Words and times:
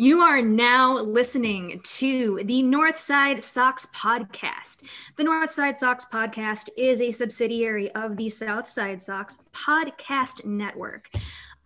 You 0.00 0.20
are 0.20 0.40
now 0.40 0.96
listening 0.96 1.80
to 1.82 2.40
the 2.44 2.62
Northside 2.62 3.42
Sox 3.42 3.86
podcast. 3.86 4.82
The 5.16 5.24
Northside 5.24 5.76
Sox 5.76 6.04
podcast 6.04 6.68
is 6.76 7.02
a 7.02 7.10
subsidiary 7.10 7.90
of 7.96 8.16
the 8.16 8.30
Southside 8.30 9.02
Sox 9.02 9.42
podcast 9.52 10.44
network. 10.44 11.10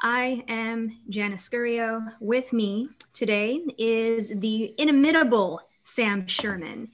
I 0.01 0.45
am 0.49 0.97
Janice 1.11 1.47
Scurio. 1.47 2.11
With 2.21 2.55
me 2.55 2.89
today 3.13 3.61
is 3.77 4.31
the 4.31 4.75
inimitable 4.79 5.61
Sam 5.83 6.27
Sherman. 6.27 6.89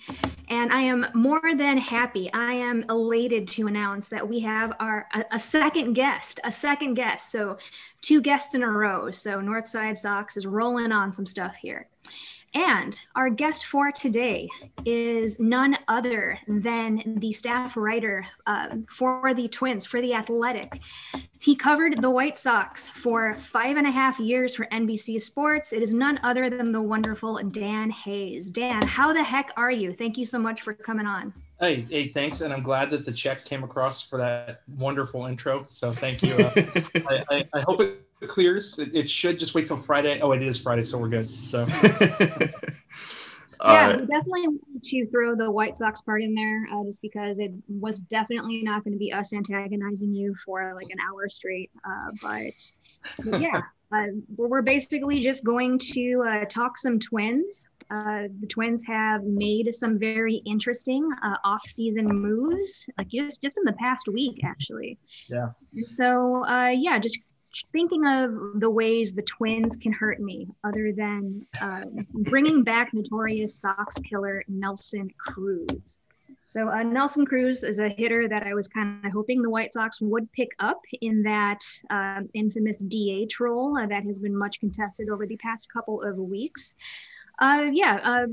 And 0.48 0.72
I 0.72 0.80
am 0.80 1.06
more 1.14 1.54
than 1.56 1.78
happy. 1.78 2.32
I 2.32 2.52
am 2.52 2.84
elated 2.88 3.46
to 3.48 3.66
announce 3.66 4.08
that 4.08 4.26
we 4.26 4.40
have 4.40 4.72
our 4.80 5.06
a, 5.14 5.24
a, 5.32 5.38
second 5.38 5.94
guest, 5.94 6.40
a 6.44 6.52
second 6.52 6.94
guest. 6.94 7.30
So 7.30 7.58
two 8.00 8.20
guests 8.20 8.54
in 8.54 8.62
a 8.62 8.70
row. 8.70 9.10
So 9.10 9.40
Northside 9.40 9.98
Sox 9.98 10.36
is 10.36 10.46
rolling 10.46 10.92
on 10.92 11.12
some 11.12 11.26
stuff 11.26 11.56
here. 11.56 11.88
And 12.54 12.98
our 13.14 13.28
guest 13.30 13.66
for 13.66 13.92
today 13.92 14.48
is 14.84 15.38
none 15.38 15.76
other 15.86 16.38
than 16.48 17.16
the 17.18 17.32
staff 17.32 17.76
writer 17.76 18.26
uh, 18.46 18.76
for 18.88 19.34
the 19.34 19.48
Twins, 19.48 19.84
for 19.84 20.00
The 20.00 20.14
Athletic. 20.14 20.80
He 21.40 21.54
covered 21.54 22.00
the 22.00 22.10
White 22.10 22.38
Sox 22.38 22.88
for 22.88 23.34
five 23.34 23.76
and 23.76 23.86
a 23.86 23.90
half 23.90 24.18
years 24.18 24.54
for 24.54 24.66
NBC 24.66 25.20
Sports. 25.20 25.72
It 25.72 25.82
is 25.82 25.92
none 25.92 26.18
other 26.22 26.48
than 26.50 26.72
the 26.72 26.82
wonderful 26.82 27.36
Dan 27.36 27.90
Hayes. 27.90 28.50
Dan, 28.50 28.82
how 28.82 29.12
the 29.12 29.22
heck 29.22 29.52
are 29.56 29.70
you? 29.70 29.92
Thank 29.92 30.16
you 30.18 30.24
so 30.24 30.38
much 30.38 30.62
for 30.62 30.74
coming 30.74 31.06
on. 31.06 31.32
Hey, 31.60 31.84
hey, 31.90 32.12
thanks, 32.12 32.40
and 32.40 32.54
I'm 32.54 32.62
glad 32.62 32.90
that 32.90 33.04
the 33.04 33.10
check 33.10 33.44
came 33.44 33.64
across 33.64 34.00
for 34.00 34.16
that 34.18 34.62
wonderful 34.76 35.26
intro. 35.26 35.66
So 35.68 35.92
thank 35.92 36.22
you. 36.22 36.34
Uh, 36.34 36.52
I, 37.10 37.24
I, 37.30 37.44
I, 37.52 37.60
hope 37.62 37.80
it 37.80 38.28
clears. 38.28 38.78
It, 38.78 38.94
it, 38.94 39.10
should 39.10 39.40
just 39.40 39.56
wait 39.56 39.66
till 39.66 39.76
Friday. 39.76 40.20
Oh, 40.20 40.30
it 40.30 40.40
is 40.40 40.56
Friday, 40.56 40.84
so 40.84 40.98
we're 40.98 41.08
good. 41.08 41.28
So. 41.28 41.66
yeah, 43.64 43.96
we 43.96 44.06
definitely 44.06 44.46
wanted 44.46 44.82
to 44.84 45.06
throw 45.08 45.34
the 45.34 45.50
White 45.50 45.76
Sox 45.76 46.00
part 46.00 46.22
in 46.22 46.32
there, 46.32 46.68
uh, 46.72 46.84
just 46.84 47.02
because 47.02 47.40
it 47.40 47.50
was 47.68 47.98
definitely 47.98 48.62
not 48.62 48.84
going 48.84 48.94
to 48.94 48.98
be 48.98 49.12
us 49.12 49.32
antagonizing 49.32 50.14
you 50.14 50.36
for 50.44 50.74
like 50.76 50.86
an 50.90 50.98
hour 51.10 51.28
straight. 51.28 51.72
Uh, 51.84 52.10
but, 52.22 53.30
but, 53.30 53.40
yeah, 53.40 53.62
uh, 53.92 54.06
we're 54.36 54.62
basically 54.62 55.18
just 55.18 55.44
going 55.44 55.76
to 55.92 56.24
uh, 56.24 56.44
talk 56.44 56.78
some 56.78 57.00
twins. 57.00 57.66
Uh, 57.90 58.28
the 58.40 58.46
Twins 58.46 58.84
have 58.86 59.24
made 59.24 59.74
some 59.74 59.98
very 59.98 60.42
interesting 60.46 61.08
uh, 61.22 61.36
off-season 61.44 62.06
moves, 62.06 62.86
like 62.98 63.08
just 63.08 63.40
just 63.42 63.58
in 63.58 63.64
the 63.64 63.72
past 63.74 64.08
week, 64.08 64.40
actually. 64.44 64.98
Yeah. 65.28 65.48
so, 65.86 66.44
uh, 66.46 66.68
yeah, 66.68 66.98
just 66.98 67.18
thinking 67.72 68.06
of 68.06 68.60
the 68.60 68.70
ways 68.70 69.12
the 69.12 69.22
Twins 69.22 69.76
can 69.76 69.92
hurt 69.92 70.20
me, 70.20 70.48
other 70.64 70.92
than 70.92 71.46
uh, 71.60 71.84
bringing 72.12 72.62
back 72.62 72.92
notorious 72.92 73.56
Sox 73.60 73.98
killer 73.98 74.44
Nelson 74.48 75.08
Cruz. 75.18 76.00
So 76.48 76.70
uh, 76.70 76.82
Nelson 76.82 77.26
Cruz 77.26 77.62
is 77.62 77.78
a 77.78 77.90
hitter 77.90 78.26
that 78.26 78.42
I 78.42 78.54
was 78.54 78.68
kind 78.68 79.04
of 79.04 79.12
hoping 79.12 79.42
the 79.42 79.50
White 79.50 79.74
Sox 79.74 80.00
would 80.00 80.32
pick 80.32 80.48
up 80.58 80.80
in 81.02 81.22
that 81.24 81.58
um, 81.90 82.30
infamous 82.32 82.78
DH 82.78 83.38
role 83.38 83.76
uh, 83.76 83.86
that 83.86 84.04
has 84.04 84.18
been 84.18 84.34
much 84.34 84.58
contested 84.58 85.10
over 85.10 85.26
the 85.26 85.36
past 85.36 85.70
couple 85.70 86.02
of 86.02 86.16
weeks. 86.16 86.74
Uh, 87.38 87.66
yeah, 87.72 88.00
uh, 88.02 88.26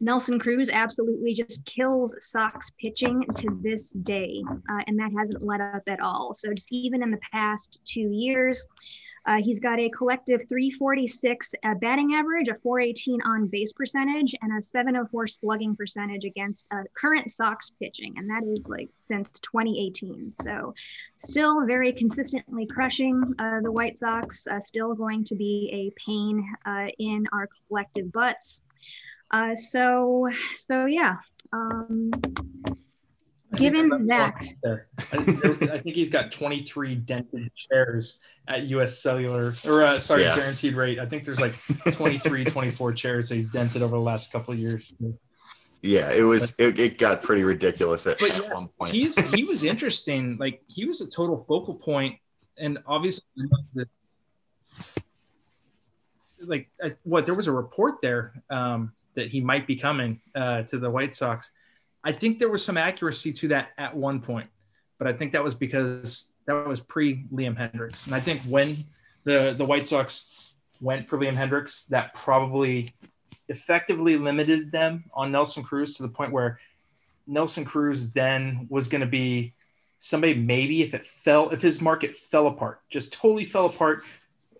Nelson 0.00 0.38
Cruz 0.38 0.68
absolutely 0.68 1.34
just 1.34 1.64
kills 1.64 2.14
Sox 2.18 2.70
pitching 2.80 3.24
to 3.36 3.58
this 3.62 3.90
day, 3.90 4.42
uh, 4.50 4.82
and 4.86 4.98
that 4.98 5.12
hasn't 5.16 5.44
let 5.44 5.60
up 5.60 5.82
at 5.86 6.00
all. 6.00 6.34
So 6.34 6.52
just 6.52 6.72
even 6.72 7.02
in 7.02 7.10
the 7.10 7.20
past 7.30 7.80
two 7.84 8.10
years, 8.10 8.66
uh, 9.26 9.36
he's 9.42 9.60
got 9.60 9.78
a 9.78 9.88
collective 9.90 10.48
346 10.48 11.54
uh, 11.64 11.74
batting 11.74 12.14
average, 12.14 12.48
a 12.48 12.54
418 12.54 13.20
on 13.22 13.46
base 13.46 13.72
percentage, 13.72 14.34
and 14.42 14.56
a 14.58 14.62
704 14.62 15.26
slugging 15.28 15.76
percentage 15.76 16.24
against 16.24 16.66
uh, 16.72 16.82
current 16.94 17.30
Sox 17.30 17.70
pitching. 17.70 18.14
And 18.16 18.28
that 18.28 18.42
is 18.44 18.68
like 18.68 18.88
since 18.98 19.30
2018. 19.40 20.32
So 20.40 20.74
still 21.16 21.64
very 21.66 21.92
consistently 21.92 22.66
crushing 22.66 23.34
uh, 23.38 23.60
the 23.62 23.70
White 23.70 23.96
Sox, 23.96 24.46
uh, 24.46 24.58
still 24.58 24.94
going 24.94 25.24
to 25.24 25.36
be 25.36 25.70
a 25.72 26.00
pain 26.04 26.44
uh, 26.66 26.86
in 26.98 27.26
our 27.32 27.48
collective 27.68 28.10
butts. 28.10 28.62
so, 29.54 30.28
so 30.56 30.86
yeah. 30.86 31.16
Um, 31.52 32.10
given 33.56 34.06
that. 34.06 34.44
I 34.64 35.78
think 35.78 35.96
he's 35.96 36.10
got 36.10 36.32
23 36.32 36.96
dented 36.96 37.50
chairs 37.54 38.20
at 38.48 38.62
us 38.64 38.98
cellular 38.98 39.54
or 39.64 39.82
uh, 39.82 40.00
sorry 40.00 40.22
yeah. 40.22 40.36
guaranteed 40.36 40.74
rate. 40.74 40.98
I 40.98 41.06
think 41.06 41.24
there's 41.24 41.40
like 41.40 41.54
23 41.92 42.44
24 42.44 42.92
chairs 42.92 43.28
they 43.28 43.42
dented 43.42 43.82
over 43.82 43.96
the 43.96 44.02
last 44.02 44.32
couple 44.32 44.52
of 44.52 44.60
years. 44.60 44.94
Yeah 45.80 46.10
it 46.12 46.22
was 46.22 46.54
it, 46.58 46.78
it 46.78 46.98
got 46.98 47.22
pretty 47.22 47.44
ridiculous 47.44 48.06
at, 48.06 48.22
at 48.22 48.42
yeah, 48.42 48.54
one 48.54 48.68
point. 48.78 48.92
he's 48.92 49.16
he 49.32 49.44
was 49.44 49.62
interesting. 49.62 50.36
Like 50.38 50.62
he 50.66 50.84
was 50.84 51.00
a 51.00 51.06
total 51.06 51.44
focal 51.48 51.74
point 51.74 52.16
and 52.58 52.78
obviously 52.86 53.24
the, 53.74 53.86
like 56.44 56.68
what 57.04 57.26
there 57.26 57.34
was 57.34 57.46
a 57.46 57.52
report 57.52 57.96
there 58.02 58.42
um, 58.50 58.92
that 59.14 59.28
he 59.28 59.40
might 59.40 59.66
be 59.66 59.76
coming 59.76 60.20
uh, 60.34 60.62
to 60.62 60.78
the 60.78 60.90
white 60.90 61.14
sox 61.14 61.50
I 62.04 62.12
think 62.12 62.38
there 62.38 62.48
was 62.48 62.64
some 62.64 62.76
accuracy 62.76 63.32
to 63.34 63.48
that 63.48 63.68
at 63.78 63.96
one 63.96 64.20
point, 64.20 64.48
but 64.98 65.06
I 65.06 65.12
think 65.12 65.32
that 65.32 65.44
was 65.44 65.54
because 65.54 66.32
that 66.46 66.66
was 66.66 66.80
pre 66.80 67.24
Liam 67.32 67.56
Hendriks. 67.56 68.06
And 68.06 68.14
I 68.14 68.20
think 68.20 68.40
when 68.42 68.84
the 69.24 69.54
the 69.56 69.64
White 69.64 69.86
Sox 69.86 70.54
went 70.80 71.08
for 71.08 71.18
Liam 71.18 71.36
Hendriks, 71.36 71.86
that 71.88 72.14
probably 72.14 72.92
effectively 73.48 74.16
limited 74.16 74.72
them 74.72 75.04
on 75.14 75.30
Nelson 75.30 75.62
Cruz 75.62 75.96
to 75.96 76.02
the 76.02 76.08
point 76.08 76.32
where 76.32 76.58
Nelson 77.26 77.64
Cruz 77.64 78.10
then 78.10 78.66
was 78.68 78.88
going 78.88 79.00
to 79.00 79.06
be 79.06 79.54
somebody 80.00 80.34
maybe 80.34 80.82
if 80.82 80.94
it 80.94 81.06
fell 81.06 81.50
if 81.50 81.62
his 81.62 81.80
market 81.80 82.16
fell 82.16 82.48
apart, 82.48 82.80
just 82.90 83.12
totally 83.12 83.44
fell 83.44 83.66
apart, 83.66 84.02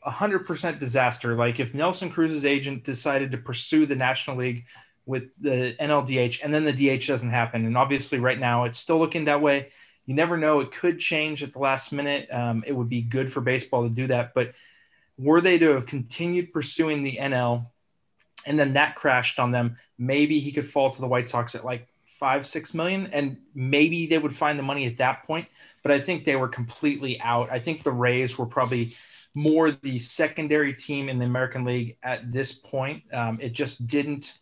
100% 0.06 0.78
disaster. 0.78 1.34
Like 1.34 1.58
if 1.58 1.74
Nelson 1.74 2.10
Cruz's 2.10 2.44
agent 2.44 2.84
decided 2.84 3.32
to 3.32 3.38
pursue 3.38 3.86
the 3.86 3.96
National 3.96 4.36
League 4.36 4.64
with 5.06 5.24
the 5.40 5.74
NLDH, 5.80 6.40
and 6.42 6.54
then 6.54 6.64
the 6.64 6.72
DH 6.72 7.06
doesn't 7.06 7.30
happen. 7.30 7.66
And 7.66 7.76
obviously, 7.76 8.18
right 8.18 8.38
now, 8.38 8.64
it's 8.64 8.78
still 8.78 8.98
looking 8.98 9.24
that 9.26 9.42
way. 9.42 9.72
You 10.06 10.14
never 10.14 10.36
know; 10.36 10.60
it 10.60 10.72
could 10.72 10.98
change 10.98 11.42
at 11.42 11.52
the 11.52 11.58
last 11.58 11.92
minute. 11.92 12.28
Um, 12.32 12.64
it 12.66 12.72
would 12.72 12.88
be 12.88 13.02
good 13.02 13.32
for 13.32 13.40
baseball 13.40 13.84
to 13.84 13.88
do 13.88 14.06
that, 14.08 14.34
but 14.34 14.54
were 15.18 15.40
they 15.40 15.58
to 15.58 15.70
have 15.70 15.86
continued 15.86 16.52
pursuing 16.52 17.02
the 17.02 17.18
NL, 17.20 17.66
and 18.46 18.58
then 18.58 18.74
that 18.74 18.96
crashed 18.96 19.38
on 19.38 19.52
them, 19.52 19.76
maybe 19.98 20.40
he 20.40 20.52
could 20.52 20.66
fall 20.66 20.90
to 20.90 21.00
the 21.00 21.06
White 21.06 21.30
Sox 21.30 21.54
at 21.54 21.64
like 21.64 21.88
five, 22.06 22.46
six 22.46 22.74
million, 22.74 23.08
and 23.12 23.36
maybe 23.54 24.06
they 24.06 24.18
would 24.18 24.34
find 24.34 24.58
the 24.58 24.62
money 24.62 24.86
at 24.86 24.98
that 24.98 25.24
point. 25.26 25.48
But 25.82 25.92
I 25.92 26.00
think 26.00 26.24
they 26.24 26.36
were 26.36 26.48
completely 26.48 27.20
out. 27.20 27.50
I 27.50 27.58
think 27.58 27.82
the 27.82 27.92
Rays 27.92 28.38
were 28.38 28.46
probably 28.46 28.96
more 29.34 29.72
the 29.72 29.98
secondary 29.98 30.74
team 30.74 31.08
in 31.08 31.18
the 31.18 31.24
American 31.24 31.64
League 31.64 31.96
at 32.02 32.32
this 32.32 32.52
point. 32.52 33.02
Um, 33.12 33.38
it 33.40 33.52
just 33.52 33.86
didn't 33.86 34.34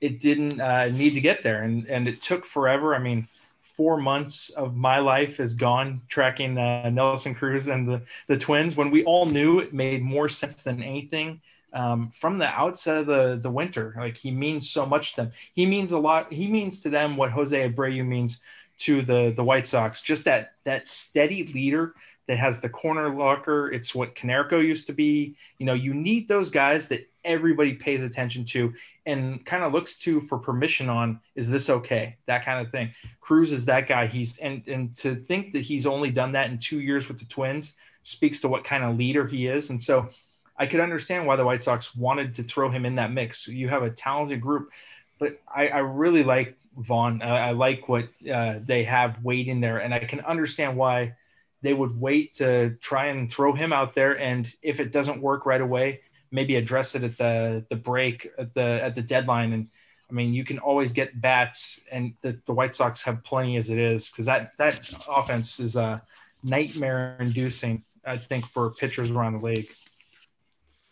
it 0.00 0.20
didn't 0.20 0.60
uh, 0.60 0.86
need 0.88 1.14
to 1.14 1.20
get 1.20 1.42
there, 1.42 1.62
and 1.62 1.86
and 1.86 2.08
it 2.08 2.22
took 2.22 2.44
forever. 2.44 2.94
I 2.94 2.98
mean, 2.98 3.28
four 3.62 3.96
months 3.96 4.50
of 4.50 4.76
my 4.76 4.98
life 4.98 5.40
is 5.40 5.54
gone 5.54 6.02
tracking 6.08 6.58
uh, 6.58 6.90
Nelson 6.90 7.34
Cruz 7.34 7.68
and 7.68 7.88
the 7.88 8.02
the 8.26 8.36
Twins 8.36 8.76
when 8.76 8.90
we 8.90 9.04
all 9.04 9.26
knew 9.26 9.58
it 9.58 9.72
made 9.72 10.02
more 10.02 10.28
sense 10.28 10.62
than 10.62 10.82
anything. 10.82 11.40
Um, 11.72 12.10
from 12.10 12.38
the 12.38 12.48
outset 12.48 12.98
of 12.98 13.06
the 13.06 13.38
the 13.40 13.50
winter, 13.50 13.94
like 13.96 14.16
he 14.16 14.30
means 14.30 14.70
so 14.70 14.84
much 14.86 15.14
to 15.14 15.22
them. 15.22 15.32
He 15.52 15.66
means 15.66 15.92
a 15.92 15.98
lot. 15.98 16.32
He 16.32 16.48
means 16.48 16.82
to 16.82 16.90
them 16.90 17.16
what 17.16 17.30
Jose 17.30 17.70
Abreu 17.70 18.04
means 18.04 18.40
to 18.80 19.02
the 19.02 19.32
the 19.36 19.44
White 19.44 19.66
Sox. 19.66 20.02
Just 20.02 20.24
that 20.24 20.52
that 20.64 20.88
steady 20.88 21.46
leader 21.46 21.94
that 22.30 22.38
has 22.38 22.60
the 22.60 22.68
corner 22.68 23.10
locker. 23.10 23.72
It's 23.72 23.94
what 23.94 24.14
Konerko 24.14 24.64
used 24.64 24.86
to 24.86 24.92
be. 24.92 25.36
You 25.58 25.66
know, 25.66 25.74
you 25.74 25.94
need 25.94 26.28
those 26.28 26.48
guys 26.48 26.86
that 26.88 27.09
everybody 27.24 27.74
pays 27.74 28.02
attention 28.02 28.44
to 28.46 28.72
and 29.06 29.44
kind 29.44 29.62
of 29.62 29.72
looks 29.72 29.96
to 29.98 30.20
for 30.22 30.38
permission 30.38 30.88
on 30.88 31.20
is 31.34 31.50
this 31.50 31.70
okay? 31.70 32.16
That 32.26 32.44
kind 32.44 32.64
of 32.64 32.72
thing. 32.72 32.92
Cruz 33.20 33.52
is 33.52 33.64
that 33.66 33.86
guy. 33.88 34.06
He's 34.06 34.38
and 34.38 34.66
and 34.66 34.96
to 34.98 35.16
think 35.16 35.52
that 35.52 35.60
he's 35.62 35.86
only 35.86 36.10
done 36.10 36.32
that 36.32 36.50
in 36.50 36.58
two 36.58 36.80
years 36.80 37.08
with 37.08 37.18
the 37.18 37.26
twins 37.26 37.74
speaks 38.02 38.40
to 38.40 38.48
what 38.48 38.64
kind 38.64 38.82
of 38.84 38.96
leader 38.96 39.26
he 39.26 39.46
is. 39.46 39.70
And 39.70 39.82
so 39.82 40.08
i 40.56 40.66
could 40.66 40.80
understand 40.80 41.26
why 41.26 41.36
the 41.36 41.44
white 41.44 41.62
sox 41.62 41.96
wanted 41.96 42.34
to 42.34 42.42
throw 42.42 42.70
him 42.70 42.84
in 42.84 42.96
that 42.96 43.12
mix. 43.12 43.46
You 43.48 43.68
have 43.68 43.82
a 43.82 43.90
talented 43.90 44.40
group 44.40 44.70
but 45.18 45.38
i, 45.54 45.68
I 45.68 45.78
really 45.78 46.24
like 46.24 46.56
vaughn. 46.76 47.22
I, 47.22 47.48
I 47.48 47.50
like 47.52 47.88
what 47.88 48.08
uh, 48.32 48.54
they 48.64 48.84
have 48.84 49.22
waiting 49.22 49.60
there. 49.60 49.78
And 49.78 49.94
i 49.94 50.00
can 50.00 50.20
understand 50.20 50.76
why 50.76 51.14
they 51.62 51.74
would 51.74 51.98
wait 52.00 52.34
to 52.36 52.70
try 52.80 53.06
and 53.06 53.30
throw 53.30 53.52
him 53.52 53.72
out 53.72 53.94
there. 53.94 54.18
And 54.18 54.52
if 54.62 54.80
it 54.80 54.92
doesn't 54.92 55.20
work 55.20 55.44
right 55.46 55.60
away, 55.60 56.00
maybe 56.30 56.56
address 56.56 56.94
it 56.94 57.04
at 57.04 57.18
the 57.18 57.64
the 57.68 57.76
break 57.76 58.30
at 58.38 58.54
the 58.54 58.80
at 58.82 58.94
the 58.94 59.02
deadline. 59.02 59.52
And 59.52 59.68
I 60.08 60.12
mean, 60.12 60.32
you 60.32 60.44
can 60.44 60.58
always 60.58 60.92
get 60.92 61.20
bats, 61.20 61.80
and 61.90 62.14
the, 62.22 62.38
the 62.46 62.52
White 62.52 62.74
Sox 62.74 63.02
have 63.02 63.22
plenty 63.22 63.56
as 63.56 63.70
it 63.70 63.78
is 63.78 64.10
because 64.10 64.26
that 64.26 64.52
that 64.58 64.90
offense 65.08 65.60
is 65.60 65.76
a 65.76 65.82
uh, 65.82 65.98
nightmare 66.42 67.16
inducing. 67.20 67.84
I 68.04 68.16
think 68.16 68.46
for 68.46 68.70
pitchers 68.70 69.10
around 69.10 69.34
the 69.34 69.44
league. 69.44 69.68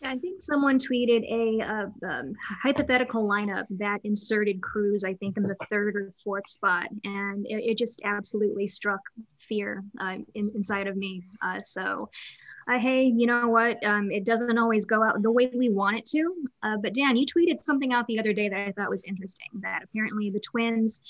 I 0.03 0.17
think 0.17 0.41
someone 0.41 0.79
tweeted 0.79 1.29
a 1.29 1.61
uh, 1.61 2.07
um, 2.07 2.33
hypothetical 2.63 3.27
lineup 3.27 3.65
that 3.71 3.99
inserted 4.05 4.61
Cruz, 4.61 5.03
I 5.03 5.13
think, 5.15 5.35
in 5.35 5.43
the 5.43 5.57
third 5.69 5.95
or 5.97 6.13
fourth 6.23 6.47
spot, 6.47 6.87
and 7.03 7.45
it, 7.47 7.71
it 7.71 7.77
just 7.77 8.01
absolutely 8.05 8.65
struck 8.65 9.01
fear 9.39 9.83
uh, 9.99 10.17
in, 10.35 10.51
inside 10.55 10.87
of 10.87 10.95
me. 10.95 11.23
Uh, 11.43 11.59
so, 11.59 12.09
uh, 12.69 12.77
hey, 12.77 13.03
you 13.03 13.25
know 13.25 13.47
what? 13.47 13.83
Um, 13.85 14.11
it 14.11 14.25
doesn't 14.25 14.57
always 14.57 14.85
go 14.85 15.03
out 15.03 15.21
the 15.21 15.31
way 15.31 15.51
we 15.55 15.69
want 15.69 15.97
it 15.97 16.05
to. 16.07 16.33
Uh, 16.61 16.77
but 16.77 16.93
Dan, 16.93 17.17
you 17.17 17.25
tweeted 17.25 17.63
something 17.63 17.93
out 17.93 18.05
the 18.07 18.19
other 18.19 18.33
day 18.33 18.49
that 18.49 18.59
I 18.59 18.71
thought 18.71 18.89
was 18.89 19.03
interesting. 19.05 19.47
That 19.61 19.83
apparently 19.83 20.29
the 20.29 20.39
Twins 20.39 21.01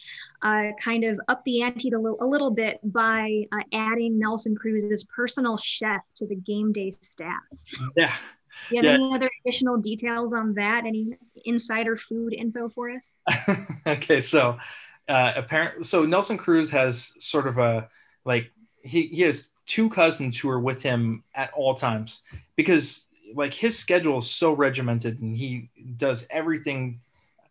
uh, 0.42 0.68
kind 0.82 1.04
of 1.04 1.20
upped 1.28 1.46
the 1.46 1.62
ante 1.62 1.90
a 1.90 2.00
little, 2.00 2.18
a 2.22 2.26
little 2.26 2.52
bit 2.52 2.80
by 2.84 3.44
adding 3.74 4.18
Nelson 4.18 4.56
Cruz's 4.56 5.04
personal 5.04 5.58
chef 5.58 6.02
to 6.16 6.28
the 6.28 6.36
game 6.36 6.72
day 6.72 6.92
staff. 6.92 7.42
Yeah 7.96 8.16
Do 8.70 8.76
you 8.76 8.82
have 8.82 8.86
yeah. 8.86 8.94
any 8.96 9.14
other 9.14 9.30
additional 9.44 9.78
details 9.78 10.34
on 10.34 10.54
that? 10.56 10.86
Any 10.86 11.18
insider 11.46 11.98
food 11.98 12.34
info 12.34 12.70
for 12.70 12.90
us? 12.90 13.16
okay, 13.88 14.20
so 14.20 14.58
uh, 15.08 15.34
apparently, 15.36 15.84
so 15.84 16.06
Nelson 16.06 16.38
Cruz 16.38 16.70
has 16.72 17.14
sort 17.20 17.48
of 17.48 17.58
a 17.58 17.90
like 18.26 18.52
he 18.84 19.08
he 19.08 19.22
has 19.24 19.50
two 19.70 19.88
cousins 19.92 20.38
who 20.38 20.50
are 20.50 20.60
with 20.60 20.82
him 20.82 21.24
at 21.36 21.52
all 21.54 21.76
times 21.76 22.24
because 22.56 23.08
like 23.36 23.54
his 23.54 23.78
schedule 23.78 24.18
is 24.18 24.30
so 24.30 24.52
regimented 24.52 25.22
and 25.22 25.38
he 25.38 25.70
does 25.96 26.26
everything 26.32 27.00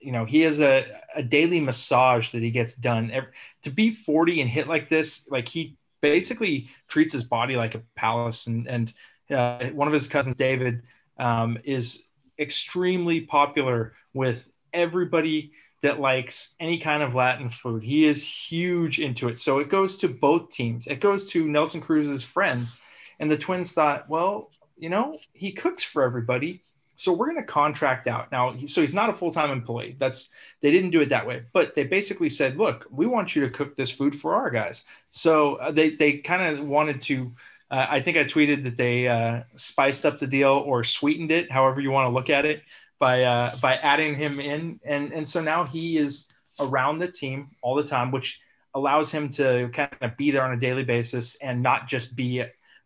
you 0.01 0.11
know 0.11 0.25
he 0.25 0.41
has 0.41 0.61
a, 0.61 0.85
a 1.15 1.23
daily 1.23 1.61
massage 1.61 2.33
that 2.33 2.43
he 2.43 2.51
gets 2.51 2.75
done. 2.75 3.11
Every, 3.13 3.31
to 3.63 3.71
be 3.71 3.93
40 3.93 4.41
and 4.41 4.51
hit 4.51 4.67
like 4.67 4.89
this 4.89 5.29
like 5.31 5.49
he 5.49 5.77
basically 6.01 6.69
treats 6.89 7.13
his 7.13 7.25
body 7.25 7.57
like 7.57 7.77
a 7.77 7.83
palace. 7.95 8.49
And 8.49 8.67
and 8.67 8.93
uh, 9.31 9.67
one 9.67 9.87
of 9.87 9.95
his 9.95 10.09
cousins 10.09 10.37
david 10.37 10.83
um, 11.19 11.59
is 11.65 12.05
extremely 12.39 13.21
popular 13.21 13.95
with 14.13 14.51
everybody 14.73 15.53
that 15.83 16.01
likes 16.01 16.55
any 16.59 16.79
kind 16.79 17.03
of 17.03 17.15
Latin 17.15 17.49
food. 17.49 17.83
He 17.83 18.07
is 18.07 18.25
huge 18.25 19.01
into 19.01 19.29
it. 19.29 19.39
So 19.39 19.59
it 19.59 19.69
goes 19.69 19.97
to 19.99 20.09
both 20.09 20.51
teams. 20.51 20.87
It 20.87 21.01
goes 21.01 21.27
to 21.31 21.49
Nelson 21.49 21.81
Cruz's 21.81 22.25
friends. 22.25 22.81
And 23.21 23.31
the 23.31 23.37
Twins 23.37 23.73
thought, 23.73 24.09
well, 24.09 24.51
you 24.77 24.89
know, 24.89 25.19
he 25.33 25.53
cooks 25.53 25.83
for 25.83 26.03
everybody. 26.03 26.63
So 26.97 27.13
we're 27.13 27.31
going 27.31 27.41
to 27.41 27.47
contract 27.47 28.09
out 28.09 28.33
now. 28.33 28.53
He, 28.53 28.67
so 28.67 28.81
he's 28.81 28.95
not 28.95 29.09
a 29.11 29.13
full 29.13 29.33
time 29.33 29.51
employee. 29.51 29.97
That's 30.01 30.31
they 30.63 30.73
didn't 30.73 30.91
do 30.91 31.01
it 31.01 31.11
that 31.11 31.27
way, 31.27 31.45
but 31.53 31.77
they 31.77 31.85
basically 31.85 32.29
said, 32.29 32.57
"Look, 32.57 32.89
we 32.91 33.07
want 33.07 33.37
you 33.37 33.43
to 33.43 33.51
cook 33.51 33.77
this 33.77 33.93
food 33.93 34.21
for 34.21 34.35
our 34.35 34.51
guys." 34.51 34.83
So 35.13 35.55
uh, 35.57 35.71
they 35.71 35.91
they 35.91 36.15
kind 36.15 36.59
of 36.59 36.67
wanted 36.67 37.01
to 37.03 37.33
uh, 37.71 37.87
I 37.89 38.01
think 38.01 38.17
I 38.17 38.25
tweeted 38.25 38.65
that 38.65 38.77
they 38.77 39.09
uh, 39.09 39.43
spiced 39.57 40.07
up 40.07 40.19
the 40.19 40.27
deal 40.27 40.49
or 40.49 40.85
sweetened 40.85 41.31
it, 41.31 41.51
however 41.51 41.81
you 41.81 41.91
want 41.91 42.07
to 42.07 42.15
look 42.15 42.31
at 42.31 42.47
it, 42.47 42.63
by 42.99 43.23
uh, 43.25 43.57
by 43.57 43.75
adding 43.75 44.15
him 44.15 44.41
in, 44.41 44.81
and 44.85 45.13
and 45.13 45.29
so 45.29 45.41
now 45.41 45.65
he 45.65 45.99
is 45.99 46.27
around 46.61 46.99
the 46.99 47.09
team 47.09 47.51
all 47.63 47.75
the 47.75 47.85
time, 47.85 48.11
which 48.11 48.41
allows 48.75 49.11
him 49.11 49.29
to 49.31 49.71
kind 49.73 49.91
of 50.01 50.17
be 50.17 50.31
there 50.31 50.43
on 50.43 50.53
a 50.53 50.61
daily 50.61 50.85
basis 50.85 51.37
and 51.37 51.63
not 51.63 51.89
just 51.89 52.15
be 52.15 52.41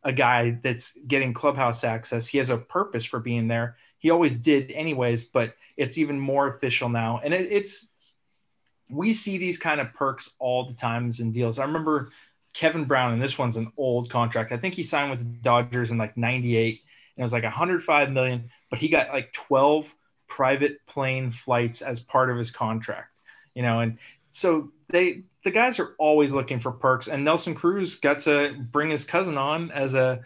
a, 0.05 0.13
guy 0.13 0.59
that's 0.63 0.97
getting 1.07 1.33
clubhouse 1.33 1.85
access. 1.85 2.27
He 2.27 2.39
has 2.39 2.51
a 2.51 2.59
purpose 2.59 3.05
for 3.05 3.21
being 3.21 3.47
there. 3.47 3.77
He 3.99 4.11
always 4.11 4.37
did, 4.37 4.71
anyways, 4.73 5.25
but 5.25 5.55
it's 5.77 5.97
even 5.97 6.19
more 6.19 6.49
official 6.49 6.89
now, 6.89 7.21
and 7.23 7.33
it, 7.33 7.51
it's 7.51 7.89
we 8.91 9.13
see 9.13 9.39
these 9.39 9.59
kind 9.59 9.81
of 9.81 9.95
perks 9.95 10.35
all 10.39 10.67
the 10.67 10.75
times 10.75 11.21
in 11.21 11.33
deals. 11.33 11.59
I 11.59 11.65
remember 11.65 12.11
Kevin 12.53 12.85
Brown, 12.85 13.15
and 13.15 13.23
this 13.23 13.39
one's 13.39 13.57
an 13.57 13.73
old 13.77 14.11
contract. 14.11 14.53
I 14.53 14.59
think 14.59 14.75
he 14.75 14.85
signed 14.85 15.11
with 15.11 15.21
the 15.21 15.39
Dodgers 15.39 15.91
in 15.91 15.99
like 15.99 16.17
98 16.17 16.83
and 17.17 17.23
it 17.23 17.25
was 17.25 17.33
like 17.33 17.43
105 17.43 18.11
million, 18.11 18.51
but 18.71 18.79
he 18.79 18.89
got 18.89 19.09
like 19.09 19.33
12 19.33 19.95
private 20.33 20.79
plane 20.87 21.31
flights 21.31 21.83
as 21.83 22.01
part 22.01 22.31
of 22.31 22.39
his 22.39 22.51
contract, 22.51 23.21
you 23.55 23.61
know, 23.61 23.81
and 23.81 23.99
so 24.31 24.73
they 24.89 25.25
the 25.45 25.51
guys 25.51 25.79
are 25.79 25.95
always 25.99 26.33
looking 26.33 26.59
for 26.59 26.73
perks 26.73 27.07
and 27.07 27.23
Nelson 27.23 27.55
Cruz 27.55 27.99
got 27.99 28.21
to 28.21 28.55
bring 28.73 28.89
his 28.89 29.05
cousin 29.05 29.37
on 29.37 29.71
as 29.73 29.93
a 29.93 30.23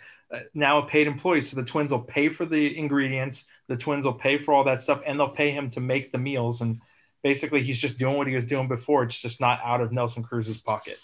now 0.54 0.78
a 0.78 0.86
paid 0.86 1.08
employee 1.08 1.42
so 1.42 1.56
the 1.56 1.64
twins 1.64 1.90
will 1.90 1.98
pay 1.98 2.28
for 2.28 2.46
the 2.46 2.78
ingredients 2.78 3.46
the 3.66 3.76
twins 3.76 4.04
will 4.04 4.12
pay 4.12 4.38
for 4.38 4.54
all 4.54 4.62
that 4.62 4.80
stuff 4.80 5.00
and 5.04 5.18
they'll 5.18 5.28
pay 5.28 5.50
him 5.50 5.68
to 5.70 5.80
make 5.80 6.12
the 6.12 6.18
meals 6.18 6.60
and 6.60 6.80
basically 7.24 7.62
he's 7.62 7.78
just 7.78 7.98
doing 7.98 8.16
what 8.16 8.28
he 8.28 8.34
was 8.36 8.46
doing 8.46 8.68
before 8.68 9.02
it's 9.02 9.20
just 9.20 9.40
not 9.40 9.58
out 9.64 9.80
of 9.80 9.90
Nelson 9.90 10.22
Cruz's 10.22 10.58
pocket 10.58 10.98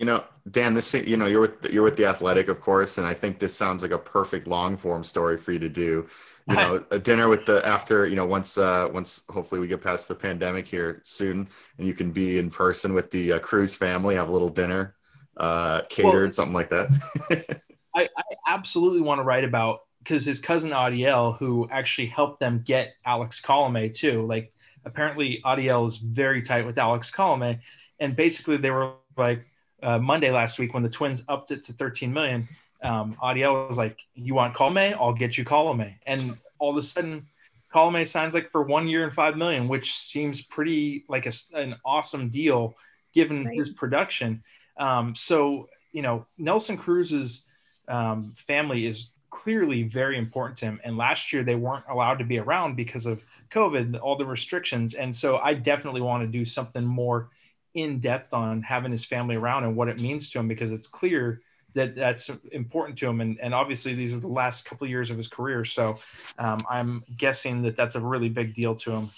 you 0.00 0.06
know, 0.06 0.24
Dan, 0.50 0.72
this 0.72 0.94
you 0.94 1.18
know 1.18 1.26
you're 1.26 1.42
with 1.42 1.70
you're 1.70 1.82
with 1.82 1.98
the 1.98 2.06
Athletic, 2.06 2.48
of 2.48 2.58
course, 2.58 2.96
and 2.96 3.06
I 3.06 3.12
think 3.12 3.38
this 3.38 3.54
sounds 3.54 3.82
like 3.82 3.92
a 3.92 3.98
perfect 3.98 4.46
long 4.46 4.78
form 4.78 5.04
story 5.04 5.36
for 5.36 5.52
you 5.52 5.58
to 5.58 5.68
do. 5.68 6.08
You 6.50 6.56
know, 6.56 6.84
a 6.90 6.98
dinner 6.98 7.28
with 7.28 7.46
the 7.46 7.64
after 7.66 8.06
you 8.06 8.16
know 8.16 8.26
once 8.26 8.58
uh, 8.58 8.88
once 8.92 9.22
hopefully 9.30 9.60
we 9.60 9.68
get 9.68 9.80
past 9.80 10.08
the 10.08 10.14
pandemic 10.14 10.66
here 10.66 11.00
soon, 11.04 11.48
and 11.78 11.86
you 11.86 11.94
can 11.94 12.10
be 12.10 12.38
in 12.38 12.50
person 12.50 12.92
with 12.92 13.10
the 13.10 13.32
uh, 13.34 13.38
Cruz 13.38 13.74
family, 13.74 14.16
have 14.16 14.28
a 14.28 14.32
little 14.32 14.48
dinner, 14.48 14.96
uh, 15.36 15.82
catered, 15.88 16.22
well, 16.22 16.32
something 16.32 16.54
like 16.54 16.70
that. 16.70 16.90
I, 17.96 18.02
I 18.16 18.22
absolutely 18.48 19.00
want 19.00 19.18
to 19.18 19.24
write 19.24 19.44
about 19.44 19.80
because 20.00 20.24
his 20.24 20.40
cousin 20.40 20.70
Adiel, 20.70 21.38
who 21.38 21.68
actually 21.70 22.08
helped 22.08 22.40
them 22.40 22.62
get 22.64 22.94
Alex 23.04 23.40
Colome 23.40 23.94
too. 23.94 24.26
Like 24.26 24.52
apparently 24.84 25.40
Adiel 25.44 25.86
is 25.86 25.98
very 25.98 26.42
tight 26.42 26.66
with 26.66 26.78
Alex 26.78 27.10
Colome, 27.10 27.60
and 27.98 28.16
basically 28.16 28.56
they 28.56 28.70
were 28.70 28.94
like 29.16 29.44
uh, 29.82 29.98
Monday 29.98 30.30
last 30.30 30.58
week 30.58 30.74
when 30.74 30.82
the 30.82 30.88
Twins 30.88 31.22
upped 31.28 31.50
it 31.50 31.64
to 31.64 31.72
13 31.72 32.12
million. 32.12 32.48
Um, 32.82 33.16
Adiel 33.22 33.68
was 33.68 33.78
like, 33.78 33.98
"You 34.14 34.34
want 34.34 34.54
Colome? 34.54 34.94
I'll 34.94 35.12
get 35.12 35.36
you 35.36 35.44
Colome." 35.44 35.94
And 36.06 36.38
all 36.58 36.70
of 36.70 36.76
a 36.76 36.82
sudden, 36.82 37.26
Colome 37.72 38.06
signs 38.06 38.34
like 38.34 38.50
for 38.50 38.62
one 38.62 38.88
year 38.88 39.04
and 39.04 39.12
five 39.12 39.36
million, 39.36 39.68
which 39.68 39.96
seems 39.96 40.42
pretty 40.42 41.04
like 41.08 41.26
a, 41.26 41.32
an 41.54 41.76
awesome 41.84 42.28
deal 42.30 42.74
given 43.12 43.44
right. 43.44 43.56
his 43.56 43.70
production. 43.70 44.42
Um, 44.76 45.14
so 45.14 45.68
you 45.92 46.02
know, 46.02 46.26
Nelson 46.38 46.76
Cruz's 46.76 47.44
um, 47.88 48.32
family 48.36 48.86
is 48.86 49.10
clearly 49.30 49.84
very 49.84 50.18
important 50.18 50.58
to 50.58 50.66
him. 50.66 50.80
And 50.84 50.96
last 50.96 51.32
year 51.32 51.42
they 51.42 51.54
weren't 51.54 51.84
allowed 51.88 52.18
to 52.18 52.24
be 52.24 52.38
around 52.38 52.76
because 52.76 53.06
of 53.06 53.24
COVID, 53.50 54.00
all 54.00 54.16
the 54.16 54.26
restrictions. 54.26 54.94
And 54.94 55.14
so 55.14 55.38
I 55.38 55.54
definitely 55.54 56.00
want 56.00 56.22
to 56.22 56.26
do 56.26 56.44
something 56.44 56.84
more 56.84 57.30
in 57.74 58.00
depth 58.00 58.34
on 58.34 58.62
having 58.62 58.90
his 58.90 59.04
family 59.04 59.36
around 59.36 59.64
and 59.64 59.76
what 59.76 59.88
it 59.88 60.00
means 60.00 60.30
to 60.30 60.40
him 60.40 60.48
because 60.48 60.72
it's 60.72 60.88
clear 60.88 61.40
that 61.74 61.94
that's 61.94 62.30
important 62.52 62.98
to 62.98 63.08
him. 63.08 63.20
And, 63.20 63.38
and 63.40 63.54
obviously 63.54 63.94
these 63.94 64.12
are 64.12 64.20
the 64.20 64.28
last 64.28 64.64
couple 64.64 64.84
of 64.84 64.90
years 64.90 65.10
of 65.10 65.16
his 65.16 65.28
career. 65.28 65.64
So 65.64 65.98
um, 66.38 66.60
i'm 66.68 67.02
guessing 67.16 67.62
that 67.62 67.76
that's 67.76 67.94
a 67.94 68.00
really 68.00 68.28
big 68.28 68.54
deal 68.54 68.74
to 68.76 68.92
him. 68.92 69.10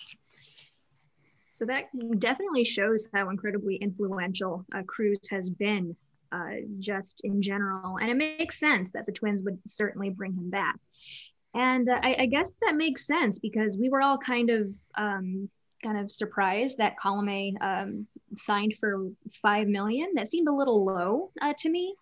So 1.53 1.67
that 1.67 1.85
definitely 2.19 2.65
shows 2.65 3.07
how 3.15 3.29
incredibly 3.29 3.77
influential 3.77 4.65
uh, 4.75 4.83
cruz 4.87 5.19
has 5.31 5.51
been 5.51 5.95
uh, 6.33 6.63
just 6.79 7.21
in 7.25 7.43
general. 7.43 7.99
And 7.99 8.11
it 8.11 8.17
makes 8.17 8.59
sense 8.59 8.91
that 8.93 9.07
the 9.07 9.13
twins 9.13 9.43
would 9.43 9.59
certainly 9.67 10.11
bring 10.11 10.33
him 10.33 10.51
back. 10.51 10.77
And 11.55 11.89
uh, 11.89 12.01
I, 12.03 12.17
I, 12.21 12.27
guess 12.27 12.53
that 12.63 12.75
makes 12.75 13.07
sense 13.07 13.39
because 13.39 13.77
we 13.79 13.91
were 13.91 14.01
all 14.01 14.17
kind 14.17 14.49
of 14.49 14.75
um, 14.97 15.51
kind 15.83 15.99
of 15.99 16.11
surprised 16.11 16.79
that 16.79 16.97
Colome 17.03 17.61
um, 17.61 18.07
signed 18.37 18.75
for 18.79 19.09
five 19.35 19.69
million. 19.69 20.13
That 20.15 20.29
seemed 20.29 20.49
a 20.49 20.55
little 20.55 20.85
low 20.85 21.31
uh, 21.43 21.53
to 21.59 21.69
me. 21.69 21.95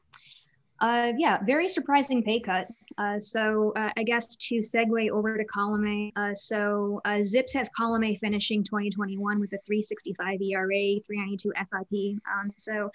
Uh, 0.81 1.13
yeah, 1.19 1.39
very 1.45 1.69
surprising 1.69 2.23
pay 2.23 2.41
cut. 2.41 2.69
Uh, 2.97 3.19
so 3.19 3.73
uh, 3.77 3.91
I 3.97 4.03
guess 4.03 4.37
to 4.37 4.57
segue 4.57 5.11
over 5.11 5.37
to 5.37 5.45
Colome, 5.45 6.13
uh, 6.17 6.35
so 6.35 7.01
uh, 7.05 7.21
ZiPS 7.21 7.55
has 7.55 7.71
Colome 7.79 8.19
finishing 8.21 8.65
2021 8.65 9.41
with 9.41 9.53
a 9.53 9.59
365 9.65 10.41
ERA, 10.41 11.01
392 11.07 11.53
FIP. 11.57 12.21
Um, 12.31 12.51
so 12.57 12.91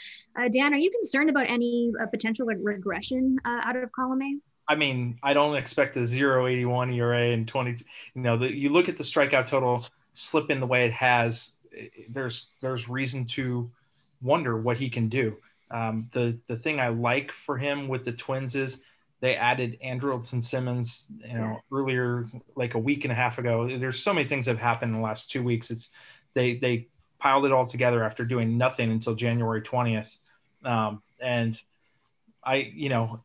Dan, 0.52 0.74
are 0.74 0.78
you 0.78 0.92
concerned 0.92 1.30
about 1.30 1.50
any 1.50 1.92
potential 2.12 2.46
regression 2.46 3.38
out 3.46 3.76
of 3.76 3.90
Colome? 3.92 4.40
I 4.68 4.76
mean, 4.76 5.20
I 5.24 5.34
don't 5.34 5.56
expect 5.56 5.96
a 5.96 6.02
081 6.02 6.92
ERA 6.92 7.28
in 7.28 7.46
20. 7.46 7.72
You 8.16 8.22
know, 8.22 8.38
the, 8.38 8.52
you 8.52 8.70
look 8.70 8.90
at 8.90 8.98
the 8.98 9.04
strikeout 9.04 9.48
total 9.48 9.86
slip 10.14 10.50
in 10.50 10.60
the 10.60 10.68
way 10.68 10.86
it 10.86 10.94
has, 10.94 11.52
there's 12.10 12.50
there's 12.62 12.90
reason 12.90 13.26
to 13.26 13.70
wonder 14.22 14.58
what 14.58 14.78
he 14.78 14.90
can 14.90 15.10
do. 15.10 15.38
Um, 15.72 16.10
the 16.12 16.38
the 16.48 16.58
thing 16.58 16.80
I 16.80 16.90
like 16.90 17.32
for 17.32 17.58
him 17.58 17.88
with 17.88 18.04
the 18.04 18.12
Twins 18.12 18.56
is 18.56 18.80
they 19.22 19.36
added 19.36 19.78
Andrelton 19.84 20.44
Simmons, 20.44 21.06
you 21.26 21.34
know, 21.34 21.60
earlier 21.74 22.28
like 22.56 22.76
a 22.76 22.80
week 22.80 23.06
and 23.06 23.12
a 23.12 23.16
half 23.16 23.38
ago. 23.38 23.78
There's 23.78 24.00
so 24.00 24.14
many 24.14 24.28
things 24.28 24.46
that 24.46 24.52
have 24.52 24.60
happened 24.60 24.92
in 24.92 24.98
the 24.98 25.04
last 25.04 25.32
two 25.32 25.42
weeks. 25.42 25.72
It's 25.72 25.90
they 26.34 26.58
they 26.58 26.88
piled 27.18 27.46
it 27.46 27.52
all 27.52 27.66
together 27.66 28.04
after 28.04 28.26
doing 28.26 28.58
nothing 28.58 28.92
until 28.92 29.16
January 29.16 29.62
20th, 29.62 30.18
um, 30.64 31.02
and 31.20 31.60
I 32.44 32.72
you 32.74 32.90
know 32.90 33.24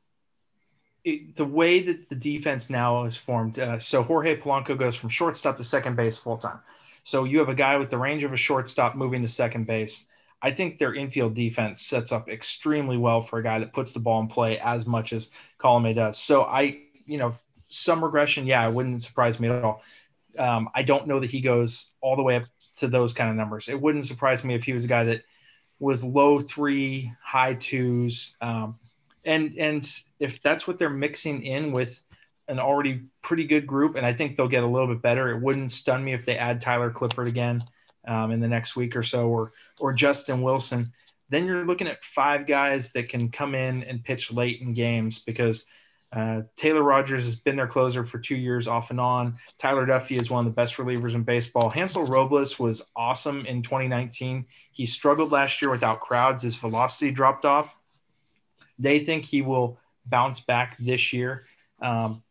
it, 1.04 1.36
the 1.36 1.44
way 1.44 1.82
that 1.82 2.08
the 2.08 2.14
defense 2.14 2.70
now 2.70 3.04
is 3.04 3.16
formed. 3.16 3.58
Uh, 3.58 3.78
so 3.78 4.02
Jorge 4.02 4.40
Polanco 4.40 4.78
goes 4.78 4.96
from 4.96 5.08
shortstop 5.08 5.56
to 5.56 5.64
second 5.64 5.96
base 5.96 6.16
full 6.16 6.36
time. 6.36 6.60
So 7.02 7.24
you 7.24 7.38
have 7.38 7.48
a 7.48 7.54
guy 7.54 7.76
with 7.76 7.90
the 7.90 7.98
range 7.98 8.24
of 8.24 8.32
a 8.32 8.36
shortstop 8.36 8.94
moving 8.94 9.22
to 9.22 9.28
second 9.28 9.66
base. 9.66 10.06
I 10.42 10.52
think 10.52 10.78
their 10.78 10.94
infield 10.94 11.34
defense 11.34 11.82
sets 11.82 12.12
up 12.12 12.28
extremely 12.28 12.96
well 12.96 13.20
for 13.20 13.38
a 13.38 13.42
guy 13.42 13.58
that 13.58 13.72
puts 13.72 13.92
the 13.92 14.00
ball 14.00 14.20
in 14.20 14.28
play 14.28 14.58
as 14.58 14.86
much 14.86 15.12
as 15.12 15.28
Colome 15.58 15.94
does. 15.94 16.18
So 16.18 16.42
I, 16.44 16.78
you 17.06 17.18
know, 17.18 17.34
some 17.68 18.02
regression. 18.02 18.46
Yeah, 18.46 18.66
it 18.66 18.72
wouldn't 18.72 19.02
surprise 19.02 19.38
me 19.38 19.48
at 19.48 19.64
all. 19.64 19.82
Um, 20.38 20.70
I 20.74 20.82
don't 20.82 21.06
know 21.06 21.20
that 21.20 21.30
he 21.30 21.40
goes 21.40 21.92
all 22.00 22.16
the 22.16 22.22
way 22.22 22.36
up 22.36 22.44
to 22.76 22.88
those 22.88 23.12
kind 23.12 23.30
of 23.30 23.36
numbers. 23.36 23.68
It 23.68 23.80
wouldn't 23.80 24.06
surprise 24.06 24.44
me 24.44 24.54
if 24.54 24.64
he 24.64 24.72
was 24.72 24.84
a 24.84 24.88
guy 24.88 25.04
that 25.04 25.22
was 25.78 26.02
low 26.02 26.40
three, 26.40 27.12
high 27.22 27.54
twos. 27.54 28.36
Um, 28.40 28.78
and 29.24 29.56
and 29.58 29.90
if 30.18 30.40
that's 30.40 30.66
what 30.66 30.78
they're 30.78 30.88
mixing 30.88 31.44
in 31.44 31.72
with 31.72 32.00
an 32.48 32.58
already 32.58 33.02
pretty 33.22 33.44
good 33.44 33.66
group, 33.66 33.96
and 33.96 34.06
I 34.06 34.14
think 34.14 34.36
they'll 34.36 34.48
get 34.48 34.62
a 34.62 34.66
little 34.66 34.88
bit 34.88 35.02
better. 35.02 35.30
It 35.30 35.42
wouldn't 35.42 35.72
stun 35.72 36.02
me 36.02 36.14
if 36.14 36.24
they 36.24 36.36
add 36.36 36.60
Tyler 36.60 36.90
Clippard 36.90 37.28
again 37.28 37.64
um, 38.06 38.30
in 38.30 38.40
the 38.40 38.48
next 38.48 38.76
week 38.76 38.96
or 38.96 39.02
so, 39.02 39.28
or 39.28 39.52
or 39.78 39.92
Justin 39.92 40.42
Wilson. 40.42 40.92
Then 41.28 41.46
you're 41.46 41.64
looking 41.64 41.86
at 41.86 42.04
five 42.04 42.46
guys 42.46 42.90
that 42.92 43.08
can 43.08 43.30
come 43.30 43.54
in 43.54 43.84
and 43.84 44.02
pitch 44.02 44.32
late 44.32 44.60
in 44.60 44.74
games 44.74 45.20
because 45.20 45.64
uh, 46.12 46.42
Taylor 46.56 46.82
Rogers 46.82 47.24
has 47.24 47.36
been 47.36 47.54
their 47.54 47.68
closer 47.68 48.04
for 48.04 48.18
two 48.18 48.36
years 48.36 48.66
off 48.66 48.90
and 48.90 49.00
on. 49.00 49.38
Tyler 49.58 49.86
Duffey 49.86 50.20
is 50.20 50.28
one 50.28 50.44
of 50.44 50.52
the 50.52 50.56
best 50.56 50.76
relievers 50.76 51.14
in 51.14 51.22
baseball. 51.22 51.70
Hansel 51.70 52.04
Robles 52.04 52.58
was 52.58 52.82
awesome 52.96 53.46
in 53.46 53.62
2019. 53.62 54.44
He 54.72 54.86
struggled 54.86 55.30
last 55.30 55.62
year 55.62 55.70
without 55.70 56.00
crowds. 56.00 56.42
His 56.42 56.56
velocity 56.56 57.12
dropped 57.12 57.44
off. 57.44 57.76
They 58.78 59.04
think 59.04 59.24
he 59.24 59.42
will 59.42 59.78
bounce 60.04 60.40
back 60.40 60.76
this 60.78 61.12
year. 61.12 61.46
Um, 61.80 62.24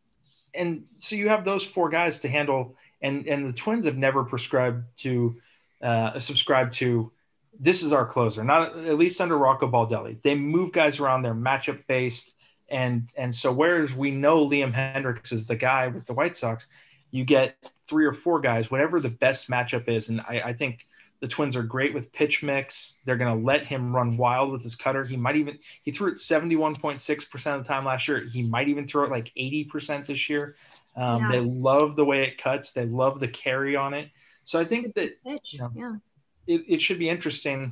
and 0.53 0.83
so 0.97 1.15
you 1.15 1.29
have 1.29 1.45
those 1.45 1.63
four 1.63 1.87
guys 1.87 2.19
to 2.21 2.27
handle. 2.27 2.75
And, 3.01 3.27
and 3.27 3.47
the 3.47 3.53
Twins 3.53 3.85
have 3.85 3.97
never 3.97 4.25
prescribed 4.25 4.83
to 4.99 5.39
uh, 5.81 6.19
subscribe 6.19 6.71
to 6.73 7.11
this 7.59 7.83
is 7.83 7.91
our 7.91 8.05
closer, 8.05 8.43
not 8.43 8.77
at 8.77 8.97
least 8.97 9.19
under 9.19 9.37
Rocco 9.37 9.69
Baldelli. 9.69 10.21
They 10.21 10.35
move 10.35 10.71
guys 10.71 10.99
around, 10.99 11.23
they're 11.23 11.33
matchup 11.33 11.85
based 11.87 12.33
and 12.69 13.09
and 13.17 13.33
so 13.33 13.51
whereas 13.51 13.93
we 13.93 14.11
know 14.11 14.47
Liam 14.47 14.73
Hendriks 14.73 15.31
is 15.31 15.45
the 15.45 15.55
guy 15.55 15.87
with 15.87 16.05
the 16.05 16.13
White 16.13 16.37
Sox, 16.37 16.67
you 17.11 17.25
get 17.25 17.55
three 17.87 18.05
or 18.05 18.13
four 18.13 18.39
guys, 18.39 18.69
whatever 18.69 18.99
the 18.99 19.09
best 19.09 19.49
matchup 19.49 19.87
is. 19.89 20.09
And 20.09 20.21
I, 20.21 20.41
I 20.45 20.53
think 20.53 20.85
the 21.19 21.27
Twins 21.27 21.55
are 21.55 21.63
great 21.63 21.93
with 21.93 22.13
pitch 22.13 22.43
mix. 22.43 22.99
They're 23.03 23.17
going 23.17 23.37
to 23.37 23.45
let 23.45 23.65
him 23.65 23.95
run 23.95 24.15
wild 24.15 24.51
with 24.51 24.63
his 24.63 24.75
cutter. 24.75 25.03
He 25.03 25.17
might 25.17 25.35
even 25.35 25.57
he 25.83 25.91
threw 25.91 26.11
it 26.11 26.15
71.6% 26.15 27.55
of 27.55 27.63
the 27.63 27.67
time 27.67 27.85
last 27.85 28.07
year. 28.07 28.25
He 28.25 28.43
might 28.43 28.69
even 28.69 28.87
throw 28.87 29.05
it 29.05 29.11
like 29.11 29.31
80% 29.37 30.05
this 30.05 30.29
year. 30.29 30.55
Um, 30.95 31.23
yeah. 31.23 31.31
They 31.31 31.39
love 31.41 31.95
the 31.95 32.05
way 32.05 32.23
it 32.23 32.41
cuts. 32.41 32.71
They 32.71 32.85
love 32.85 33.19
the 33.19 33.27
carry 33.27 33.75
on 33.75 33.93
it. 33.93 34.09
So 34.49 34.59
I 34.59 34.65
think 34.65 34.95
that 34.95 35.11
you 35.23 35.59
know, 35.59 35.71
yeah. 35.75 35.95
it, 36.47 36.65
it 36.67 36.81
should 36.81 36.97
be 36.97 37.07
interesting. 37.07 37.71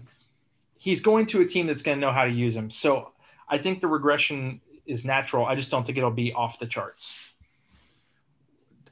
He's 0.77 1.01
going 1.01 1.25
to 1.27 1.41
a 1.41 1.45
team 1.47 1.65
that's 1.65 1.81
going 1.81 1.97
to 1.97 1.99
know 1.99 2.11
how 2.11 2.23
to 2.23 2.29
use 2.29 2.55
him. 2.55 2.69
So 2.69 3.13
I 3.49 3.57
think 3.57 3.81
the 3.81 3.87
regression 3.87 4.61
is 4.85 5.03
natural. 5.03 5.47
I 5.47 5.55
just 5.55 5.71
don't 5.71 5.83
think 5.83 5.97
it'll 5.97 6.11
be 6.11 6.33
off 6.33 6.59
the 6.59 6.67
charts. 6.67 7.15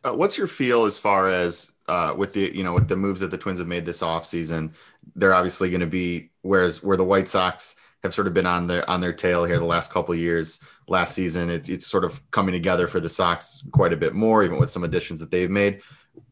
Uh, 0.04 0.14
what's 0.14 0.36
your 0.36 0.48
feel 0.48 0.86
as 0.86 0.98
far 0.98 1.30
as 1.30 1.74
uh, 1.88 2.16
with 2.18 2.34
the 2.34 2.52
you 2.58 2.64
know 2.64 2.74
with 2.74 2.88
the 2.88 2.96
moves 2.96 3.22
that 3.22 3.30
the 3.30 3.38
Twins 3.38 3.60
have 3.60 3.68
made 3.68 3.86
this 3.86 4.02
offseason? 4.02 4.74
They're 5.16 5.36
obviously 5.36 5.70
going 5.70 5.82
to 5.82 5.86
be 5.86 6.32
whereas 6.42 6.82
where 6.82 6.98
the 6.98 7.04
White 7.04 7.30
Sox 7.30 7.76
have 8.02 8.16
sort 8.16 8.26
of 8.26 8.34
been 8.34 8.48
on 8.48 8.66
their 8.66 8.90
on 8.90 9.00
their 9.00 9.14
tail 9.14 9.46
here 9.46 9.60
the 9.60 9.66
last 9.66 9.92
couple 9.92 10.16
of 10.16 10.20
years. 10.20 10.60
Last 10.88 11.14
season, 11.14 11.52
it's 11.52 11.70
it's 11.70 11.86
sort 11.86 12.04
of 12.04 12.20
coming 12.32 12.54
together 12.54 12.88
for 12.88 13.00
the 13.00 13.12
Sox 13.12 13.64
quite 13.72 13.94
a 13.94 13.98
bit 13.98 14.16
more, 14.16 14.44
even 14.44 14.58
with 14.58 14.72
some 14.72 14.84
additions 14.84 15.20
that 15.20 15.30
they've 15.30 15.52
made. 15.52 15.84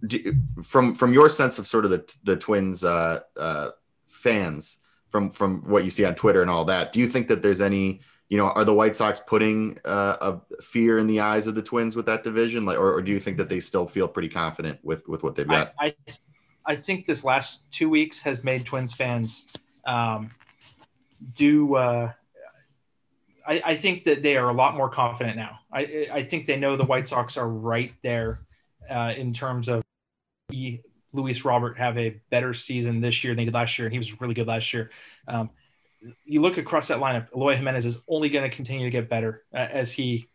Do, 0.05 0.35
from 0.63 0.93
from 0.93 1.13
your 1.13 1.29
sense 1.29 1.59
of 1.59 1.67
sort 1.67 1.85
of 1.85 1.91
the 1.91 2.15
the 2.23 2.35
Twins 2.35 2.83
uh, 2.83 3.21
uh, 3.37 3.69
fans, 4.07 4.79
from 5.09 5.31
from 5.31 5.63
what 5.63 5.83
you 5.83 5.89
see 5.89 6.05
on 6.05 6.15
Twitter 6.15 6.41
and 6.41 6.49
all 6.49 6.65
that, 6.65 6.91
do 6.93 6.99
you 6.99 7.07
think 7.07 7.27
that 7.27 7.41
there's 7.41 7.61
any 7.61 8.01
you 8.33 8.39
know, 8.39 8.49
are 8.49 8.65
the 8.65 8.73
White 8.73 8.95
Sox 8.95 9.19
putting 9.19 9.77
uh, 9.85 10.17
a 10.19 10.61
fear 10.63 10.97
in 10.97 11.05
the 11.05 11.19
eyes 11.19 11.45
of 11.45 11.53
the 11.53 11.61
Twins 11.61 11.95
with 11.95 12.07
that 12.07 12.23
division, 12.23 12.65
like, 12.65 12.79
or, 12.79 12.95
or, 12.95 13.01
do 13.03 13.11
you 13.11 13.19
think 13.19 13.37
that 13.37 13.47
they 13.47 13.59
still 13.59 13.87
feel 13.87 14.07
pretty 14.07 14.27
confident 14.27 14.79
with 14.81 15.07
with 15.07 15.21
what 15.23 15.35
they've 15.35 15.47
got? 15.47 15.75
I, 15.79 15.93
I, 16.07 16.13
I 16.65 16.75
think 16.75 17.05
this 17.05 17.23
last 17.23 17.71
two 17.71 17.89
weeks 17.89 18.21
has 18.21 18.43
made 18.43 18.65
Twins 18.65 18.91
fans 18.91 19.45
um, 19.85 20.31
do. 21.35 21.75
Uh, 21.75 22.11
I, 23.45 23.61
I 23.63 23.77
think 23.77 24.05
that 24.05 24.23
they 24.23 24.35
are 24.35 24.49
a 24.49 24.53
lot 24.53 24.75
more 24.75 24.89
confident 24.89 25.35
now. 25.35 25.59
I 25.71 26.07
I 26.11 26.23
think 26.23 26.47
they 26.47 26.55
know 26.55 26.75
the 26.75 26.85
White 26.85 27.07
Sox 27.07 27.37
are 27.37 27.47
right 27.47 27.93
there 28.01 28.39
uh, 28.89 29.13
in 29.15 29.33
terms 29.33 29.69
of 29.69 29.83
Luis 31.13 31.45
Robert 31.45 31.77
have 31.77 31.97
a 31.97 32.21
better 32.29 32.53
season 32.53 33.01
this 33.01 33.23
year 33.23 33.33
than 33.33 33.39
he 33.39 33.45
did 33.45 33.53
last 33.53 33.77
year, 33.77 33.87
and 33.87 33.93
he 33.93 33.99
was 33.99 34.19
really 34.19 34.33
good 34.33 34.47
last 34.47 34.73
year. 34.73 34.91
Um, 35.27 35.49
you 36.25 36.41
look 36.41 36.57
across 36.57 36.87
that 36.89 36.97
lineup, 36.99 37.27
Eloy 37.33 37.55
Jimenez 37.55 37.85
is 37.85 37.99
only 38.07 38.29
going 38.29 38.49
to 38.49 38.53
continue 38.53 38.85
to 38.85 38.91
get 38.91 39.09
better 39.09 39.43
uh, 39.53 39.57
as 39.57 39.91
he 39.91 40.27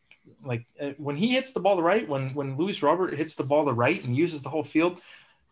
like 0.44 0.66
uh, 0.80 0.90
when 0.98 1.16
he 1.16 1.28
hits 1.28 1.52
the 1.52 1.60
ball 1.60 1.76
the 1.76 1.82
right, 1.82 2.08
when 2.08 2.34
when 2.34 2.56
Luis 2.56 2.82
Robert 2.82 3.14
hits 3.14 3.34
the 3.34 3.42
ball 3.42 3.64
the 3.64 3.72
right 3.72 4.02
and 4.04 4.16
uses 4.16 4.42
the 4.42 4.48
whole 4.48 4.64
field, 4.64 5.00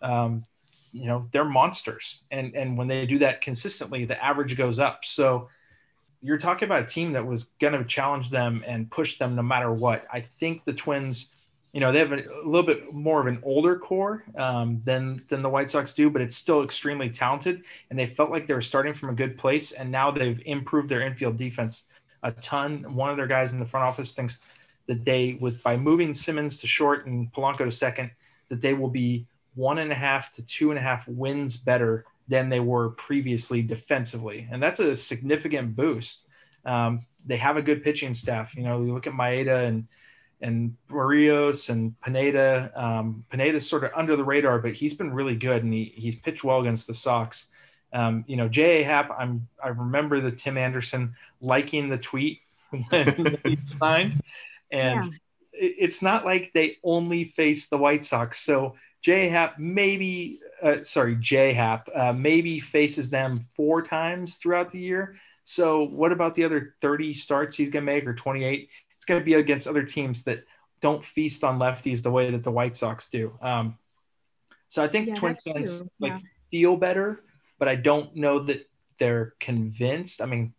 um, 0.02 0.44
you 0.92 1.06
know 1.06 1.28
they're 1.32 1.44
monsters. 1.44 2.22
And 2.30 2.54
and 2.54 2.76
when 2.78 2.88
they 2.88 3.06
do 3.06 3.18
that 3.20 3.40
consistently, 3.40 4.04
the 4.04 4.22
average 4.22 4.56
goes 4.56 4.78
up. 4.78 5.04
So 5.04 5.48
you're 6.22 6.38
talking 6.38 6.66
about 6.66 6.82
a 6.82 6.86
team 6.86 7.12
that 7.12 7.26
was 7.26 7.50
going 7.60 7.72
to 7.74 7.84
challenge 7.84 8.30
them 8.30 8.64
and 8.66 8.90
push 8.90 9.18
them 9.18 9.34
no 9.34 9.42
matter 9.42 9.72
what. 9.72 10.06
I 10.12 10.20
think 10.20 10.64
the 10.64 10.72
Twins 10.72 11.32
you 11.76 11.80
know 11.80 11.92
they 11.92 11.98
have 11.98 12.12
a, 12.12 12.22
a, 12.22 12.40
little 12.42 12.62
bit 12.62 12.94
more 12.94 13.20
of 13.20 13.26
an 13.26 13.38
older 13.42 13.78
core 13.78 14.24
um, 14.38 14.80
than 14.86 15.22
than 15.28 15.42
the 15.42 15.48
White 15.50 15.68
Sox 15.68 15.92
do, 15.92 16.08
but 16.08 16.22
it's 16.22 16.34
still 16.34 16.62
extremely 16.64 17.10
talented. 17.10 17.64
And 17.90 17.98
they 17.98 18.06
felt 18.06 18.30
like 18.30 18.46
they 18.46 18.54
were 18.54 18.62
starting 18.62 18.94
from 18.94 19.10
a 19.10 19.12
good 19.12 19.36
place, 19.36 19.72
and 19.72 19.92
now 19.92 20.10
they've 20.10 20.40
improved 20.46 20.88
their 20.88 21.02
infield 21.02 21.36
defense 21.36 21.84
a 22.22 22.32
ton. 22.32 22.94
One 22.94 23.10
of 23.10 23.18
their 23.18 23.26
guys 23.26 23.52
in 23.52 23.58
the 23.58 23.66
front 23.66 23.84
office 23.84 24.14
thinks 24.14 24.38
that 24.86 25.04
they, 25.04 25.36
with 25.38 25.62
by 25.62 25.76
moving 25.76 26.14
Simmons 26.14 26.60
to 26.60 26.66
short 26.66 27.04
and 27.04 27.30
Polanco 27.30 27.66
to 27.66 27.70
second, 27.70 28.10
that 28.48 28.62
they 28.62 28.72
will 28.72 28.88
be 28.88 29.26
one 29.54 29.76
and 29.76 29.92
a 29.92 29.94
half 29.94 30.34
to 30.36 30.42
two 30.46 30.70
and 30.70 30.78
a 30.78 30.82
half 30.82 31.06
wins 31.06 31.58
better 31.58 32.06
than 32.26 32.48
they 32.48 32.60
were 32.60 32.88
previously 32.92 33.60
defensively, 33.60 34.48
and 34.50 34.62
that's 34.62 34.80
a 34.80 34.96
significant 34.96 35.76
boost. 35.76 36.26
Um, 36.64 37.04
they 37.26 37.36
have 37.36 37.58
a 37.58 37.62
good 37.62 37.84
pitching 37.84 38.14
staff. 38.14 38.56
You 38.56 38.62
know, 38.62 38.82
you 38.82 38.94
look 38.94 39.06
at 39.06 39.12
Maeda 39.12 39.68
and 39.68 39.86
and 40.40 40.76
Berrios 40.90 41.70
and 41.70 41.98
Pineda. 42.00 42.70
Um, 42.74 43.24
Pineda's 43.30 43.68
sort 43.68 43.84
of 43.84 43.90
under 43.96 44.16
the 44.16 44.24
radar, 44.24 44.58
but 44.58 44.74
he's 44.74 44.94
been 44.94 45.12
really 45.12 45.36
good 45.36 45.64
and 45.64 45.72
he, 45.72 45.92
he's 45.96 46.16
pitched 46.16 46.44
well 46.44 46.60
against 46.60 46.86
the 46.86 46.94
Sox. 46.94 47.46
Um, 47.92 48.24
you 48.26 48.36
know, 48.36 48.48
J.A. 48.48 48.82
Happ, 48.82 49.10
I'm, 49.18 49.48
I 49.62 49.68
remember 49.68 50.20
the 50.20 50.30
Tim 50.30 50.58
Anderson 50.58 51.14
liking 51.40 51.88
the 51.88 51.98
tweet 51.98 52.40
when 52.90 53.36
he 53.44 53.56
signed. 53.78 54.20
And 54.70 55.04
yeah. 55.04 55.10
it, 55.52 55.74
it's 55.78 56.02
not 56.02 56.24
like 56.24 56.50
they 56.52 56.76
only 56.84 57.24
face 57.24 57.68
the 57.68 57.78
White 57.78 58.04
Sox. 58.04 58.40
So 58.40 58.74
J. 59.02 59.28
Happ 59.28 59.58
maybe, 59.58 60.40
uh, 60.62 60.82
sorry, 60.82 61.16
J. 61.16 61.54
Happ 61.54 61.88
uh, 61.94 62.12
maybe 62.12 62.58
faces 62.58 63.08
them 63.08 63.46
four 63.56 63.82
times 63.82 64.34
throughout 64.34 64.70
the 64.70 64.80
year. 64.80 65.16
So 65.44 65.84
what 65.84 66.10
about 66.10 66.34
the 66.34 66.44
other 66.44 66.74
30 66.82 67.14
starts 67.14 67.56
he's 67.56 67.70
going 67.70 67.86
to 67.86 67.92
make 67.92 68.04
or 68.04 68.14
28? 68.14 68.68
Going 69.06 69.20
to 69.20 69.24
be 69.24 69.34
against 69.34 69.66
other 69.66 69.82
teams 69.82 70.24
that 70.24 70.44
don't 70.80 71.04
feast 71.04 71.44
on 71.44 71.58
lefties 71.58 72.02
the 72.02 72.10
way 72.10 72.30
that 72.30 72.42
the 72.42 72.50
White 72.50 72.76
Sox 72.76 73.08
do. 73.08 73.32
Um, 73.40 73.78
so 74.68 74.82
I 74.82 74.88
think 74.88 75.08
yeah, 75.08 75.14
Twins 75.14 75.40
fans 75.42 75.82
like 76.00 76.12
yeah. 76.12 76.18
feel 76.50 76.76
better, 76.76 77.22
but 77.58 77.68
I 77.68 77.76
don't 77.76 78.14
know 78.16 78.44
that 78.44 78.68
they're 78.98 79.34
convinced. 79.40 80.20
I 80.20 80.26
mean, 80.26 80.54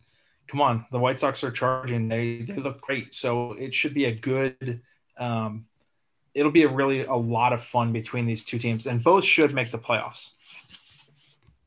come 0.48 0.62
on, 0.62 0.86
the 0.92 1.00
White 1.00 1.20
Sox 1.20 1.44
are 1.44 1.52
charging; 1.52 2.08
they 2.08 2.42
they 2.42 2.56
look 2.56 2.82
great, 2.82 3.14
so 3.14 3.54
it 3.54 3.74
should 3.74 3.94
be 3.94 4.06
a 4.06 4.16
good. 4.16 4.82
Um, 5.20 5.66
it'll 6.34 6.52
be 6.52 6.64
a 6.64 6.70
really 6.70 7.04
a 7.06 7.16
lot 7.16 7.54
of 7.54 7.64
fun 7.64 7.92
between 7.92 8.26
these 8.26 8.46
two 8.46 8.60
teams, 8.60 8.88
and 8.88 9.04
both 9.04 9.24
should 9.24 9.54
make 9.54 9.72
the 9.72 9.80
playoffs. 9.80 10.32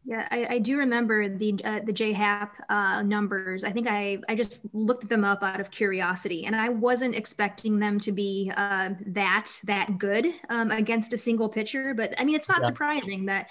Yeah, 0.03 0.27
I, 0.31 0.47
I, 0.55 0.59
do 0.59 0.79
remember 0.79 1.29
the 1.29 1.61
uh, 1.63 1.81
the 1.85 1.93
J. 1.93 2.15
Happ 2.15 2.55
uh, 2.71 3.03
numbers. 3.03 3.65
I 3.65 3.71
think 3.71 3.87
I 3.87 4.19
I 4.31 4.35
just 4.35 4.67
looked 4.73 5.11
them 5.11 5.25
up 5.25 5.43
out 5.43 5.61
of 5.61 5.71
curiosity, 5.71 6.47
and 6.47 6.57
I 6.57 6.71
wasn't 6.71 7.15
expecting 7.15 7.79
them 7.79 8.01
to 8.01 8.13
be 8.13 8.51
uh, 8.57 8.91
that 9.09 9.51
that 9.65 9.99
good 9.99 10.27
um, 10.49 10.71
against 10.71 11.13
a 11.13 11.19
single 11.19 11.51
pitcher. 11.51 11.93
But 11.93 12.15
I 12.19 12.25
mean, 12.25 12.35
it's 12.35 12.49
not 12.49 12.61
yeah. 12.61 12.69
surprising 12.69 13.27
that 13.27 13.51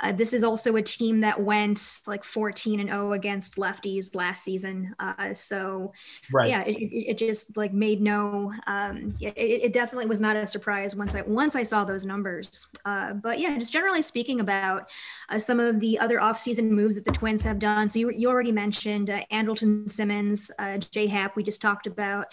uh, 0.00 0.12
this 0.12 0.32
is 0.32 0.42
also 0.42 0.76
a 0.76 0.82
team 0.82 1.20
that 1.20 1.40
went 1.40 2.00
like 2.06 2.24
14 2.24 2.80
and 2.80 2.88
0 2.88 3.12
against 3.12 3.56
lefties 3.56 4.14
last 4.14 4.42
season. 4.42 4.94
Uh, 4.98 5.34
so 5.34 5.92
right. 6.32 6.48
yeah, 6.48 6.62
it, 6.62 6.78
it, 7.10 7.18
just 7.18 7.56
like 7.56 7.72
made 7.72 8.00
no. 8.00 8.52
Um, 8.66 9.14
it, 9.20 9.34
it, 9.36 9.72
definitely 9.72 10.06
was 10.06 10.20
not 10.20 10.36
a 10.36 10.46
surprise 10.46 10.96
once 10.96 11.14
I 11.14 11.22
once 11.22 11.54
I 11.54 11.62
saw 11.62 11.84
those 11.84 12.06
numbers. 12.06 12.66
Uh, 12.84 13.12
but 13.12 13.38
yeah, 13.38 13.56
just 13.58 13.72
generally 13.72 14.02
speaking 14.02 14.40
about 14.40 14.90
uh, 15.28 15.38
some 15.38 15.60
of 15.60 15.80
the 15.80 15.98
other 15.98 16.18
offseason 16.18 16.70
moves 16.70 16.94
that 16.94 17.04
the 17.04 17.12
Twins 17.12 17.42
have 17.42 17.58
done. 17.58 17.88
So 17.88 17.98
you, 17.98 18.10
you 18.10 18.28
already 18.28 18.52
mentioned 18.52 19.10
uh, 19.10 19.20
Andrelton 19.30 19.90
Simmons, 19.90 20.50
uh, 20.58 20.78
J 20.78 21.06
Happ. 21.06 21.36
We 21.36 21.42
just 21.42 21.60
talked 21.60 21.86
about. 21.86 22.26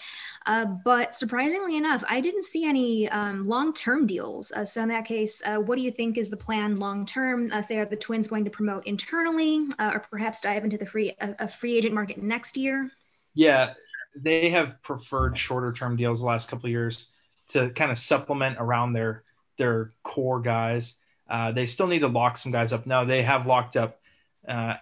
but 0.84 1.14
surprisingly 1.14 1.76
enough, 1.76 2.02
I 2.08 2.20
didn't 2.20 2.44
see 2.44 2.64
any 2.64 3.08
um, 3.10 3.46
long 3.46 3.74
term 3.74 4.06
deals. 4.06 4.52
so 4.64 4.82
in 4.82 4.88
that 4.88 5.04
case, 5.04 5.42
what 5.44 5.76
do 5.76 5.82
you 5.82 5.90
think 5.90 6.16
is 6.16 6.30
the 6.30 6.36
plan 6.36 6.76
long 6.76 7.04
term? 7.04 7.50
Uh, 7.58 7.62
say 7.62 7.78
are 7.78 7.84
the 7.84 7.96
Twins 7.96 8.28
going 8.28 8.44
to 8.44 8.50
promote 8.50 8.86
internally, 8.86 9.66
uh, 9.78 9.90
or 9.94 10.00
perhaps 10.00 10.40
dive 10.40 10.64
into 10.64 10.78
the 10.78 10.86
free 10.86 11.14
a, 11.20 11.48
free 11.48 11.76
agent 11.76 11.94
market 11.94 12.22
next 12.22 12.56
year? 12.56 12.90
Yeah, 13.34 13.74
they 14.16 14.50
have 14.50 14.82
preferred 14.82 15.38
shorter 15.38 15.72
term 15.72 15.96
deals 15.96 16.20
the 16.20 16.26
last 16.26 16.48
couple 16.48 16.68
years. 16.68 17.06
to 17.50 17.70
kind 17.70 17.90
of 17.90 17.98
supplement 17.98 18.56
around 18.58 18.92
their 18.92 19.24
their 19.56 19.92
core 20.02 20.40
guys. 20.40 20.98
Uh, 21.28 21.52
they 21.52 21.66
still 21.66 21.86
need 21.86 22.00
to 22.00 22.08
lock 22.08 22.36
some 22.38 22.52
guys 22.52 22.72
up. 22.72 22.86
Now 22.86 23.04
they 23.04 23.22
have 23.22 23.46
locked 23.46 23.76
up. 23.76 24.00
Uh, 24.46 24.74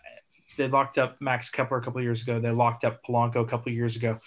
they 0.56 0.68
locked 0.68 0.98
up 0.98 1.20
Max 1.20 1.50
Kepler 1.50 1.78
a 1.78 1.82
couple 1.82 2.00
years 2.02 2.22
ago. 2.22 2.40
They 2.40 2.50
locked 2.50 2.84
up 2.84 3.02
Polanco 3.04 3.36
a 3.36 3.46
couple 3.46 3.72
years 3.72 3.96
ago. 3.96 4.18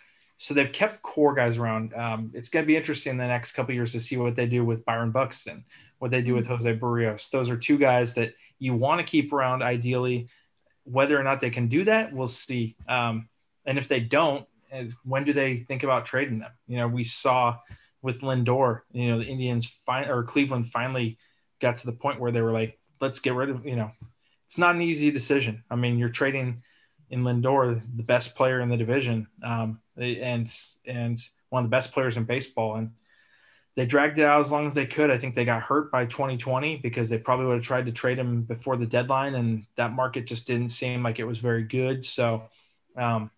So 0.41 0.53
they've 0.53 0.71
kept 0.71 1.01
core 1.01 1.33
guys 1.33 1.57
around. 1.57 1.93
Um, 1.93 2.31
it's 2.33 2.47
going 2.47 2.63
to 2.63 2.67
be 2.67 2.77
interesting 2.77 3.11
in 3.11 3.17
the 3.17 3.27
next 3.27 3.51
couple 3.51 3.75
years 3.75 3.91
to 3.91 3.99
see 3.99 4.15
what 4.15 4.37
they 4.37 4.45
do 4.45 4.63
with 4.63 4.85
Byron 4.85 5.11
Buxton, 5.11 5.65
what 5.97 6.11
they 6.11 6.21
do 6.21 6.33
with 6.33 6.47
Jose 6.47 6.77
Berrios. 6.77 7.29
Those 7.29 7.49
are 7.49 7.57
two 7.57 7.77
guys 7.77 8.13
that 8.13 8.33
you 8.57 8.73
want 8.73 8.99
to 8.99 9.03
keep 9.05 9.33
around 9.33 9.61
ideally. 9.63 10.29
Whether 10.85 11.19
or 11.19 11.23
not 11.23 11.41
they 11.41 11.49
can 11.49 11.67
do 11.67 11.83
that, 11.83 12.13
we'll 12.13 12.29
see. 12.29 12.77
Um, 12.87 13.27
and 13.65 13.77
if 13.77 13.89
they 13.89 13.99
don't, 13.99 14.47
when 15.03 15.25
do 15.25 15.33
they 15.33 15.57
think 15.57 15.83
about 15.83 16.05
trading 16.05 16.39
them? 16.39 16.51
You 16.67 16.77
know, 16.77 16.87
we 16.87 17.03
saw 17.03 17.57
with 18.01 18.21
Lindor, 18.21 18.83
you 18.93 19.09
know, 19.09 19.19
the 19.19 19.25
Indians 19.25 19.69
fin- 19.85 20.09
or 20.09 20.23
Cleveland 20.23 20.69
finally 20.69 21.17
got 21.59 21.77
to 21.77 21.85
the 21.85 21.91
point 21.91 22.21
where 22.21 22.31
they 22.31 22.41
were 22.41 22.53
like, 22.53 22.79
let's 23.01 23.19
get 23.19 23.33
rid 23.33 23.49
of, 23.49 23.65
you 23.65 23.75
know, 23.75 23.91
it's 24.47 24.57
not 24.57 24.75
an 24.75 24.81
easy 24.81 25.11
decision. 25.11 25.65
I 25.69 25.75
mean, 25.75 25.97
you're 25.97 26.07
trading 26.07 26.63
in 27.09 27.23
Lindor, 27.23 27.81
the 27.95 28.03
best 28.03 28.35
player 28.35 28.59
in 28.61 28.69
the 28.69 28.77
division, 28.77 29.27
um, 29.43 29.79
and 29.97 30.51
and 30.85 31.19
one 31.49 31.63
of 31.63 31.69
the 31.69 31.75
best 31.75 31.91
players 31.91 32.17
in 32.17 32.23
baseball. 32.23 32.75
And 32.75 32.91
they 33.75 33.85
dragged 33.85 34.19
it 34.19 34.25
out 34.25 34.41
as 34.41 34.51
long 34.51 34.67
as 34.67 34.73
they 34.73 34.85
could. 34.85 35.09
I 35.09 35.17
think 35.17 35.35
they 35.35 35.45
got 35.45 35.63
hurt 35.63 35.91
by 35.91 36.05
2020 36.05 36.77
because 36.77 37.09
they 37.09 37.17
probably 37.17 37.45
would 37.47 37.55
have 37.55 37.63
tried 37.63 37.85
to 37.85 37.91
trade 37.91 38.19
him 38.19 38.43
before 38.43 38.77
the 38.77 38.85
deadline, 38.85 39.35
and 39.35 39.65
that 39.77 39.93
market 39.93 40.25
just 40.25 40.47
didn't 40.47 40.69
seem 40.69 41.03
like 41.03 41.19
it 41.19 41.25
was 41.25 41.39
very 41.39 41.63
good. 41.63 42.05
So, 42.05 42.43
um, 42.95 43.31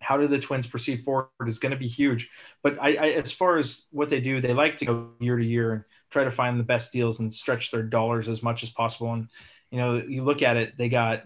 how 0.00 0.16
do 0.16 0.28
the 0.28 0.38
Twins 0.38 0.66
proceed 0.66 1.04
forward 1.04 1.28
is 1.46 1.58
going 1.58 1.72
to 1.72 1.78
be 1.78 1.88
huge. 1.88 2.30
But 2.62 2.78
I, 2.80 2.94
I, 2.94 3.08
as 3.10 3.32
far 3.32 3.58
as 3.58 3.86
what 3.90 4.10
they 4.10 4.20
do, 4.20 4.40
they 4.40 4.54
like 4.54 4.78
to 4.78 4.84
go 4.84 5.08
year 5.18 5.36
to 5.36 5.44
year 5.44 5.72
and 5.72 5.84
try 6.10 6.24
to 6.24 6.30
find 6.30 6.58
the 6.58 6.64
best 6.64 6.92
deals 6.92 7.20
and 7.20 7.34
stretch 7.34 7.70
their 7.70 7.82
dollars 7.82 8.28
as 8.28 8.42
much 8.42 8.62
as 8.62 8.70
possible. 8.70 9.12
And 9.12 9.28
you 9.70 9.78
know, 9.78 9.96
you 9.96 10.24
look 10.24 10.42
at 10.42 10.56
it, 10.56 10.78
they 10.78 10.88
got 10.88 11.24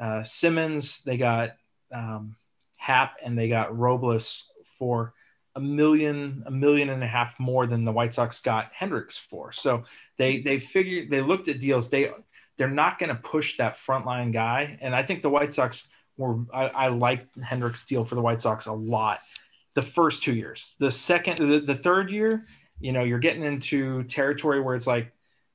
uh, 0.00 0.22
Simmons, 0.22 1.04
they 1.04 1.16
got 1.16 1.50
um, 1.92 2.36
Happ, 2.76 3.16
and 3.22 3.38
they 3.38 3.48
got 3.48 3.76
Robles 3.76 4.50
for 4.78 5.12
a 5.54 5.60
million, 5.60 6.42
a 6.46 6.50
million 6.50 6.88
and 6.90 7.02
a 7.02 7.06
half 7.06 7.38
more 7.38 7.66
than 7.66 7.84
the 7.84 7.92
White 7.92 8.14
Sox 8.14 8.40
got 8.40 8.72
Hendriks 8.72 9.18
for. 9.18 9.52
So 9.52 9.84
they 10.16 10.40
they 10.40 10.58
figured 10.58 11.10
they 11.10 11.20
looked 11.20 11.48
at 11.48 11.60
deals. 11.60 11.90
They 11.90 12.10
they're 12.56 12.68
not 12.68 12.98
going 12.98 13.08
to 13.08 13.14
push 13.14 13.56
that 13.58 13.76
frontline 13.76 14.32
guy, 14.32 14.78
and 14.80 14.94
I 14.94 15.02
think 15.02 15.22
the 15.22 15.30
White 15.30 15.54
Sox 15.54 15.88
were. 16.16 16.44
I, 16.52 16.66
I 16.66 16.88
like 16.88 17.32
Hendriks 17.34 17.86
deal 17.86 18.04
for 18.04 18.14
the 18.14 18.20
White 18.22 18.42
Sox 18.42 18.66
a 18.66 18.72
lot. 18.72 19.20
The 19.74 19.82
first 19.82 20.22
two 20.22 20.34
years, 20.34 20.74
the 20.80 20.90
second, 20.90 21.38
the, 21.38 21.60
the 21.60 21.76
third 21.76 22.10
year, 22.10 22.46
you 22.80 22.92
know, 22.92 23.04
you're 23.04 23.20
getting 23.20 23.44
into 23.44 24.02
territory 24.04 24.60
where 24.60 24.74
it's 24.74 24.86
like 24.86 25.12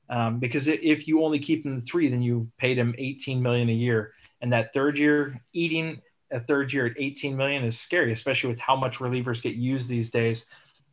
um, 0.08 0.38
because 0.38 0.68
if 0.68 1.08
you 1.08 1.24
only 1.24 1.38
keep 1.38 1.64
him 1.64 1.82
three, 1.82 2.08
then 2.08 2.22
you 2.22 2.48
paid 2.58 2.78
him 2.78 2.94
18 2.96 3.42
million 3.42 3.68
a 3.68 3.72
year. 3.72 4.12
And 4.40 4.52
that 4.52 4.72
third 4.72 4.98
year 4.98 5.40
eating 5.52 6.00
a 6.30 6.40
third 6.40 6.72
year 6.72 6.86
at 6.86 6.92
18 6.96 7.36
million 7.36 7.64
is 7.64 7.78
scary, 7.78 8.12
especially 8.12 8.50
with 8.50 8.58
how 8.58 8.76
much 8.76 8.98
relievers 8.98 9.42
get 9.42 9.54
used 9.54 9.88
these 9.88 10.10
days. 10.10 10.46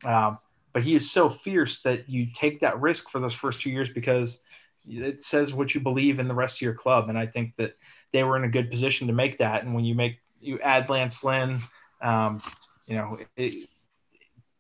Um, 0.04 0.38
but 0.74 0.84
he 0.84 0.96
is 0.96 1.12
so 1.12 1.30
fierce 1.30 1.82
that 1.82 2.10
you 2.10 2.28
take 2.34 2.60
that 2.62 2.82
risk 2.82 3.10
for 3.10 3.20
those 3.20 3.34
first 3.34 3.62
two 3.62 3.70
years 3.70 3.90
because 3.90 4.42
it 4.88 5.24
says 5.24 5.54
what 5.54 5.74
you 5.74 5.82
believe 5.82 6.20
in 6.20 6.28
the 6.28 6.34
rest 6.34 6.58
of 6.58 6.62
your 6.62 6.74
club. 6.74 7.10
And 7.10 7.18
I 7.18 7.28
think 7.28 7.56
that 7.58 7.76
they 8.12 8.24
were 8.24 8.38
in 8.38 8.44
a 8.44 8.50
good 8.50 8.70
position 8.70 9.08
to 9.08 9.14
make 9.14 9.38
that. 9.38 9.64
And 9.64 9.74
when 9.74 9.86
you 9.86 9.96
make, 9.96 10.18
you 10.42 10.60
add 10.60 10.90
Lance 10.90 11.24
Lynn, 11.24 11.62
um, 12.02 12.42
you 12.86 12.96
know, 12.96 13.18
it, 13.38 13.70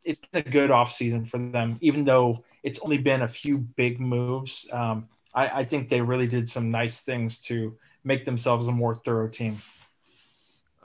it's 0.03 0.21
been 0.31 0.43
a 0.45 0.49
good 0.49 0.71
off 0.71 0.91
season 0.91 1.25
for 1.25 1.37
them, 1.37 1.77
even 1.81 2.05
though 2.05 2.43
it's 2.63 2.79
only 2.79 2.97
been 2.97 3.21
a 3.21 3.27
few 3.27 3.57
big 3.57 3.99
moves. 3.99 4.67
Um, 4.71 5.07
I, 5.35 5.47
I, 5.59 5.63
think 5.65 5.89
they 5.89 6.01
really 6.01 6.27
did 6.27 6.49
some 6.49 6.71
nice 6.71 7.01
things 7.01 7.41
to 7.43 7.77
make 8.03 8.25
themselves 8.25 8.67
a 8.67 8.71
more 8.71 8.95
thorough 8.95 9.27
team. 9.27 9.61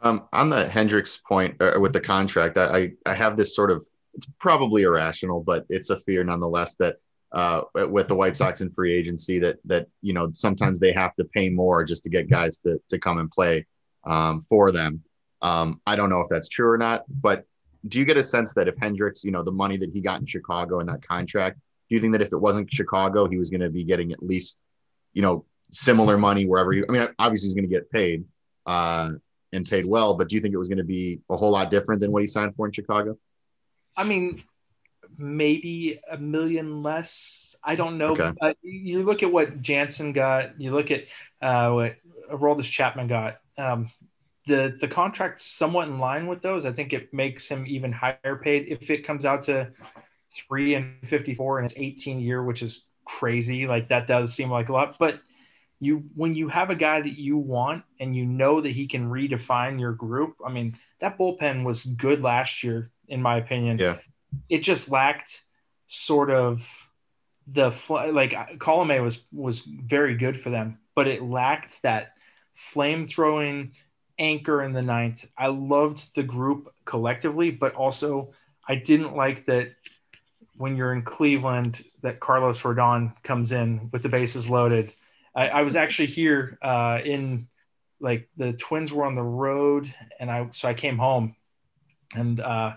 Um, 0.03 0.29
on 0.33 0.51
the 0.51 0.65
Hendriks 0.65 1.23
point 1.23 1.61
uh, 1.61 1.79
with 1.81 1.93
the 1.93 2.01
contract, 2.01 2.57
I, 2.59 2.93
I 3.07 3.15
have 3.15 3.37
this 3.37 3.55
sort 3.55 3.71
of 3.71 3.85
it's 4.15 4.27
probably 4.41 4.83
irrational, 4.83 5.41
but 5.41 5.65
it's 5.69 5.91
a 5.91 6.01
fear 6.01 6.25
nonetheless 6.25 6.75
that 6.77 6.97
uh, 7.33 7.63
with 7.75 8.09
the 8.09 8.15
White 8.15 8.37
Sox 8.37 8.61
in 8.61 8.71
free 8.71 8.93
agency 8.93 9.39
that 9.39 9.59
that 9.65 9.87
you 10.03 10.13
know 10.13 10.31
sometimes 10.33 10.81
they 10.81 10.93
have 10.93 11.15
to 11.17 11.25
pay 11.25 11.51
more 11.51 11.85
just 11.85 12.03
to 12.05 12.09
get 12.09 12.31
guys 12.31 12.59
to 12.59 12.81
to 12.89 12.99
come 12.99 13.19
and 13.19 13.31
play 13.31 13.67
um, 14.07 14.41
for 14.43 14.73
them. 14.73 15.03
Um, 15.43 15.81
I 15.87 15.95
don't 15.95 16.11
know 16.11 16.21
if 16.21 16.29
that's 16.29 16.49
true 16.49 16.69
or 16.69 16.79
not, 16.79 17.05
but 17.09 17.45
do 17.87 17.99
you 17.99 18.05
get 18.05 18.17
a 18.17 18.23
sense 18.23 18.55
that 18.55 18.67
if 18.67 18.75
Hendriks, 18.77 19.25
you 19.25 19.31
know, 19.31 19.45
the 19.45 19.53
money 19.53 19.77
that 19.77 19.91
he 19.91 20.01
got 20.01 20.21
in 20.21 20.27
Chicago 20.27 20.81
in 20.81 20.87
that 20.87 21.07
contract, 21.07 21.61
do 21.89 21.95
you 21.95 22.01
think 22.01 22.13
that 22.13 22.23
if 22.23 22.33
it 22.33 22.37
wasn't 22.37 22.73
Chicago, 22.73 23.27
he 23.27 23.39
was 23.39 23.51
going 23.51 23.61
to 23.61 23.71
be 23.71 23.85
getting 23.85 24.13
at 24.13 24.23
least, 24.23 24.63
you 25.13 25.23
know, 25.23 25.45
similar 25.71 26.19
money 26.19 26.47
wherever 26.47 26.73
he? 26.73 26.83
I 26.89 26.93
mean, 26.93 27.09
obviously 27.19 27.49
he's 27.49 27.55
going 27.55 27.69
to 27.69 27.75
get 27.75 27.91
paid 27.91 28.25
uh, 28.67 29.11
and 29.53 29.69
paid 29.69 29.87
well, 29.87 30.15
but 30.15 30.29
do 30.29 30.37
you 30.37 30.43
think 30.43 30.55
it 30.55 30.59
was 30.59 30.69
going 30.69 30.79
to 30.79 30.85
be 30.85 31.21
a 31.31 31.37
whole 31.37 31.51
lot 31.51 31.71
different 31.71 32.01
than 32.01 32.13
what 32.13 32.23
he 32.23 32.29
signed 32.29 32.55
for 32.57 32.67
in 32.67 32.73
Chicago? 32.73 33.17
I 33.97 34.05
mean, 34.05 34.43
maybe 35.17 36.01
a 36.11 36.19
million 36.19 36.83
less. 36.83 37.57
I 37.65 37.75
don't 37.75 37.99
know. 37.99 38.13
Okay. 38.13 38.33
Uh, 38.41 38.53
you 38.63 39.03
look 39.03 39.23
at 39.23 39.33
what 39.33 39.63
Jansen 39.63 40.13
got. 40.13 40.61
You 40.61 40.73
look 40.73 40.91
at 40.91 41.05
uh, 41.41 41.73
what 41.73 41.97
Aroldis 42.31 42.71
Chapman 42.71 43.09
got. 43.09 43.39
Um, 43.57 43.91
the 44.47 44.77
the 44.81 44.89
contract's 44.89 45.45
somewhat 45.45 45.89
in 45.89 45.99
line 45.99 46.27
with 46.27 46.43
those. 46.43 46.65
I 46.65 46.73
think 46.73 46.93
it 46.93 47.13
makes 47.13 47.47
him 47.47 47.67
even 47.67 47.93
higher 47.93 48.41
paid 48.43 48.69
if 48.69 48.91
it 48.91 49.05
comes 49.05 49.25
out 49.25 49.45
to 49.45 49.71
three 50.33 50.75
and 50.75 50.97
54 51.05 51.59
and 51.59 51.71
it's 51.71 51.79
18 51.79 52.21
year, 52.21 52.43
which 52.43 52.63
is 52.63 52.87
crazy. 53.05 53.67
Like 53.67 53.89
that 53.89 54.07
does 54.07 54.35
seem 54.35 54.51
like 54.51 54.69
a 54.69 54.73
lot, 54.73 54.97
but 54.99 55.21
you, 55.81 56.05
when 56.15 56.35
you 56.35 56.49
have 56.49 56.71
a 56.71 56.75
guy 56.75 57.01
that 57.01 57.19
you 57.19 57.39
want 57.39 57.85
and 58.01 58.15
you 58.15 58.27
know 58.27 58.61
that 58.61 58.71
he 58.71 58.87
can 58.87 59.11
redefine 59.11 59.79
your 59.79 59.93
group, 59.93 60.37
I 60.45 60.51
mean, 60.51 60.77
that 61.01 61.19
bullpen 61.19 61.65
was 61.65 61.85
good 61.85 62.23
last 62.23 62.65
year, 62.65 62.91
in 63.07 63.23
my 63.23 63.37
opinion. 63.37 63.79
Yeah. 63.79 63.99
It 64.49 64.59
just 64.59 64.91
lacked 64.91 65.45
sort 65.87 66.31
of 66.31 66.89
the 67.47 67.71
like 68.13 68.33
Colome 68.59 69.03
was 69.03 69.21
was 69.33 69.61
very 69.61 70.17
good 70.17 70.39
for 70.39 70.51
them, 70.51 70.79
but 70.95 71.09
it 71.09 71.23
lacked 71.23 71.81
that 71.83 72.13
flame 72.55 73.07
throwing 73.07 73.73
anchor 74.19 74.63
in 74.63 74.73
the 74.73 74.83
ninth. 74.83 75.25
I 75.37 75.47
loved 75.47 76.15
the 76.15 76.23
group 76.23 76.73
collectively, 76.85 77.51
but 77.51 77.75
also 77.75 78.33
I 78.67 78.75
didn't 78.75 79.17
like 79.17 79.47
that 79.47 79.69
when 80.59 80.77
you're 80.77 80.93
in 80.93 81.03
Cleveland 81.03 81.85
that 82.03 82.21
Carlos 82.21 82.63
Rodon 82.63 83.13
comes 83.23 83.53
in 83.53 83.89
with 83.93 84.03
the 84.03 84.09
bases 84.09 84.49
loaded. 84.49 84.93
I, 85.35 85.49
I 85.49 85.63
was 85.63 85.77
actually 85.77 86.07
here 86.07 86.59
uh, 86.61 86.99
in 87.05 87.49
like 88.01 88.29
the 88.37 88.53
Twins 88.53 88.93
were 88.93 89.07
on 89.07 89.15
the 89.15 89.23
road, 89.23 89.93
and 90.21 90.31
I 90.31 90.49
so 90.53 90.69
I 90.69 90.75
came 90.75 90.99
home, 90.99 91.37
and 92.15 92.41
uh, 92.41 92.75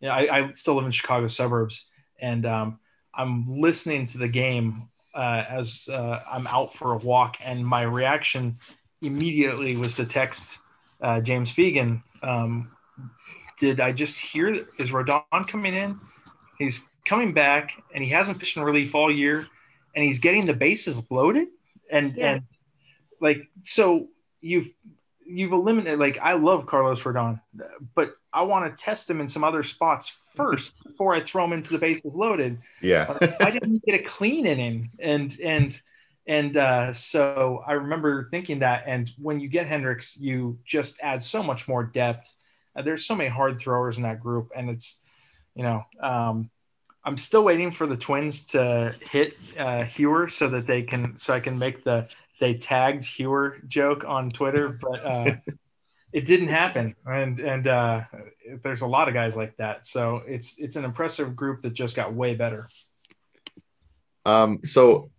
you 0.00 0.08
know, 0.08 0.14
I, 0.14 0.38
I 0.38 0.52
still 0.54 0.74
live 0.74 0.86
in 0.86 0.92
Chicago 0.92 1.28
suburbs, 1.28 1.86
and 2.20 2.46
um, 2.46 2.78
I'm 3.12 3.60
listening 3.60 4.06
to 4.06 4.18
the 4.18 4.28
game 4.28 4.88
uh, 5.14 5.44
as 5.48 5.88
uh, 5.92 6.20
I'm 6.30 6.46
out 6.46 6.74
for 6.74 6.92
a 6.92 6.98
walk, 6.98 7.36
and 7.44 7.64
my 7.66 7.82
reaction 7.82 8.56
immediately 9.02 9.76
was 9.76 9.96
to 9.96 10.04
text 10.04 10.58
uh, 11.00 11.20
James 11.20 11.52
Fegan. 11.52 12.02
Um, 12.22 12.70
did 13.58 13.80
I 13.80 13.92
just 13.92 14.18
hear 14.18 14.66
is 14.78 14.90
Rodon 14.90 15.48
coming 15.48 15.74
in? 15.74 16.00
He's 16.58 16.82
coming 17.04 17.32
back 17.32 17.72
and 17.94 18.02
he 18.02 18.10
hasn't 18.10 18.38
pitched 18.38 18.56
in 18.56 18.62
relief 18.62 18.94
all 18.94 19.12
year 19.12 19.46
and 19.94 20.04
he's 20.04 20.18
getting 20.18 20.44
the 20.44 20.54
bases 20.54 21.00
loaded 21.10 21.48
and 21.90 22.16
yeah. 22.16 22.32
and 22.32 22.42
like 23.20 23.48
so 23.62 24.08
you've 24.40 24.68
you've 25.26 25.52
eliminated 25.52 25.98
like 25.98 26.18
I 26.18 26.34
love 26.34 26.66
Carlos 26.66 27.02
Rodon, 27.02 27.40
but 27.94 28.14
I 28.32 28.42
want 28.42 28.76
to 28.76 28.84
test 28.84 29.08
him 29.08 29.20
in 29.20 29.28
some 29.28 29.44
other 29.44 29.62
spots 29.62 30.16
first 30.34 30.74
before 30.86 31.14
I 31.14 31.20
throw 31.22 31.44
him 31.44 31.52
into 31.52 31.72
the 31.72 31.78
bases 31.78 32.14
loaded. 32.14 32.58
Yeah. 32.82 33.16
I 33.40 33.50
didn't 33.50 33.84
get 33.84 34.00
a 34.00 34.02
clean 34.02 34.46
inning 34.46 34.90
and 34.98 35.38
and 35.40 35.80
and 36.26 36.56
uh, 36.56 36.92
so 36.92 37.62
I 37.66 37.72
remember 37.72 38.28
thinking 38.30 38.60
that. 38.60 38.84
And 38.86 39.10
when 39.18 39.40
you 39.40 39.48
get 39.48 39.66
Hendriks, 39.66 40.18
you 40.18 40.58
just 40.64 40.98
add 41.02 41.22
so 41.22 41.42
much 41.42 41.68
more 41.68 41.84
depth. 41.84 42.34
Uh, 42.74 42.82
there's 42.82 43.04
so 43.04 43.14
many 43.14 43.28
hard 43.28 43.58
throwers 43.58 43.96
in 43.96 44.04
that 44.04 44.20
group, 44.20 44.50
and 44.56 44.70
it's, 44.70 45.00
you 45.54 45.62
know, 45.62 45.84
um, 46.02 46.50
I'm 47.04 47.18
still 47.18 47.44
waiting 47.44 47.70
for 47.70 47.86
the 47.86 47.96
Twins 47.96 48.44
to 48.46 48.94
hit 49.10 49.34
uh, 49.58 49.84
Heuer 49.84 50.30
so 50.30 50.48
that 50.48 50.66
they 50.66 50.82
can, 50.82 51.18
so 51.18 51.34
I 51.34 51.40
can 51.40 51.58
make 51.58 51.84
the 51.84 52.08
they 52.40 52.54
tagged 52.54 53.04
Heuer 53.04 53.66
joke 53.68 54.04
on 54.06 54.30
Twitter, 54.30 54.78
but 54.80 55.04
uh, 55.04 55.36
it 56.12 56.26
didn't 56.26 56.48
happen. 56.48 56.94
And 57.06 57.40
and 57.40 57.66
uh, 57.66 58.02
there's 58.62 58.82
a 58.82 58.86
lot 58.86 59.08
of 59.08 59.14
guys 59.14 59.36
like 59.36 59.56
that, 59.58 59.86
so 59.86 60.22
it's 60.26 60.56
it's 60.58 60.76
an 60.76 60.84
impressive 60.84 61.36
group 61.36 61.62
that 61.62 61.74
just 61.74 61.94
got 61.94 62.14
way 62.14 62.34
better. 62.34 62.68
Um, 64.26 64.60
so 64.64 65.10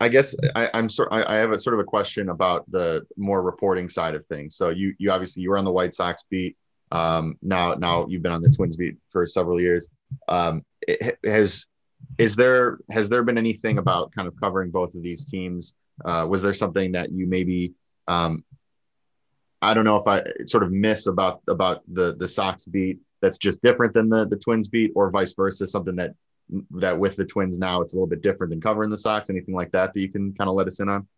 I 0.00 0.08
guess 0.08 0.34
I, 0.54 0.70
am 0.74 0.88
sort. 0.88 1.10
I, 1.12 1.24
I 1.24 1.36
have 1.36 1.52
a 1.52 1.58
sort 1.58 1.74
of 1.74 1.80
a 1.80 1.84
question 1.84 2.30
about 2.30 2.68
the 2.70 3.06
more 3.16 3.42
reporting 3.42 3.88
side 3.88 4.14
of 4.14 4.26
things. 4.26 4.56
So 4.56 4.70
you 4.70 4.94
you 4.98 5.10
obviously 5.10 5.42
you 5.42 5.50
were 5.50 5.58
on 5.58 5.64
the 5.64 5.72
White 5.72 5.94
Sox 5.94 6.24
beat. 6.28 6.56
Um, 6.90 7.36
now 7.42 7.74
now 7.74 8.06
you've 8.08 8.22
been 8.22 8.32
on 8.32 8.42
the 8.42 8.50
Twins 8.50 8.76
beat 8.76 8.96
for 9.10 9.26
several 9.26 9.60
years. 9.60 9.88
Um, 10.28 10.64
has 11.24 11.66
is 12.18 12.36
there 12.36 12.78
has 12.90 13.08
there 13.08 13.22
been 13.22 13.38
anything 13.38 13.78
about 13.78 14.12
kind 14.12 14.28
of 14.28 14.38
covering 14.40 14.70
both 14.70 14.94
of 14.94 15.02
these 15.02 15.24
teams? 15.24 15.74
Uh, 16.04 16.26
was 16.28 16.42
there 16.42 16.54
something 16.54 16.92
that 16.92 17.12
you 17.12 17.26
maybe 17.26 17.72
um, 18.08 18.44
I 19.62 19.72
don't 19.74 19.84
know 19.84 19.96
if 19.96 20.06
I 20.06 20.22
sort 20.44 20.62
of 20.62 20.72
miss 20.72 21.06
about 21.06 21.40
about 21.48 21.82
the 21.92 22.14
the 22.16 22.28
Sox 22.28 22.64
beat 22.66 22.98
that's 23.22 23.38
just 23.38 23.62
different 23.62 23.94
than 23.94 24.08
the 24.08 24.26
the 24.26 24.36
Twins 24.36 24.68
beat, 24.68 24.92
or 24.94 25.10
vice 25.10 25.34
versa, 25.34 25.66
something 25.66 25.96
that 25.96 26.14
that 26.72 26.98
with 26.98 27.16
the 27.16 27.24
Twins 27.24 27.58
now 27.58 27.80
it's 27.80 27.94
a 27.94 27.96
little 27.96 28.06
bit 28.06 28.22
different 28.22 28.50
than 28.50 28.60
covering 28.60 28.90
the 28.90 28.98
Sox. 28.98 29.30
Anything 29.30 29.54
like 29.54 29.72
that 29.72 29.94
that 29.94 30.00
you 30.00 30.10
can 30.10 30.34
kind 30.34 30.48
of 30.48 30.54
let 30.54 30.66
us 30.66 30.80
in 30.80 30.88
on? 30.88 31.08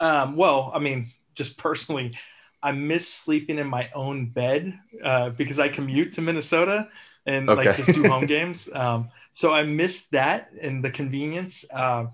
Um, 0.00 0.36
well, 0.36 0.70
I 0.74 0.78
mean, 0.78 1.10
just 1.34 1.56
personally, 1.56 2.18
I 2.62 2.72
miss 2.72 3.08
sleeping 3.08 3.58
in 3.58 3.66
my 3.66 3.88
own 3.94 4.26
bed 4.26 4.78
uh, 5.02 5.30
because 5.30 5.58
I 5.58 5.68
commute 5.68 6.14
to 6.14 6.20
Minnesota 6.20 6.88
and 7.26 7.48
okay. 7.48 7.68
like 7.68 7.76
just 7.76 7.94
do 7.94 8.08
home 8.08 8.26
games. 8.26 8.68
Um, 8.72 9.10
so 9.32 9.52
I 9.52 9.62
missed 9.62 10.10
that 10.12 10.50
and 10.60 10.82
the 10.82 10.90
convenience. 10.90 11.64
Uh, 11.72 12.06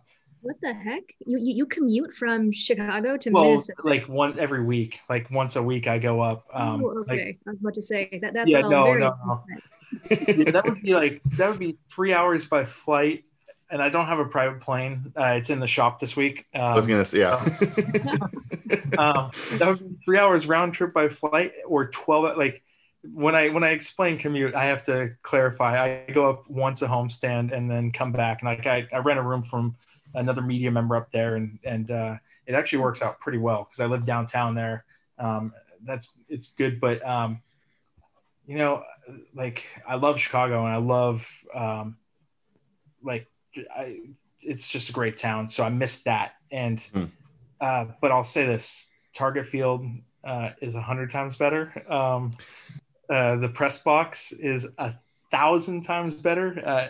what 0.46 0.56
the 0.60 0.72
heck? 0.72 1.02
You, 1.26 1.38
you, 1.38 1.54
you 1.54 1.66
commute 1.66 2.14
from 2.14 2.52
Chicago 2.52 3.16
to 3.16 3.30
well, 3.30 3.44
Minnesota? 3.44 3.80
like 3.84 4.08
one 4.08 4.38
every 4.38 4.62
week, 4.62 5.00
like 5.08 5.28
once 5.30 5.56
a 5.56 5.62
week 5.62 5.88
I 5.88 5.98
go 5.98 6.20
up. 6.20 6.46
Um, 6.52 6.84
oh, 6.84 7.00
okay. 7.00 7.26
Like, 7.26 7.38
I 7.46 7.50
was 7.50 7.60
about 7.60 7.74
to 7.74 7.82
say 7.82 8.18
that. 8.22 8.32
That's 8.32 8.50
yeah, 8.50 8.60
no, 8.60 8.94
no, 8.94 9.16
no. 9.26 9.44
yeah, 10.08 10.50
that 10.52 10.62
would 10.66 10.82
be 10.82 10.94
like 10.94 11.20
that 11.32 11.50
would 11.50 11.58
be 11.58 11.78
three 11.90 12.12
hours 12.12 12.46
by 12.46 12.64
flight, 12.64 13.24
and 13.70 13.82
I 13.82 13.88
don't 13.88 14.06
have 14.06 14.20
a 14.20 14.26
private 14.26 14.60
plane. 14.60 15.12
Uh, 15.18 15.32
it's 15.32 15.50
in 15.50 15.58
the 15.58 15.66
shop 15.66 15.98
this 15.98 16.14
week. 16.14 16.46
Um, 16.54 16.62
I 16.62 16.74
was 16.74 16.86
gonna 16.86 17.04
say, 17.04 17.20
yeah. 17.20 17.34
um, 18.98 19.30
that 19.58 19.64
would 19.66 19.80
be 19.80 19.96
three 20.04 20.18
hours 20.18 20.46
round 20.46 20.74
trip 20.74 20.94
by 20.94 21.08
flight, 21.08 21.54
or 21.66 21.88
twelve. 21.88 22.36
Like 22.36 22.62
when 23.12 23.34
I 23.34 23.48
when 23.48 23.64
I 23.64 23.70
explain 23.70 24.18
commute, 24.18 24.54
I 24.54 24.66
have 24.66 24.84
to 24.84 25.10
clarify. 25.22 26.04
I 26.06 26.12
go 26.12 26.30
up 26.30 26.48
once 26.48 26.82
a 26.82 26.86
homestand 26.86 27.52
and 27.52 27.70
then 27.70 27.92
come 27.92 28.12
back, 28.12 28.42
and 28.42 28.48
like 28.48 28.66
I, 28.66 28.86
I 28.92 28.98
rent 28.98 29.18
a 29.18 29.22
room 29.22 29.42
from 29.42 29.76
another 30.14 30.42
media 30.42 30.70
member 30.70 30.96
up 30.96 31.10
there, 31.12 31.36
and 31.36 31.58
and 31.64 31.90
uh, 31.90 32.16
it 32.46 32.54
actually 32.54 32.78
works 32.78 33.02
out 33.02 33.20
pretty 33.20 33.38
well 33.38 33.64
because 33.64 33.80
I 33.80 33.86
live 33.86 34.04
downtown 34.04 34.54
there. 34.54 34.84
Um, 35.18 35.52
that's 35.84 36.12
it's 36.28 36.48
good, 36.48 36.80
but 36.80 37.06
um, 37.06 37.40
you 38.46 38.58
know, 38.58 38.82
like 39.34 39.64
I 39.86 39.96
love 39.96 40.20
Chicago 40.20 40.64
and 40.64 40.74
I 40.74 40.78
love 40.78 41.28
um, 41.54 41.96
like 43.02 43.26
I, 43.74 43.98
it's 44.40 44.68
just 44.68 44.90
a 44.90 44.92
great 44.92 45.18
town, 45.18 45.48
so 45.48 45.64
I 45.64 45.68
missed 45.68 46.04
that. 46.04 46.32
And 46.50 46.78
mm. 46.78 47.10
uh, 47.60 47.86
but 48.00 48.12
I'll 48.12 48.24
say 48.24 48.46
this: 48.46 48.90
Target 49.14 49.46
Field 49.46 49.84
uh, 50.24 50.50
is 50.60 50.74
a 50.74 50.80
hundred 50.80 51.10
times 51.10 51.36
better. 51.36 51.72
Um, 51.90 52.36
uh, 53.08 53.36
the 53.36 53.48
press 53.48 53.80
box 53.82 54.32
is 54.32 54.66
a 54.78 54.94
thousand 55.30 55.82
times 55.82 56.14
better. 56.14 56.60
Uh, 56.64 56.88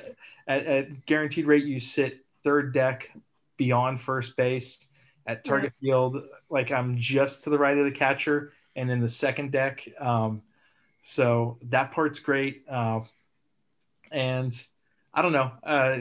at, 0.48 0.66
at, 0.66 1.06
guaranteed 1.06 1.46
rate, 1.46 1.64
you 1.64 1.80
sit 1.80 2.24
third 2.44 2.72
deck 2.72 3.10
beyond 3.56 4.00
first 4.00 4.36
base 4.36 4.86
at 5.26 5.44
target 5.44 5.72
yeah. 5.80 5.88
field. 5.88 6.22
Like 6.48 6.70
I'm 6.70 6.98
just 6.98 7.44
to 7.44 7.50
the 7.50 7.58
right 7.58 7.76
of 7.76 7.84
the 7.84 7.90
catcher, 7.90 8.52
and 8.74 8.90
in 8.90 9.00
the 9.00 9.08
second 9.08 9.52
deck. 9.52 9.86
Um, 9.98 10.42
so 11.02 11.58
that 11.70 11.92
part's 11.92 12.20
great. 12.20 12.64
Uh, 12.68 13.00
and 14.12 14.54
I 15.12 15.22
don't 15.22 15.32
know. 15.32 15.50
Uh, 15.62 15.98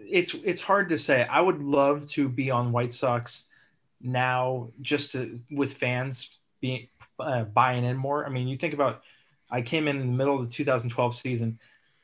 it's 0.00 0.34
it's 0.34 0.62
hard 0.62 0.88
to 0.88 0.98
say. 0.98 1.24
I 1.24 1.40
would 1.40 1.62
love 1.62 2.08
to 2.10 2.28
be 2.28 2.50
on 2.50 2.72
White 2.72 2.92
Sox 2.92 3.44
now, 4.00 4.68
just 4.80 5.12
to, 5.12 5.40
with 5.50 5.74
fans 5.74 6.38
being 6.60 6.88
uh, 7.18 7.44
buying 7.44 7.84
in 7.84 7.96
more. 7.96 8.24
I 8.24 8.28
mean, 8.28 8.48
you 8.48 8.56
think 8.56 8.74
about. 8.74 9.02
I 9.50 9.62
came 9.62 9.88
in, 9.88 10.00
in 10.00 10.06
the 10.08 10.16
middle 10.16 10.38
of 10.38 10.44
the 10.44 10.52
2012 10.52 11.14
season, 11.14 11.58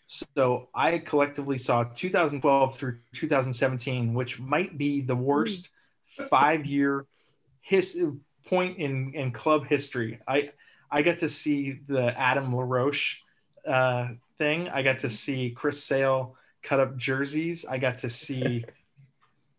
so 0.06 0.68
I 0.74 0.98
collectively 0.98 1.58
saw 1.58 1.84
2012 1.84 2.76
through 2.76 2.98
2017, 3.12 4.14
which 4.14 4.40
might 4.40 4.78
be 4.78 5.02
the 5.02 5.14
worst 5.14 5.68
five-year 6.30 7.04
his 7.60 8.00
point 8.46 8.78
in 8.78 9.14
in 9.14 9.32
club 9.32 9.66
history. 9.66 10.20
I 10.28 10.50
I 10.90 11.02
got 11.02 11.18
to 11.20 11.28
see 11.28 11.80
the 11.86 12.18
Adam 12.18 12.54
LaRoche 12.54 13.16
uh, 13.66 14.08
thing. 14.38 14.68
I 14.68 14.82
got 14.82 15.00
to 15.00 15.10
see 15.10 15.50
Chris 15.50 15.82
Sale 15.82 16.36
cut 16.62 16.80
up 16.80 16.96
jerseys. 16.96 17.64
I 17.64 17.78
got 17.78 17.98
to 17.98 18.10
see 18.10 18.64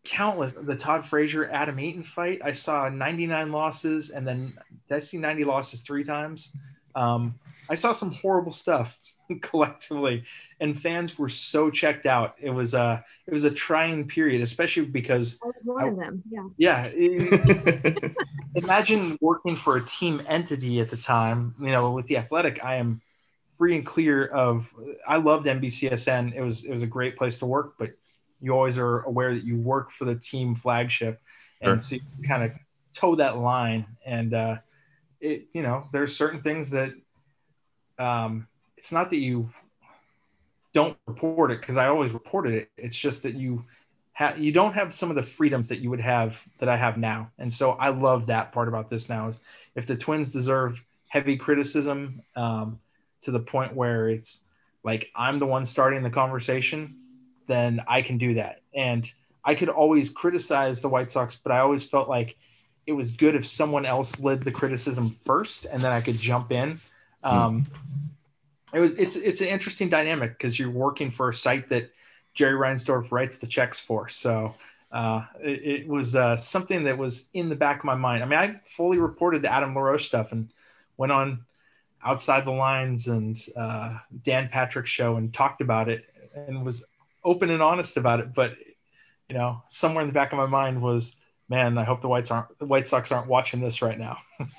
countless 0.05 0.53
the 0.53 0.75
Todd 0.75 1.05
Frazier 1.05 1.49
Adam 1.51 1.79
Eaton 1.79 2.03
fight. 2.03 2.41
I 2.43 2.53
saw 2.53 2.87
99 2.89 3.51
losses 3.51 4.11
and 4.11 4.25
then 4.25 4.53
did 4.87 4.95
I 4.95 4.99
see 4.99 5.17
90 5.17 5.43
losses 5.43 5.81
three 5.81 6.03
times. 6.03 6.51
Um, 6.95 7.35
I 7.69 7.75
saw 7.75 7.91
some 7.91 8.11
horrible 8.11 8.51
stuff 8.51 8.99
collectively 9.41 10.23
and 10.59 10.79
fans 10.79 11.17
were 11.17 11.29
so 11.29 11.69
checked 11.69 12.05
out. 12.05 12.35
It 12.39 12.49
was 12.49 12.73
a 12.73 13.03
it 13.27 13.31
was 13.31 13.43
a 13.43 13.51
trying 13.51 14.07
period, 14.07 14.41
especially 14.41 14.85
because 14.85 15.37
I 15.43 15.47
was 15.47 15.55
one 15.63 15.83
I, 15.83 15.87
of 15.87 15.97
them. 15.97 16.23
Yeah. 16.57 16.87
Yeah. 16.87 18.09
imagine 18.55 19.17
working 19.19 19.57
for 19.57 19.77
a 19.77 19.83
team 19.83 20.21
entity 20.27 20.79
at 20.79 20.89
the 20.89 20.97
time. 20.97 21.55
You 21.59 21.71
know, 21.71 21.91
with 21.91 22.07
the 22.07 22.17
Athletic, 22.17 22.63
I 22.63 22.75
am 22.75 23.01
free 23.57 23.75
and 23.75 23.85
clear 23.85 24.25
of. 24.25 24.71
I 25.07 25.17
loved 25.17 25.45
NBCSN. 25.45 26.33
It 26.33 26.41
was 26.41 26.63
it 26.63 26.71
was 26.71 26.81
a 26.81 26.87
great 26.87 27.17
place 27.17 27.39
to 27.39 27.45
work, 27.45 27.73
but 27.77 27.91
you 28.41 28.51
always 28.51 28.77
are 28.77 29.01
aware 29.01 29.33
that 29.33 29.43
you 29.43 29.57
work 29.57 29.91
for 29.91 30.05
the 30.05 30.15
team 30.15 30.55
flagship, 30.55 31.21
and 31.61 31.81
sure. 31.81 31.99
so 31.99 32.03
you 32.19 32.27
kind 32.27 32.43
of 32.43 32.51
toe 32.93 33.15
that 33.15 33.37
line. 33.37 33.85
And 34.05 34.33
uh, 34.33 34.55
it 35.21 35.47
you 35.53 35.61
know 35.61 35.85
there's 35.91 36.15
certain 36.15 36.41
things 36.41 36.71
that 36.71 36.93
um, 37.97 38.47
it's 38.77 38.91
not 38.91 39.09
that 39.09 39.17
you 39.17 39.49
don't 40.73 40.97
report 41.07 41.51
it 41.51 41.61
because 41.61 41.77
I 41.77 41.87
always 41.87 42.11
reported 42.11 42.53
it. 42.53 42.69
It's 42.77 42.97
just 42.97 43.23
that 43.23 43.35
you 43.35 43.65
have 44.13 44.37
you 44.37 44.51
don't 44.51 44.73
have 44.73 44.93
some 44.93 45.09
of 45.09 45.15
the 45.15 45.23
freedoms 45.23 45.67
that 45.69 45.79
you 45.79 45.89
would 45.89 46.01
have 46.01 46.43
that 46.59 46.69
I 46.69 46.77
have 46.77 46.97
now. 46.97 47.31
And 47.39 47.53
so 47.53 47.71
I 47.71 47.89
love 47.89 48.27
that 48.27 48.51
part 48.51 48.67
about 48.67 48.89
this 48.89 49.09
now 49.09 49.29
is 49.29 49.39
if 49.75 49.87
the 49.87 49.95
twins 49.95 50.31
deserve 50.31 50.83
heavy 51.07 51.37
criticism 51.37 52.21
um, 52.35 52.79
to 53.21 53.31
the 53.31 53.39
point 53.39 53.73
where 53.75 54.09
it's 54.09 54.41
like 54.83 55.09
I'm 55.15 55.39
the 55.39 55.45
one 55.45 55.65
starting 55.65 56.03
the 56.03 56.09
conversation, 56.09 56.95
then 57.47 57.81
I 57.87 58.01
can 58.01 58.17
do 58.17 58.35
that. 58.35 58.61
And 58.73 59.09
I 59.43 59.55
could 59.55 59.69
always 59.69 60.09
criticize 60.09 60.81
the 60.81 60.89
White 60.89 61.11
Sox, 61.11 61.35
but 61.35 61.51
I 61.51 61.59
always 61.59 61.85
felt 61.85 62.09
like 62.09 62.35
it 62.87 62.93
was 62.93 63.11
good 63.11 63.35
if 63.35 63.45
someone 63.45 63.85
else 63.85 64.19
led 64.19 64.41
the 64.41 64.51
criticism 64.51 65.15
first 65.21 65.65
and 65.65 65.81
then 65.81 65.91
I 65.91 66.01
could 66.01 66.15
jump 66.15 66.51
in. 66.51 66.79
Hmm. 67.23 67.29
Um, 67.29 67.67
it 68.73 68.79
was 68.79 68.97
it's 68.97 69.15
it's 69.15 69.41
an 69.41 69.47
interesting 69.47 69.89
dynamic 69.89 70.37
because 70.37 70.59
you're 70.59 70.71
working 70.71 71.09
for 71.09 71.29
a 71.29 71.33
site 71.33 71.69
that 71.69 71.91
Jerry 72.33 72.59
Reinsdorf 72.59 73.11
writes 73.11 73.37
the 73.37 73.47
checks 73.47 73.79
for. 73.79 74.09
So 74.09 74.55
uh, 74.91 75.25
it, 75.41 75.81
it, 75.81 75.87
was 75.87 76.15
uh, 76.15 76.35
something 76.35 76.83
that 76.83 76.97
was 76.97 77.27
in 77.33 77.49
the 77.49 77.55
back 77.55 77.79
of 77.79 77.85
my 77.85 77.95
mind. 77.95 78.23
I 78.23 78.25
mean, 78.25 78.39
I 78.39 78.59
fully 78.65 78.97
reported 78.97 79.41
the 79.41 79.51
Adam 79.51 79.73
LaRoche 79.73 80.05
stuff 80.05 80.31
and 80.31 80.49
went 80.97 81.11
on 81.11 81.45
outside 82.03 82.45
the 82.45 82.51
lines 82.51 83.07
and 83.07 83.41
uh, 83.57 83.97
Dan 84.23 84.49
Patrick 84.49 84.87
show 84.87 85.15
and 85.15 85.33
talked 85.33 85.61
about 85.61 85.89
it 85.89 86.05
and 86.35 86.65
was 86.65 86.83
open 87.25 87.49
and 87.49 87.61
honest 87.61 87.97
about 87.97 88.21
it. 88.21 88.33
But 88.33 88.53
you 89.29 89.35
know, 89.35 89.63
somewhere 89.67 90.03
in 90.03 90.07
the 90.07 90.13
back 90.13 90.31
of 90.31 90.37
my 90.37 90.45
mind 90.45 90.81
was, 90.81 91.15
man, 91.49 91.77
I 91.77 91.83
hope 91.83 92.01
the 92.01 92.07
Whites 92.07 92.31
aren't 92.31 92.57
the 92.59 92.65
White 92.65 92.87
Sox 92.87 93.11
aren't 93.11 93.27
watching 93.27 93.59
this 93.59 93.81
right 93.81 93.99
now. 93.99 94.17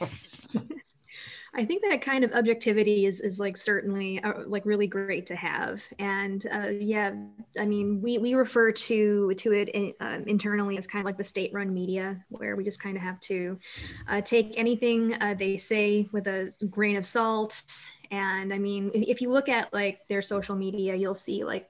I 1.58 1.64
think 1.64 1.82
that 1.88 2.02
kind 2.02 2.22
of 2.22 2.32
objectivity 2.34 3.06
is 3.06 3.22
is 3.22 3.40
like 3.40 3.56
certainly 3.56 4.22
uh, 4.22 4.42
like 4.46 4.66
really 4.66 4.86
great 4.86 5.24
to 5.26 5.36
have, 5.36 5.82
and 5.98 6.46
uh, 6.52 6.68
yeah, 6.68 7.14
I 7.58 7.64
mean 7.64 8.02
we 8.02 8.18
we 8.18 8.34
refer 8.34 8.72
to 8.72 9.32
to 9.32 9.52
it 9.52 9.70
in, 9.70 9.94
uh, 9.98 10.18
internally 10.26 10.76
as 10.76 10.86
kind 10.86 11.00
of 11.00 11.06
like 11.06 11.16
the 11.16 11.24
state-run 11.24 11.72
media, 11.72 12.22
where 12.28 12.56
we 12.56 12.64
just 12.64 12.82
kind 12.82 12.94
of 12.94 13.02
have 13.02 13.18
to 13.20 13.58
uh, 14.06 14.20
take 14.20 14.58
anything 14.58 15.14
uh, 15.14 15.34
they 15.38 15.56
say 15.56 16.06
with 16.12 16.26
a 16.26 16.52
grain 16.68 16.96
of 16.96 17.06
salt. 17.06 17.64
And 18.10 18.52
I 18.52 18.58
mean, 18.58 18.90
if 18.94 19.20
you 19.20 19.30
look 19.30 19.48
at 19.48 19.72
like 19.72 20.00
their 20.08 20.22
social 20.22 20.56
media, 20.56 20.94
you'll 20.94 21.14
see 21.14 21.44
like 21.44 21.68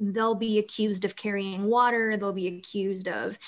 they'll 0.00 0.34
be 0.34 0.58
accused 0.58 1.04
of 1.04 1.16
carrying 1.16 1.64
water, 1.64 2.16
they'll 2.16 2.32
be 2.32 2.58
accused 2.58 3.08
of 3.08 3.38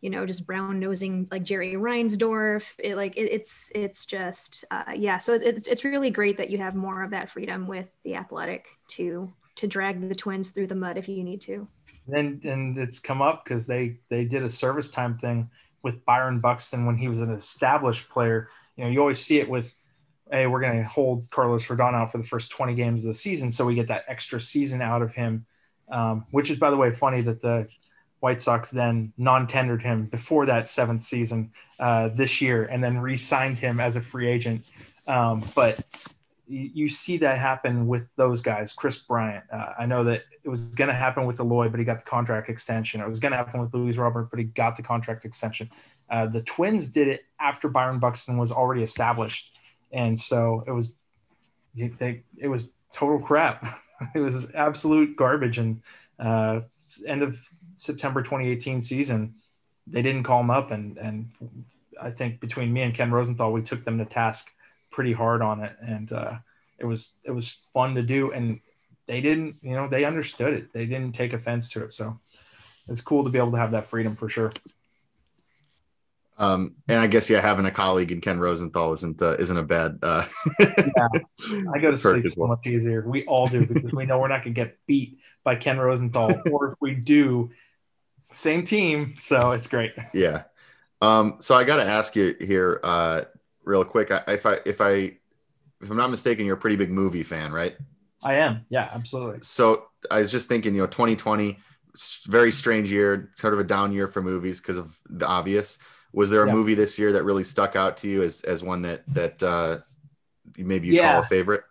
you 0.00 0.10
know 0.10 0.26
just 0.26 0.46
brown 0.46 0.78
nosing 0.78 1.26
like 1.30 1.42
jerry 1.42 1.74
reinsdorf. 1.74 2.72
It 2.78 2.96
like 2.96 3.16
it, 3.16 3.30
it's 3.32 3.72
it's 3.74 4.04
just 4.06 4.64
uh, 4.70 4.92
yeah. 4.94 5.18
So 5.18 5.34
it's, 5.34 5.66
it's 5.66 5.84
really 5.84 6.10
great 6.10 6.36
that 6.38 6.50
you 6.50 6.58
have 6.58 6.74
more 6.74 7.02
of 7.02 7.10
that 7.10 7.30
freedom 7.30 7.66
with 7.66 7.90
the 8.04 8.14
athletic 8.14 8.66
to 8.88 9.32
to 9.56 9.66
drag 9.66 10.08
the 10.08 10.14
twins 10.14 10.50
through 10.50 10.66
the 10.66 10.74
mud 10.74 10.96
if 10.96 11.08
you 11.08 11.24
need 11.24 11.40
to. 11.42 11.66
And 12.12 12.44
and 12.44 12.78
it's 12.78 12.98
come 12.98 13.22
up 13.22 13.44
because 13.44 13.66
they 13.66 13.98
they 14.08 14.24
did 14.24 14.42
a 14.42 14.48
service 14.48 14.90
time 14.90 15.18
thing 15.18 15.50
with 15.82 16.04
byron 16.04 16.40
buxton 16.40 16.86
when 16.86 16.96
he 16.96 17.08
was 17.08 17.20
an 17.20 17.30
established 17.30 18.08
player. 18.08 18.48
You 18.76 18.84
know 18.84 18.90
you 18.90 19.00
always 19.00 19.18
see 19.18 19.40
it 19.40 19.48
with 19.48 19.74
hey 20.30 20.46
we're 20.46 20.60
going 20.60 20.76
to 20.76 20.84
hold 20.84 21.28
carlos 21.30 21.66
rodon 21.66 21.94
out 21.94 22.10
for 22.10 22.18
the 22.18 22.24
first 22.24 22.50
20 22.50 22.74
games 22.74 23.02
of 23.02 23.08
the 23.08 23.14
season 23.14 23.50
so 23.50 23.64
we 23.64 23.74
get 23.74 23.88
that 23.88 24.04
extra 24.08 24.40
season 24.40 24.82
out 24.82 25.02
of 25.02 25.12
him 25.12 25.46
um, 25.90 26.26
which 26.30 26.50
is 26.50 26.58
by 26.58 26.70
the 26.70 26.76
way 26.76 26.90
funny 26.90 27.22
that 27.22 27.40
the 27.40 27.68
White 28.20 28.42
Sox 28.42 28.70
then 28.70 29.12
non-tendered 29.18 29.82
him 29.82 30.06
before 30.06 30.46
that 30.46 30.68
seventh 30.68 31.02
season 31.02 31.52
uh, 31.78 32.08
this 32.08 32.40
year, 32.40 32.64
and 32.64 32.82
then 32.82 32.98
re-signed 32.98 33.58
him 33.58 33.78
as 33.78 33.96
a 33.96 34.00
free 34.00 34.28
agent. 34.28 34.64
Um, 35.06 35.48
but 35.54 35.84
you, 36.48 36.88
see 36.88 37.18
that 37.18 37.38
happen 37.38 37.86
with 37.86 38.10
those 38.16 38.40
guys. 38.40 38.72
Kris 38.72 38.98
Bryant. 38.98 39.44
Uh, 39.52 39.72
I 39.78 39.86
know 39.86 40.04
that 40.04 40.24
it 40.44 40.48
was 40.48 40.74
going 40.74 40.88
to 40.88 40.94
happen 40.94 41.26
with 41.26 41.40
Eloy, 41.40 41.68
but 41.68 41.78
he 41.78 41.84
got 41.84 41.98
the 41.98 42.04
contract 42.04 42.48
extension. 42.48 43.00
It 43.00 43.08
was 43.08 43.20
going 43.20 43.32
to 43.32 43.36
happen 43.38 43.60
with 43.60 43.74
Luis 43.74 43.96
Robert, 43.96 44.30
but 44.30 44.38
he 44.38 44.44
got 44.44 44.76
the 44.76 44.82
contract 44.82 45.24
extension. 45.24 45.70
Uh, 46.08 46.26
the 46.26 46.42
Twins 46.42 46.88
did 46.88 47.08
it 47.08 47.24
after 47.40 47.68
Byron 47.68 47.98
Buxton 47.98 48.38
was 48.38 48.52
already 48.52 48.82
established, 48.82 49.55
and 49.92 50.18
so 50.18 50.64
it 50.66 50.72
was 50.72 50.92
they, 51.74 52.22
it 52.36 52.48
was 52.48 52.68
total 52.92 53.18
crap. 53.18 53.80
it 54.14 54.20
was 54.20 54.46
absolute 54.54 55.16
garbage. 55.16 55.58
And 55.58 55.82
uh, 56.18 56.60
end 57.06 57.22
of 57.22 57.38
September 57.74 58.22
2018 58.22 58.82
season, 58.82 59.34
they 59.86 60.02
didn't 60.02 60.24
call 60.24 60.40
him 60.40 60.50
up, 60.50 60.70
and 60.70 60.98
and 60.98 61.28
I 62.00 62.10
think 62.10 62.40
between 62.40 62.72
me 62.72 62.82
and 62.82 62.94
Ken 62.94 63.10
Rosenthal, 63.10 63.52
we 63.52 63.62
took 63.62 63.84
them 63.84 63.98
to 63.98 64.04
task 64.04 64.52
pretty 64.90 65.12
hard 65.12 65.42
on 65.42 65.62
it, 65.62 65.76
and 65.80 66.12
uh, 66.12 66.34
it 66.78 66.86
was 66.86 67.20
it 67.24 67.30
was 67.30 67.50
fun 67.72 67.94
to 67.94 68.02
do, 68.02 68.32
and 68.32 68.60
they 69.06 69.20
didn't, 69.20 69.56
you 69.62 69.72
know, 69.76 69.88
they 69.88 70.04
understood 70.04 70.54
it. 70.54 70.72
They 70.72 70.86
didn't 70.86 71.12
take 71.12 71.32
offense 71.32 71.70
to 71.70 71.84
it, 71.84 71.92
so 71.92 72.18
it's 72.88 73.00
cool 73.00 73.24
to 73.24 73.30
be 73.30 73.38
able 73.38 73.52
to 73.52 73.58
have 73.58 73.72
that 73.72 73.86
freedom 73.86 74.16
for 74.16 74.28
sure. 74.28 74.52
Um, 76.38 76.74
and 76.88 77.00
I 77.00 77.06
guess 77.06 77.30
yeah, 77.30 77.40
having 77.40 77.64
a 77.64 77.70
colleague 77.70 78.12
in 78.12 78.20
Ken 78.20 78.38
Rosenthal 78.38 78.92
isn't 78.92 79.22
uh, 79.22 79.36
isn't 79.38 79.56
a 79.56 79.62
bad. 79.62 79.98
Uh, 80.02 80.24
yeah, 80.60 81.08
I 81.74 81.78
go 81.78 81.90
to 81.90 81.98
sleep 81.98 82.26
well. 82.36 82.48
much 82.48 82.66
easier. 82.66 83.08
We 83.08 83.24
all 83.24 83.46
do 83.46 83.66
because 83.66 83.92
we 83.92 84.04
know 84.04 84.18
we're 84.18 84.28
not 84.28 84.42
gonna 84.42 84.54
get 84.54 84.76
beat 84.86 85.18
by 85.44 85.56
Ken 85.56 85.78
Rosenthal, 85.78 86.42
or 86.52 86.72
if 86.72 86.74
we 86.80 86.94
do, 86.94 87.50
same 88.32 88.64
team. 88.66 89.14
So 89.18 89.52
it's 89.52 89.66
great. 89.66 89.92
Yeah. 90.12 90.42
Um, 91.00 91.36
so 91.40 91.54
I 91.54 91.64
got 91.64 91.76
to 91.76 91.84
ask 91.84 92.16
you 92.16 92.34
here, 92.40 92.80
uh, 92.82 93.22
real 93.64 93.84
quick. 93.84 94.10
If 94.28 94.46
I 94.46 94.58
if 94.64 94.80
I 94.80 95.16
if 95.80 95.90
I'm 95.90 95.96
not 95.96 96.10
mistaken, 96.10 96.46
you're 96.46 96.56
a 96.56 96.60
pretty 96.60 96.76
big 96.76 96.90
movie 96.90 97.22
fan, 97.22 97.52
right? 97.52 97.76
I 98.22 98.34
am. 98.36 98.64
Yeah, 98.70 98.88
absolutely. 98.92 99.40
So 99.42 99.84
I 100.10 100.20
was 100.20 100.32
just 100.32 100.48
thinking, 100.48 100.74
you 100.74 100.80
know, 100.80 100.86
2020, 100.86 101.58
very 102.26 102.50
strange 102.50 102.90
year, 102.90 103.30
sort 103.36 103.52
of 103.52 103.60
a 103.60 103.64
down 103.64 103.92
year 103.92 104.08
for 104.08 104.22
movies 104.22 104.60
because 104.60 104.78
of 104.78 104.96
the 105.08 105.26
obvious. 105.26 105.78
Was 106.16 106.30
there 106.30 106.42
a 106.44 106.46
yeah. 106.46 106.54
movie 106.54 106.74
this 106.74 106.98
year 106.98 107.12
that 107.12 107.24
really 107.24 107.44
stuck 107.44 107.76
out 107.76 107.98
to 107.98 108.08
you 108.08 108.22
as 108.22 108.40
as 108.40 108.62
one 108.62 108.80
that 108.82 109.02
that 109.08 109.42
uh, 109.42 109.80
maybe 110.56 110.88
you 110.88 110.94
yeah. 110.94 111.12
call 111.12 111.20
a 111.20 111.24
favorite? 111.24 111.62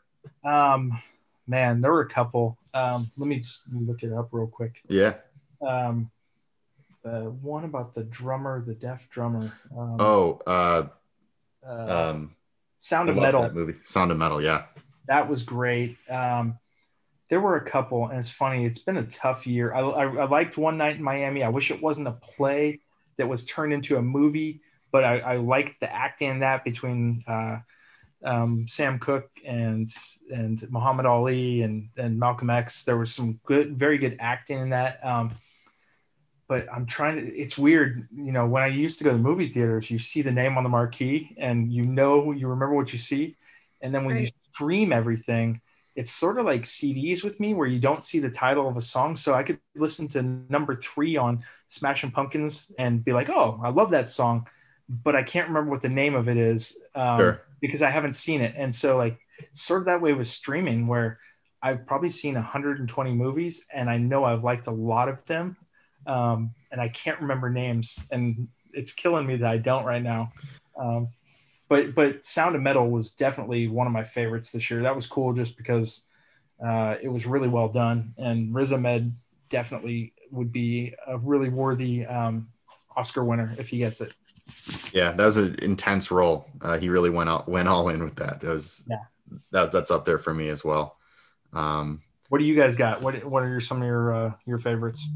Um, 0.43 1.01
man, 1.47 1.81
there 1.81 1.91
were 1.91 2.01
a 2.01 2.08
couple. 2.08 2.55
Um, 2.71 3.12
let 3.17 3.27
me 3.27 3.39
just 3.39 3.73
look 3.73 4.03
it 4.03 4.13
up 4.13 4.29
real 4.31 4.45
quick. 4.45 4.84
Yeah. 4.88 5.15
Um, 5.67 6.12
the 7.03 7.31
one 7.41 7.63
about 7.63 7.95
the 7.95 8.03
drummer, 8.03 8.63
the 8.63 8.75
deaf 8.75 9.10
drummer. 9.10 9.51
Um, 9.75 9.97
oh, 9.99 10.39
uh, 10.45 10.89
uh, 11.67 12.12
um, 12.13 12.36
Sound 12.77 13.10
of 13.10 13.15
Metal. 13.15 13.51
movie, 13.51 13.79
Sound 13.84 14.12
of 14.12 14.19
Metal. 14.19 14.39
Yeah. 14.39 14.65
That 15.08 15.27
was 15.27 15.41
great. 15.41 15.97
Um, 16.08 16.60
there 17.31 17.41
were 17.41 17.55
a 17.55 17.65
couple, 17.65 18.10
and 18.10 18.19
it's 18.19 18.29
funny. 18.29 18.63
It's 18.65 18.77
been 18.77 18.97
a 18.97 19.05
tough 19.05 19.47
year. 19.47 19.73
I, 19.73 19.79
I, 19.79 20.03
I 20.03 20.25
liked 20.27 20.55
One 20.55 20.77
Night 20.77 20.97
in 20.97 21.03
Miami. 21.03 21.41
I 21.41 21.49
wish 21.49 21.71
it 21.71 21.81
wasn't 21.81 22.08
a 22.08 22.12
play 22.12 22.81
that 23.17 23.28
was 23.28 23.45
turned 23.45 23.73
into 23.73 23.97
a 23.97 24.01
movie, 24.01 24.62
but 24.91 25.04
I, 25.04 25.19
I 25.19 25.38
liked 25.38 25.80
the 25.80 25.93
acting 25.93 26.30
in 26.30 26.39
that 26.39 26.63
between 26.63 27.23
uh, 27.28 27.60
um, 28.23 28.67
Sam 28.67 28.99
Cooke 28.99 29.30
and 29.45 29.88
and 30.32 30.69
Muhammad 30.71 31.06
Ali 31.06 31.62
and 31.62 31.89
and 31.97 32.19
Malcolm 32.19 32.49
X. 32.49 32.84
There 32.84 32.97
was 32.97 33.13
some 33.13 33.39
good, 33.45 33.78
very 33.78 33.97
good 33.97 34.17
acting 34.19 34.60
in 34.60 34.69
that. 34.71 35.06
Um, 35.06 35.32
but 36.47 36.67
I'm 36.71 36.86
trying 36.86 37.15
to. 37.17 37.36
It's 37.36 37.58
weird, 37.58 38.08
you 38.15 38.32
know. 38.32 38.45
When 38.45 38.63
I 38.63 38.67
used 38.67 38.97
to 38.99 39.04
go 39.04 39.12
to 39.12 39.17
movie 39.17 39.47
theaters, 39.47 39.89
you 39.89 39.99
see 39.99 40.21
the 40.21 40.32
name 40.32 40.58
on 40.58 40.63
the 40.63 40.69
marquee, 40.69 41.36
and 41.39 41.71
you 41.71 41.86
know 41.86 42.32
you 42.32 42.47
remember 42.47 42.75
what 42.75 42.93
you 42.93 42.99
see, 42.99 43.36
and 43.82 43.93
then 43.93 44.06
when 44.06 44.15
right. 44.15 44.25
you 44.25 44.32
stream 44.51 44.93
everything, 44.93 45.62
it's 45.95 46.12
sort 46.12 46.38
of 46.38 46.45
like 46.45 46.63
CDs 46.63 47.23
with 47.23 47.39
me 47.39 47.53
where 47.53 47.67
you 47.67 47.79
don't 47.79 48.03
see 48.03 48.19
the 48.19 48.29
title 48.29 48.67
of 48.67 48.75
a 48.75 48.81
song. 48.81 49.15
So 49.15 49.34
I 49.34 49.43
could 49.43 49.60
listen 49.75 50.08
to 50.10 50.21
number 50.49 50.75
three 50.75 51.15
on 51.15 51.43
Smashing 51.69 52.12
Pumpkins 52.12 52.71
and 52.77 53.03
be 53.03 53.13
like, 53.13 53.29
oh, 53.29 53.60
I 53.63 53.69
love 53.69 53.91
that 53.91 54.10
song, 54.10 54.47
but 54.89 55.15
I 55.15 55.23
can't 55.23 55.47
remember 55.47 55.71
what 55.71 55.81
the 55.81 55.89
name 55.89 56.13
of 56.13 56.27
it 56.27 56.38
is 56.38 56.77
um, 56.95 57.19
sure. 57.19 57.41
because 57.62 57.81
I 57.81 57.89
haven't 57.89 58.13
seen 58.13 58.41
it. 58.41 58.53
And 58.58 58.75
so, 58.75 58.97
like, 58.97 59.19
sort 59.53 59.81
of 59.81 59.86
that 59.86 60.01
way 60.01 60.13
with 60.13 60.27
streaming 60.27 60.88
where 60.88 61.19
I've 61.62 61.86
probably 61.86 62.10
seen 62.10 62.36
120 62.36 63.13
movies 63.13 63.65
and 63.73 63.89
I 63.89 63.97
know 63.97 64.25
I've 64.25 64.43
liked 64.43 64.67
a 64.67 64.71
lot 64.71 65.08
of 65.08 65.25
them. 65.25 65.55
Um, 66.05 66.53
and 66.71 66.79
I 66.79 66.89
can't 66.89 67.21
remember 67.21 67.49
names. 67.49 68.05
And 68.12 68.49
it's 68.73 68.93
killing 68.93 69.25
me 69.25 69.38
that 69.38 69.49
I 69.49 69.58
don't 69.58 69.86
right 69.86 70.03
now. 70.03 70.34
Um, 70.77 71.08
but 71.67 71.95
but 71.95 72.25
Sound 72.25 72.56
of 72.56 72.62
Metal 72.62 72.89
was 72.89 73.12
definitely 73.12 73.67
one 73.67 73.88
of 73.88 73.93
my 73.93 74.04
favorites 74.04 74.51
this 74.51 74.69
year. 74.69 74.84
That 74.84 74.95
was 74.95 75.08
cool 75.08 75.34
just 75.34 75.58
because 75.58 76.06
uh, 76.65 76.95
it 77.01 77.08
was 77.08 77.25
really 77.25 77.47
well 77.47 77.69
done, 77.69 78.13
and 78.17 78.54
Riz 78.54 78.71
Ahmed 78.71 79.13
definitely 79.49 80.13
would 80.32 80.51
be 80.51 80.93
a 81.08 81.17
really 81.17 81.49
worthy 81.49 82.06
um, 82.06 82.49
Oscar 82.95 83.23
winner 83.23 83.56
if 83.58 83.69
he 83.69 83.78
gets 83.78 84.01
it. 84.01 84.13
Yeah, 84.91 85.12
that 85.12 85.25
was 85.25 85.38
an 85.38 85.56
intense 85.62 86.12
role. 86.12 86.47
Uh, 86.62 86.78
he 86.78 86.89
really 86.89 87.10
went 87.10 87.30
out 87.30 87.49
went 87.49 87.67
all 87.67 87.89
in 87.89 88.04
with 88.04 88.15
that. 88.15 88.41
That 88.41 88.49
was 88.49 88.86
yeah. 88.89 88.97
That, 89.51 89.71
that's 89.71 89.91
up 89.91 90.06
there 90.06 90.19
for 90.19 90.34
me 90.34 90.49
as 90.49 90.63
well. 90.63 90.97
Um, 91.51 92.01
what 92.30 92.38
do 92.38 92.45
you 92.45 92.56
guys 92.56 92.75
got? 92.75 93.01
What 93.01 93.23
what 93.25 93.43
are 93.43 93.49
your, 93.49 93.60
some 93.60 93.82
of 93.82 93.88
your 93.88 94.13
uh, 94.13 94.32
your 94.45 94.60
favorites? 94.60 95.08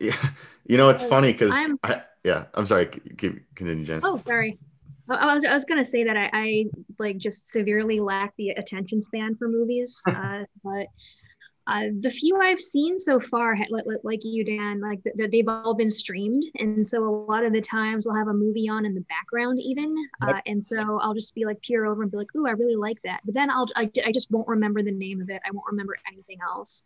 Yeah, 0.00 0.16
you 0.66 0.76
know 0.76 0.88
it's 0.88 1.04
funny 1.04 1.32
because 1.32 1.52
I 1.82 2.02
yeah 2.24 2.46
I'm 2.54 2.66
sorry. 2.66 2.86
Keep 2.86 3.54
continue, 3.54 3.84
Jen. 3.84 4.00
Oh, 4.02 4.20
sorry. 4.26 4.58
I 5.08 5.34
was, 5.34 5.44
I 5.44 5.52
was 5.52 5.64
gonna 5.64 5.84
say 5.84 6.04
that 6.04 6.16
I, 6.16 6.30
I 6.32 6.64
like 6.98 7.18
just 7.18 7.50
severely 7.50 8.00
lack 8.00 8.34
the 8.36 8.50
attention 8.50 9.00
span 9.00 9.36
for 9.36 9.48
movies, 9.48 10.00
uh, 10.08 10.44
but 10.62 10.86
uh, 11.66 11.84
the 12.00 12.10
few 12.10 12.38
I've 12.42 12.60
seen 12.60 12.98
so 12.98 13.18
far, 13.18 13.56
like, 13.70 13.84
like 14.02 14.20
you, 14.22 14.44
Dan, 14.44 14.82
like 14.82 15.00
they've 15.30 15.48
all 15.48 15.74
been 15.74 15.88
streamed, 15.88 16.44
and 16.58 16.86
so 16.86 17.04
a 17.04 17.08
lot 17.08 17.44
of 17.44 17.52
the 17.54 17.60
times 17.60 18.04
we'll 18.04 18.16
have 18.16 18.28
a 18.28 18.34
movie 18.34 18.68
on 18.68 18.84
in 18.84 18.94
the 18.94 19.04
background, 19.08 19.58
even, 19.62 19.94
uh, 20.22 20.40
and 20.46 20.62
so 20.62 21.00
I'll 21.00 21.14
just 21.14 21.34
be 21.34 21.46
like 21.46 21.60
peer 21.62 21.86
over 21.86 22.02
and 22.02 22.10
be 22.10 22.18
like, 22.18 22.34
"Ooh, 22.36 22.46
I 22.46 22.50
really 22.50 22.76
like 22.76 22.98
that," 23.04 23.20
but 23.24 23.34
then 23.34 23.50
I'll 23.50 23.66
I, 23.76 23.90
I 24.04 24.12
just 24.12 24.30
won't 24.30 24.48
remember 24.48 24.82
the 24.82 24.92
name 24.92 25.22
of 25.22 25.30
it. 25.30 25.40
I 25.46 25.50
won't 25.52 25.66
remember 25.70 25.96
anything 26.06 26.38
else. 26.46 26.84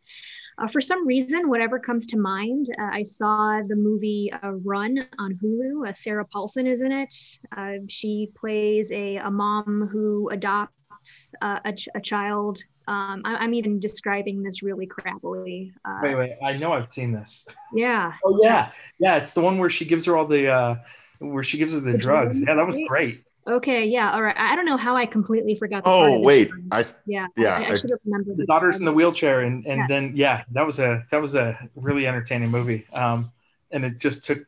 Uh, 0.58 0.66
for 0.66 0.80
some 0.80 1.06
reason, 1.06 1.48
whatever 1.48 1.78
comes 1.78 2.06
to 2.08 2.16
mind, 2.16 2.66
uh, 2.80 2.90
I 2.92 3.02
saw 3.02 3.60
the 3.66 3.76
movie 3.76 4.32
uh, 4.42 4.52
Run 4.52 5.06
on 5.18 5.38
Hulu. 5.42 5.88
Uh, 5.88 5.92
Sarah 5.92 6.24
Paulson 6.24 6.66
is 6.66 6.82
in 6.82 6.90
it. 6.90 7.14
Uh, 7.56 7.74
she 7.88 8.30
plays 8.36 8.90
a, 8.90 9.16
a 9.16 9.30
mom 9.30 9.88
who 9.92 10.28
adopts 10.30 11.32
uh, 11.42 11.60
a, 11.64 11.72
ch- 11.72 11.88
a, 11.94 12.00
child. 12.00 12.58
Um, 12.88 13.22
I, 13.24 13.44
am 13.44 13.54
even 13.54 13.78
describing 13.78 14.42
this 14.42 14.62
really 14.62 14.88
crappily. 14.88 15.70
wait, 16.02 16.14
wait. 16.16 16.32
I 16.42 16.56
know 16.56 16.72
I've 16.72 16.92
seen 16.92 17.12
this. 17.12 17.46
Yeah. 17.72 18.12
oh 18.24 18.40
yeah, 18.42 18.72
yeah. 18.98 19.16
It's 19.16 19.34
the 19.34 19.42
one 19.42 19.58
where 19.58 19.70
she 19.70 19.84
gives 19.84 20.06
her 20.06 20.16
all 20.16 20.26
the 20.26 20.78
where 21.20 21.44
she 21.44 21.58
gives 21.58 21.72
her 21.72 21.80
the, 21.80 21.92
the 21.92 21.98
drugs. 21.98 22.36
drugs. 22.36 22.48
Yeah, 22.48 22.54
that 22.56 22.66
was 22.66 22.78
great. 22.88 23.24
Okay, 23.48 23.86
yeah, 23.86 24.12
all 24.12 24.22
right. 24.22 24.36
I 24.36 24.54
don't 24.54 24.66
know 24.66 24.76
how 24.76 24.94
I 24.96 25.06
completely 25.06 25.54
forgot. 25.54 25.84
The 25.84 25.90
oh 25.90 26.20
wait, 26.20 26.50
I 26.70 26.84
yeah 27.06 27.26
yeah. 27.36 27.54
I, 27.54 27.70
I 27.70 27.74
should 27.76 27.90
have 27.90 28.00
remembered. 28.04 28.36
The 28.36 28.46
daughter's 28.46 28.76
in 28.76 28.84
the 28.84 28.92
wheelchair, 28.92 29.40
and 29.40 29.66
and 29.66 29.78
yeah. 29.78 29.86
then 29.88 30.12
yeah, 30.14 30.44
that 30.52 30.66
was 30.66 30.78
a 30.78 31.04
that 31.10 31.22
was 31.22 31.34
a 31.34 31.58
really 31.74 32.06
entertaining 32.06 32.50
movie. 32.50 32.86
Um, 32.92 33.32
and 33.70 33.84
it 33.84 33.98
just 33.98 34.24
took 34.24 34.40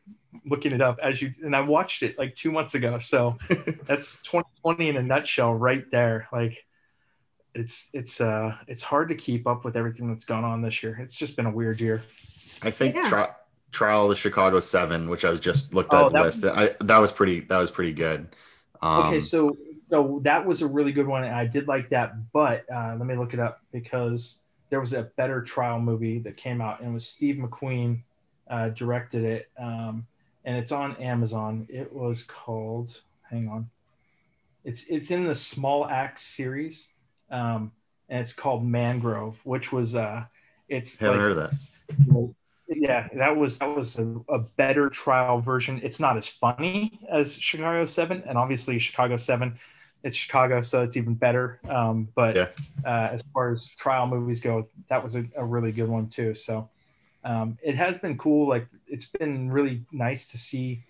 looking 0.45 0.71
it 0.71 0.81
up 0.81 0.97
as 1.01 1.21
you 1.21 1.33
and 1.43 1.55
I 1.55 1.61
watched 1.61 2.03
it 2.03 2.17
like 2.17 2.35
two 2.35 2.51
months 2.51 2.75
ago. 2.75 2.99
So 2.99 3.37
that's 3.85 4.21
2020 4.23 4.89
in 4.89 4.97
a 4.97 5.03
nutshell, 5.03 5.53
right 5.53 5.89
there. 5.91 6.27
Like 6.31 6.65
it's 7.53 7.89
it's 7.93 8.21
uh 8.21 8.55
it's 8.67 8.83
hard 8.83 9.09
to 9.09 9.15
keep 9.15 9.47
up 9.47 9.65
with 9.65 9.75
everything 9.75 10.09
that's 10.09 10.25
gone 10.25 10.43
on 10.43 10.61
this 10.61 10.83
year. 10.83 10.97
It's 11.01 11.15
just 11.15 11.35
been 11.35 11.45
a 11.45 11.51
weird 11.51 11.81
year. 11.81 12.03
I 12.61 12.71
think 12.71 12.95
yeah. 12.95 13.09
tri- 13.09 13.35
Trial 13.71 14.03
of 14.03 14.09
the 14.09 14.15
Chicago 14.15 14.59
Seven, 14.59 15.09
which 15.09 15.23
I 15.23 15.31
was 15.31 15.39
just 15.39 15.73
looked 15.73 15.93
at 15.93 16.03
oh, 16.03 16.09
the 16.09 16.21
list. 16.21 16.43
Was, 16.43 16.51
I, 16.51 16.75
that 16.81 16.97
was 16.97 17.11
pretty 17.11 17.41
that 17.41 17.57
was 17.57 17.71
pretty 17.71 17.93
good. 17.93 18.27
Um, 18.81 19.07
okay, 19.07 19.21
so 19.21 19.57
so 19.81 20.19
that 20.23 20.45
was 20.45 20.61
a 20.61 20.67
really 20.67 20.91
good 20.91 21.07
one, 21.07 21.23
and 21.23 21.35
I 21.35 21.45
did 21.45 21.67
like 21.67 21.89
that. 21.89 22.31
But 22.31 22.65
uh, 22.73 22.95
let 22.97 23.05
me 23.05 23.15
look 23.15 23.33
it 23.33 23.39
up 23.39 23.61
because 23.71 24.39
there 24.69 24.79
was 24.79 24.93
a 24.93 25.03
better 25.17 25.41
trial 25.41 25.79
movie 25.79 26.19
that 26.19 26.37
came 26.37 26.61
out, 26.61 26.79
and 26.79 26.89
it 26.89 26.93
was 26.93 27.07
Steve 27.07 27.35
McQueen 27.35 28.01
uh, 28.49 28.69
directed 28.69 29.23
it, 29.23 29.49
um, 29.59 30.05
and 30.45 30.57
it's 30.57 30.71
on 30.71 30.95
Amazon. 30.97 31.67
It 31.69 31.91
was 31.93 32.23
called. 32.23 33.01
Hang 33.29 33.47
on. 33.47 33.69
It's 34.63 34.85
it's 34.87 35.11
in 35.11 35.25
the 35.25 35.35
Small 35.35 35.87
Axe 35.87 36.21
series, 36.21 36.89
um, 37.29 37.71
and 38.09 38.19
it's 38.19 38.33
called 38.33 38.65
Mangrove, 38.65 39.39
which 39.43 39.71
was 39.71 39.95
uh, 39.95 40.25
it's 40.67 40.97
haven't 40.97 41.17
like, 41.17 41.21
heard 41.21 41.37
of 41.37 41.49
that 41.49 42.33
yeah, 42.75 43.07
that 43.15 43.35
was 43.35 43.59
that 43.59 43.75
was 43.75 43.99
a, 43.99 44.05
a, 44.29 44.39
better 44.39 44.89
trial 44.89 45.39
version. 45.39 45.79
It's 45.83 45.99
not 45.99 46.17
as 46.17 46.27
funny 46.27 46.99
as 47.09 47.33
Chicago 47.33 47.85
Seven, 47.85 48.23
and 48.25 48.37
obviously 48.37 48.79
Chicago 48.79 49.17
Seven, 49.17 49.59
it's 50.03 50.17
Chicago, 50.17 50.61
so 50.61 50.81
it's 50.81 50.97
even 50.97 51.13
better. 51.13 51.59
Um, 51.69 52.07
but 52.15 52.35
yeah. 52.35 52.47
uh, 52.85 53.09
as 53.11 53.23
far 53.33 53.51
as 53.51 53.69
trial 53.75 54.07
movies 54.07 54.41
go, 54.41 54.67
that 54.89 55.03
was 55.03 55.15
a, 55.15 55.25
a 55.35 55.45
really 55.45 55.71
good 55.71 55.89
one 55.89 56.07
too. 56.07 56.33
So 56.33 56.69
um, 57.23 57.57
it 57.61 57.75
has 57.75 57.97
been 57.97 58.17
cool. 58.17 58.47
Like 58.47 58.67
it's 58.87 59.05
been 59.05 59.51
really 59.51 59.83
nice 59.91 60.27
to 60.27 60.37
see 60.37 60.83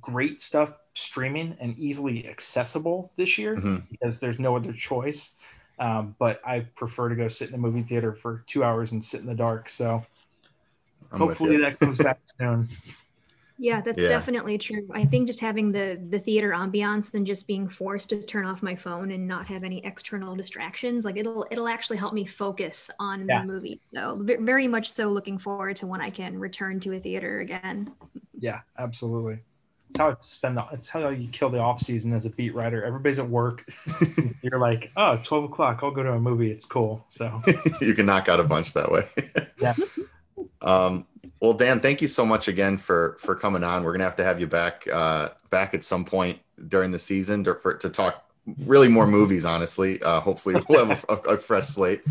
great 0.00 0.40
stuff 0.40 0.72
streaming 0.94 1.56
and 1.60 1.78
easily 1.78 2.26
accessible 2.28 3.12
this 3.16 3.38
year 3.38 3.56
mm-hmm. 3.56 3.76
because 3.90 4.18
there's 4.18 4.38
no 4.38 4.56
other 4.56 4.72
choice. 4.72 5.32
Um, 5.78 6.16
but 6.18 6.40
I 6.46 6.60
prefer 6.60 7.10
to 7.10 7.14
go 7.14 7.28
sit 7.28 7.48
in 7.48 7.52
the 7.52 7.58
movie 7.58 7.82
theater 7.82 8.14
for 8.14 8.44
two 8.46 8.64
hours 8.64 8.92
and 8.92 9.04
sit 9.04 9.20
in 9.20 9.26
the 9.26 9.34
dark. 9.34 9.68
So 9.68 10.06
I'm 11.12 11.18
hopefully 11.18 11.56
that 11.58 11.78
comes 11.78 11.98
back 11.98 12.18
soon. 12.38 12.68
Yeah, 13.58 13.80
that's 13.80 14.02
Yeah. 14.02 14.08
definitely 14.08 14.58
true. 14.58 14.86
I 14.92 15.06
think 15.06 15.26
just 15.26 15.40
having 15.40 15.72
the 15.72 15.98
the 16.10 16.18
theater 16.18 16.50
ambiance 16.50 17.14
and 17.14 17.26
just 17.26 17.46
being 17.46 17.68
forced 17.68 18.10
to 18.10 18.22
turn 18.22 18.44
off 18.44 18.62
my 18.62 18.74
phone 18.76 19.10
and 19.12 19.26
not 19.26 19.46
have 19.46 19.64
any 19.64 19.82
external 19.84 20.36
distractions, 20.36 21.06
like 21.06 21.16
it'll 21.16 21.46
it'll 21.50 21.68
actually 21.68 21.96
help 21.96 22.12
me 22.12 22.26
focus 22.26 22.90
on 23.00 23.26
Yeah. 23.26 23.40
the 23.40 23.46
movie. 23.46 23.80
So 23.84 24.18
very 24.20 24.68
much 24.68 24.90
so 24.90 25.08
looking 25.10 25.38
forward 25.38 25.76
to 25.76 25.86
when 25.86 26.02
I 26.02 26.10
can 26.10 26.38
return 26.38 26.80
to 26.80 26.92
a 26.96 27.00
theater 27.00 27.40
again. 27.40 27.92
Yeah, 28.38 28.60
absolutely. 28.78 29.38
It's 29.88 29.98
how 30.00 30.10
I 30.10 30.16
spend 30.20 30.56
the, 30.58 30.64
it's 30.72 30.88
how 30.90 31.08
you 31.08 31.28
kill 31.28 31.48
the 31.48 31.58
off 31.58 31.80
season 31.80 32.12
as 32.12 32.26
a 32.26 32.30
beat 32.30 32.54
writer. 32.54 32.84
Everybody's 32.84 33.20
at 33.20 33.28
work. 33.30 33.64
You're 34.42 34.58
like, 34.58 34.90
oh, 34.96 35.18
12 35.24 35.44
o'clock. 35.44 35.80
I'll 35.82 35.92
go 35.92 36.02
to 36.02 36.12
a 36.12 36.20
movie. 36.20 36.50
It's 36.50 36.66
cool. 36.66 37.06
So 37.08 37.40
you 37.80 37.94
can 37.94 38.04
knock 38.04 38.28
out 38.28 38.40
a 38.40 38.44
bunch 38.44 38.74
that 38.74 38.90
way. 38.90 39.04
Yeah. 39.62 39.74
Um, 40.62 41.06
well, 41.40 41.52
Dan, 41.52 41.80
thank 41.80 42.00
you 42.00 42.08
so 42.08 42.24
much 42.24 42.48
again 42.48 42.78
for 42.78 43.16
for 43.20 43.34
coming 43.34 43.62
on. 43.62 43.84
We're 43.84 43.92
gonna 43.92 44.04
have 44.04 44.16
to 44.16 44.24
have 44.24 44.40
you 44.40 44.46
back 44.46 44.86
uh, 44.92 45.30
back 45.50 45.74
at 45.74 45.84
some 45.84 46.04
point 46.04 46.38
during 46.68 46.90
the 46.90 46.98
season 46.98 47.44
to 47.44 47.54
for 47.54 47.74
to 47.74 47.90
talk 47.90 48.24
really 48.64 48.88
more 48.88 49.06
movies. 49.06 49.44
Honestly, 49.44 50.00
uh, 50.02 50.20
hopefully 50.20 50.62
we'll 50.68 50.86
have 50.86 51.04
a, 51.08 51.14
a 51.30 51.38
fresh 51.38 51.68
slate 51.68 52.02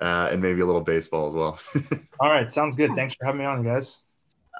uh, 0.00 0.28
and 0.30 0.40
maybe 0.40 0.60
a 0.60 0.66
little 0.66 0.80
baseball 0.80 1.28
as 1.28 1.34
well. 1.34 1.58
all 2.20 2.30
right, 2.30 2.50
sounds 2.52 2.76
good. 2.76 2.90
Thanks 2.94 3.14
for 3.14 3.24
having 3.24 3.40
me 3.40 3.46
on, 3.46 3.62
guys. 3.64 3.98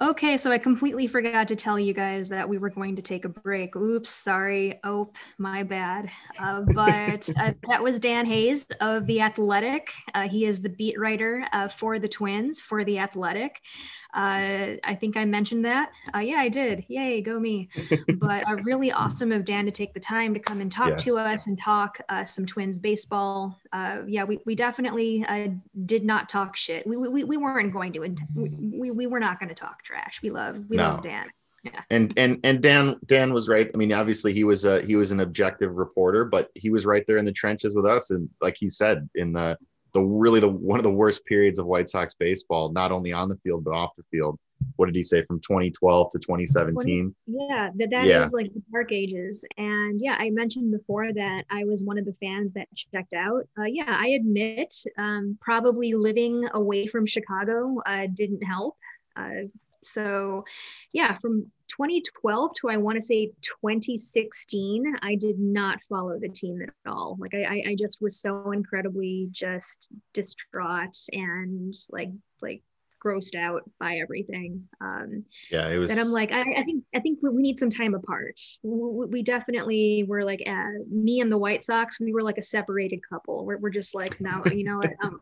Okay, 0.00 0.36
so 0.36 0.52
I 0.52 0.58
completely 0.58 1.08
forgot 1.08 1.48
to 1.48 1.56
tell 1.56 1.76
you 1.76 1.92
guys 1.92 2.28
that 2.28 2.48
we 2.48 2.56
were 2.56 2.70
going 2.70 2.94
to 2.96 3.02
take 3.02 3.24
a 3.24 3.28
break. 3.28 3.74
Oops, 3.74 4.08
sorry. 4.08 4.78
Oh, 4.84 5.12
my 5.38 5.64
bad. 5.64 6.08
Uh, 6.40 6.60
but 6.72 7.28
uh, 7.36 7.52
that 7.66 7.82
was 7.82 7.98
Dan 7.98 8.24
Hayes 8.26 8.66
of 8.80 9.06
The 9.06 9.20
Athletic. 9.20 9.90
Uh, 10.14 10.28
he 10.28 10.44
is 10.44 10.62
the 10.62 10.68
beat 10.68 11.00
writer 11.00 11.48
uh, 11.52 11.66
for 11.66 11.98
the 11.98 12.08
Twins 12.08 12.60
for 12.60 12.84
The 12.84 13.00
Athletic. 13.00 13.60
Uh, 14.14 14.76
I 14.84 14.96
think 14.98 15.16
I 15.16 15.24
mentioned 15.24 15.64
that. 15.64 15.90
Uh, 16.14 16.20
yeah, 16.20 16.36
I 16.36 16.48
did. 16.48 16.84
Yay, 16.88 17.20
go 17.20 17.38
me. 17.38 17.68
but 18.16 18.48
uh, 18.48 18.56
really 18.62 18.90
awesome 18.90 19.32
of 19.32 19.44
Dan 19.44 19.66
to 19.66 19.70
take 19.70 19.92
the 19.92 20.00
time 20.00 20.32
to 20.34 20.40
come 20.40 20.60
and 20.60 20.72
talk 20.72 20.96
to 20.98 21.16
us 21.16 21.46
and 21.46 21.58
talk 21.58 22.00
uh, 22.08 22.24
some 22.24 22.46
Twins 22.46 22.78
baseball. 22.78 23.58
Uh, 23.72 23.98
yeah, 24.06 24.24
we, 24.24 24.38
we 24.46 24.54
definitely 24.54 25.24
uh, 25.28 25.48
did 25.84 26.04
not 26.04 26.28
talk 26.28 26.56
shit. 26.56 26.86
We, 26.86 26.96
we, 26.96 27.24
we 27.24 27.36
weren't 27.36 27.72
going 27.72 27.92
to. 27.92 28.00
we, 28.34 28.90
we 28.90 29.06
were 29.06 29.20
not 29.20 29.38
going 29.38 29.50
to 29.50 29.54
talk 29.54 29.82
trash. 29.82 30.20
We 30.22 30.30
love 30.30 30.64
we 30.68 30.76
No. 30.76 30.90
love 30.90 31.02
Dan. 31.02 31.30
Yeah. 31.64 31.80
And 31.90 32.14
and 32.16 32.38
and 32.44 32.62
Dan 32.62 32.96
Dan 33.06 33.34
was 33.34 33.48
right. 33.48 33.68
I 33.74 33.76
mean, 33.76 33.92
obviously 33.92 34.32
he 34.32 34.44
was 34.44 34.64
a 34.64 34.80
he 34.82 34.94
was 34.94 35.10
an 35.10 35.20
objective 35.20 35.74
reporter, 35.76 36.24
but 36.24 36.50
he 36.54 36.70
was 36.70 36.86
right 36.86 37.04
there 37.06 37.18
in 37.18 37.24
the 37.24 37.32
trenches 37.32 37.74
with 37.74 37.84
us, 37.84 38.10
and 38.10 38.30
like 38.40 38.56
he 38.58 38.70
said, 38.70 39.08
in 39.16 39.32
the 39.32 39.58
the 39.94 40.02
really 40.02 40.40
the 40.40 40.48
one 40.48 40.78
of 40.78 40.84
the 40.84 40.92
worst 40.92 41.24
periods 41.24 41.58
of 41.58 41.66
White 41.66 41.88
Sox 41.88 42.14
baseball, 42.14 42.70
not 42.72 42.92
only 42.92 43.12
on 43.12 43.28
the 43.28 43.36
field 43.38 43.64
but 43.64 43.72
off 43.72 43.94
the 43.96 44.04
field. 44.10 44.38
What 44.74 44.86
did 44.86 44.96
he 44.96 45.04
say 45.04 45.22
from 45.24 45.38
2012 45.38 46.10
to 46.10 46.18
2017? 46.18 47.14
Yeah, 47.26 47.70
that 47.76 47.90
that 47.90 48.02
is 48.02 48.08
Yeah. 48.08 48.28
like 48.32 48.52
the 48.52 48.62
dark 48.72 48.90
ages. 48.90 49.44
And 49.56 50.00
yeah, 50.02 50.16
I 50.18 50.30
mentioned 50.30 50.72
before 50.72 51.12
that 51.12 51.44
I 51.48 51.64
was 51.64 51.84
one 51.84 51.96
of 51.96 52.04
the 52.04 52.12
fans 52.14 52.52
that 52.52 52.66
checked 52.74 53.14
out. 53.14 53.44
Uh, 53.56 53.64
yeah, 53.64 53.84
I 53.88 54.08
admit, 54.08 54.74
um, 54.96 55.38
probably 55.40 55.94
living 55.94 56.44
away 56.54 56.88
from 56.88 57.06
Chicago 57.06 57.80
uh, 57.86 58.08
didn't 58.14 58.42
help. 58.42 58.76
Uh, 59.16 59.46
so 59.82 60.44
yeah, 60.92 61.14
from 61.14 61.50
2012 61.68 62.52
to 62.54 62.70
I 62.70 62.76
want 62.76 62.96
to 62.96 63.02
say 63.02 63.26
2016, 63.42 64.96
I 65.02 65.14
did 65.16 65.38
not 65.38 65.78
follow 65.88 66.18
the 66.18 66.28
team 66.28 66.62
at 66.62 66.90
all. 66.90 67.16
Like 67.18 67.34
I, 67.34 67.62
I, 67.68 67.74
just 67.74 68.00
was 68.00 68.20
so 68.20 68.52
incredibly 68.52 69.28
just 69.30 69.88
distraught 70.14 70.96
and 71.12 71.74
like 71.90 72.10
like 72.40 72.62
grossed 73.04 73.36
out 73.36 73.62
by 73.78 73.98
everything. 73.98 74.68
Um, 74.80 75.24
Yeah, 75.50 75.68
it 75.68 75.78
was. 75.78 75.90
and 75.90 76.00
I'm 76.00 76.10
like, 76.10 76.32
I, 76.32 76.40
I 76.40 76.64
think 76.64 76.84
I 76.94 77.00
think 77.00 77.20
we, 77.22 77.30
we 77.30 77.42
need 77.42 77.58
some 77.58 77.70
time 77.70 77.94
apart. 77.94 78.40
We, 78.62 79.06
we 79.06 79.22
definitely 79.22 80.04
were 80.08 80.24
like, 80.24 80.42
uh, 80.46 80.84
me 80.90 81.20
and 81.20 81.30
the 81.30 81.38
White 81.38 81.64
Sox, 81.64 82.00
we 82.00 82.12
were 82.12 82.22
like 82.22 82.38
a 82.38 82.42
separated 82.42 83.00
couple. 83.08 83.44
We're, 83.44 83.58
we're 83.58 83.70
just 83.70 83.94
like, 83.94 84.20
no, 84.20 84.42
you 84.52 84.64
know? 84.64 84.80
Um, 85.02 85.20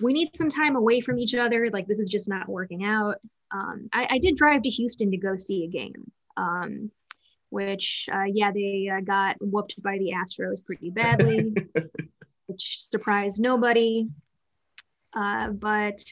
we 0.00 0.12
need 0.12 0.36
some 0.36 0.48
time 0.50 0.76
away 0.76 1.00
from 1.00 1.18
each 1.18 1.34
other. 1.34 1.70
Like 1.72 1.86
this 1.86 2.00
is 2.00 2.10
just 2.10 2.28
not 2.28 2.48
working 2.48 2.84
out. 2.84 3.16
Um, 3.52 3.88
I, 3.92 4.06
I 4.10 4.18
did 4.18 4.36
drive 4.36 4.62
to 4.62 4.70
Houston 4.70 5.10
to 5.10 5.16
go 5.16 5.36
see 5.36 5.64
a 5.64 5.68
game, 5.68 6.10
um, 6.36 6.90
which 7.50 8.08
uh, 8.12 8.24
yeah, 8.24 8.50
they 8.52 8.90
uh, 8.92 9.00
got 9.00 9.36
whooped 9.40 9.80
by 9.82 9.98
the 9.98 10.12
Astros 10.12 10.64
pretty 10.64 10.90
badly, 10.90 11.54
which 12.46 12.78
surprised 12.80 13.40
nobody. 13.40 14.08
Uh, 15.14 15.50
but 15.50 16.02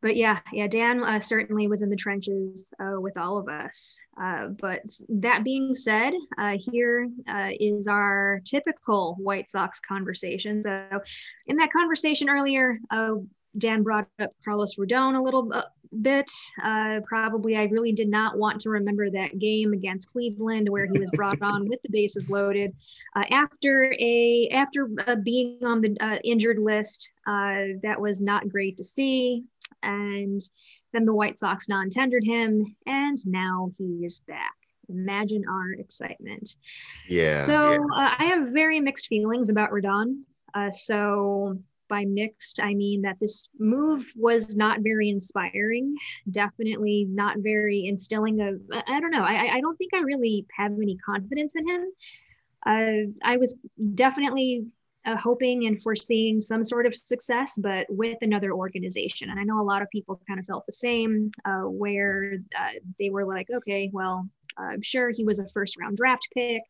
but 0.00 0.16
yeah, 0.16 0.38
yeah, 0.52 0.68
Dan 0.68 1.02
uh, 1.02 1.18
certainly 1.18 1.66
was 1.66 1.82
in 1.82 1.90
the 1.90 1.96
trenches 1.96 2.72
uh, 2.80 3.00
with 3.00 3.16
all 3.16 3.36
of 3.36 3.48
us. 3.48 4.00
Uh, 4.20 4.48
but 4.60 4.82
that 5.08 5.42
being 5.42 5.74
said, 5.74 6.12
uh, 6.38 6.56
here 6.70 7.08
uh, 7.28 7.50
is 7.58 7.88
our 7.88 8.40
typical 8.44 9.16
White 9.18 9.50
Sox 9.50 9.80
conversation. 9.80 10.62
So, 10.62 11.00
in 11.46 11.56
that 11.56 11.72
conversation 11.72 12.28
earlier, 12.28 12.78
uh, 12.90 13.14
Dan 13.56 13.82
brought 13.82 14.06
up 14.20 14.30
Carlos 14.44 14.76
Rodon 14.76 15.18
a 15.18 15.22
little 15.22 15.52
bit. 16.00 16.30
Probably, 17.08 17.56
I 17.56 17.64
really 17.64 17.92
did 17.92 18.08
not 18.08 18.38
want 18.38 18.60
to 18.60 18.70
remember 18.70 19.10
that 19.10 19.40
game 19.40 19.72
against 19.72 20.12
Cleveland 20.12 20.68
where 20.68 20.86
he 20.86 20.98
was 21.00 21.10
brought 21.10 21.42
on 21.42 21.68
with 21.68 21.80
the 21.82 21.88
bases 21.90 22.30
loaded 22.30 22.72
after 23.16 23.92
a 23.98 24.48
after 24.52 24.86
being 25.24 25.58
on 25.64 25.80
the 25.80 26.20
injured 26.22 26.58
list. 26.60 27.10
That 27.26 27.96
was 27.98 28.20
not 28.20 28.48
great 28.48 28.76
to 28.76 28.84
see 28.84 29.44
and 29.82 30.40
then 30.92 31.04
the 31.04 31.14
White 31.14 31.38
Sox 31.38 31.68
non 31.68 31.90
tendered 31.90 32.24
him, 32.24 32.76
and 32.86 33.18
now 33.26 33.72
he 33.78 34.04
is 34.04 34.20
back. 34.26 34.54
Imagine 34.88 35.44
our 35.50 35.72
excitement. 35.72 36.56
yeah. 37.08 37.32
so 37.32 37.74
uh, 37.94 38.14
I 38.18 38.24
have 38.34 38.48
very 38.52 38.80
mixed 38.80 39.06
feelings 39.08 39.50
about 39.50 39.70
Rodon. 39.70 40.22
Uh, 40.54 40.70
so 40.70 41.58
by 41.90 42.04
mixed, 42.06 42.58
I 42.62 42.74
mean 42.74 43.02
that 43.02 43.16
this 43.20 43.48
move 43.58 44.06
was 44.16 44.56
not 44.56 44.80
very 44.80 45.10
inspiring. 45.10 45.94
Definitely 46.30 47.06
not 47.08 47.36
very 47.40 47.86
instilling 47.86 48.40
of. 48.40 48.60
I 48.86 48.98
don't 49.00 49.10
know. 49.10 49.22
I, 49.24 49.34
I- 49.34 49.54
I 49.56 49.60
don't 49.60 49.76
think 49.76 49.92
I 49.94 49.98
really 50.00 50.46
have 50.56 50.72
any 50.72 50.96
confidence 51.04 51.54
in 51.54 51.68
him. 51.68 51.84
Uh, 52.66 53.10
I 53.22 53.36
was 53.36 53.58
definitely 53.94 54.66
uh, 55.08 55.16
hoping 55.16 55.66
and 55.66 55.82
foreseeing 55.82 56.40
some 56.40 56.62
sort 56.62 56.86
of 56.86 56.94
success, 56.94 57.58
but 57.60 57.86
with 57.88 58.18
another 58.20 58.52
organization. 58.52 59.30
And 59.30 59.40
I 59.40 59.44
know 59.44 59.60
a 59.60 59.64
lot 59.64 59.80
of 59.80 59.88
people 59.90 60.20
kind 60.28 60.38
of 60.38 60.46
felt 60.46 60.66
the 60.66 60.72
same, 60.72 61.30
uh, 61.44 61.62
where 61.62 62.38
uh, 62.58 62.78
they 62.98 63.08
were 63.10 63.24
like, 63.24 63.48
okay, 63.50 63.90
well, 63.92 64.28
I'm 64.58 64.82
sure 64.82 65.10
he 65.10 65.24
was 65.24 65.38
a 65.38 65.48
first 65.48 65.78
round 65.80 65.96
draft 65.96 66.28
pick, 66.34 66.62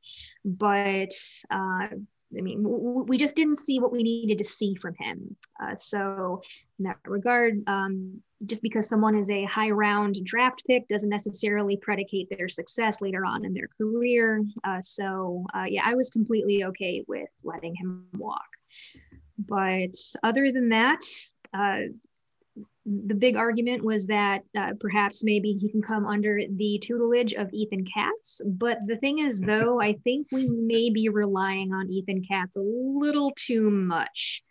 but 0.44 1.12
uh, 1.50 1.88
I 2.36 2.40
mean, 2.42 2.62
w- 2.62 3.04
we 3.08 3.16
just 3.16 3.34
didn't 3.34 3.58
see 3.58 3.80
what 3.80 3.92
we 3.92 4.02
needed 4.02 4.38
to 4.38 4.44
see 4.44 4.74
from 4.74 4.94
him. 4.98 5.36
Uh, 5.60 5.76
so, 5.76 6.42
in 6.78 6.84
that 6.84 6.98
regard, 7.06 7.62
um, 7.66 8.22
just 8.46 8.62
because 8.62 8.88
someone 8.88 9.16
is 9.16 9.30
a 9.30 9.44
high 9.44 9.70
round 9.70 10.16
draft 10.24 10.62
pick 10.66 10.86
doesn't 10.88 11.08
necessarily 11.08 11.76
predicate 11.76 12.28
their 12.30 12.48
success 12.48 13.00
later 13.00 13.24
on 13.24 13.44
in 13.44 13.52
their 13.52 13.68
career. 13.76 14.44
Uh, 14.64 14.80
so, 14.82 15.44
uh, 15.54 15.64
yeah, 15.68 15.82
I 15.84 15.94
was 15.94 16.08
completely 16.08 16.64
okay 16.64 17.04
with 17.08 17.28
letting 17.42 17.74
him 17.74 18.06
walk. 18.16 18.46
But 19.38 19.94
other 20.22 20.52
than 20.52 20.68
that, 20.70 21.00
uh, 21.54 21.90
the 22.86 23.14
big 23.14 23.36
argument 23.36 23.84
was 23.84 24.06
that 24.06 24.42
uh, 24.56 24.72
perhaps 24.80 25.22
maybe 25.22 25.52
he 25.52 25.68
can 25.70 25.82
come 25.82 26.06
under 26.06 26.40
the 26.48 26.78
tutelage 26.82 27.34
of 27.34 27.52
Ethan 27.52 27.84
Katz. 27.92 28.40
But 28.46 28.78
the 28.86 28.96
thing 28.96 29.18
is, 29.18 29.40
though, 29.40 29.80
I 29.80 29.94
think 30.04 30.28
we 30.32 30.48
may 30.48 30.90
be 30.90 31.08
relying 31.08 31.72
on 31.72 31.90
Ethan 31.90 32.24
Katz 32.24 32.56
a 32.56 32.62
little 32.62 33.32
too 33.36 33.70
much 33.70 34.42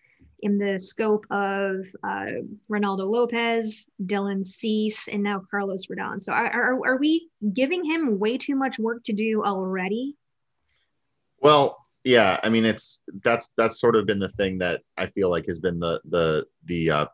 in 0.42 0.58
the 0.58 0.78
scope 0.78 1.26
of 1.32 1.86
uh, 2.04 2.26
Reynaldo 2.70 3.10
Lopez, 3.10 3.88
Dylan 4.04 4.44
Cease, 4.44 5.08
and 5.08 5.24
now 5.24 5.42
Carlos 5.50 5.88
Rodon. 5.88 6.22
So 6.22 6.34
are, 6.34 6.48
are, 6.48 6.88
are 6.88 6.98
we 6.98 7.30
giving 7.54 7.84
him 7.84 8.20
way 8.20 8.38
too 8.38 8.56
much 8.56 8.78
work 8.80 9.04
to 9.06 9.14
do 9.14 9.44
already? 9.44 10.16
Well, 11.40 11.78
yeah, 12.04 12.40
I 12.42 12.50
mean 12.50 12.66
it's 12.66 13.02
that's 13.24 13.50
that's 13.58 13.80
sort 13.80 13.96
of 13.96 14.06
been 14.06 14.20
the 14.20 14.30
thing 14.30 14.60
that 14.60 14.82
I 14.98 15.08
feel 15.08 15.30
like 15.30 15.46
has 15.48 15.60
been 15.60 15.80
the 15.80 16.00
the 16.06 16.46
the 16.66 16.90
uh 16.90 17.06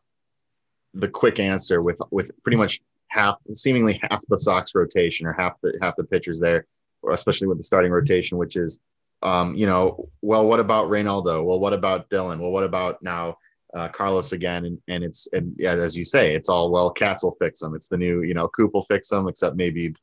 the 0.94 1.08
quick 1.08 1.40
answer 1.40 1.82
with 1.82 2.00
with 2.12 2.32
pretty 2.44 2.58
much 2.58 2.80
half 3.08 3.38
seemingly 3.54 4.00
half 4.10 4.24
the 4.28 4.38
Sox 4.38 4.76
rotation 4.76 5.26
or 5.26 5.34
half 5.34 5.60
the 5.62 5.78
half 5.82 5.96
the 5.96 6.04
pitchers 6.04 6.40
there, 6.40 6.68
especially 7.12 7.48
with 7.48 7.58
the 7.58 7.64
starting 7.64 7.92
rotation, 7.92 8.38
which 8.38 8.56
is 8.56 8.80
um, 9.24 9.56
you 9.56 9.66
know, 9.66 10.10
well, 10.22 10.46
what 10.46 10.60
about 10.60 10.90
Reynaldo? 10.90 11.46
Well, 11.46 11.60
what 11.60 11.74
about 11.74 12.10
Dylan? 12.10 12.40
Well, 12.40 12.52
what 12.52 12.64
about 12.64 13.02
now 13.02 13.38
uh, 13.74 13.88
Carlos 13.88 14.34
again? 14.34 14.66
And 14.66 14.80
and 14.88 15.04
it's 15.04 15.28
and 15.34 15.56
yeah, 15.58 15.74
as 15.74 15.98
you 15.98 16.06
say, 16.06 16.36
it's 16.36 16.50
all 16.50 16.72
well, 16.72 16.92
Katz 16.92 17.24
will 17.24 17.38
fix 17.40 17.62
them. 17.62 17.74
It's 17.74 17.88
the 17.88 17.98
new, 17.98 18.22
you 18.22 18.34
know, 18.34 18.48
Coop 18.50 18.74
will 18.74 18.84
fix 18.84 19.08
them, 19.08 19.28
except 19.28 19.56
maybe 19.56 19.96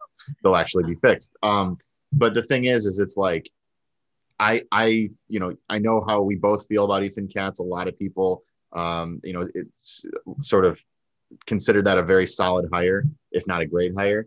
they'll 0.43 0.57
actually 0.57 0.85
be 0.85 0.97
fixed. 0.97 1.37
Um, 1.43 1.79
but 2.13 2.35
the 2.35 2.43
thing 2.43 2.65
is, 2.65 2.87
is 2.87 2.99
it's 2.99 3.17
like 3.17 3.51
I, 4.41 4.63
I, 4.73 5.11
you 5.29 5.39
know, 5.39 5.55
I 5.69 5.79
know 5.79 6.03
how 6.07 6.23
we 6.23 6.35
both 6.35 6.67
feel 6.67 6.87
about 6.87 7.05
Ethan 7.05 7.29
Katz. 7.29 7.61
A 7.61 7.63
lot 7.63 7.89
of 7.89 7.99
people, 7.99 8.43
um, 8.73 9.21
you 9.23 9.35
know, 9.35 9.47
it's 9.55 10.07
sort 10.41 10.65
of 10.65 10.83
considered 11.47 11.85
that 11.85 11.99
a 11.99 12.03
very 12.03 12.27
solid 12.27 12.71
hire, 12.73 13.05
if 13.33 13.47
not 13.47 13.61
a 13.61 13.67
great 13.67 13.95
hire. 13.95 14.27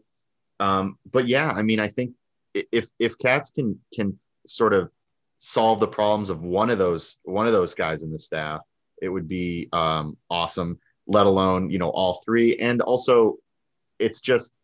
Um, 0.59 0.99
but 1.11 1.27
yeah, 1.27 1.49
I 1.49 1.63
mean, 1.63 1.79
I 1.79 1.87
think 1.87 2.11
if 2.53 2.89
if 2.99 3.17
Katz 3.17 3.49
can 3.49 3.79
can 3.91 4.19
sort 4.45 4.73
of 4.73 4.89
solve 5.37 5.79
the 5.81 5.87
problems 5.87 6.29
of 6.29 6.41
one 6.41 6.69
of 6.69 6.77
those 6.77 7.17
one 7.23 7.45
of 7.45 7.53
those 7.53 7.73
guys 7.73 8.03
in 8.03 8.11
the 8.11 8.19
staff, 8.19 8.61
it 9.01 9.09
would 9.09 9.27
be 9.27 9.69
um, 9.73 10.17
awesome. 10.29 10.79
Let 11.05 11.25
alone 11.25 11.69
you 11.69 11.79
know 11.79 11.89
all 11.89 12.21
three, 12.25 12.55
and 12.57 12.81
also 12.81 13.37
it's 13.99 14.21
just 14.21 14.55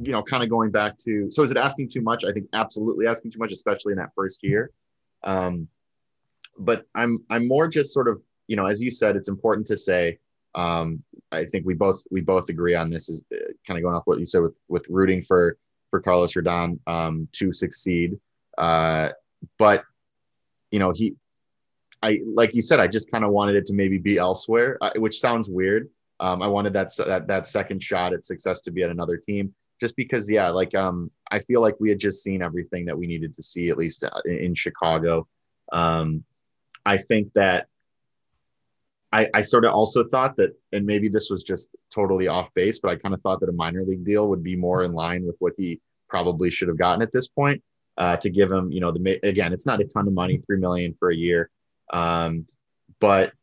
you 0.00 0.12
know 0.12 0.22
kind 0.22 0.42
of 0.42 0.50
going 0.50 0.70
back 0.70 0.98
to 0.98 1.30
so 1.30 1.42
is 1.42 1.50
it 1.50 1.56
asking 1.56 1.90
too 1.90 2.00
much? 2.00 2.24
I 2.24 2.32
think 2.32 2.46
absolutely 2.52 3.06
asking 3.06 3.30
too 3.30 3.38
much, 3.38 3.52
especially 3.52 3.92
in 3.92 3.98
that 3.98 4.10
first 4.16 4.42
year. 4.42 4.72
Um, 5.22 5.68
but 6.58 6.86
I'm 6.94 7.24
I'm 7.30 7.46
more 7.46 7.68
just 7.68 7.92
sort 7.92 8.08
of 8.08 8.20
you 8.48 8.56
know 8.56 8.66
as 8.66 8.82
you 8.82 8.90
said, 8.90 9.16
it's 9.16 9.28
important 9.28 9.66
to 9.68 9.76
say. 9.76 10.18
Um, 10.56 11.04
I 11.30 11.44
think 11.44 11.64
we 11.64 11.74
both 11.74 12.02
we 12.10 12.20
both 12.20 12.48
agree 12.48 12.74
on 12.74 12.90
this 12.90 13.08
is 13.08 13.22
uh, 13.32 13.52
kind 13.64 13.78
of 13.78 13.84
going 13.84 13.94
off 13.94 14.06
what 14.06 14.18
you 14.18 14.26
said 14.26 14.42
with 14.42 14.56
with 14.66 14.84
rooting 14.88 15.22
for 15.22 15.56
for 15.90 16.00
Carlos 16.00 16.34
Rodon 16.34 16.80
um, 16.88 17.28
to 17.32 17.52
succeed. 17.52 18.18
Uh, 18.58 19.10
but 19.58 19.84
you 20.70 20.78
know, 20.78 20.92
he, 20.94 21.16
I 22.02 22.20
like 22.26 22.54
you 22.54 22.62
said, 22.62 22.80
I 22.80 22.86
just 22.86 23.10
kind 23.10 23.24
of 23.24 23.30
wanted 23.30 23.56
it 23.56 23.66
to 23.66 23.74
maybe 23.74 23.98
be 23.98 24.16
elsewhere, 24.16 24.78
uh, 24.80 24.92
which 24.96 25.20
sounds 25.20 25.48
weird. 25.48 25.88
Um, 26.18 26.42
I 26.42 26.48
wanted 26.48 26.72
that, 26.74 26.92
that 27.06 27.26
that 27.28 27.48
second 27.48 27.82
shot 27.82 28.12
at 28.12 28.24
success 28.24 28.60
to 28.62 28.70
be 28.70 28.82
at 28.82 28.90
another 28.90 29.16
team, 29.16 29.54
just 29.80 29.96
because, 29.96 30.30
yeah, 30.30 30.48
like 30.50 30.74
um, 30.74 31.10
I 31.30 31.38
feel 31.38 31.60
like 31.60 31.76
we 31.80 31.88
had 31.88 31.98
just 31.98 32.22
seen 32.22 32.42
everything 32.42 32.84
that 32.86 32.98
we 32.98 33.06
needed 33.06 33.34
to 33.34 33.42
see, 33.42 33.70
at 33.70 33.78
least 33.78 34.04
uh, 34.04 34.20
in, 34.24 34.38
in 34.38 34.54
Chicago. 34.54 35.26
Um, 35.72 36.24
I 36.84 36.96
think 36.98 37.32
that 37.34 37.68
I, 39.12 39.28
I 39.34 39.42
sort 39.42 39.64
of 39.64 39.72
also 39.72 40.04
thought 40.04 40.36
that, 40.36 40.50
and 40.72 40.86
maybe 40.86 41.08
this 41.08 41.30
was 41.30 41.42
just 41.42 41.70
totally 41.92 42.28
off 42.28 42.52
base, 42.54 42.78
but 42.78 42.90
I 42.90 42.96
kind 42.96 43.14
of 43.14 43.20
thought 43.20 43.40
that 43.40 43.48
a 43.48 43.52
minor 43.52 43.82
league 43.82 44.04
deal 44.04 44.28
would 44.28 44.42
be 44.42 44.56
more 44.56 44.84
in 44.84 44.92
line 44.92 45.26
with 45.26 45.36
what 45.40 45.54
he 45.56 45.80
probably 46.08 46.50
should 46.50 46.68
have 46.68 46.78
gotten 46.78 47.02
at 47.02 47.12
this 47.12 47.28
point. 47.28 47.62
Uh, 48.00 48.16
to 48.16 48.30
give 48.30 48.50
him, 48.50 48.72
you 48.72 48.80
know, 48.80 48.90
the 48.90 49.20
again, 49.22 49.52
it's 49.52 49.66
not 49.66 49.78
a 49.78 49.84
ton 49.84 50.08
of 50.08 50.14
money, 50.14 50.38
three 50.38 50.56
million 50.56 50.94
for 50.98 51.10
a 51.10 51.14
year, 51.14 51.50
um, 51.92 52.46
but 52.98 53.34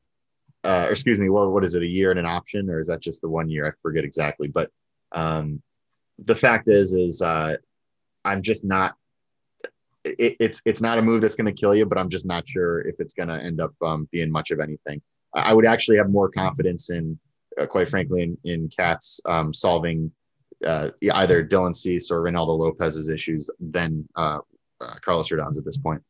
uh, 0.64 0.88
excuse 0.90 1.20
me, 1.20 1.30
what 1.30 1.52
what 1.52 1.64
is 1.64 1.76
it, 1.76 1.84
a 1.84 1.94
year 2.00 2.10
and 2.10 2.20
an 2.20 2.26
option, 2.26 2.68
or 2.68 2.80
is 2.80 2.88
that 2.88 3.00
just 3.00 3.22
the 3.22 3.30
one 3.30 3.50
year? 3.50 3.68
I 3.68 3.72
forget 3.84 4.04
exactly, 4.04 4.48
but 4.48 4.72
um, 5.12 5.62
the 6.18 6.34
fact 6.34 6.68
is, 6.68 6.96
is 6.96 7.22
uh, 7.22 7.58
I'm 8.26 8.42
just 8.42 8.66
not. 8.66 8.96
It, 10.04 10.38
it's 10.40 10.60
it's 10.66 10.82
not 10.82 10.98
a 10.98 11.04
move 11.04 11.22
that's 11.22 11.36
going 11.36 11.54
to 11.54 11.62
kill 11.62 11.76
you, 11.76 11.86
but 11.86 12.00
I'm 12.00 12.10
just 12.10 12.26
not 12.26 12.50
sure 12.50 12.82
if 12.82 12.96
it's 13.00 13.14
going 13.14 13.30
to 13.30 13.36
end 13.36 13.62
up 13.62 13.74
um, 13.86 14.10
being 14.12 14.32
much 14.32 14.50
of 14.50 14.60
anything. 14.60 15.04
I 15.36 15.54
would 15.54 15.68
actually 15.68 15.98
have 15.98 16.10
more 16.10 16.30
confidence 16.30 16.90
in, 16.90 17.20
uh, 17.62 17.68
quite 17.68 17.90
frankly, 17.90 18.24
in, 18.24 18.38
in 18.44 18.70
Katz 18.70 19.22
um, 19.26 19.54
solving 19.54 20.12
uh, 20.66 20.90
either 21.14 21.46
Dylan 21.46 21.76
Cease 21.76 22.12
or 22.12 22.22
Reynaldo 22.22 22.58
Lopez's 22.58 23.10
issues 23.10 23.50
than 23.60 24.08
uh, 24.16 24.40
uh, 24.82 24.96
Carlos 25.02 25.32
Rodon's 25.32 25.58
at 25.58 25.66
this 25.66 25.78
point. 25.78 26.02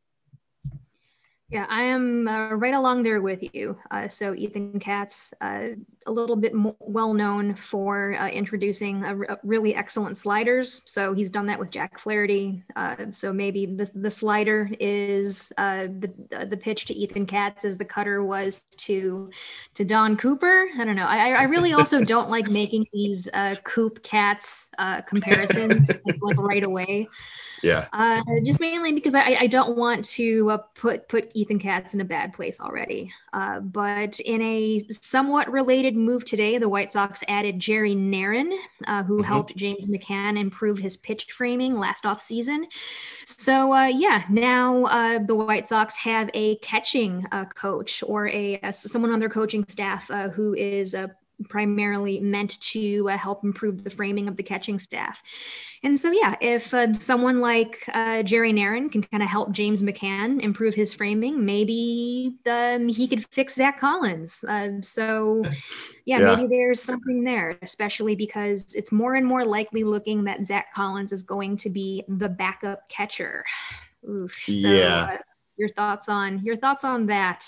Yeah, 1.49 1.65
I 1.69 1.83
am 1.83 2.27
uh, 2.27 2.49
right 2.55 2.73
along 2.73 3.03
there 3.03 3.21
with 3.21 3.39
you. 3.53 3.77
Uh, 3.89 4.09
so 4.09 4.35
Ethan 4.35 4.81
Katz, 4.81 5.33
uh, 5.39 5.69
a 6.05 6.11
little 6.11 6.35
bit 6.35 6.53
more 6.53 6.75
well 6.79 7.13
known 7.13 7.55
for 7.55 8.15
uh, 8.15 8.27
introducing 8.27 9.01
a, 9.05 9.17
a 9.21 9.37
really 9.43 9.73
excellent 9.73 10.17
sliders. 10.17 10.81
So 10.85 11.13
he's 11.13 11.29
done 11.29 11.45
that 11.45 11.57
with 11.57 11.71
Jack 11.71 11.99
Flaherty. 11.99 12.63
Uh, 12.75 12.97
so 13.11 13.31
maybe 13.31 13.65
the, 13.65 13.89
the 13.95 14.09
slider 14.09 14.69
is 14.77 15.53
uh, 15.57 15.83
the 15.83 16.11
the 16.47 16.57
pitch 16.57 16.83
to 16.85 16.93
Ethan 16.93 17.25
Katz 17.25 17.63
as 17.63 17.77
the 17.77 17.85
cutter 17.85 18.25
was 18.25 18.63
to 18.75 19.29
to 19.75 19.85
Don 19.85 20.17
Cooper. 20.17 20.67
I 20.77 20.83
don't 20.83 20.97
know. 20.97 21.07
I, 21.07 21.29
I 21.29 21.43
really 21.43 21.71
also 21.71 22.03
don't 22.03 22.29
like 22.29 22.49
making 22.49 22.87
these 22.91 23.29
Coop 23.63 24.03
Katz 24.03 24.67
comparisons 25.07 25.89
like 26.21 26.37
right 26.37 26.63
away. 26.63 27.07
Yeah. 27.63 27.87
Uh, 27.93 28.21
just 28.43 28.59
mainly 28.59 28.93
because 28.93 29.13
I, 29.13 29.37
I 29.41 29.47
don't 29.47 29.77
want 29.77 30.05
to 30.05 30.51
uh, 30.51 30.57
put 30.75 31.07
put 31.07 31.31
Ethan 31.33 31.59
Katz 31.59 31.93
in 31.93 32.01
a 32.01 32.05
bad 32.05 32.33
place 32.33 32.59
already. 32.59 33.11
Uh, 33.33 33.59
but 33.59 34.19
in 34.21 34.41
a 34.41 34.85
somewhat 34.91 35.51
related 35.51 35.95
move 35.95 36.25
today, 36.25 36.57
the 36.57 36.69
White 36.69 36.93
Sox 36.93 37.23
added 37.27 37.59
Jerry 37.59 37.95
Narron, 37.95 38.57
uh, 38.85 39.03
who 39.03 39.17
mm-hmm. 39.17 39.23
helped 39.23 39.55
James 39.55 39.85
McCann 39.87 40.39
improve 40.39 40.77
his 40.77 40.97
pitch 40.97 41.25
framing 41.31 41.77
last 41.77 42.05
off 42.05 42.21
season. 42.21 42.67
So 43.25 43.73
uh, 43.73 43.87
yeah, 43.87 44.23
now 44.29 44.85
uh, 44.85 45.19
the 45.19 45.35
White 45.35 45.67
Sox 45.67 45.95
have 45.97 46.29
a 46.33 46.55
catching 46.57 47.25
coach 47.55 48.03
or 48.05 48.27
a, 48.29 48.59
a, 48.63 48.73
someone 48.73 49.11
on 49.11 49.19
their 49.19 49.29
coaching 49.29 49.65
staff 49.67 50.09
who 50.33 50.53
is 50.53 50.93
a 50.93 51.15
primarily 51.49 52.19
meant 52.19 52.59
to 52.61 53.09
uh, 53.09 53.17
help 53.17 53.43
improve 53.43 53.83
the 53.83 53.89
framing 53.89 54.27
of 54.27 54.35
the 54.35 54.43
catching 54.43 54.79
staff. 54.79 55.21
And 55.83 55.99
so, 55.99 56.11
yeah, 56.11 56.35
if 56.41 56.73
uh, 56.73 56.93
someone 56.93 57.39
like 57.39 57.83
uh, 57.93 58.23
Jerry 58.23 58.51
Narron 58.51 58.91
can 58.91 59.03
kind 59.03 59.21
of 59.21 59.29
help 59.29 59.51
James 59.51 59.83
McCann 59.83 60.41
improve 60.41 60.73
his 60.73 60.93
framing, 60.93 61.45
maybe 61.45 62.37
um, 62.47 62.87
he 62.87 63.07
could 63.07 63.25
fix 63.27 63.55
Zach 63.55 63.79
Collins. 63.79 64.43
Uh, 64.47 64.81
so, 64.81 65.43
yeah, 66.05 66.19
yeah, 66.19 66.35
maybe 66.35 66.47
there's 66.47 66.81
something 66.81 67.23
there, 67.23 67.57
especially 67.61 68.15
because 68.15 68.73
it's 68.73 68.91
more 68.91 69.15
and 69.15 69.25
more 69.25 69.45
likely 69.45 69.83
looking 69.83 70.23
that 70.23 70.45
Zach 70.45 70.73
Collins 70.73 71.11
is 71.11 71.23
going 71.23 71.57
to 71.57 71.69
be 71.69 72.03
the 72.07 72.29
backup 72.29 72.89
catcher. 72.89 73.45
Oof. 74.09 74.33
So, 74.45 74.51
yeah. 74.51 75.09
Uh, 75.13 75.17
your 75.57 75.69
thoughts 75.69 76.07
on 76.07 76.43
your 76.43 76.55
thoughts 76.55 76.83
on 76.83 77.07
that? 77.07 77.43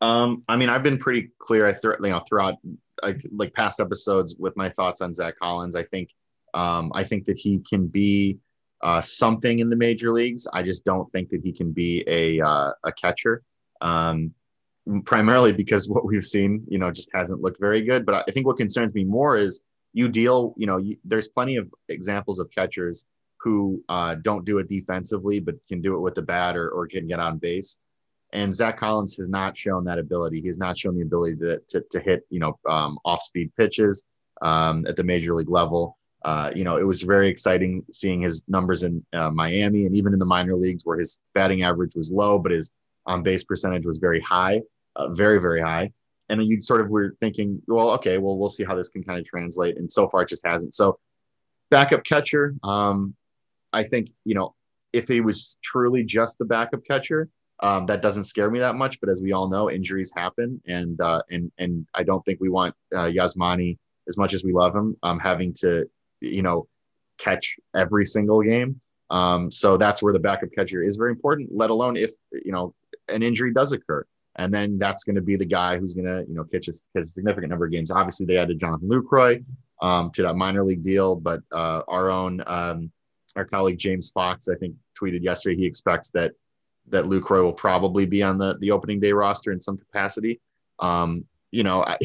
Um, 0.00 0.44
I 0.48 0.56
mean, 0.56 0.68
I've 0.68 0.82
been 0.82 0.98
pretty 0.98 1.30
clear. 1.38 1.66
I 1.66 1.72
th- 1.72 1.96
you 2.00 2.10
know 2.10 2.22
throughout 2.28 2.54
I, 3.02 3.16
like 3.32 3.52
past 3.54 3.80
episodes 3.80 4.36
with 4.38 4.56
my 4.56 4.68
thoughts 4.68 5.00
on 5.00 5.12
Zach 5.12 5.34
Collins. 5.38 5.76
I 5.76 5.82
think 5.82 6.10
um, 6.54 6.90
I 6.94 7.04
think 7.04 7.24
that 7.26 7.38
he 7.38 7.60
can 7.68 7.86
be 7.86 8.38
uh, 8.82 9.00
something 9.00 9.58
in 9.58 9.68
the 9.68 9.76
major 9.76 10.12
leagues. 10.12 10.46
I 10.52 10.62
just 10.62 10.84
don't 10.84 11.10
think 11.12 11.28
that 11.30 11.42
he 11.44 11.52
can 11.52 11.72
be 11.72 12.04
a 12.06 12.40
uh, 12.40 12.72
a 12.84 12.92
catcher. 12.92 13.42
Um, 13.80 14.34
primarily 15.04 15.52
because 15.52 15.88
what 15.88 16.04
we've 16.04 16.24
seen, 16.24 16.64
you 16.68 16.78
know, 16.78 16.90
just 16.90 17.10
hasn't 17.12 17.40
looked 17.40 17.60
very 17.60 17.82
good. 17.82 18.06
But 18.06 18.24
I 18.26 18.32
think 18.32 18.46
what 18.46 18.56
concerns 18.56 18.94
me 18.94 19.04
more 19.04 19.36
is 19.36 19.60
you 19.92 20.08
deal, 20.08 20.54
you 20.56 20.66
know, 20.66 20.78
you, 20.78 20.96
there's 21.04 21.28
plenty 21.28 21.56
of 21.56 21.68
examples 21.88 22.38
of 22.38 22.50
catchers 22.50 23.04
who 23.38 23.82
uh, 23.88 24.16
don't 24.16 24.44
do 24.44 24.58
it 24.58 24.68
defensively, 24.68 25.40
but 25.40 25.54
can 25.68 25.80
do 25.80 25.94
it 25.94 26.00
with 26.00 26.14
the 26.14 26.22
bat 26.22 26.56
or, 26.56 26.70
or 26.70 26.86
can 26.86 27.06
get 27.06 27.20
on 27.20 27.38
base. 27.38 27.78
And 28.32 28.54
Zach 28.54 28.78
Collins 28.78 29.16
has 29.16 29.28
not 29.28 29.56
shown 29.56 29.84
that 29.84 29.98
ability. 29.98 30.40
He 30.40 30.46
has 30.46 30.58
not 30.58 30.78
shown 30.78 30.94
the 30.94 31.02
ability 31.02 31.36
to, 31.36 31.60
to, 31.68 31.84
to 31.90 32.00
hit, 32.00 32.26
you 32.30 32.38
know, 32.38 32.58
um, 32.68 32.98
off 33.04 33.22
speed 33.22 33.50
pitches 33.56 34.06
um, 34.42 34.86
at 34.86 34.96
the 34.96 35.04
major 35.04 35.34
league 35.34 35.50
level. 35.50 35.98
Uh, 36.24 36.50
you 36.54 36.64
know, 36.64 36.76
it 36.76 36.86
was 36.86 37.02
very 37.02 37.28
exciting 37.28 37.82
seeing 37.92 38.20
his 38.20 38.42
numbers 38.46 38.82
in 38.82 39.04
uh, 39.14 39.30
Miami 39.30 39.86
and 39.86 39.96
even 39.96 40.12
in 40.12 40.18
the 40.18 40.26
minor 40.26 40.54
leagues 40.54 40.84
where 40.84 40.98
his 40.98 41.18
batting 41.34 41.62
average 41.62 41.96
was 41.96 42.10
low, 42.10 42.38
but 42.38 42.52
his 42.52 42.72
on 43.06 43.22
base 43.22 43.42
percentage 43.42 43.86
was 43.86 43.98
very 43.98 44.20
high, 44.20 44.60
uh, 44.96 45.08
very, 45.08 45.38
very 45.40 45.60
high. 45.60 45.90
And 46.28 46.44
you 46.46 46.60
sort 46.60 46.82
of 46.82 46.90
were 46.90 47.16
thinking, 47.20 47.60
well, 47.66 47.90
okay, 47.92 48.18
well, 48.18 48.38
we'll 48.38 48.48
see 48.48 48.64
how 48.64 48.76
this 48.76 48.88
can 48.88 49.02
kind 49.02 49.18
of 49.18 49.24
translate. 49.24 49.78
And 49.78 49.90
so 49.90 50.08
far, 50.08 50.22
it 50.22 50.28
just 50.28 50.46
hasn't. 50.46 50.74
So, 50.74 50.98
backup 51.70 52.04
catcher, 52.04 52.54
um, 52.62 53.16
I 53.72 53.82
think, 53.82 54.10
you 54.24 54.34
know, 54.34 54.54
if 54.92 55.08
he 55.08 55.20
was 55.20 55.58
truly 55.62 56.04
just 56.04 56.38
the 56.38 56.44
backup 56.44 56.84
catcher, 56.84 57.28
um, 57.62 57.86
that 57.86 58.02
doesn't 58.02 58.24
scare 58.24 58.50
me 58.50 58.58
that 58.60 58.74
much. 58.74 59.00
But 59.00 59.10
as 59.10 59.22
we 59.22 59.32
all 59.32 59.48
know, 59.48 59.70
injuries 59.70 60.10
happen, 60.14 60.60
and 60.66 61.00
uh, 61.00 61.22
and 61.30 61.52
and 61.58 61.86
I 61.94 62.02
don't 62.02 62.24
think 62.24 62.40
we 62.40 62.48
want 62.48 62.74
uh, 62.94 63.10
Yasmani 63.10 63.78
as 64.08 64.16
much 64.16 64.34
as 64.34 64.44
we 64.44 64.52
love 64.52 64.74
him 64.74 64.96
um, 65.02 65.18
having 65.18 65.52
to 65.54 65.88
you 66.20 66.42
know 66.42 66.68
catch 67.18 67.56
every 67.74 68.06
single 68.06 68.42
game. 68.42 68.80
Um, 69.10 69.50
so 69.50 69.76
that's 69.76 70.02
where 70.02 70.12
the 70.12 70.18
backup 70.18 70.50
catcher 70.56 70.82
is 70.82 70.96
very 70.96 71.10
important. 71.10 71.50
Let 71.52 71.70
alone 71.70 71.96
if 71.96 72.12
you 72.32 72.52
know 72.52 72.74
an 73.08 73.22
injury 73.22 73.52
does 73.52 73.72
occur, 73.72 74.06
and 74.36 74.52
then 74.52 74.78
that's 74.78 75.04
going 75.04 75.16
to 75.16 75.22
be 75.22 75.36
the 75.36 75.46
guy 75.46 75.78
who's 75.78 75.94
going 75.94 76.06
to 76.06 76.24
you 76.28 76.34
know 76.34 76.44
catch 76.44 76.68
a, 76.68 76.72
catch 76.94 77.04
a, 77.04 77.06
significant 77.06 77.50
number 77.50 77.66
of 77.66 77.72
games. 77.72 77.90
Obviously, 77.90 78.24
they 78.24 78.38
added 78.38 78.58
Jonathan 78.58 78.88
Lucroy 78.88 79.44
um, 79.82 80.10
to 80.12 80.22
that 80.22 80.34
minor 80.34 80.64
league 80.64 80.82
deal, 80.82 81.14
but 81.14 81.40
uh, 81.52 81.82
our 81.88 82.10
own 82.10 82.42
um, 82.46 82.90
our 83.36 83.44
colleague 83.44 83.78
James 83.78 84.10
Fox, 84.10 84.48
I 84.48 84.54
think, 84.56 84.74
tweeted 85.00 85.22
yesterday 85.22 85.56
he 85.56 85.66
expects 85.66 86.10
that 86.10 86.32
that 86.88 87.04
Lucroy 87.04 87.42
will 87.42 87.52
probably 87.52 88.06
be 88.06 88.22
on 88.22 88.38
the 88.38 88.56
the 88.60 88.70
opening 88.70 89.00
day 89.00 89.12
roster 89.12 89.52
in 89.52 89.60
some 89.60 89.78
capacity. 89.78 90.40
Um, 90.78 91.24
you 91.50 91.62
know, 91.62 91.82
I 91.84 91.98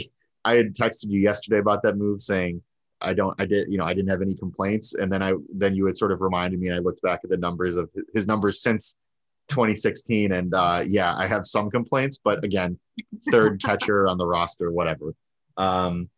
I 0.44 0.56
had 0.56 0.76
texted 0.76 1.10
you 1.10 1.20
yesterday 1.20 1.60
about 1.60 1.82
that 1.84 1.98
move 1.98 2.22
saying 2.22 2.62
I 3.02 3.14
don't 3.14 3.40
I 3.40 3.46
did 3.46 3.72
you 3.72 3.78
know 3.78 3.86
I 3.86 3.94
didn't 3.94 4.12
have 4.12 4.22
any 4.22 4.36
complaints. 4.36 4.96
And 4.96 5.12
then 5.12 5.22
I 5.22 5.34
then 5.54 5.76
you 5.76 5.86
had 5.86 5.98
sort 5.98 6.12
of 6.12 6.22
reminded 6.22 6.60
me 6.60 6.68
and 6.68 6.76
I 6.76 6.80
looked 6.80 7.02
back 7.02 7.22
at 7.24 7.30
the 7.30 7.38
numbers 7.38 7.78
of 7.78 7.90
his 8.14 8.28
numbers 8.28 8.62
since 8.62 9.00
2016 9.50 10.32
and 10.32 10.54
uh, 10.54 10.84
yeah 10.86 11.16
I 11.16 11.28
have 11.28 11.46
some 11.46 11.70
complaints 11.70 12.20
but 12.24 12.44
again 12.44 12.80
third 13.30 13.62
catcher 13.64 14.08
on 14.08 14.18
the 14.18 14.26
roster 14.26 14.72
whatever. 14.72 15.14
Um, 15.58 16.10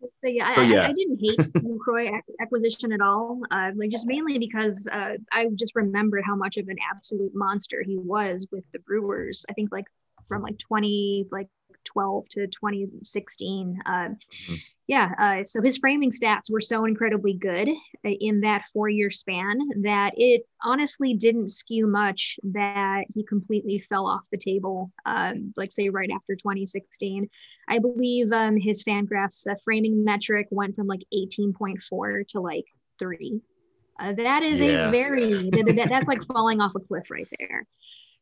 So 0.00 0.28
yeah, 0.28 0.54
So, 0.54 0.60
yeah. 0.62 0.82
I, 0.84 0.88
I 0.88 0.92
didn't 0.92 1.18
hate 1.20 1.38
Lucroy 1.64 2.08
ac- 2.08 2.34
acquisition 2.40 2.92
at 2.92 3.00
all. 3.00 3.40
Uh, 3.50 3.70
like 3.76 3.90
just 3.90 4.06
mainly 4.06 4.38
because 4.38 4.88
uh, 4.92 5.14
I 5.32 5.48
just 5.54 5.74
remembered 5.74 6.22
how 6.24 6.36
much 6.36 6.56
of 6.56 6.68
an 6.68 6.76
absolute 6.94 7.32
monster 7.34 7.82
he 7.84 7.96
was 7.98 8.46
with 8.52 8.64
the 8.72 8.78
Brewers. 8.80 9.44
I 9.48 9.52
think 9.54 9.72
like 9.72 9.86
from 10.28 10.42
like 10.42 10.58
20 10.58 11.26
like 11.32 11.48
12 11.84 12.28
to 12.30 12.46
2016. 12.46 13.80
Uh, 13.86 13.90
Mhm. 13.90 14.58
Yeah, 14.88 15.12
uh, 15.18 15.44
so 15.44 15.60
his 15.60 15.76
framing 15.76 16.10
stats 16.10 16.50
were 16.50 16.62
so 16.62 16.86
incredibly 16.86 17.34
good 17.34 17.68
uh, 17.68 18.08
in 18.08 18.40
that 18.40 18.64
four-year 18.72 19.10
span 19.10 19.58
that 19.82 20.14
it 20.16 20.46
honestly 20.64 21.12
didn't 21.12 21.50
skew 21.50 21.86
much 21.86 22.40
that 22.42 23.04
he 23.14 23.22
completely 23.22 23.80
fell 23.80 24.06
off 24.06 24.26
the 24.32 24.38
table. 24.38 24.90
Um, 25.04 25.52
like 25.58 25.70
say 25.72 25.90
right 25.90 26.08
after 26.10 26.34
2016. 26.36 27.28
I 27.68 27.80
believe 27.80 28.32
um, 28.32 28.56
his 28.56 28.82
Fangraphs 28.82 29.46
uh, 29.46 29.56
framing 29.62 30.04
metric 30.04 30.46
went 30.50 30.74
from 30.74 30.86
like 30.86 31.02
18.4 31.14 32.26
to 32.28 32.40
like 32.40 32.64
three. 32.98 33.42
Uh, 34.00 34.14
that 34.14 34.42
is 34.42 34.62
Yeah. 34.62 34.88
a 34.88 34.90
very 34.90 35.34
that- 35.50 35.86
that's 35.90 36.08
like 36.08 36.24
falling 36.24 36.62
off 36.62 36.72
a 36.76 36.80
cliff 36.80 37.10
right 37.10 37.28
there. 37.38 37.66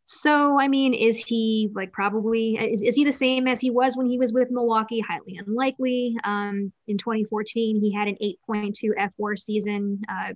So 0.09 0.59
I 0.61 0.69
mean, 0.69 0.95
is 0.95 1.19
he 1.19 1.69
like 1.75 1.93
probably 1.93 2.55
is, 2.55 2.81
is 2.83 2.95
he 2.95 3.05
the 3.05 3.11
same 3.11 3.49
as 3.49 3.61
he 3.61 3.71
was 3.71 3.97
when 3.97 4.07
he 4.07 4.19
was 4.19 4.33
with 4.33 4.53
Milwaukee? 4.53 5.01
Highly 5.01 5.37
unlikely. 5.45 6.17
Um, 6.23 6.73
in 6.87 6.97
2014, 6.97 7.81
he 7.81 7.93
had 7.93 8.07
an 8.07 8.17
8.2 8.23 8.93
fWAR 9.19 9.37
season. 9.37 10.03
Uh, 10.09 10.35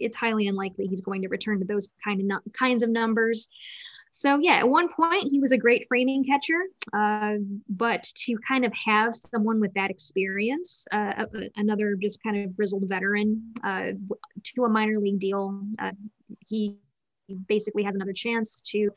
it's 0.00 0.16
highly 0.16 0.48
unlikely 0.48 0.88
he's 0.88 1.02
going 1.02 1.22
to 1.22 1.28
return 1.28 1.60
to 1.60 1.64
those 1.64 1.92
kind 2.04 2.20
of 2.20 2.26
nu- 2.26 2.52
kinds 2.58 2.82
of 2.82 2.90
numbers. 2.90 3.48
So 4.10 4.40
yeah, 4.40 4.54
at 4.54 4.68
one 4.68 4.88
point 4.92 5.28
he 5.30 5.38
was 5.38 5.52
a 5.52 5.56
great 5.56 5.86
framing 5.86 6.24
catcher, 6.24 6.64
uh, 6.92 7.36
but 7.68 8.02
to 8.02 8.36
kind 8.46 8.64
of 8.64 8.72
have 8.86 9.14
someone 9.14 9.60
with 9.60 9.72
that 9.74 9.90
experience, 9.90 10.86
uh, 10.90 11.26
another 11.54 11.94
just 11.94 12.20
kind 12.24 12.44
of 12.44 12.56
grizzled 12.56 12.88
veteran, 12.88 13.54
uh, 13.62 13.92
to 14.42 14.64
a 14.64 14.68
minor 14.68 14.98
league 14.98 15.20
deal, 15.20 15.64
uh, 15.78 15.92
he 17.26 17.34
basically 17.48 17.82
has 17.82 17.94
another 17.94 18.12
chance 18.12 18.60
to, 18.62 18.90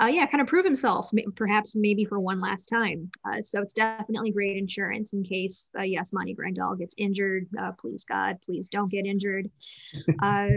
uh, 0.00 0.06
yeah, 0.06 0.26
kind 0.26 0.40
of 0.40 0.46
prove 0.46 0.64
himself, 0.64 1.10
perhaps 1.34 1.76
maybe 1.76 2.04
for 2.04 2.18
one 2.18 2.40
last 2.40 2.66
time. 2.66 3.10
Uh, 3.24 3.42
so 3.42 3.60
it's 3.62 3.72
definitely 3.72 4.30
great 4.30 4.56
insurance 4.56 5.12
in 5.12 5.22
case, 5.22 5.70
uh, 5.78 5.82
Yasmani 5.82 6.36
Grandal 6.36 6.78
gets 6.78 6.94
injured. 6.98 7.46
Uh, 7.60 7.72
please 7.72 8.04
God, 8.04 8.38
please 8.44 8.68
don't 8.68 8.90
get 8.90 9.06
injured. 9.06 9.50
uh, 10.22 10.48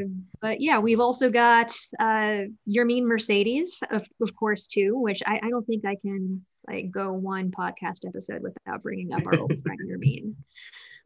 but 0.41 0.61
yeah, 0.61 0.79
we've 0.79 0.99
also 0.99 1.29
got 1.29 1.71
uh, 1.99 2.45
Yermín 2.67 3.03
Mercedes, 3.03 3.83
of, 3.91 4.05
of 4.21 4.35
course, 4.35 4.67
too, 4.67 4.97
which 4.97 5.21
I, 5.25 5.39
I 5.43 5.49
don't 5.49 5.65
think 5.65 5.85
I 5.85 5.95
can 5.95 6.45
like 6.67 6.91
go 6.91 7.13
one 7.13 7.51
podcast 7.51 8.05
episode 8.07 8.41
without 8.43 8.83
bringing 8.83 9.13
up 9.13 9.25
our 9.25 9.39
old 9.39 9.53
friend 9.63 9.79
Yermín. 9.87 10.35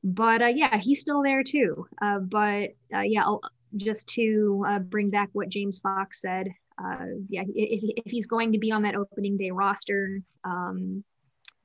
But 0.06 0.42
uh, 0.42 0.48
yeah, 0.48 0.80
he's 0.82 1.00
still 1.00 1.24
there 1.24 1.44
too. 1.44 1.88
Uh, 2.02 2.20
but 2.20 2.72
uh, 2.94 3.04
yeah, 3.06 3.24
I'll, 3.24 3.40
just 3.78 4.08
to 4.10 4.66
uh, 4.68 4.80
bring 4.80 5.10
back 5.10 5.30
what 5.34 5.50
James 5.50 5.80
Fox 5.80 6.22
said, 6.22 6.48
uh, 6.84 7.06
yeah, 7.30 7.44
if, 7.48 8.04
if 8.06 8.12
he's 8.12 8.26
going 8.26 8.52
to 8.54 8.58
be 8.58 8.72
on 8.72 8.84
that 8.84 8.96
opening 8.96 9.38
day 9.38 9.52
roster, 9.52 10.22
um, 10.44 11.04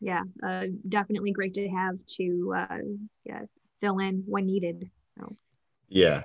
yeah, 0.01 0.23
uh, 0.47 0.65
definitely 0.89 1.33
great 1.33 1.55
to 1.55 1.69
have 1.69 1.97
to 2.17 2.55
uh, 2.57 2.79
yeah 3.25 3.41
fill 3.81 3.99
in 3.99 4.23
when 4.27 4.47
needed. 4.47 4.91
So. 5.19 5.37
Yeah. 5.89 6.25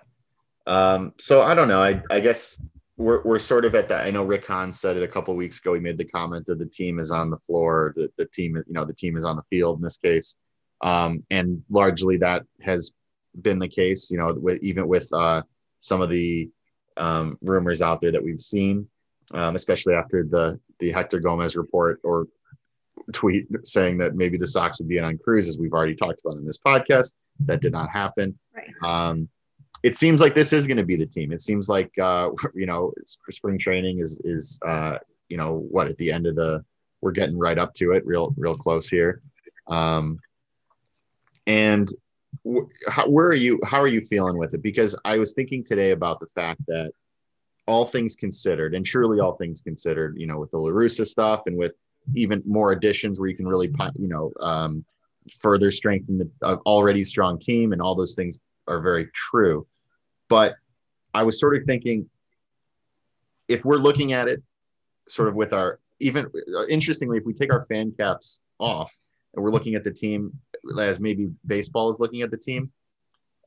Um, 0.67 1.13
so 1.19 1.41
I 1.41 1.55
don't 1.55 1.67
know. 1.67 1.81
I, 1.81 2.01
I 2.09 2.19
guess 2.19 2.61
we're, 2.97 3.21
we're 3.23 3.39
sort 3.39 3.65
of 3.65 3.75
at 3.75 3.87
that. 3.89 4.05
I 4.05 4.11
know 4.11 4.23
Rick 4.23 4.45
Hahn 4.47 4.71
said 4.71 4.97
it 4.97 5.03
a 5.03 5.07
couple 5.07 5.35
weeks 5.35 5.59
ago. 5.59 5.73
He 5.73 5.79
made 5.79 5.97
the 5.97 6.05
comment 6.05 6.45
that 6.45 6.59
the 6.59 6.65
team 6.65 6.99
is 6.99 7.11
on 7.11 7.29
the 7.29 7.37
floor, 7.37 7.93
the, 7.95 8.09
the 8.17 8.25
team, 8.25 8.55
you 8.55 8.73
know, 8.73 8.85
the 8.85 8.93
team 8.93 9.17
is 9.17 9.25
on 9.25 9.35
the 9.35 9.43
field 9.49 9.79
in 9.79 9.83
this 9.83 9.97
case. 9.97 10.35
Um, 10.81 11.23
and 11.29 11.63
largely 11.69 12.17
that 12.17 12.43
has 12.61 12.93
been 13.41 13.59
the 13.59 13.67
case, 13.67 14.11
you 14.11 14.17
know, 14.17 14.33
with, 14.33 14.61
even 14.61 14.87
with 14.87 15.11
uh, 15.13 15.41
some 15.83 16.01
of 16.01 16.09
the 16.09 16.49
um, 16.95 17.37
rumors 17.41 17.81
out 17.81 17.99
there 17.99 18.11
that 18.11 18.23
we've 18.23 18.39
seen, 18.39 18.87
um, 19.33 19.55
especially 19.55 19.93
after 19.93 20.23
the, 20.23 20.59
the 20.79 20.91
Hector 20.91 21.19
Gomez 21.19 21.57
report 21.57 21.99
or 22.03 22.27
tweet 23.11 23.47
saying 23.65 23.97
that 23.97 24.15
maybe 24.15 24.37
the 24.37 24.47
Sox 24.47 24.79
would 24.79 24.87
be 24.87 24.97
in 24.97 25.03
on 25.03 25.17
Cruz, 25.17 25.49
as 25.49 25.57
we've 25.57 25.73
already 25.73 25.93
talked 25.93 26.21
about 26.23 26.37
in 26.37 26.45
this 26.45 26.57
podcast. 26.57 27.13
That 27.45 27.61
did 27.61 27.73
not 27.73 27.89
happen. 27.89 28.39
Right. 28.55 28.69
Um, 28.81 29.27
it 29.83 29.97
seems 29.97 30.21
like 30.21 30.35
this 30.35 30.53
is 30.53 30.67
going 30.67 30.77
to 30.77 30.85
be 30.85 30.95
the 30.95 31.05
team. 31.05 31.33
It 31.33 31.41
seems 31.41 31.67
like 31.67 31.91
uh, 31.99 32.29
you 32.55 32.65
know 32.65 32.93
spring 33.29 33.57
training 33.57 33.99
is 33.99 34.21
is 34.23 34.57
uh, 34.65 34.99
you 35.27 35.35
know 35.35 35.65
what 35.69 35.87
at 35.87 35.97
the 35.97 36.13
end 36.13 36.27
of 36.27 36.35
the 36.35 36.63
we're 37.01 37.11
getting 37.11 37.37
right 37.37 37.57
up 37.57 37.73
to 37.75 37.91
it, 37.91 38.05
real 38.05 38.33
real 38.37 38.55
close 38.55 38.87
here. 38.87 39.21
Um, 39.67 40.19
and 41.45 41.89
how, 42.87 43.07
where 43.07 43.27
are 43.27 43.33
you? 43.33 43.59
How 43.63 43.79
are 43.81 43.87
you 43.87 44.01
feeling 44.01 44.37
with 44.37 44.53
it? 44.53 44.61
Because 44.61 44.97
I 45.05 45.17
was 45.17 45.33
thinking 45.33 45.63
today 45.63 45.91
about 45.91 46.19
the 46.19 46.27
fact 46.27 46.61
that 46.67 46.91
all 47.67 47.85
things 47.85 48.15
considered, 48.15 48.75
and 48.75 48.85
truly 48.85 49.19
all 49.19 49.35
things 49.35 49.61
considered, 49.61 50.15
you 50.17 50.27
know, 50.27 50.39
with 50.39 50.51
the 50.51 50.57
La 50.57 50.69
Russa 50.69 51.07
stuff 51.07 51.43
and 51.45 51.57
with 51.57 51.73
even 52.15 52.43
more 52.45 52.73
additions 52.73 53.19
where 53.19 53.29
you 53.29 53.37
can 53.37 53.47
really, 53.47 53.73
you 53.95 54.09
know, 54.09 54.31
um, 54.41 54.83
further 55.39 55.71
strengthen 55.71 56.17
the 56.17 56.29
uh, 56.41 56.57
already 56.65 57.03
strong 57.03 57.39
team, 57.39 57.71
and 57.71 57.81
all 57.81 57.95
those 57.95 58.15
things 58.15 58.39
are 58.67 58.81
very 58.81 59.07
true. 59.13 59.65
But 60.27 60.55
I 61.13 61.23
was 61.23 61.39
sort 61.39 61.55
of 61.55 61.63
thinking, 61.65 62.09
if 63.47 63.63
we're 63.63 63.77
looking 63.77 64.13
at 64.13 64.27
it, 64.27 64.43
sort 65.07 65.29
of 65.29 65.35
with 65.35 65.53
our 65.53 65.79
even 65.99 66.29
uh, 66.57 66.65
interestingly, 66.67 67.17
if 67.17 67.25
we 67.25 67.33
take 67.33 67.53
our 67.53 67.65
fan 67.65 67.93
caps 67.97 68.41
off 68.59 68.97
and 69.33 69.43
we're 69.43 69.51
looking 69.51 69.75
at 69.75 69.83
the 69.83 69.91
team 69.91 70.37
as 70.79 70.99
maybe 70.99 71.31
baseball 71.45 71.89
is 71.91 71.99
looking 71.99 72.21
at 72.21 72.31
the 72.31 72.37
team, 72.37 72.71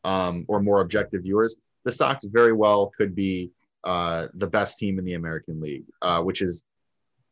um, 0.05 0.45
or 0.49 0.61
more 0.61 0.81
objective 0.81 1.23
viewers, 1.23 1.57
the 1.85 1.93
Sox 1.93 2.25
very 2.25 2.53
well 2.53 2.93
could 2.97 3.14
be 3.14 3.51
uh, 3.85 4.29
the 4.35 4.47
best 4.47 4.79
team 4.79 4.99
in 4.99 5.05
the 5.05 5.14
American 5.14 5.61
League, 5.61 5.85
uh, 6.03 6.21
which 6.21 6.43
is, 6.43 6.64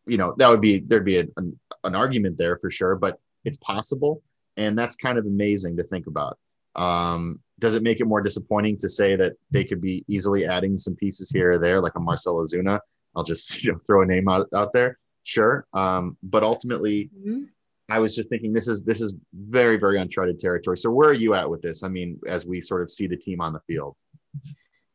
you 0.07 0.17
know, 0.17 0.35
that 0.39 0.49
would 0.49 0.61
be 0.61 0.79
there'd 0.79 1.05
be 1.05 1.19
an, 1.19 1.59
an 1.85 1.95
argument 1.95 2.37
there 2.39 2.57
for 2.59 2.71
sure, 2.71 2.97
but 2.97 3.19
it's 3.45 3.57
possible, 3.59 4.23
and 4.57 4.79
that's 4.79 4.97
kind 4.97 5.19
of 5.19 5.27
amazing 5.27 5.77
to 5.77 5.83
think 5.83 6.07
about. 6.07 6.39
Um, 6.77 7.41
does 7.59 7.75
it 7.75 7.83
make 7.83 8.01
it 8.01 8.07
more 8.07 8.21
disappointing 8.21 8.79
to 8.79 8.89
say 8.89 9.17
that 9.17 9.35
they 9.51 9.65
could 9.65 9.81
be 9.81 10.05
easily 10.09 10.47
adding 10.47 10.79
some 10.79 10.97
pieces 10.97 11.31
here 11.31 11.53
or 11.53 11.59
there, 11.59 11.81
like 11.81 11.95
a 11.97 12.01
Marcell 12.01 12.37
Ozuna? 12.37 12.81
I'll 13.17 13.23
just 13.23 13.63
you 13.65 13.73
know, 13.73 13.81
throw 13.87 14.03
a 14.03 14.07
name 14.07 14.29
out, 14.29 14.49
out 14.55 14.73
there. 14.73 14.99
Sure, 15.25 15.67
um, 15.73 16.17
but 16.23 16.43
ultimately, 16.43 17.11
I 17.89 17.99
was 17.99 18.15
just 18.15 18.31
thinking 18.31 18.53
this 18.53 18.69
is 18.69 18.83
this 18.83 19.01
is 19.01 19.13
very 19.33 19.77
very 19.77 20.01
uncharted 20.01 20.41
territory. 20.41 20.79
So 20.79 20.91
where 20.91 21.09
are 21.09 21.15
you 21.15 21.35
at 21.35 21.49
with 21.49 21.63
this? 21.63 21.83
I 21.83 21.89
mean, 21.89 22.19
as 22.27 22.47
we 22.47 22.61
sort 22.61 22.83
of 22.83 22.91
see 22.91 23.07
the 23.07 23.17
team 23.17 23.41
on 23.41 23.53
the 23.53 23.61
field. 23.67 23.97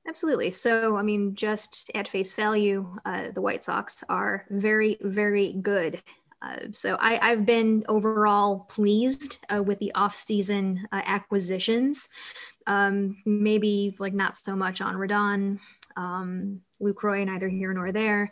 Absolutely. 0.08 0.50
So, 0.50 0.98
I 0.98 1.04
mean, 1.04 1.36
just 1.36 1.92
at 1.94 2.08
face 2.08 2.34
value, 2.34 2.98
uh, 3.06 3.28
the 3.32 3.42
White 3.42 3.64
Sox 3.64 4.04
are 4.10 4.44
very, 4.50 4.98
very 5.02 5.54
good. 5.54 6.02
Uh, 6.42 6.58
so, 6.72 6.96
I, 6.96 7.20
I've 7.30 7.46
been 7.46 7.86
overall 7.88 8.62
pleased 8.62 9.38
uh, 9.54 9.62
with 9.62 9.78
the 9.78 9.92
off-season 9.94 10.88
uh, 10.92 11.02
acquisitions. 11.06 12.10
Um, 12.66 13.18
maybe 13.24 13.96
like 14.00 14.16
not 14.16 14.36
so 14.36 14.56
much 14.56 14.82
on 14.82 14.96
Rodon, 14.96 15.60
um, 15.96 16.62
Lucroy, 16.82 17.26
neither 17.26 17.48
here 17.48 17.74
nor 17.74 17.92
there. 17.92 18.32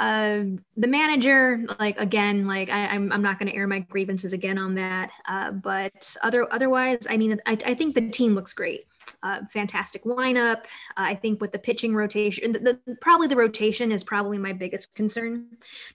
Uh, 0.00 0.44
the 0.76 0.86
manager, 0.86 1.64
like 1.78 1.98
again, 2.00 2.46
like 2.46 2.68
I, 2.70 2.86
I'm, 2.86 3.12
I'm 3.12 3.22
not 3.22 3.38
going 3.38 3.50
to 3.50 3.56
air 3.56 3.66
my 3.66 3.80
grievances 3.80 4.32
again 4.32 4.58
on 4.58 4.74
that. 4.74 5.10
Uh, 5.26 5.52
but 5.52 6.16
other, 6.22 6.52
otherwise, 6.52 7.06
I 7.08 7.16
mean, 7.16 7.40
I, 7.46 7.58
I 7.66 7.74
think 7.74 7.94
the 7.94 8.08
team 8.10 8.34
looks 8.34 8.52
great 8.52 8.86
uh, 9.22 9.40
fantastic 9.50 10.04
lineup. 10.04 10.58
Uh, 10.58 10.64
I 10.96 11.14
think 11.14 11.40
with 11.40 11.52
the 11.52 11.58
pitching 11.58 11.94
rotation, 11.94 12.52
the, 12.52 12.80
the, 12.86 12.96
probably 13.00 13.28
the 13.28 13.36
rotation 13.36 13.92
is 13.92 14.04
probably 14.04 14.38
my 14.38 14.52
biggest 14.52 14.94
concern, 14.94 15.46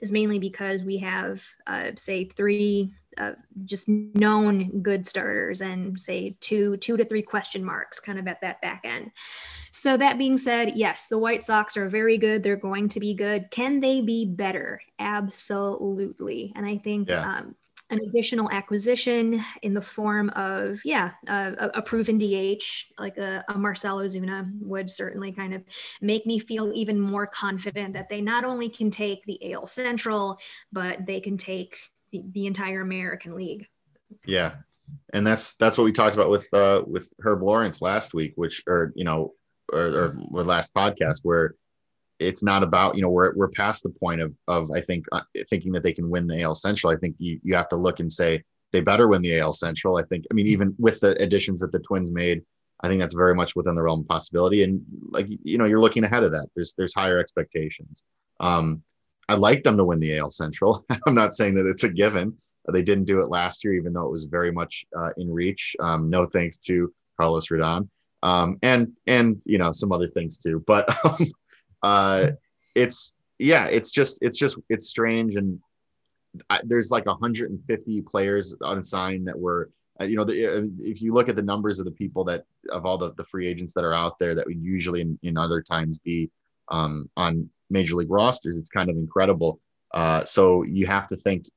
is 0.01 0.11
mainly 0.11 0.39
because 0.39 0.83
we 0.83 0.97
have, 0.99 1.43
uh, 1.65 1.91
say, 1.95 2.25
three 2.25 2.93
uh, 3.17 3.33
just 3.65 3.87
known 3.89 4.81
good 4.81 5.05
starters 5.05 5.61
and 5.61 5.99
say 5.99 6.37
two 6.39 6.77
two 6.77 6.97
to 6.97 7.05
three 7.05 7.21
question 7.21 7.63
marks 7.63 7.99
kind 7.99 8.19
of 8.19 8.27
at 8.27 8.41
that 8.41 8.61
back 8.61 8.81
end. 8.83 9.11
So 9.71 9.97
that 9.97 10.17
being 10.17 10.37
said, 10.37 10.73
yes, 10.75 11.07
the 11.07 11.17
White 11.17 11.43
Sox 11.43 11.77
are 11.77 11.89
very 11.89 12.17
good. 12.17 12.41
They're 12.41 12.55
going 12.55 12.87
to 12.89 12.99
be 12.99 13.13
good. 13.13 13.51
Can 13.51 13.79
they 13.79 14.01
be 14.01 14.25
better? 14.25 14.81
Absolutely. 14.99 16.53
And 16.55 16.65
I 16.65 16.77
think 16.77 17.09
Yeah. 17.09 17.37
um, 17.37 17.55
an 17.89 17.99
additional 18.05 18.51
acquisition 18.51 19.41
in 19.61 19.73
the 19.73 19.81
form 19.81 20.29
of 20.31 20.81
yeah 20.83 21.11
a, 21.27 21.69
a 21.75 21.81
proven 21.81 22.17
dh 22.17 22.61
like 22.99 23.17
a, 23.17 23.43
a 23.47 23.57
Marcell 23.57 23.99
Ozuna 23.99 24.45
would 24.61 24.89
certainly 24.89 25.31
kind 25.31 25.53
of 25.53 25.63
make 26.01 26.25
me 26.25 26.37
feel 26.37 26.73
even 26.75 26.99
more 26.99 27.25
confident 27.27 27.93
that 27.93 28.09
they 28.09 28.19
not 28.19 28.43
only 28.43 28.69
can 28.69 28.91
take 28.91 29.23
the 29.23 29.53
al 29.53 29.67
central 29.67 30.37
but 30.73 31.05
they 31.05 31.21
can 31.21 31.37
take 31.37 31.77
the, 32.11 32.23
the 32.31 32.45
entire 32.45 32.81
american 32.81 33.35
league 33.35 33.67
Yeah, 34.25 34.55
and 35.13 35.25
that's 35.25 35.55
that's 35.55 35.77
what 35.77 35.83
we 35.83 35.91
talked 35.91 36.15
about 36.15 36.29
with 36.29 36.51
uh, 36.53 36.83
with 36.85 37.11
Herb 37.21 37.41
Lawrence 37.41 37.81
last 37.81 38.13
week, 38.13 38.33
which 38.35 38.63
or 38.67 38.93
you 38.95 39.03
know 39.03 39.33
or, 39.71 40.15
or 40.31 40.43
last 40.43 40.73
podcast 40.73 41.19
where 41.23 41.55
it's 42.19 42.41
not 42.41 42.63
about 42.63 42.95
you 42.95 43.01
know 43.01 43.09
we're 43.09 43.35
we're 43.35 43.49
past 43.49 43.83
the 43.83 43.89
point 43.89 44.21
of 44.21 44.33
of 44.47 44.71
I 44.71 44.81
think 44.81 45.05
uh, 45.11 45.21
thinking 45.49 45.71
that 45.73 45.83
they 45.83 45.93
can 45.93 46.09
win 46.09 46.27
the 46.27 46.41
AL 46.41 46.55
Central. 46.55 46.91
I 46.91 46.97
think 46.97 47.15
you 47.19 47.39
you 47.43 47.55
have 47.55 47.69
to 47.69 47.75
look 47.75 47.99
and 47.99 48.11
say 48.11 48.43
they 48.71 48.81
better 48.81 49.07
win 49.07 49.21
the 49.21 49.39
AL 49.39 49.53
Central. 49.53 49.97
I 49.97 50.03
think. 50.03 50.25
I 50.31 50.33
mean, 50.33 50.47
even 50.47 50.75
with 50.77 50.99
the 50.99 51.21
additions 51.21 51.61
that 51.61 51.71
the 51.71 51.79
Twins 51.79 52.11
made, 52.11 52.43
I 52.81 52.87
think 52.87 52.99
that's 52.99 53.13
very 53.13 53.35
much 53.35 53.55
within 53.55 53.75
the 53.75 53.83
realm 53.83 54.01
of 54.01 54.07
possibility. 54.07 54.63
And 54.63 54.81
like 55.09 55.27
you 55.43 55.57
know, 55.57 55.65
you're 55.65 55.81
looking 55.81 56.03
ahead 56.03 56.23
of 56.23 56.31
that. 56.31 56.47
There's 56.55 56.73
there's 56.77 56.93
higher 56.93 57.19
expectations. 57.19 58.03
Um, 58.39 58.81
I'd 59.29 59.39
like 59.39 59.63
them 59.63 59.77
to 59.77 59.85
win 59.85 59.99
the 59.99 60.17
AL 60.17 60.31
Central. 60.31 60.85
I'm 61.05 61.15
not 61.15 61.33
saying 61.33 61.55
that 61.55 61.67
it's 61.67 61.83
a 61.83 61.89
given. 61.89 62.37
They 62.71 62.81
didn't 62.81 63.05
do 63.05 63.21
it 63.21 63.29
last 63.29 63.63
year, 63.63 63.73
even 63.73 63.93
though 63.93 64.05
it 64.05 64.11
was 64.11 64.25
very 64.25 64.51
much 64.51 64.85
uh, 64.97 65.11
in 65.17 65.31
reach. 65.31 65.75
Um, 65.79 66.09
no 66.09 66.25
thanks 66.25 66.57
to 66.59 66.93
Carlos 67.17 67.47
Rodon, 67.47 67.87
um, 68.23 68.57
and 68.61 68.97
and 69.07 69.41
you 69.45 69.57
know 69.57 69.71
some 69.71 69.91
other 69.91 70.07
things 70.07 70.37
too. 70.37 70.63
But 70.67 70.93
um, 71.05 71.15
uh, 71.83 72.31
it's 72.75 73.15
yeah, 73.39 73.65
it's 73.65 73.91
just 73.91 74.19
it's 74.21 74.37
just 74.37 74.57
it's 74.69 74.87
strange, 74.87 75.35
and 75.37 75.59
I, 76.49 76.59
there's 76.63 76.91
like 76.91 77.05
150 77.05 78.01
players 78.01 78.55
unsigned 78.61 79.27
that 79.27 79.39
were. 79.39 79.69
Uh, 79.99 80.03
you 80.03 80.15
know, 80.15 80.23
the, 80.23 80.45
uh, 80.45 80.61
if 80.77 81.01
you 81.01 81.11
look 81.11 81.27
at 81.27 81.35
the 81.35 81.41
numbers 81.41 81.79
of 81.79 81.85
the 81.85 81.91
people 81.91 82.23
that 82.23 82.43
of 82.69 82.85
all 82.85 82.99
the, 82.99 83.15
the 83.15 83.23
free 83.23 83.47
agents 83.47 83.73
that 83.73 83.83
are 83.83 83.95
out 83.95 84.19
there 84.19 84.35
that 84.35 84.45
would 84.45 84.61
usually 84.61 85.01
in, 85.01 85.17
in 85.23 85.37
other 85.39 85.59
times 85.59 85.97
be 85.97 86.29
um, 86.69 87.09
on 87.17 87.49
major 87.69 87.95
league 87.95 88.11
rosters, 88.11 88.57
it's 88.57 88.69
kind 88.69 88.89
of 88.89 88.95
incredible. 88.95 89.59
Uh, 89.93 90.23
so 90.25 90.63
you 90.63 90.85
have 90.85 91.07
to 91.07 91.15
think 91.15 91.49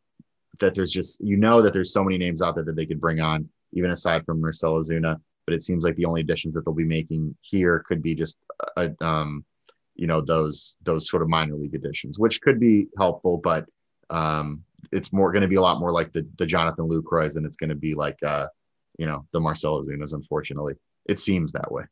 that 0.59 0.75
there's 0.75 0.93
just 0.93 1.21
you 1.21 1.37
know 1.37 1.63
that 1.63 1.73
there's 1.73 1.93
so 1.93 2.05
many 2.05 2.19
names 2.19 2.43
out 2.43 2.55
there 2.55 2.65
that 2.65 2.77
they 2.77 2.87
could 2.87 3.01
bring 3.01 3.21
on, 3.21 3.49
even 3.73 3.91
aside 3.91 4.25
from 4.25 4.41
Marcell 4.41 4.75
Ozuna. 4.75 5.21
But 5.47 5.55
it 5.55 5.63
seems 5.63 5.85
like 5.85 5.97
the 5.97 6.05
only 6.05 6.21
additions 6.21 6.55
that 6.55 6.65
they'll 6.65 6.75
be 6.75 6.85
making 6.85 7.35
here 7.41 7.83
could 7.89 8.03
be 8.03 8.15
just 8.15 8.39
a, 8.77 8.93
um, 9.01 9.45
you 9.97 10.07
know, 10.07 10.21
those 10.21 10.77
those 10.85 11.09
sort 11.09 11.23
of 11.23 11.29
minor 11.29 11.55
league 11.55 11.75
additions, 11.75 12.19
which 12.19 12.41
could 12.41 12.61
be 12.61 12.87
helpful, 12.97 13.39
but 13.39 13.67
um, 14.11 14.63
it's 14.93 15.13
more 15.13 15.33
going 15.33 15.43
to 15.43 15.49
be 15.49 15.57
a 15.57 15.61
lot 15.61 15.81
more 15.81 15.93
like 15.93 16.13
the 16.13 16.27
the 16.37 16.47
Jonathan 16.47 16.89
Lucroy's 16.89 17.35
than 17.35 17.45
it's 17.45 17.57
going 17.57 17.71
to 17.71 17.77
be 17.77 17.95
like 17.95 18.19
uh, 18.23 18.47
you 18.99 19.07
know 19.07 19.27
the 19.33 19.41
Marcell 19.41 19.83
Ozuna's. 19.83 20.13
Unfortunately, 20.13 20.75
it 21.07 21.19
seems 21.19 21.53
that 21.53 21.71
way. 21.73 21.85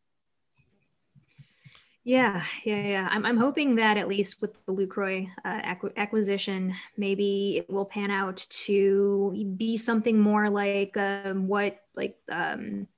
Yeah, 2.09 2.43
yeah, 2.65 2.83
yeah. 2.87 3.09
I'm, 3.11 3.27
I'm 3.27 3.37
hoping 3.37 3.75
that 3.75 3.99
at 3.99 4.09
least 4.09 4.41
with 4.41 4.55
the 4.65 4.73
Lucroy 4.73 5.29
uh, 5.45 5.77
acquisition, 5.99 6.75
maybe 6.97 7.59
it 7.59 7.69
will 7.71 7.85
pan 7.85 8.11
out 8.11 8.39
to 8.65 9.55
be 9.59 9.77
something 9.77 10.19
more 10.19 10.49
like 10.49 10.97
um, 10.97 11.49
what 11.49 11.79
like 11.95 12.17
um, 12.31 12.89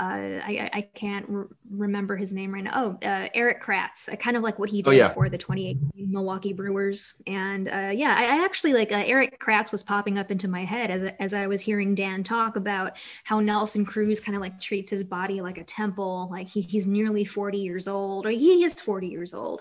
uh, 0.00 0.40
I, 0.42 0.70
I 0.72 0.80
can't 0.94 1.26
re- 1.28 1.44
remember 1.70 2.16
his 2.16 2.32
name 2.32 2.54
right 2.54 2.64
now. 2.64 2.98
Oh, 3.02 3.06
uh, 3.06 3.28
Erik 3.34 3.62
Kratz. 3.62 4.08
I 4.10 4.16
kind 4.16 4.34
of 4.34 4.42
like 4.42 4.58
what 4.58 4.70
he 4.70 4.78
oh, 4.78 4.84
did 4.84 4.88
oh, 4.88 4.92
yeah. 4.92 5.08
for 5.08 5.28
the 5.28 5.36
2018 5.36 6.10
Milwaukee 6.10 6.54
Brewers. 6.54 7.20
And 7.26 7.68
uh, 7.68 7.90
yeah, 7.92 8.14
I, 8.16 8.38
I, 8.38 8.44
actually 8.44 8.72
like 8.72 8.92
uh, 8.92 9.04
Erik 9.04 9.38
Kratz 9.38 9.70
was 9.70 9.82
popping 9.82 10.16
up 10.18 10.30
into 10.30 10.48
my 10.48 10.64
head 10.64 10.90
as, 10.90 11.12
as 11.20 11.34
I 11.34 11.46
was 11.46 11.60
hearing 11.60 11.94
Dan 11.94 12.22
talk 12.22 12.56
about 12.56 12.96
how 13.24 13.40
Nelson 13.40 13.84
Cruz 13.84 14.20
kind 14.20 14.34
of 14.34 14.40
like 14.40 14.58
treats 14.58 14.90
his 14.90 15.04
body 15.04 15.42
like 15.42 15.58
a 15.58 15.64
temple. 15.64 16.28
Like 16.30 16.48
he, 16.48 16.62
he's 16.62 16.86
nearly 16.86 17.26
40 17.26 17.58
years 17.58 17.86
old, 17.86 18.24
or 18.24 18.30
he 18.30 18.64
is 18.64 18.80
40 18.80 19.06
years 19.06 19.34
old 19.34 19.60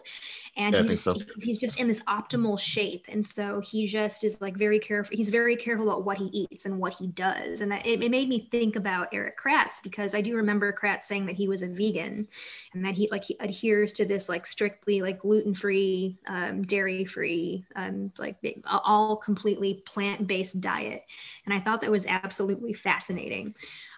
and 0.60 0.76
yeah, 0.76 0.84
he's, 0.84 1.02
so. 1.02 1.16
he's 1.42 1.58
just 1.58 1.80
in 1.80 1.88
this 1.88 2.04
optimal 2.04 2.60
shape. 2.60 3.06
And 3.08 3.26
so 3.26 3.62
he 3.62 3.88
just 3.88 4.26
is 4.26 4.42
like 4.42 4.58
very 4.58 4.78
careful 4.78 5.16
he's 5.16 5.30
very 5.30 5.56
careful 5.56 5.90
about 5.90 6.04
what 6.04 6.18
he 6.18 6.26
eats 6.26 6.66
and 6.66 6.78
what 6.78 6.94
he 6.94 7.08
does. 7.08 7.62
And 7.62 7.72
that, 7.72 7.88
it, 7.88 8.04
it, 8.04 8.10
made 8.12 8.28
me 8.28 8.50
think 8.52 8.76
about 8.76 9.08
Erik 9.14 9.40
Kratz 9.40 9.82
because 9.82 10.14
i 10.14 10.20
do 10.20 10.36
remember 10.36 10.74
kratz 10.74 11.04
saying 11.04 11.26
that 11.28 11.36
he 11.36 11.48
was 11.48 11.62
a 11.62 11.68
vegan 11.68 12.28
and 12.74 12.84
that 12.84 12.96
he 12.96 13.08
like 13.12 13.24
he 13.24 13.38
adheres 13.40 13.94
to 13.94 14.06
this 14.06 14.28
like 14.28 14.46
strictly 14.46 15.02
like 15.02 15.20
gluten-free 15.20 16.18
um, 16.28 16.64
dairy-free 16.64 17.64
um, 17.76 18.12
like 18.18 18.36
all 18.66 19.16
completely 19.16 19.76
plant-based 19.86 20.60
diet. 20.60 21.06
And 21.46 21.54
i 21.54 21.60
thought 21.60 21.82
that 21.82 21.92
was 21.92 22.06
absolutely 22.06 22.74
fascinating 22.74 23.56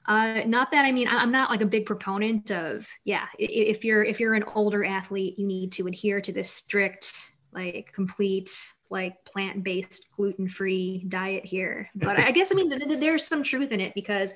uh, 0.07 0.41
not 0.45 0.71
that 0.71 0.85
I 0.85 0.91
mean 0.91 1.07
I'm 1.07 1.31
not 1.31 1.49
like 1.49 1.61
a 1.61 1.65
big 1.65 1.85
proponent 1.85 2.51
of 2.51 2.87
yeah. 3.03 3.27
If 3.37 3.83
you're 3.85 4.03
if 4.03 4.19
you're 4.19 4.33
an 4.33 4.43
older 4.55 4.83
athlete, 4.83 5.37
you 5.37 5.45
need 5.45 5.71
to 5.73 5.87
adhere 5.87 6.21
to 6.21 6.31
this 6.31 6.51
strict 6.51 7.33
like 7.53 7.91
complete 7.93 8.49
like 8.89 9.23
plant-based 9.23 10.05
gluten-free 10.15 11.05
diet 11.07 11.45
here 11.45 11.89
but 11.95 12.19
i 12.19 12.29
guess 12.31 12.51
i 12.51 12.55
mean 12.55 12.69
th- 12.69 12.81
th- 12.83 12.99
there's 12.99 13.25
some 13.25 13.41
truth 13.41 13.71
in 13.71 13.79
it 13.79 13.93
because 13.95 14.33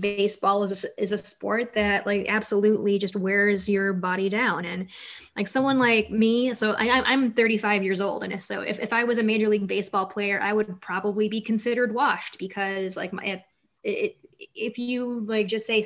baseball 0.00 0.62
is 0.62 0.84
a, 0.84 1.02
is 1.02 1.12
a 1.12 1.18
sport 1.18 1.74
that 1.74 2.06
like 2.06 2.26
absolutely 2.28 2.98
just 2.98 3.16
wears 3.16 3.68
your 3.68 3.92
body 3.92 4.28
down 4.28 4.64
and 4.64 4.88
like 5.36 5.46
someone 5.46 5.78
like 5.78 6.10
me 6.10 6.54
so 6.54 6.72
I, 6.72 7.02
i'm 7.02 7.32
35 7.32 7.84
years 7.84 8.00
old 8.00 8.24
and 8.24 8.42
so 8.42 8.62
if, 8.62 8.80
if 8.80 8.92
i 8.92 9.04
was 9.04 9.18
a 9.18 9.22
major 9.22 9.48
league 9.48 9.66
baseball 9.66 10.06
player 10.06 10.40
i 10.40 10.52
would 10.52 10.80
probably 10.80 11.28
be 11.28 11.40
considered 11.40 11.94
washed 11.94 12.38
because 12.38 12.96
like 12.96 13.12
my 13.12 13.24
it, 13.24 13.42
it 13.84 14.16
if 14.38 14.78
you 14.78 15.24
like 15.26 15.48
just 15.48 15.66
say 15.66 15.84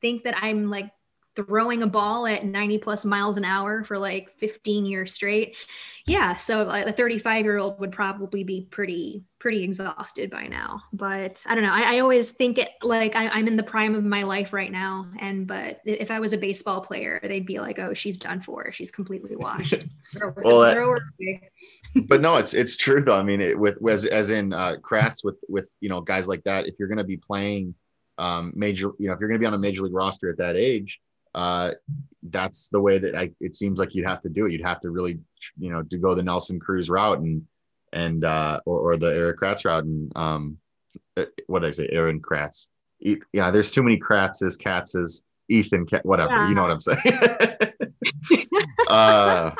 think 0.00 0.24
that 0.24 0.36
I'm 0.36 0.70
like 0.70 0.90
throwing 1.36 1.82
a 1.82 1.86
ball 1.86 2.26
at 2.26 2.44
90 2.44 2.78
plus 2.78 3.04
miles 3.04 3.36
an 3.36 3.44
hour 3.44 3.82
for 3.82 3.98
like 3.98 4.30
15 4.38 4.86
years 4.86 5.12
straight 5.12 5.56
yeah 6.06 6.34
so 6.34 6.68
a 6.68 6.92
35 6.92 7.44
year 7.44 7.58
old 7.58 7.80
would 7.80 7.90
probably 7.90 8.44
be 8.44 8.68
pretty 8.70 9.24
pretty 9.40 9.64
exhausted 9.64 10.30
by 10.30 10.46
now. 10.46 10.82
But 10.92 11.44
i 11.48 11.54
don't 11.54 11.64
know 11.64 11.72
i, 11.72 11.96
I 11.96 11.98
always 11.98 12.30
think 12.30 12.58
it 12.58 12.70
like 12.82 13.16
I, 13.16 13.38
am 13.38 13.48
in 13.48 13.56
the 13.56 13.62
prime 13.64 13.94
of 13.94 14.04
my 14.04 14.22
life 14.22 14.52
right 14.52 14.70
now 14.70 15.10
and 15.18 15.46
but 15.46 15.80
if 15.84 16.10
i 16.10 16.20
was 16.20 16.32
a 16.32 16.38
baseball 16.38 16.80
player 16.80 17.20
they'd 17.22 17.46
be 17.46 17.58
like 17.58 17.78
oh 17.78 17.94
she's 17.94 18.16
done 18.16 18.40
for. 18.40 18.70
She's 18.72 18.90
completely 18.90 19.36
washed. 19.36 19.84
Well, 20.36 20.60
that, 20.60 20.76
but 22.06 22.20
no 22.20 22.36
it's 22.36 22.54
it's 22.54 22.76
true 22.76 23.00
though 23.00 23.16
i 23.16 23.22
mean 23.22 23.40
it, 23.40 23.58
with 23.58 23.76
as, 23.88 24.04
as 24.06 24.30
in 24.30 24.52
uh 24.52 24.76
kratz 24.82 25.24
with 25.24 25.36
with 25.48 25.70
you 25.80 25.88
know 25.88 26.00
guys 26.00 26.26
like 26.26 26.42
that 26.44 26.66
if 26.66 26.74
you're 26.78 26.88
going 26.88 26.98
to 26.98 27.04
be 27.04 27.16
playing 27.16 27.74
um, 28.18 28.52
major, 28.54 28.90
you 28.98 29.08
know, 29.08 29.14
if 29.14 29.20
you're 29.20 29.28
going 29.28 29.40
to 29.40 29.42
be 29.42 29.46
on 29.46 29.54
a 29.54 29.58
major 29.58 29.82
league 29.82 29.94
roster 29.94 30.30
at 30.30 30.38
that 30.38 30.56
age, 30.56 31.00
uh, 31.34 31.72
that's 32.22 32.68
the 32.68 32.80
way 32.80 32.98
that 32.98 33.16
I, 33.16 33.30
it 33.40 33.56
seems 33.56 33.78
like 33.78 33.94
you'd 33.94 34.06
have 34.06 34.22
to 34.22 34.28
do 34.28 34.46
it. 34.46 34.52
You'd 34.52 34.64
have 34.64 34.80
to 34.80 34.90
really, 34.90 35.18
you 35.58 35.70
know, 35.70 35.82
to 35.82 35.98
go 35.98 36.14
the 36.14 36.22
Nelson 36.22 36.60
Cruz 36.60 36.88
route 36.88 37.18
and, 37.18 37.42
and, 37.92 38.24
uh, 38.24 38.60
or, 38.66 38.92
or 38.92 38.96
the 38.96 39.14
Erik 39.14 39.38
Kratz 39.38 39.64
route. 39.64 39.84
And, 39.84 40.12
um, 40.16 40.58
uh, 41.16 41.24
what 41.46 41.60
did 41.60 41.68
I 41.68 41.72
say? 41.72 41.88
Aaron 41.90 42.20
Kratz. 42.20 42.68
Yeah. 43.00 43.50
There's 43.50 43.72
too 43.72 43.82
many 43.82 43.98
Kratzes, 43.98 44.60
Katzes, 44.60 45.22
Ethan, 45.48 45.86
whatever, 46.04 46.30
yeah. 46.30 46.48
you 46.48 46.54
know 46.54 46.62
what 46.62 46.70
I'm 46.70 46.80
saying? 46.80 47.18
uh, 48.88 49.50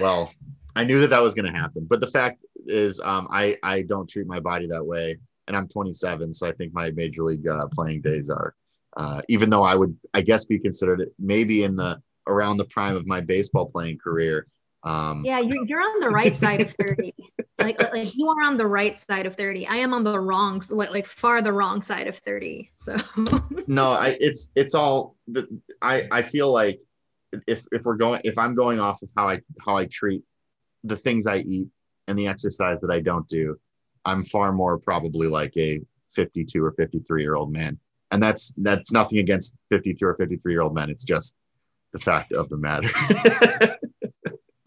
well, 0.00 0.32
I 0.78 0.84
knew 0.84 1.00
that 1.00 1.10
that 1.10 1.22
was 1.22 1.34
going 1.34 1.52
to 1.52 1.58
happen, 1.58 1.86
but 1.90 2.00
the 2.00 2.06
fact 2.06 2.38
is, 2.66 3.00
um, 3.00 3.26
I, 3.32 3.56
I 3.64 3.82
don't 3.82 4.08
treat 4.08 4.28
my 4.28 4.38
body 4.38 4.68
that 4.68 4.84
way 4.84 5.18
and 5.48 5.56
I'm 5.56 5.66
27, 5.66 6.32
so 6.32 6.46
I 6.46 6.52
think 6.52 6.72
my 6.72 6.92
major 6.92 7.24
league 7.24 7.48
uh, 7.48 7.66
playing 7.74 8.02
days 8.02 8.30
are, 8.30 8.54
uh, 8.96 9.22
even 9.28 9.50
though 9.50 9.64
I 9.64 9.74
would, 9.74 9.96
I 10.14 10.20
guess, 10.20 10.44
be 10.44 10.58
considered 10.58 11.10
maybe 11.18 11.64
in 11.64 11.74
the 11.74 12.00
around 12.28 12.58
the 12.58 12.66
prime 12.66 12.94
of 12.94 13.06
my 13.06 13.20
baseball 13.20 13.66
playing 13.66 13.98
career. 13.98 14.46
Um, 14.84 15.24
yeah, 15.24 15.40
you're, 15.40 15.66
you're 15.66 15.80
on 15.80 15.98
the 15.98 16.10
right 16.10 16.36
side 16.36 16.60
of 16.60 16.72
30. 16.74 17.12
like, 17.58 17.82
like 17.92 18.14
you 18.14 18.28
are 18.28 18.44
on 18.44 18.56
the 18.56 18.66
right 18.66 18.96
side 18.96 19.26
of 19.26 19.34
30. 19.34 19.66
I 19.66 19.76
am 19.76 19.92
on 19.92 20.04
the 20.04 20.20
wrong, 20.20 20.62
like, 20.70 20.90
like 20.90 21.06
far 21.06 21.42
the 21.42 21.52
wrong 21.52 21.82
side 21.82 22.06
of 22.06 22.18
30. 22.18 22.70
So 22.78 22.96
no, 23.66 23.90
I, 23.90 24.16
it's, 24.20 24.52
it's 24.54 24.74
all 24.74 25.16
the, 25.26 25.48
I, 25.82 26.06
I 26.12 26.22
feel 26.22 26.52
like 26.52 26.80
if, 27.48 27.66
if 27.72 27.82
we're 27.82 27.96
going, 27.96 28.20
if 28.22 28.38
I'm 28.38 28.54
going 28.54 28.78
off 28.78 29.02
of 29.02 29.08
how 29.16 29.28
I, 29.28 29.40
how 29.64 29.76
I 29.76 29.86
treat 29.86 30.22
the 30.84 30.96
things 30.96 31.26
I 31.26 31.38
eat 31.38 31.68
and 32.06 32.18
the 32.18 32.26
exercise 32.26 32.80
that 32.80 32.90
I 32.90 33.00
don't 33.00 33.28
do, 33.28 33.58
I'm 34.04 34.24
far 34.24 34.52
more 34.52 34.78
probably 34.78 35.26
like 35.26 35.56
a 35.56 35.80
52 36.14 36.64
or 36.64 36.72
53 36.72 37.22
year 37.22 37.34
old 37.34 37.52
man. 37.52 37.78
And 38.10 38.22
that's 38.22 38.54
that's 38.56 38.90
nothing 38.92 39.18
against 39.18 39.56
52 39.70 40.04
or 40.06 40.14
53 40.14 40.52
year 40.52 40.62
old 40.62 40.74
men. 40.74 40.90
It's 40.90 41.04
just 41.04 41.36
the 41.92 41.98
fact 41.98 42.32
of 42.32 42.48
the 42.48 42.56
matter. 42.56 42.88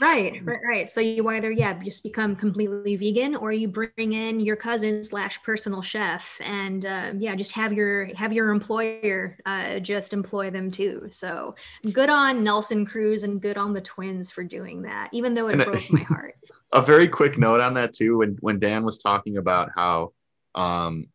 right, 0.02 0.46
right, 0.46 0.60
right. 0.68 0.92
So 0.92 1.00
you 1.00 1.28
either 1.30 1.52
yeah 1.52 1.74
just 1.82 2.04
become 2.04 2.36
completely 2.36 2.96
vegan, 2.96 3.36
or 3.36 3.52
you 3.52 3.68
bring 3.68 3.92
in 3.98 4.40
your 4.40 4.56
cousin 4.56 5.04
slash 5.04 5.42
personal 5.44 5.82
chef, 5.82 6.38
and 6.42 6.86
uh, 6.86 7.14
yeah, 7.18 7.36
just 7.36 7.54
have 7.54 7.72
your 7.72 8.14
have 8.16 8.34
your 8.34 8.50
employer 8.50 9.38
uh, 9.46 9.80
just 9.80 10.14
employ 10.14 10.50
them 10.50 10.72
too. 10.72 11.08
So 11.10 11.56
good 11.94 12.10
on 12.10 12.44
Nelson 12.44 12.86
Cruz 12.86 13.24
and 13.24 13.42
good 13.42 13.58
on 13.58 13.74
the 13.74 13.82
twins 13.82 14.32
for 14.32 14.44
doing 14.44 14.82
that, 14.82 15.10
even 15.14 15.34
though 15.34 15.48
it 15.48 15.54
and 15.54 15.64
broke 15.64 15.92
my 15.92 16.02
heart 16.02 16.36
a 16.74 16.82
very 16.82 17.08
quick 17.08 17.38
note 17.38 17.60
on 17.60 17.74
that 17.76 17.94
too. 17.94 18.20
When 18.20 18.38
when 18.42 18.60
Dan 18.60 18.86
was 18.86 18.98
talking 18.98 19.38
about 19.38 19.70
how 19.76 20.14
um, 20.56 21.08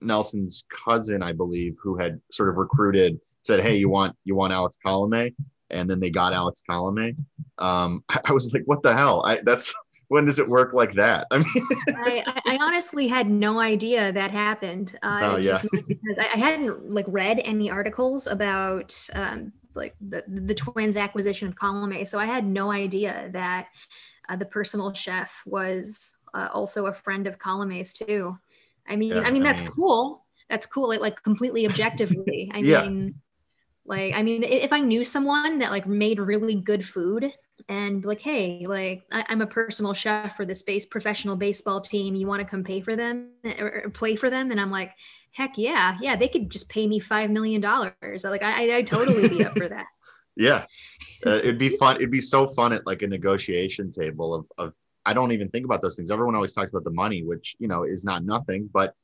Nelson's 0.00 0.64
cousin, 0.84 1.22
I 1.22 1.32
believe, 1.32 1.76
who 1.82 1.96
had 1.96 2.20
sort 2.30 2.48
of 2.48 2.56
recruited, 2.56 3.20
said, 3.42 3.60
"Hey, 3.60 3.76
you 3.76 3.88
want 3.88 4.16
you 4.24 4.34
want 4.34 4.52
Alex 4.52 4.78
Colome?" 4.84 5.34
And 5.70 5.88
then 5.88 6.00
they 6.00 6.10
got 6.10 6.32
Alex 6.32 6.62
Colome. 6.68 7.16
Um, 7.58 8.04
I, 8.08 8.20
I 8.26 8.32
was 8.32 8.52
like, 8.52 8.62
"What 8.66 8.82
the 8.82 8.94
hell?" 8.94 9.22
I, 9.24 9.40
that's 9.42 9.74
when 10.08 10.24
does 10.24 10.40
it 10.40 10.48
work 10.48 10.72
like 10.72 10.94
that? 10.94 11.26
I 11.30 11.38
mean, 11.38 11.46
I, 11.96 12.40
I, 12.44 12.58
honestly 12.60 13.06
had 13.06 13.30
no 13.30 13.60
idea 13.60 14.12
that 14.12 14.32
happened. 14.32 14.98
Uh, 15.02 15.20
oh 15.22 15.36
yeah, 15.36 15.60
because 15.72 16.18
I, 16.18 16.26
I, 16.34 16.36
hadn't 16.36 16.90
like 16.90 17.06
read 17.08 17.40
any 17.44 17.70
articles 17.70 18.26
about 18.26 18.96
um, 19.12 19.52
like 19.74 19.94
the 20.00 20.24
the 20.26 20.54
twins' 20.54 20.96
acquisition 20.96 21.46
of 21.46 21.54
Colome, 21.54 22.06
so 22.06 22.18
I 22.18 22.26
had 22.26 22.44
no 22.44 22.72
idea 22.72 23.30
that 23.32 23.68
uh, 24.28 24.36
the 24.36 24.46
personal 24.46 24.92
chef 24.94 25.42
was 25.46 26.16
uh, 26.34 26.48
also 26.52 26.86
a 26.86 26.92
friend 26.92 27.26
of 27.26 27.38
Colome's 27.38 27.92
too. 27.92 28.36
I 28.88 28.96
mean, 28.96 29.12
Yeah, 29.12 29.20
I 29.20 29.30
mean 29.30 29.42
that's 29.42 29.62
mean- 29.62 29.72
cool. 29.72 30.26
That's 30.48 30.66
cool. 30.66 30.88
Like, 30.88 31.00
like 31.00 31.22
completely 31.22 31.64
objectively. 31.66 32.50
I 32.54 32.58
Yeah. 32.58 32.82
mean, 32.82 33.14
like, 33.86 34.14
I 34.14 34.22
mean, 34.22 34.42
if 34.42 34.72
I 34.72 34.80
knew 34.80 35.04
someone 35.04 35.58
that 35.60 35.70
like 35.70 35.86
made 35.86 36.18
really 36.20 36.54
good 36.54 36.86
food 36.86 37.32
and 37.68 38.04
like, 38.04 38.20
hey, 38.20 38.64
like 38.66 39.02
I, 39.10 39.24
I'm 39.28 39.40
a 39.40 39.46
personal 39.46 39.94
chef 39.94 40.36
for 40.36 40.44
this 40.44 40.62
base 40.62 40.86
professional 40.86 41.36
baseball 41.36 41.80
team. 41.80 42.14
You 42.14 42.26
want 42.26 42.40
to 42.40 42.48
come 42.48 42.62
pay 42.64 42.80
for 42.80 42.96
them 42.96 43.30
or, 43.58 43.90
play 43.92 44.16
for 44.16 44.30
them? 44.30 44.50
And 44.50 44.60
I'm 44.60 44.70
like, 44.70 44.92
heck 45.32 45.58
yeah, 45.58 45.96
yeah. 46.00 46.16
They 46.16 46.28
could 46.28 46.50
just 46.50 46.68
pay 46.68 46.86
me 46.86 47.00
five 47.00 47.30
million 47.30 47.60
dollars. 47.60 48.24
Like, 48.24 48.42
I, 48.42 48.70
I- 48.70 48.76
I'd 48.76 48.86
totally 48.86 49.28
be 49.28 49.44
up 49.44 49.56
for 49.56 49.68
that. 49.68 49.86
Yeah, 50.36 50.64
uh, 51.26 51.38
it'd 51.38 51.58
be 51.58 51.76
fun. 51.76 51.96
It'd 51.96 52.10
be 52.10 52.20
so 52.20 52.46
fun 52.46 52.72
at 52.72 52.86
like 52.86 53.02
a 53.02 53.06
negotiation 53.06 53.92
table 53.92 54.32
of 54.34 54.46
of. 54.56 54.72
I 55.04 55.12
don't 55.12 55.32
even 55.32 55.50
think 55.50 55.64
about 55.66 55.82
those 55.82 55.96
things. 55.96 56.10
Everyone 56.10 56.34
always 56.34 56.54
talks 56.54 56.70
about 56.70 56.84
the 56.84 56.90
money, 56.92 57.24
which 57.24 57.56
you 57.58 57.68
know 57.68 57.82
is 57.82 58.04
not 58.04 58.24
nothing, 58.24 58.70
but 58.72 58.94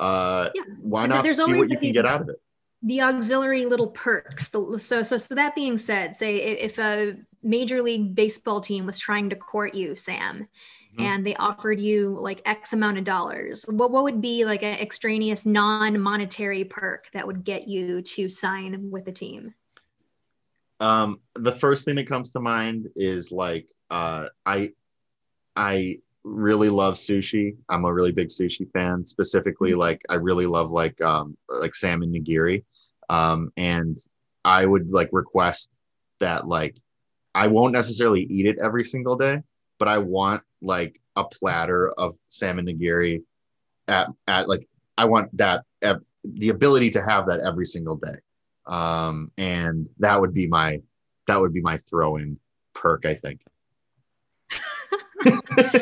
uh, 0.00 0.48
Yeah, 0.54 0.62
why 0.80 1.06
but 1.06 1.22
not 1.22 1.36
see 1.36 1.52
what 1.52 1.70
you 1.70 1.78
can 1.78 1.92
get 1.92 2.06
out 2.06 2.22
of 2.22 2.30
it? 2.30 2.40
The 2.82 3.02
auxiliary 3.02 3.66
little 3.66 3.88
perks. 3.88 4.48
The, 4.48 4.78
so, 4.78 5.02
so, 5.02 5.16
so 5.18 5.34
that 5.34 5.54
being 5.54 5.76
said, 5.76 6.14
say 6.14 6.36
if 6.36 6.78
a 6.78 7.14
major 7.42 7.82
league 7.82 8.14
baseball 8.14 8.60
team 8.60 8.86
was 8.86 8.98
trying 8.98 9.30
to 9.30 9.36
court 9.36 9.74
you, 9.74 9.96
Sam, 9.96 10.48
Mhm. 10.98 11.04
and 11.04 11.26
they 11.26 11.36
offered 11.36 11.78
you 11.78 12.16
like 12.20 12.42
X 12.46 12.72
amount 12.72 12.98
of 12.98 13.04
dollars, 13.04 13.64
what, 13.68 13.90
what 13.90 14.02
would 14.04 14.20
be 14.20 14.44
like 14.44 14.62
an 14.62 14.78
extraneous 14.80 15.46
non-monetary 15.46 16.64
perk 16.64 17.08
that 17.12 17.26
would 17.26 17.44
get 17.44 17.68
you 17.68 18.02
to 18.02 18.28
sign 18.28 18.90
with 18.90 19.04
the 19.04 19.12
team? 19.12 19.54
Um, 20.80 21.20
the 21.34 21.52
first 21.52 21.84
thing 21.84 21.96
that 21.96 22.08
comes 22.08 22.32
to 22.32 22.40
mind 22.40 22.88
is 22.96 23.30
like 23.30 23.66
uh, 23.90 24.28
I 24.46 24.72
I 25.54 25.98
really 26.24 26.68
love 26.68 26.94
sushi. 26.94 27.56
I'm 27.68 27.84
a 27.84 27.92
really 27.92 28.12
big 28.12 28.28
sushi 28.28 28.70
fan. 28.72 29.04
Specifically, 29.04 29.72
Mhm. 29.72 29.78
like 29.78 30.00
I 30.08 30.14
really 30.14 30.46
love 30.46 30.70
like 30.70 31.00
um, 31.00 31.36
like 31.48 31.74
salmon 31.74 32.12
nigiri, 32.12 32.64
um, 33.10 33.52
and 33.56 33.98
I 34.44 34.64
would 34.64 34.90
like 34.90 35.10
request 35.12 35.70
that 36.20 36.46
like 36.46 36.76
I 37.34 37.46
won't 37.48 37.72
necessarily 37.72 38.22
eat 38.22 38.46
it 38.46 38.56
every 38.62 38.84
single 38.84 39.16
day, 39.16 39.42
but 39.78 39.88
I 39.88 39.98
want 39.98 40.42
like 40.62 41.00
a 41.16 41.24
platter 41.24 41.90
of 41.90 42.14
salmon 42.28 42.66
nigiri 42.66 43.22
at 43.88 44.08
at 44.26 44.48
like 44.48 44.66
I 44.96 45.04
want 45.04 45.36
that 45.36 45.64
ev- 45.82 46.04
the 46.24 46.48
ability 46.48 46.90
to 46.90 47.02
have 47.02 47.26
that 47.26 47.40
every 47.40 47.66
single 47.66 47.96
day 47.96 48.16
um, 48.70 49.30
and 49.36 49.88
that 49.98 50.20
would 50.20 50.32
be 50.32 50.46
my 50.46 50.80
that 51.26 51.40
would 51.40 51.52
be 51.52 51.60
my 51.60 51.76
throw-in 51.76 52.38
perk, 52.74 53.04
I 53.04 53.14
think. 53.14 53.40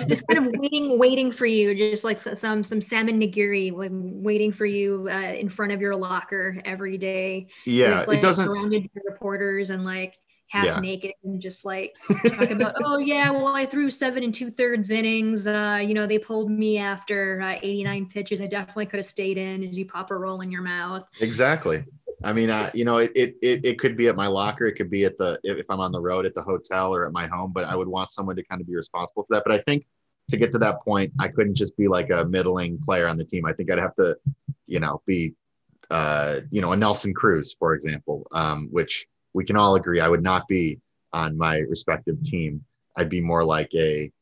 Just 0.09 0.27
kind 0.29 0.47
of 0.47 0.53
waiting, 0.59 0.99
waiting 0.99 1.31
for 1.33 1.47
you, 1.47 1.75
just 1.75 2.05
like 2.05 2.19
some 2.19 2.63
some 2.65 2.81
salmon 2.81 3.21
nigiri, 3.21 3.73
waiting 3.73 4.53
for 4.53 4.67
you 4.67 5.09
uh, 5.11 5.33
in 5.35 5.49
front 5.49 5.73
of 5.73 5.81
your 5.81 5.97
locker 5.97 6.61
every 6.65 6.99
day. 6.99 7.49
Yeah, 7.67 7.91
just, 7.93 8.09
like, 8.09 8.19
it 8.19 8.23
doesn't. 8.23 8.47
surrounded 8.47 8.83
by 8.95 9.01
reporters 9.05 9.71
and 9.71 9.85
like 9.85 10.17
half 10.49 10.65
Yeah. 10.65 10.81
naked 10.81 11.13
and 11.25 11.41
just 11.43 11.67
like 11.67 11.95
talk 12.27 12.51
about 12.51 12.75
oh 12.83 12.97
yeah 12.97 13.31
well 13.31 13.49
i 13.55 13.67
threw 13.67 13.91
seven 13.91 14.25
and 14.25 14.33
two 14.33 14.51
thirds 14.51 14.89
innings 14.89 15.47
uh 15.47 15.79
you 15.85 15.93
know 15.93 16.07
they 16.07 16.19
pulled 16.19 16.51
me 16.51 16.79
after 16.79 17.43
uh, 17.43 17.57
89 17.63 18.07
pitches 18.09 18.41
i 18.41 18.47
definitely 18.47 18.87
could 18.87 18.97
have 18.97 19.05
stayed 19.05 19.37
in 19.37 19.63
as 19.63 19.77
you 19.77 19.85
pop 19.85 20.11
a 20.11 20.17
roll 20.17 20.41
in 20.41 20.51
your 20.51 20.63
mouth 20.63 21.07
Exactly. 21.21 21.85
I 22.25 22.33
mean, 22.33 22.51
uh, 22.51 22.71
you 22.75 22.85
know, 22.85 22.99
it, 22.99 23.13
it 23.15 23.37
it 23.43 23.65
it 23.65 23.79
could 23.79 23.97
be 23.97 24.09
at 24.09 24.17
my 24.17 24.27
locker, 24.27 24.67
it 24.67 24.75
could 24.75 24.91
be 24.91 25.05
at 25.05 25.17
the 25.19 25.39
if 25.45 25.71
I'm 25.71 25.81
on 25.81 25.93
the 25.93 26.01
road 26.01 26.27
at 26.27 26.35
the 26.35 26.43
hotel 26.43 26.95
or 26.95 27.07
at 27.07 27.13
my 27.13 27.27
home, 27.27 27.53
but 27.53 27.65
I 27.65 27.77
would 27.77 27.89
want 27.89 28.11
someone 28.11 28.37
to 28.37 28.43
kind 28.43 28.61
of 28.61 28.67
be 28.67 28.75
responsible 28.75 29.23
for 29.23 29.37
that. 29.37 29.45
But 29.45 29.55
I 29.55 29.59
think 29.59 29.87
to 30.31 30.37
get 30.37 30.53
to 30.53 30.59
that 30.59 30.83
point, 30.83 31.13
I 31.19 31.29
couldn't 31.29 31.55
just 31.55 31.77
be 31.77 31.89
like 31.89 32.11
a 32.11 32.25
middling 32.25 32.79
player 32.79 33.07
on 33.07 33.17
the 33.17 33.25
team. 33.25 33.47
I 33.47 33.53
think 33.53 33.71
I'd 33.71 33.79
have 33.79 33.95
to, 33.97 34.17
you 34.67 34.81
know, 34.81 35.01
be, 35.07 35.35
uh, 35.91 36.41
you 36.51 36.61
know, 36.61 36.73
a 36.73 36.77
Nelson 36.77 37.15
Cruz, 37.15 37.57
for 37.59 37.75
example, 37.75 38.27
um, 38.33 38.69
which 38.71 39.07
we 39.33 39.45
can 39.45 39.57
all 39.57 39.77
agree 39.77 40.01
I 40.01 40.09
would 40.09 40.23
not 40.23 40.47
be 40.47 40.81
on 41.13 41.37
my 41.39 41.59
respective 41.61 42.23
team. 42.23 42.65
I'd 42.97 43.09
be 43.09 43.21
more 43.21 43.45
like 43.45 43.73
a, 43.75 44.13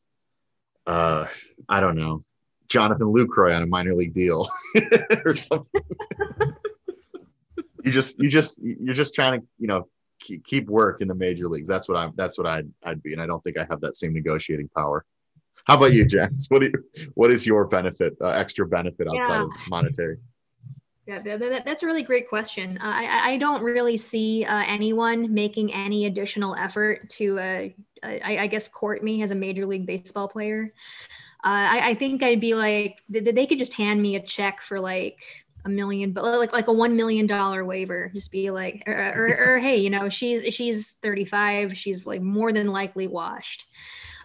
uh, 0.85 1.27
I 1.67 1.79
don't 1.81 1.97
know, 1.97 2.21
Jonathan 2.69 3.07
Lucroy 3.07 3.55
on 3.55 3.63
a 3.63 3.67
minor 3.67 3.93
league 3.93 4.13
deal 4.13 4.49
or 5.25 5.35
something. 5.35 5.81
you 7.87 7.91
just, 7.93 8.19
you 8.19 8.29
just, 8.29 8.59
you're 8.61 8.93
just 8.93 9.15
trying 9.15 9.39
to, 9.41 9.47
you 9.57 9.67
know, 9.67 9.87
keep, 10.19 10.43
keep 10.45 10.69
work 10.69 11.01
in 11.01 11.07
the 11.07 11.15
major 11.15 11.47
leagues. 11.47 11.67
That's 11.67 11.87
what 11.89 11.97
I'm, 11.97 12.11
that's 12.15 12.37
what 12.37 12.45
I'd, 12.47 12.69
I'd 12.83 13.01
be. 13.01 13.13
And 13.13 13.21
I 13.21 13.25
don't 13.25 13.43
think 13.43 13.57
I 13.57 13.65
have 13.69 13.81
that 13.81 13.95
same 13.95 14.13
negotiating 14.13 14.69
power. 14.75 15.05
How 15.65 15.75
about 15.77 15.93
you, 15.93 16.05
Jax? 16.05 16.47
What 16.49 16.61
do 16.61 16.67
you, 16.67 17.09
what 17.15 17.31
is 17.31 17.45
your 17.47 17.65
benefit, 17.65 18.15
uh, 18.21 18.27
extra 18.29 18.65
benefit 18.67 19.07
outside 19.07 19.37
Yeah. 19.37 19.43
of 19.43 19.51
monetary? 19.69 20.17
yeah 21.07 21.21
that, 21.21 21.39
that- 21.39 21.63
that's 21.65 21.83
a 21.83 21.85
really 21.85 22.03
great 22.03 22.27
question 22.27 22.77
uh, 22.79 22.85
I, 22.85 23.31
I- 23.31 23.37
don't 23.37 23.63
really 23.63 23.95
see 23.95 24.43
uh, 24.43 24.63
anyone 24.67 25.33
making 25.33 25.73
any 25.73 26.05
additional 26.05 26.53
effort 26.55 27.07
to 27.11 27.39
uh, 27.39 27.67
I, 28.03 28.37
I 28.39 28.47
guess 28.47 28.67
court 28.67 29.01
me 29.03 29.23
as 29.23 29.31
a 29.31 29.35
major 29.35 29.65
league 29.65 29.85
baseball 29.85 30.27
player 30.27 30.73
uh, 31.45 31.65
I, 31.75 31.89
I 31.91 31.95
think 31.95 32.23
i'd 32.23 32.41
be 32.41 32.55
like 32.55 32.97
th- 33.11 33.23
th- 33.23 33.35
they 33.35 33.45
could 33.45 33.57
just 33.57 33.73
hand 33.75 34.01
me 34.01 34.17
a 34.17 34.19
check 34.21 34.61
for 34.61 34.81
like 34.81 35.46
a 35.67 35.69
million 35.69 36.11
but 36.11 36.23
like 36.23 36.53
like 36.53 36.67
a 36.67 36.73
one 36.73 36.95
million 36.95 37.27
dollar 37.27 37.65
waiver 37.65 38.09
just 38.13 38.31
be 38.31 38.49
like 38.49 38.81
or, 38.87 38.93
or, 38.93 39.55
or 39.55 39.59
hey 39.59 39.77
you 39.77 39.89
know 39.89 40.09
she's 40.09 40.53
she's 40.53 40.93
35 41.03 41.77
she's 41.77 42.07
like 42.07 42.21
more 42.21 42.53
than 42.53 42.67
likely 42.67 43.05
washed 43.05 43.67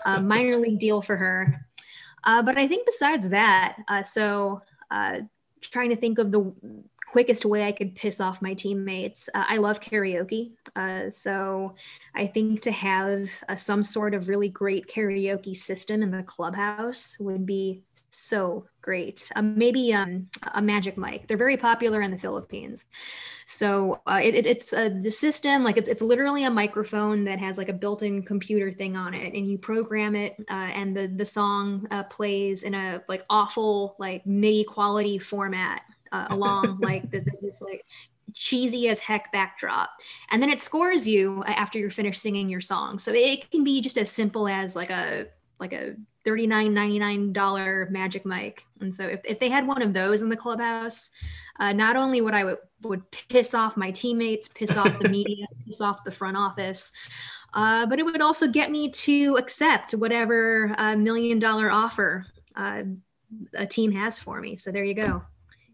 uh, 0.06 0.20
minor 0.20 0.56
league 0.56 0.78
deal 0.78 1.02
for 1.02 1.16
her 1.16 1.66
uh, 2.24 2.42
but 2.42 2.56
i 2.56 2.66
think 2.66 2.86
besides 2.86 3.28
that 3.30 3.76
uh, 3.88 4.02
so 4.02 4.62
uh, 4.90 5.18
trying 5.60 5.90
to 5.90 5.96
think 5.96 6.18
of 6.18 6.30
the 6.30 6.52
quickest 7.12 7.44
way 7.44 7.62
I 7.62 7.72
could 7.72 7.94
piss 7.94 8.20
off 8.20 8.40
my 8.40 8.54
teammates. 8.54 9.28
Uh, 9.34 9.44
I 9.46 9.58
love 9.58 9.80
karaoke. 9.80 10.52
Uh, 10.74 11.10
so 11.10 11.74
I 12.14 12.26
think 12.26 12.62
to 12.62 12.72
have 12.72 13.28
uh, 13.50 13.56
some 13.56 13.82
sort 13.82 14.14
of 14.14 14.28
really 14.28 14.48
great 14.48 14.86
karaoke 14.86 15.54
system 15.54 16.02
in 16.02 16.10
the 16.10 16.22
clubhouse 16.22 17.14
would 17.20 17.44
be 17.44 17.82
so 18.08 18.64
great. 18.82 19.30
Um, 19.36 19.56
maybe 19.56 19.94
um, 19.94 20.28
a 20.54 20.60
magic 20.60 20.98
mic. 20.98 21.26
They're 21.28 21.36
very 21.36 21.56
popular 21.56 22.02
in 22.02 22.10
the 22.10 22.18
Philippines. 22.18 22.84
So 23.46 24.00
uh, 24.06 24.20
it, 24.22 24.34
it- 24.34 24.46
it's 24.46 24.72
uh, 24.72 24.90
the 25.00 25.10
system, 25.10 25.64
like 25.64 25.76
it's, 25.76 25.88
it's 25.88 26.02
literally 26.02 26.44
a 26.44 26.50
microphone 26.50 27.24
that 27.24 27.38
has 27.38 27.58
like 27.58 27.68
a 27.68 27.72
built-in 27.72 28.22
computer 28.24 28.70
thing 28.72 28.96
on 28.96 29.14
it 29.14 29.34
and 29.34 29.48
you 29.48 29.58
program 29.58 30.14
it 30.16 30.34
uh, 30.50 30.54
and 30.54 30.96
the, 30.96 31.06
the 31.06 31.24
song 31.24 31.86
uh, 31.90 32.02
plays 32.04 32.64
in 32.64 32.74
a 32.74 33.02
like 33.08 33.24
awful, 33.30 33.96
like 33.98 34.26
MIDI 34.26 34.64
quality 34.64 35.18
format 35.18 35.82
uh, 36.10 36.26
along 36.30 36.78
like 36.80 37.10
this, 37.10 37.24
this 37.40 37.62
like 37.62 37.84
cheesy 38.34 38.88
as 38.88 38.98
heck 38.98 39.30
backdrop 39.32 39.90
and 40.30 40.42
then 40.42 40.48
it 40.48 40.60
scores 40.60 41.06
you 41.06 41.44
after 41.46 41.78
you're 41.78 41.90
finished 41.90 42.22
singing 42.22 42.48
your 42.48 42.62
song 42.62 42.98
so 42.98 43.12
it 43.12 43.50
can 43.50 43.62
be 43.62 43.80
just 43.82 43.98
as 43.98 44.10
simple 44.10 44.48
as 44.48 44.74
like 44.74 44.88
a 44.90 45.26
like 45.60 45.74
a 45.74 45.94
$39.99 46.24 47.90
magic 47.90 48.24
mic. 48.26 48.64
And 48.80 48.92
so 48.92 49.04
if, 49.06 49.20
if 49.24 49.38
they 49.38 49.48
had 49.48 49.66
one 49.66 49.82
of 49.82 49.92
those 49.92 50.22
in 50.22 50.28
the 50.28 50.36
clubhouse 50.36 51.10
uh, 51.60 51.72
not 51.72 51.96
only 51.96 52.20
would 52.20 52.34
i 52.34 52.44
would, 52.44 52.58
would 52.82 53.02
piss 53.28 53.54
off 53.54 53.76
my 53.76 53.90
teammates 53.90 54.48
piss 54.48 54.76
off 54.76 54.98
the 54.98 55.08
media 55.08 55.46
piss 55.66 55.80
off 55.80 56.02
the 56.04 56.10
front 56.10 56.36
office 56.36 56.90
uh, 57.54 57.84
but 57.86 57.98
it 57.98 58.02
would 58.04 58.22
also 58.22 58.48
get 58.48 58.70
me 58.70 58.90
to 58.90 59.36
accept 59.36 59.92
whatever 59.92 60.74
uh, 60.78 60.96
million 60.96 61.38
dollar 61.38 61.70
offer 61.70 62.26
uh, 62.56 62.82
a 63.54 63.66
team 63.66 63.92
has 63.92 64.18
for 64.18 64.40
me. 64.40 64.56
So 64.56 64.70
there 64.72 64.84
you 64.84 64.94
go. 64.94 65.22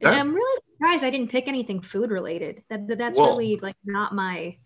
And 0.01 0.15
i'm 0.15 0.35
really 0.35 0.63
surprised 0.73 1.05
i 1.05 1.11
didn't 1.11 1.31
pick 1.31 1.49
anything 1.49 1.81
food 1.81 2.11
related. 2.11 2.63
That, 2.69 2.87
that- 2.89 2.99
that's 2.99 3.19
Well- 3.19 3.31
really 3.37 3.57
like 3.59 3.77
not 3.85 4.15
my 4.15 4.57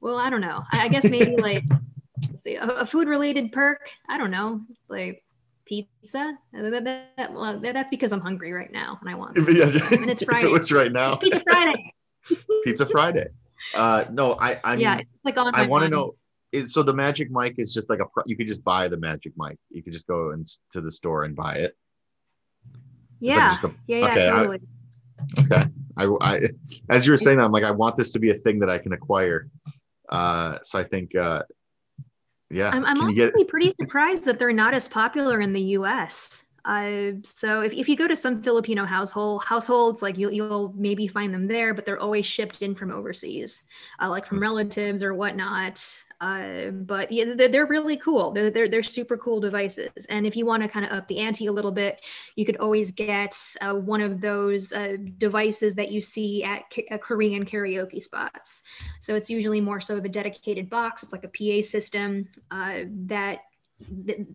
well 0.00 0.16
i 0.16 0.30
don't 0.30 0.40
know. 0.40 0.64
I, 0.72 0.86
I 0.86 0.88
guess 0.88 1.08
maybe 1.08 1.36
like 1.36 1.64
see 2.40 2.54
a, 2.56 2.64
a 2.66 2.86
food 2.86 3.08
related 3.08 3.52
perk 3.52 3.90
i 4.08 4.16
don't 4.18 4.30
know 4.30 4.60
like 4.88 5.22
pizza 5.66 6.36
That- 6.52 6.70
that- 6.70 6.84
that- 7.16 7.32
well, 7.32 7.58
that- 7.60 7.74
that's 7.74 7.90
because 7.90 8.12
i'm 8.12 8.20
hungry 8.20 8.52
right 8.52 8.72
now 8.72 8.98
and 9.00 9.08
i 9.10 9.14
want. 9.14 9.36
Yeah, 9.48 9.64
And 9.92 10.10
it's 10.10 10.22
Friday. 10.28 10.46
it 10.46 10.50
was 10.50 10.72
right 10.72 10.92
now. 10.92 11.10
it's 11.10 11.18
pizza 11.18 11.40
friday 11.40 11.94
Pizza 12.64 12.86
Friday. 12.86 13.26
Uh, 13.74 14.04
no, 14.12 14.36
I, 14.38 14.60
I 14.62 14.72
mean, 14.76 14.80
yeah 14.82 15.00
like 15.24 15.36
on 15.38 15.54
I 15.54 15.66
want 15.66 15.84
to 15.84 15.88
know. 15.88 16.14
Is, 16.52 16.72
so 16.74 16.82
the 16.82 16.92
magic 16.92 17.30
mic 17.30 17.54
is 17.58 17.72
just 17.72 17.88
like 17.88 17.98
a. 18.00 18.04
pro- 18.04 18.24
You 18.26 18.36
could 18.36 18.46
just 18.46 18.62
buy 18.62 18.88
the 18.88 18.96
magic 18.98 19.32
mic. 19.36 19.56
You 19.70 19.82
could 19.82 19.92
just 19.92 20.06
go 20.06 20.30
and 20.32 20.46
to 20.72 20.80
the 20.80 20.90
store 20.90 21.24
and 21.24 21.34
buy 21.34 21.54
it. 21.54 21.76
It's 23.22 23.36
like 23.38 23.62
yeah 23.62 23.68
a- 23.68 23.74
yeah 23.86 23.96
yeah 23.98 24.06
okay, 24.10 24.28
I- 24.28 24.36
totally 24.36 24.60
Okay. 25.40 25.62
I, 25.96 26.04
I, 26.20 26.40
as 26.90 27.06
you 27.06 27.12
were 27.12 27.16
saying 27.16 27.38
that, 27.38 27.44
I'm 27.44 27.52
like, 27.52 27.64
I 27.64 27.70
want 27.70 27.96
this 27.96 28.12
to 28.12 28.18
be 28.18 28.30
a 28.30 28.34
thing 28.34 28.58
that 28.60 28.70
I 28.70 28.78
can 28.78 28.92
acquire. 28.92 29.48
Uh, 30.08 30.58
so 30.62 30.78
I 30.78 30.84
think, 30.84 31.14
uh, 31.14 31.42
yeah. 32.50 32.70
I'm, 32.70 32.84
I'm 32.84 33.00
honestly 33.00 33.44
get? 33.44 33.48
pretty 33.48 33.74
surprised 33.80 34.24
that 34.24 34.38
they're 34.38 34.52
not 34.52 34.74
as 34.74 34.88
popular 34.88 35.40
in 35.40 35.52
the 35.52 35.60
U.S. 35.60 36.44
Uh, 36.64 37.12
so 37.24 37.62
if, 37.62 37.72
if 37.72 37.88
you 37.88 37.96
go 37.96 38.08
to 38.08 38.16
some 38.16 38.42
Filipino 38.42 38.84
household 38.84 39.44
households, 39.44 40.02
like 40.02 40.18
you'll, 40.18 40.32
you'll 40.32 40.72
maybe 40.76 41.06
find 41.06 41.32
them 41.32 41.46
there, 41.46 41.74
but 41.74 41.86
they're 41.86 42.00
always 42.00 42.26
shipped 42.26 42.62
in 42.62 42.74
from 42.74 42.90
overseas, 42.90 43.64
uh, 44.00 44.08
like 44.08 44.26
from 44.26 44.40
relatives 44.40 45.02
or 45.02 45.14
whatnot. 45.14 45.82
Uh, 46.20 46.66
but 46.70 47.10
yeah, 47.10 47.24
they're, 47.34 47.48
they're, 47.48 47.66
really 47.66 47.96
cool. 47.96 48.30
They're, 48.30 48.50
they're, 48.50 48.68
they're 48.68 48.82
super 48.82 49.16
cool 49.16 49.40
devices. 49.40 49.88
And 50.10 50.26
if 50.26 50.36
you 50.36 50.44
want 50.44 50.62
to 50.62 50.68
kind 50.68 50.84
of 50.84 50.92
up 50.92 51.08
the 51.08 51.18
ante 51.18 51.46
a 51.46 51.52
little 51.52 51.70
bit, 51.70 52.04
you 52.36 52.44
could 52.44 52.58
always 52.58 52.90
get 52.90 53.34
uh, 53.62 53.72
one 53.72 54.02
of 54.02 54.20
those 54.20 54.70
uh, 54.72 54.96
devices 55.16 55.74
that 55.76 55.90
you 55.90 56.00
see 56.00 56.44
at 56.44 56.64
uh, 56.90 56.98
Korean 56.98 57.46
karaoke 57.46 58.02
spots. 58.02 58.64
So 58.98 59.14
it's 59.14 59.30
usually 59.30 59.62
more 59.62 59.80
so 59.80 59.96
of 59.96 60.04
a 60.04 60.10
dedicated 60.10 60.68
box. 60.68 61.02
It's 61.02 61.12
like 61.12 61.24
a 61.24 61.28
PA 61.28 61.66
system 61.66 62.28
uh, 62.50 62.80
that 63.06 63.38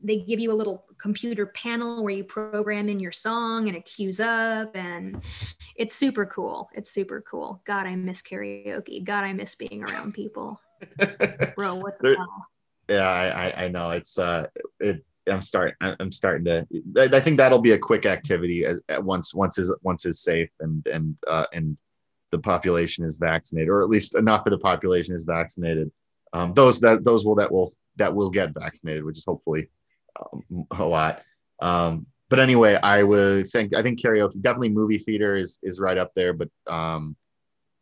they 0.04 0.18
give 0.18 0.40
you 0.40 0.52
a 0.52 0.54
little 0.54 0.86
computer 0.98 1.46
panel 1.48 2.04
where 2.04 2.14
you 2.14 2.24
program 2.24 2.90
in 2.90 3.00
your 3.00 3.12
song 3.12 3.68
and 3.68 3.78
it 3.78 3.86
queues 3.86 4.20
up 4.20 4.76
and 4.76 5.22
it's 5.76 5.96
super 5.96 6.26
cool. 6.26 6.70
It's 6.74 6.92
super 6.92 7.22
cool. 7.30 7.62
God 7.66 7.86
i 7.86 7.96
miss 7.96 8.22
karaoke. 8.22 9.04
God 9.04 9.24
i 9.24 9.34
miss 9.34 9.56
being 9.56 9.84
around 9.84 10.14
people. 10.14 10.60
Bro 11.56 11.76
what 11.76 12.00
the 12.00 12.16
hell? 12.16 12.48
Yeah 12.90 13.10
I, 13.10 13.66
I 13.66 13.68
know. 13.68 13.92
It's 13.92 14.18
uh 14.18 14.48
it 14.80 15.04
i'm 15.28 15.42
starting 15.42 15.74
i'm 15.82 16.12
starting 16.12 16.46
to 16.46 16.68
i 17.12 17.20
think 17.20 17.38
that'll 17.38 17.58
be 17.58 17.72
a 17.72 17.78
quick 17.80 18.06
activity 18.06 18.64
once 19.00 19.34
once 19.34 19.58
is 19.58 19.74
once 19.82 20.06
it's 20.06 20.22
safe 20.22 20.52
and 20.60 20.86
and 20.86 21.18
uh 21.28 21.46
and 21.52 21.80
the 22.32 22.38
population 22.38 23.06
is 23.06 23.18
vaccinated 23.18 23.70
or 23.70 23.82
at 23.82 23.90
least 23.90 24.16
enough 24.16 24.46
of 24.46 24.52
the 24.52 24.58
population 24.60 25.16
is 25.16 25.24
vaccinated. 25.24 25.92
Um 26.34 26.54
those 26.54 26.80
that 26.82 27.04
those 27.04 27.26
will 27.26 27.36
that 27.36 27.52
will 27.52 27.74
that 27.98 28.14
will 28.14 28.30
get 28.30 28.54
vaccinated, 28.54 29.04
which 29.04 29.18
is 29.18 29.26
hopefully 29.26 29.70
um, 30.20 30.66
a 30.72 30.86
lot. 30.86 31.22
Um, 31.62 32.06
but 32.30 32.40
anyway, 32.40 32.78
I 32.82 33.04
would 33.04 33.50
think 33.50 33.76
I 33.76 33.84
think 33.84 34.02
karaoke 34.02 34.42
definitely 34.42 34.70
movie 34.70 34.98
theater 34.98 35.36
is 35.36 35.60
is 35.64 35.80
right 35.80 35.98
up 35.98 36.14
there, 36.16 36.34
but 36.34 36.50
um, 36.68 37.16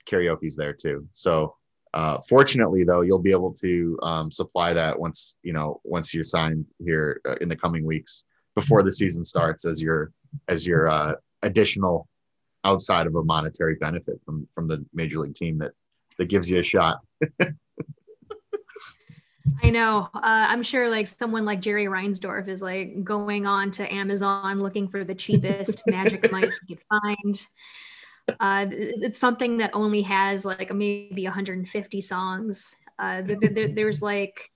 karaoke's 0.05 0.55
there 0.55 0.73
too. 0.73 1.07
So 1.11 1.55
uh, 1.93 2.19
fortunately, 2.27 2.83
though, 2.83 3.01
you'll 3.01 3.21
be 3.21 3.31
able 3.31 3.53
to 3.53 3.97
um, 4.01 4.31
supply 4.31 4.73
that 4.73 4.99
once 4.99 5.37
you 5.43 5.53
know 5.53 5.79
once 5.83 6.13
you're 6.13 6.23
signed 6.23 6.65
here 6.79 7.21
uh, 7.25 7.35
in 7.41 7.47
the 7.47 7.55
coming 7.55 7.85
weeks 7.85 8.25
before 8.55 8.83
the 8.83 8.91
season 8.91 9.23
starts 9.23 9.65
as 9.65 9.81
your 9.81 10.11
as 10.47 10.67
your 10.67 10.89
uh, 10.89 11.13
additional 11.43 12.07
outside 12.65 13.07
of 13.07 13.15
a 13.15 13.23
monetary 13.23 13.75
benefit 13.75 14.19
from 14.25 14.47
from 14.53 14.67
the 14.67 14.83
major 14.93 15.19
league 15.19 15.35
team 15.35 15.57
that 15.59 15.71
that 16.17 16.25
gives 16.25 16.49
you 16.49 16.59
a 16.59 16.63
shot. 16.63 16.99
I 19.61 19.69
know. 19.69 20.09
Uh, 20.13 20.19
I'm 20.23 20.63
sure 20.63 20.89
like 20.89 21.07
someone 21.07 21.45
like 21.45 21.59
Jerry 21.59 21.85
Reinsdorf 21.85 22.47
is 22.47 22.61
like 22.61 23.03
going 23.03 23.45
on 23.45 23.71
to 23.71 23.93
Amazon 23.93 24.61
looking 24.61 24.87
for 24.87 25.03
the 25.03 25.15
cheapest 25.15 25.83
magic 25.87 26.31
mic 26.31 26.49
he 26.65 26.75
could 26.75 26.83
find. 26.89 27.47
Uh, 28.39 28.67
it's 28.71 29.19
something 29.19 29.57
that 29.57 29.71
only 29.73 30.01
has 30.03 30.45
like 30.45 30.73
maybe 30.73 31.23
150 31.23 32.01
songs. 32.01 32.75
Uh, 32.97 33.21
there, 33.21 33.67
there's 33.67 34.01
like 34.01 34.49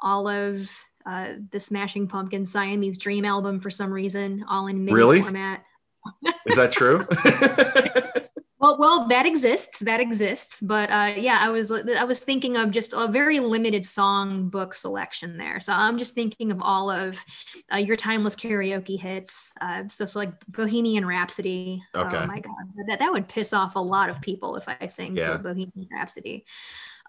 all 0.00 0.26
of 0.26 0.68
uh, 1.08 1.34
the 1.50 1.60
Smashing 1.60 2.08
Pumpkins 2.08 2.50
Siamese 2.50 2.98
Dream 2.98 3.24
album 3.24 3.60
for 3.60 3.70
some 3.70 3.92
reason, 3.92 4.44
all 4.48 4.66
in 4.66 4.84
MIDI 4.84 4.94
really? 4.94 5.22
format. 5.22 5.64
Is 6.46 6.56
that 6.56 6.72
true? 6.72 7.06
Well, 8.66 8.78
well, 8.78 9.08
that 9.08 9.26
exists. 9.26 9.78
That 9.78 10.00
exists. 10.00 10.60
But 10.60 10.90
uh, 10.90 11.14
yeah, 11.16 11.38
I 11.40 11.50
was 11.50 11.70
I 11.70 12.02
was 12.02 12.18
thinking 12.18 12.56
of 12.56 12.72
just 12.72 12.92
a 12.96 13.06
very 13.06 13.38
limited 13.38 13.84
song 13.84 14.48
book 14.48 14.74
selection 14.74 15.38
there. 15.38 15.60
So 15.60 15.72
I'm 15.72 15.98
just 15.98 16.14
thinking 16.14 16.50
of 16.50 16.60
all 16.60 16.90
of 16.90 17.16
uh, 17.72 17.76
your 17.76 17.96
timeless 17.96 18.34
karaoke 18.34 18.98
hits. 18.98 19.52
Uh, 19.60 19.84
so, 19.88 20.04
so 20.04 20.18
like 20.18 20.32
Bohemian 20.48 21.06
Rhapsody. 21.06 21.80
Oh 21.94 22.06
okay. 22.06 22.16
Oh 22.16 22.26
my 22.26 22.40
god, 22.40 22.54
that 22.88 22.98
that 22.98 23.12
would 23.12 23.28
piss 23.28 23.52
off 23.52 23.76
a 23.76 23.80
lot 23.80 24.10
of 24.10 24.20
people 24.20 24.56
if 24.56 24.64
I 24.68 24.88
sang 24.88 25.16
yeah. 25.16 25.36
Bohemian 25.36 25.88
Rhapsody. 25.92 26.44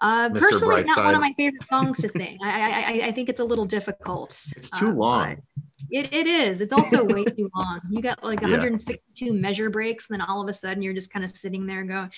Uh, 0.00 0.30
personally, 0.30 0.84
Brightside. 0.84 0.86
not 0.86 1.04
one 1.06 1.14
of 1.16 1.20
my 1.20 1.34
favorite 1.36 1.66
songs 1.66 2.00
to 2.02 2.08
sing. 2.08 2.38
I, 2.40 2.70
I 2.70 3.06
I 3.08 3.12
think 3.12 3.28
it's 3.28 3.40
a 3.40 3.44
little 3.44 3.66
difficult. 3.66 4.30
It's 4.56 4.70
too 4.70 4.90
uh, 4.90 4.92
long. 4.92 5.42
It, 5.90 6.12
it 6.12 6.26
is. 6.26 6.60
It's 6.60 6.72
also 6.72 7.04
way 7.04 7.24
too 7.36 7.50
long. 7.54 7.80
You 7.90 8.02
got 8.02 8.22
like 8.22 8.40
162 8.42 9.24
yeah. 9.24 9.32
measure 9.32 9.70
breaks, 9.70 10.10
and 10.10 10.20
then 10.20 10.26
all 10.26 10.40
of 10.42 10.48
a 10.48 10.52
sudden 10.52 10.82
you're 10.82 10.94
just 10.94 11.12
kind 11.12 11.24
of 11.24 11.30
sitting 11.30 11.66
there 11.66 11.84
going, 11.84 12.10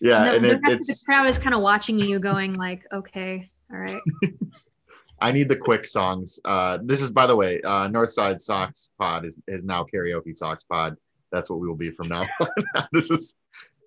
yeah, 0.00 0.34
and, 0.34 0.44
the, 0.44 0.50
and 0.52 0.64
the 0.64 0.72
it, 0.72 0.80
the 0.80 1.02
crowd 1.04 1.28
is 1.28 1.38
kind 1.38 1.54
of 1.54 1.60
watching 1.60 1.98
you, 1.98 2.18
going 2.18 2.54
like, 2.54 2.82
okay, 2.92 3.50
all 3.70 3.78
right. 3.78 4.00
I 5.20 5.32
need 5.32 5.48
the 5.48 5.56
quick 5.56 5.86
songs. 5.86 6.38
Uh, 6.44 6.78
this 6.82 7.02
is, 7.02 7.10
by 7.10 7.26
the 7.26 7.34
way, 7.34 7.60
uh, 7.62 7.88
Northside 7.88 8.40
Sox 8.40 8.90
Pod 8.98 9.24
is 9.24 9.38
is 9.48 9.64
now 9.64 9.84
karaoke 9.92 10.34
Sox 10.34 10.62
Pod. 10.62 10.96
That's 11.32 11.50
what 11.50 11.60
we 11.60 11.66
will 11.66 11.76
be 11.76 11.90
from 11.90 12.08
now 12.08 12.24
on. 12.40 12.48
this 12.92 13.10
is 13.10 13.34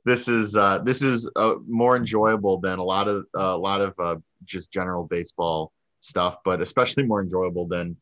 this 0.05 0.27
is 0.27 0.57
uh, 0.57 0.79
this 0.79 1.01
is 1.01 1.29
uh, 1.35 1.55
more 1.67 1.95
enjoyable 1.95 2.59
than 2.59 2.79
a 2.79 2.83
lot 2.83 3.07
of 3.07 3.25
uh, 3.37 3.41
a 3.41 3.57
lot 3.57 3.81
of 3.81 3.93
uh, 3.97 4.15
just 4.45 4.71
general 4.71 5.05
baseball 5.05 5.71
stuff, 5.99 6.37
but 6.43 6.61
especially 6.61 7.03
more 7.03 7.21
enjoyable 7.21 7.67
than 7.67 7.95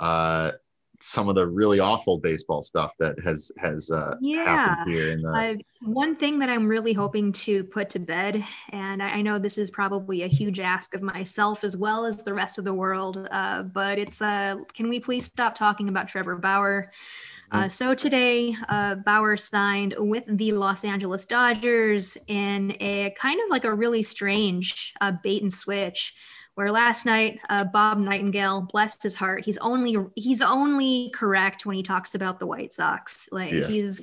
uh, 0.00 0.52
some 1.00 1.28
of 1.28 1.36
the 1.36 1.46
really 1.46 1.78
awful 1.78 2.18
baseball 2.18 2.60
stuff 2.60 2.92
that 2.98 3.18
has 3.20 3.52
has 3.58 3.90
uh, 3.90 4.14
yeah. 4.20 4.44
happened 4.44 4.92
here. 4.92 5.12
In 5.12 5.22
the- 5.22 5.30
uh, 5.30 5.54
one 5.82 6.16
thing 6.16 6.38
that 6.40 6.48
I'm 6.48 6.66
really 6.66 6.92
hoping 6.92 7.32
to 7.32 7.64
put 7.64 7.90
to 7.90 7.98
bed, 7.98 8.44
and 8.70 9.02
I, 9.02 9.10
I, 9.10 9.22
know 9.22 9.38
this 9.38 9.58
is 9.58 9.70
probably 9.70 10.22
a 10.22 10.26
huge 10.26 10.58
ask 10.58 10.94
of 10.94 11.02
myself 11.02 11.62
as 11.62 11.76
well 11.76 12.04
as 12.04 12.24
the 12.24 12.34
rest 12.34 12.58
of 12.58 12.64
the 12.64 12.74
world, 12.74 13.28
uh, 13.30 13.62
but 13.62 13.98
it's 13.98 14.20
uh, 14.20 14.56
can 14.74 14.88
we 14.88 14.98
please 14.98 15.24
stop 15.24 15.54
talking 15.54 15.88
about 15.88 16.08
Trevor 16.08 16.36
Bauer? 16.36 16.90
Uh, 17.50 17.64
mm. 17.64 17.72
so 17.72 17.94
today, 17.94 18.54
uh, 18.68 18.96
Bauer 18.96 19.36
signed 19.36 19.94
with 19.98 20.24
the 20.26 20.52
Los 20.52 20.84
Angeles 20.84 21.24
Dodgers 21.26 22.16
in 22.26 22.76
a 22.80 23.14
kind 23.18 23.40
of 23.42 23.50
like 23.50 23.64
a 23.64 23.74
really 23.74 24.02
strange 24.02 24.92
uh, 25.00 25.12
bait 25.22 25.42
and 25.42 25.52
switch. 25.52 26.14
Where 26.54 26.72
last 26.72 27.06
night, 27.06 27.38
uh, 27.48 27.66
Bob 27.66 27.98
Nightingale, 27.98 28.62
blessed 28.72 29.04
his 29.04 29.14
heart, 29.14 29.44
he's 29.44 29.58
only 29.58 29.96
he's 30.16 30.42
only 30.42 31.12
correct 31.14 31.64
when 31.64 31.76
he 31.76 31.84
talks 31.84 32.16
about 32.16 32.40
the 32.40 32.48
White 32.48 32.72
Sox. 32.72 33.28
Like 33.30 33.52
yes. 33.52 33.70
he's 33.70 34.02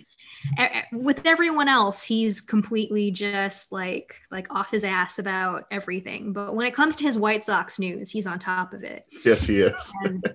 with 0.93 1.19
everyone 1.25 1.67
else, 1.67 2.01
he's 2.01 2.39
completely 2.39 3.11
just 3.11 3.73
like 3.73 4.15
like 4.31 4.47
off 4.53 4.71
his 4.71 4.85
ass 4.85 5.19
about 5.19 5.65
everything. 5.69 6.31
But 6.31 6.55
when 6.55 6.65
it 6.65 6.73
comes 6.73 6.95
to 6.97 7.03
his 7.03 7.17
White 7.17 7.43
Sox 7.43 7.77
news, 7.77 8.09
he's 8.09 8.25
on 8.25 8.39
top 8.39 8.71
of 8.71 8.85
it. 8.85 9.03
Yes, 9.25 9.43
he 9.43 9.59
is. 9.59 9.93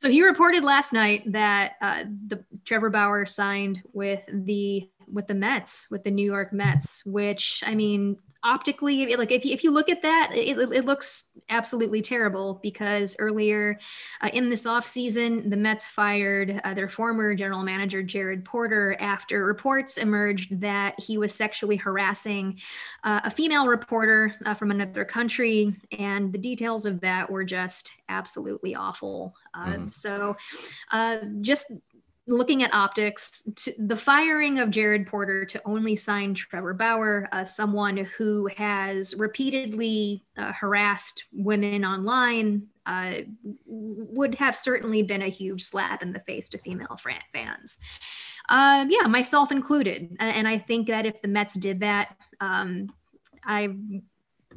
So 0.00 0.08
he 0.08 0.22
reported 0.22 0.64
last 0.64 0.94
night 0.94 1.30
that 1.30 1.72
uh, 1.82 2.04
the 2.26 2.42
Trevor 2.64 2.88
Bauer 2.88 3.26
signed 3.26 3.82
with 3.92 4.24
the 4.32 4.88
with 5.12 5.26
the 5.26 5.34
Mets, 5.34 5.88
with 5.90 6.04
the 6.04 6.10
New 6.10 6.24
York 6.24 6.54
Mets, 6.54 7.04
which 7.04 7.62
I 7.66 7.74
mean, 7.74 8.16
optically 8.42 9.14
like 9.16 9.30
if 9.30 9.44
you, 9.44 9.52
if 9.52 9.62
you 9.62 9.70
look 9.70 9.90
at 9.90 10.00
that 10.00 10.30
it, 10.34 10.58
it 10.72 10.84
looks 10.86 11.30
absolutely 11.50 12.00
terrible 12.00 12.58
because 12.62 13.14
earlier 13.18 13.78
uh, 14.22 14.30
in 14.32 14.48
this 14.48 14.64
offseason 14.64 15.50
the 15.50 15.56
mets 15.56 15.84
fired 15.84 16.58
uh, 16.64 16.72
their 16.72 16.88
former 16.88 17.34
general 17.34 17.62
manager 17.62 18.02
jared 18.02 18.42
porter 18.42 18.96
after 18.98 19.44
reports 19.44 19.98
emerged 19.98 20.58
that 20.58 20.98
he 20.98 21.18
was 21.18 21.34
sexually 21.34 21.76
harassing 21.76 22.58
uh, 23.04 23.20
a 23.24 23.30
female 23.30 23.66
reporter 23.66 24.34
uh, 24.46 24.54
from 24.54 24.70
another 24.70 25.04
country 25.04 25.74
and 25.98 26.32
the 26.32 26.38
details 26.38 26.86
of 26.86 26.98
that 27.00 27.30
were 27.30 27.44
just 27.44 27.92
absolutely 28.08 28.74
awful 28.74 29.34
mm. 29.54 29.92
so 29.92 30.34
uh, 30.92 31.18
just 31.42 31.72
looking 32.30 32.62
at 32.62 32.72
optics, 32.72 33.48
the 33.78 33.96
firing 33.96 34.60
of 34.60 34.70
Jared 34.70 35.06
Porter 35.06 35.44
to 35.44 35.60
only 35.64 35.96
sign 35.96 36.32
Trevor 36.32 36.74
Bauer, 36.74 37.28
uh, 37.32 37.44
someone 37.44 37.96
who 37.96 38.48
has 38.56 39.14
repeatedly 39.16 40.24
uh, 40.38 40.52
harassed 40.52 41.24
women 41.32 41.84
online, 41.84 42.68
uh, 42.86 43.14
would 43.66 44.34
have 44.36 44.56
certainly 44.56 45.02
been 45.02 45.22
a 45.22 45.28
huge 45.28 45.62
slap 45.62 46.02
in 46.02 46.12
the 46.12 46.20
face 46.20 46.48
to 46.48 46.58
female 46.58 46.98
fans. 47.32 47.78
Uh, 48.48 48.86
yeah, 48.88 49.06
myself 49.06 49.52
included. 49.52 50.16
And 50.18 50.48
I 50.48 50.58
think 50.58 50.88
that 50.88 51.06
if 51.06 51.20
the 51.22 51.28
Mets 51.28 51.54
did 51.54 51.80
that, 51.80 52.16
um, 52.40 52.88
I 53.44 53.76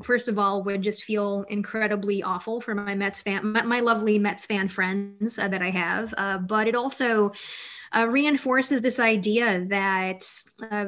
first 0.02 0.28
of 0.28 0.40
all 0.40 0.64
would 0.64 0.82
just 0.82 1.04
feel 1.04 1.46
incredibly 1.50 2.24
awful 2.24 2.60
for 2.60 2.74
my 2.74 2.96
Mets 2.96 3.22
fan, 3.22 3.52
my, 3.52 3.62
my 3.62 3.80
lovely 3.80 4.18
Mets 4.18 4.46
fan 4.46 4.68
friends 4.68 5.38
uh, 5.38 5.48
that 5.48 5.62
I 5.62 5.70
have. 5.70 6.14
Uh, 6.18 6.38
but 6.40 6.68
it 6.68 6.76
also 6.76 7.32
uh, 7.96 8.08
reinforces 8.08 8.82
this 8.82 9.00
idea 9.00 9.66
that, 9.70 10.28
uh, 10.72 10.86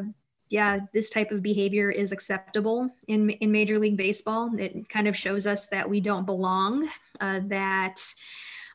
yeah, 0.49 0.79
this 0.93 1.09
type 1.09 1.31
of 1.31 1.41
behavior 1.41 1.91
is 1.91 2.11
acceptable 2.11 2.89
in 3.07 3.29
in 3.31 3.51
Major 3.51 3.79
League 3.79 3.97
Baseball. 3.97 4.51
It 4.57 4.87
kind 4.89 5.07
of 5.07 5.15
shows 5.15 5.47
us 5.47 5.67
that 5.67 5.89
we 5.89 5.99
don't 5.99 6.25
belong. 6.25 6.87
Uh, 7.19 7.41
that 7.47 8.01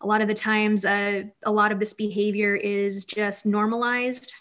a 0.00 0.06
lot 0.06 0.20
of 0.20 0.28
the 0.28 0.34
times, 0.34 0.84
uh, 0.84 1.22
a 1.44 1.50
lot 1.50 1.72
of 1.72 1.78
this 1.78 1.94
behavior 1.94 2.56
is 2.56 3.04
just 3.04 3.46
normalized 3.46 4.32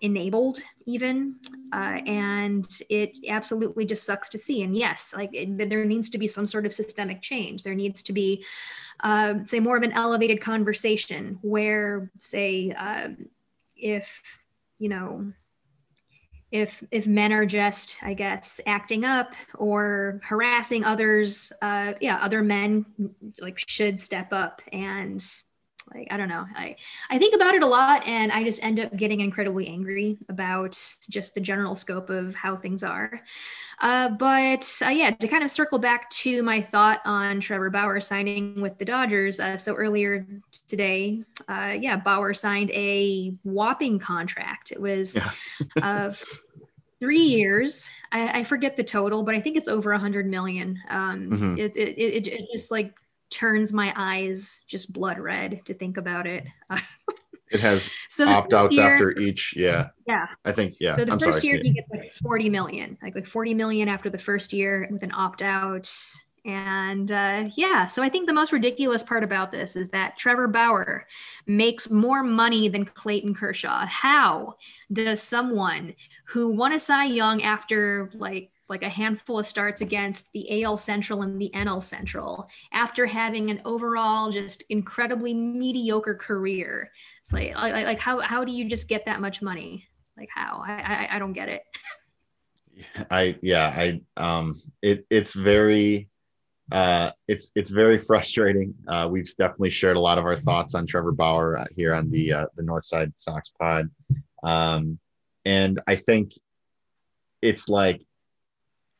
enabled 0.00 0.60
even 0.86 1.36
uh, 1.72 2.00
and 2.06 2.66
it 2.88 3.12
absolutely 3.28 3.84
just 3.84 4.04
sucks 4.04 4.28
to 4.28 4.38
see. 4.38 4.62
And 4.62 4.76
yes 4.76 5.14
like 5.16 5.30
it, 5.32 5.56
there 5.68 5.84
needs 5.84 6.10
to 6.10 6.18
be 6.18 6.26
some 6.26 6.46
sort 6.46 6.66
of 6.66 6.74
systemic 6.74 7.22
change. 7.22 7.62
There 7.62 7.74
needs 7.74 8.02
to 8.04 8.12
be 8.12 8.44
uh, 9.00 9.44
say 9.44 9.60
more 9.60 9.76
of 9.76 9.82
an 9.82 9.92
elevated 9.92 10.40
conversation 10.40 11.38
where 11.42 12.10
say 12.18 12.74
uh, 12.76 13.10
if 13.76 14.38
you 14.78 14.88
know 14.88 15.32
if 16.50 16.82
if 16.90 17.06
men 17.06 17.32
are 17.32 17.46
just 17.46 17.96
i 18.02 18.12
guess 18.12 18.60
acting 18.66 19.04
up 19.04 19.34
or 19.54 20.20
harassing 20.24 20.84
others 20.84 21.52
uh 21.62 21.92
yeah 22.00 22.18
other 22.20 22.42
men 22.42 22.84
like 23.40 23.56
should 23.68 24.00
step 24.00 24.32
up 24.32 24.60
and 24.72 25.24
like 25.94 26.08
i 26.10 26.16
don't 26.16 26.28
know. 26.28 26.46
I 26.54 26.76
i 27.08 27.18
think 27.18 27.34
about 27.34 27.54
it 27.54 27.62
a 27.62 27.66
lot 27.66 28.06
and 28.06 28.32
i 28.32 28.42
just 28.44 28.62
end 28.62 28.80
up 28.80 28.94
getting 28.96 29.20
incredibly 29.20 29.68
angry 29.68 30.18
about 30.28 30.78
just 31.08 31.34
the 31.34 31.40
general 31.40 31.74
scope 31.74 32.10
of 32.10 32.34
how 32.34 32.56
things 32.56 32.82
are. 32.82 33.20
Uh, 33.80 34.10
but 34.10 34.70
uh, 34.84 34.90
yeah 34.90 35.10
to 35.10 35.26
kind 35.26 35.42
of 35.42 35.50
circle 35.50 35.78
back 35.78 36.10
to 36.10 36.42
my 36.42 36.60
thought 36.60 37.00
on 37.04 37.40
trevor 37.40 37.70
bauer 37.70 38.00
signing 38.00 38.60
with 38.60 38.76
the 38.78 38.84
dodgers 38.84 39.40
uh, 39.40 39.56
so 39.56 39.74
earlier 39.74 40.26
today 40.68 41.22
uh, 41.48 41.74
yeah 41.78 41.96
bauer 41.96 42.34
signed 42.34 42.70
a 42.72 43.34
whopping 43.42 43.98
contract. 43.98 44.72
It 44.72 44.80
was 44.80 45.16
yeah. 45.16 45.30
of 45.82 46.22
three 47.00 47.22
years. 47.22 47.88
I, 48.12 48.40
I, 48.40 48.44
forget 48.44 48.76
the 48.76 48.84
total 48.84 49.22
but 49.22 49.34
i 49.34 49.40
think 49.40 49.56
it's 49.56 49.68
over 49.68 49.92
a 49.92 49.98
hundred 49.98 50.26
million. 50.26 50.78
Um, 50.88 51.30
mm-hmm. 51.30 51.58
it, 51.58 51.76
it, 51.76 51.98
it, 51.98 52.26
it 52.26 52.48
just 52.52 52.70
like 52.70 52.92
turns 53.30 53.72
my 53.72 53.92
eyes 53.96 54.62
just 54.66 54.92
blood 54.92 55.18
red 55.18 55.62
to 55.66 55.74
think 55.74 55.96
about 55.96 56.26
it. 56.26 56.44
it 57.50 57.60
has 57.60 57.90
so 58.08 58.28
opt 58.28 58.52
outs 58.52 58.78
after 58.78 59.18
each. 59.18 59.54
Yeah. 59.56 59.88
Yeah. 60.06 60.26
I 60.44 60.52
think, 60.52 60.76
yeah. 60.80 60.96
So 60.96 61.04
the 61.04 61.12
I'm 61.12 61.18
first 61.18 61.42
sorry. 61.42 61.54
year 61.54 61.60
he 61.62 61.72
gets 61.72 61.90
like 61.90 62.06
40 62.22 62.50
million, 62.50 62.98
like 63.02 63.14
like 63.14 63.26
40 63.26 63.54
million 63.54 63.88
after 63.88 64.10
the 64.10 64.18
first 64.18 64.52
year 64.52 64.88
with 64.90 65.02
an 65.02 65.12
opt 65.12 65.42
out. 65.42 65.92
And 66.44 67.12
uh, 67.12 67.50
yeah, 67.54 67.86
so 67.86 68.02
I 68.02 68.08
think 68.08 68.26
the 68.26 68.32
most 68.32 68.52
ridiculous 68.52 69.02
part 69.02 69.22
about 69.22 69.52
this 69.52 69.76
is 69.76 69.90
that 69.90 70.16
Trevor 70.16 70.48
Bauer 70.48 71.06
makes 71.46 71.90
more 71.90 72.22
money 72.22 72.68
than 72.68 72.86
Clayton 72.86 73.34
Kershaw. 73.34 73.84
How 73.86 74.56
does 74.90 75.22
someone 75.22 75.94
who 76.24 76.48
won 76.48 76.72
a 76.72 76.80
Cy 76.80 77.04
Young 77.06 77.42
after 77.42 78.10
like 78.14 78.50
like 78.70 78.82
a 78.82 78.88
handful 78.88 79.38
of 79.38 79.46
starts 79.46 79.80
against 79.80 80.32
the 80.32 80.62
AL 80.62 80.78
Central 80.78 81.22
and 81.22 81.40
the 81.40 81.50
NL 81.54 81.82
Central 81.82 82.48
after 82.72 83.04
having 83.04 83.50
an 83.50 83.60
overall 83.64 84.30
just 84.30 84.62
incredibly 84.70 85.34
mediocre 85.34 86.14
career. 86.14 86.90
It's 87.20 87.32
like, 87.32 87.54
like, 87.54 87.98
how, 87.98 88.20
how 88.20 88.44
do 88.44 88.52
you 88.52 88.64
just 88.64 88.88
get 88.88 89.04
that 89.06 89.20
much 89.20 89.42
money? 89.42 89.86
Like 90.16 90.28
how, 90.32 90.62
I, 90.64 90.72
I, 90.72 91.16
I 91.16 91.18
don't 91.18 91.32
get 91.32 91.48
it. 91.48 91.62
I, 93.10 93.36
yeah, 93.42 93.66
I, 93.66 94.00
um, 94.16 94.54
it, 94.80 95.04
it's 95.10 95.34
very, 95.34 96.08
uh, 96.72 97.10
it's, 97.26 97.50
it's 97.56 97.70
very 97.70 97.98
frustrating. 97.98 98.72
Uh, 98.86 99.08
we've 99.10 99.28
definitely 99.36 99.70
shared 99.70 99.96
a 99.96 100.00
lot 100.00 100.18
of 100.18 100.24
our 100.24 100.36
thoughts 100.36 100.74
on 100.74 100.86
Trevor 100.86 101.12
Bauer 101.12 101.58
uh, 101.58 101.64
here 101.74 101.92
on 101.94 102.10
the, 102.10 102.32
uh, 102.32 102.46
the 102.56 102.62
Northside 102.62 103.12
Sox 103.16 103.50
pod. 103.50 103.90
Um, 104.44 104.98
and 105.44 105.80
I 105.88 105.96
think 105.96 106.32
it's 107.42 107.68
like 107.68 108.02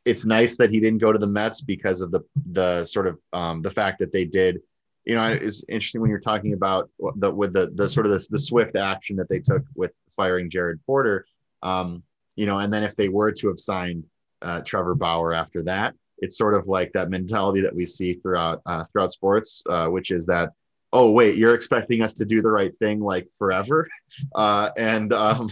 it's 0.04 0.24
nice 0.24 0.56
that 0.56 0.70
he 0.70 0.80
didn't 0.80 1.00
go 1.00 1.12
to 1.12 1.18
the 1.18 1.26
Mets 1.26 1.60
because 1.60 2.00
of 2.00 2.10
the 2.10 2.20
the 2.52 2.84
sort 2.84 3.06
of 3.06 3.18
um, 3.32 3.62
the 3.62 3.70
fact 3.70 3.98
that 3.98 4.12
they 4.12 4.24
did. 4.24 4.60
You 5.04 5.14
know, 5.14 5.32
it's 5.32 5.64
interesting 5.68 6.00
when 6.00 6.10
you're 6.10 6.20
talking 6.20 6.52
about 6.52 6.90
the 7.16 7.30
with 7.30 7.52
the 7.52 7.70
the 7.74 7.88
sort 7.88 8.06
of 8.06 8.12
the, 8.12 8.26
the 8.30 8.38
swift 8.38 8.76
action 8.76 9.16
that 9.16 9.28
they 9.28 9.40
took 9.40 9.62
with 9.74 9.96
firing 10.16 10.50
Jared 10.50 10.80
Porter. 10.86 11.26
Um, 11.62 12.02
you 12.36 12.46
know, 12.46 12.58
and 12.58 12.72
then 12.72 12.82
if 12.82 12.96
they 12.96 13.08
were 13.08 13.32
to 13.32 13.48
have 13.48 13.58
signed 13.58 14.04
uh, 14.42 14.62
Trevor 14.62 14.94
Bauer 14.94 15.32
after 15.32 15.62
that, 15.64 15.94
it's 16.18 16.38
sort 16.38 16.54
of 16.54 16.68
like 16.68 16.92
that 16.92 17.10
mentality 17.10 17.60
that 17.60 17.74
we 17.74 17.84
see 17.84 18.14
throughout 18.14 18.62
uh, 18.66 18.84
throughout 18.84 19.12
sports, 19.12 19.62
uh, 19.68 19.86
which 19.86 20.10
is 20.10 20.26
that 20.26 20.50
oh 20.92 21.10
wait, 21.10 21.36
you're 21.36 21.54
expecting 21.54 22.02
us 22.02 22.14
to 22.14 22.24
do 22.24 22.42
the 22.42 22.50
right 22.50 22.76
thing 22.78 23.00
like 23.00 23.28
forever, 23.38 23.88
uh, 24.34 24.70
and 24.76 25.12
um, 25.12 25.48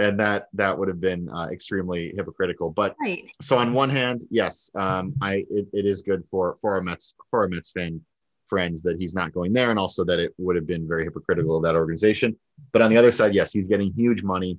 and 0.00 0.18
that 0.18 0.48
that 0.54 0.76
would 0.76 0.88
have 0.88 1.00
been 1.00 1.28
uh, 1.28 1.48
extremely 1.50 2.12
hypocritical. 2.16 2.70
But 2.70 2.96
right. 3.00 3.24
so 3.40 3.58
on 3.58 3.72
one 3.72 3.90
hand, 3.90 4.22
yes, 4.30 4.70
um, 4.74 5.12
I 5.20 5.44
it, 5.50 5.68
it 5.72 5.84
is 5.84 6.02
good 6.02 6.24
for 6.30 6.56
for 6.60 6.74
our 6.74 6.80
Mets 6.80 7.14
for 7.30 7.40
our 7.40 7.48
Mets 7.48 7.70
fan 7.70 8.00
friends 8.48 8.82
that 8.82 8.98
he's 8.98 9.14
not 9.14 9.32
going 9.32 9.52
there, 9.52 9.70
and 9.70 9.78
also 9.78 10.04
that 10.04 10.18
it 10.18 10.32
would 10.38 10.56
have 10.56 10.66
been 10.66 10.88
very 10.88 11.04
hypocritical 11.04 11.56
of 11.56 11.62
that 11.64 11.74
organization. 11.74 12.36
But 12.72 12.82
on 12.82 12.90
the 12.90 12.96
other 12.96 13.12
side, 13.12 13.34
yes, 13.34 13.52
he's 13.52 13.68
getting 13.68 13.92
huge 13.92 14.22
money 14.22 14.58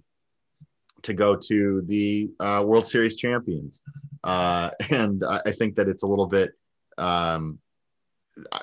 to 1.01 1.13
go 1.13 1.35
to 1.35 1.81
the 1.87 2.29
uh, 2.39 2.63
World 2.65 2.85
Series 2.85 3.15
champions, 3.15 3.83
uh, 4.23 4.69
and 4.89 5.23
I, 5.23 5.51
think 5.51 5.75
that 5.75 5.89
it's 5.89 6.03
a 6.03 6.07
little 6.07 6.27
bit, 6.27 6.51
um, 6.99 7.57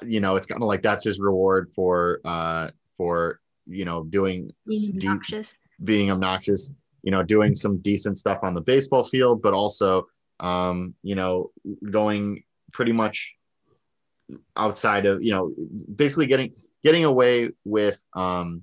you 0.07 0.21
know, 0.21 0.37
it's 0.37 0.47
kind 0.47 0.63
of 0.63 0.69
like 0.69 0.83
that's 0.83 1.05
his 1.05 1.19
reward 1.19 1.73
for 1.75 2.21
uh, 2.25 2.71
for 2.97 3.41
you 3.67 3.85
know 3.85 4.05
doing 4.05 4.51
obnoxious 4.95 5.59
being 5.85 6.11
obnoxious 6.11 6.73
you 7.03 7.11
know 7.11 7.23
doing 7.23 7.55
some 7.55 7.79
decent 7.79 8.19
stuff 8.19 8.39
on 8.43 8.55
the 8.55 8.61
baseball 8.61 9.05
field 9.05 9.41
but 9.43 9.55
also 9.55 10.07
um 10.41 10.95
you 11.03 11.15
know 11.15 11.51
going 11.91 12.43
pretty 12.73 12.93
much 12.93 13.35
outside 14.57 15.07
of 15.07 15.23
you 15.23 15.33
know 15.33 15.53
basically 15.95 16.27
getting 16.27 16.53
getting 16.85 17.05
away 17.05 17.51
with 17.65 18.05
um 18.15 18.63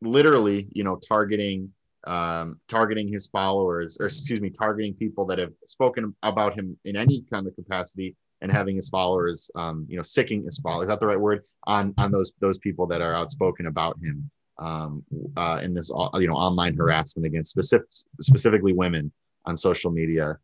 literally 0.00 0.68
you 0.72 0.84
know 0.84 0.96
targeting 0.96 1.70
um 2.06 2.58
targeting 2.68 3.06
his 3.06 3.28
followers 3.28 3.96
or 4.00 4.06
excuse 4.06 4.40
me 4.40 4.50
targeting 4.50 4.92
people 4.94 5.24
that 5.24 5.38
have 5.38 5.52
spoken 5.64 6.14
about 6.24 6.54
him 6.58 6.76
in 6.84 6.96
any 6.96 7.24
kind 7.32 7.46
of 7.46 7.54
capacity 7.54 8.16
and 8.42 8.50
having 8.50 8.74
his 8.74 8.88
followers, 8.88 9.50
um, 9.54 9.86
you 9.88 9.96
know, 9.96 10.02
sicking 10.02 10.44
his 10.44 10.58
followers. 10.58 10.86
Is 10.86 10.88
that 10.88 10.98
the 10.98 11.06
right 11.06 11.20
word? 11.20 11.44
On 11.68 11.94
on 11.96 12.10
those 12.10 12.32
those 12.40 12.58
people 12.58 12.86
that 12.88 13.00
are 13.00 13.14
outspoken 13.14 13.66
about 13.68 13.96
him 14.02 14.30
um, 14.58 15.04
uh, 15.36 15.60
in 15.62 15.74
this, 15.74 15.90
uh, 15.94 16.08
you 16.14 16.28
know, 16.28 16.34
online 16.34 16.76
harassment 16.76 17.26
against 17.26 17.50
specific, 17.50 17.86
specifically 18.20 18.72
women 18.72 19.12
on 19.46 19.56
social 19.56 19.90
media. 19.90 20.38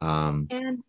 Um, 0.00 0.46
and 0.50 0.82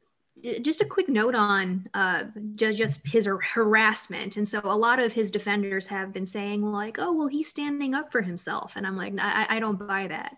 just 0.62 0.82
a 0.82 0.86
quick 0.86 1.10
note 1.10 1.36
on 1.36 1.88
uh, 1.94 2.24
just, 2.56 2.78
just 2.78 3.08
his 3.08 3.28
harassment. 3.28 4.38
And 4.38 4.48
so 4.48 4.62
a 4.64 4.76
lot 4.76 5.00
of 5.00 5.14
his 5.14 5.30
defenders 5.30 5.88
have 5.88 6.14
been 6.14 6.26
saying 6.26 6.64
like, 6.64 6.98
oh, 6.98 7.14
well, 7.14 7.28
he's 7.28 7.48
standing 7.48 7.94
up 7.94 8.12
for 8.12 8.22
himself. 8.22 8.76
And 8.76 8.88
I'm 8.88 8.98
like, 8.98 9.14
I, 9.20 9.46
I 9.50 9.60
don't 9.60 9.86
buy 9.88 10.08
that. 10.08 10.38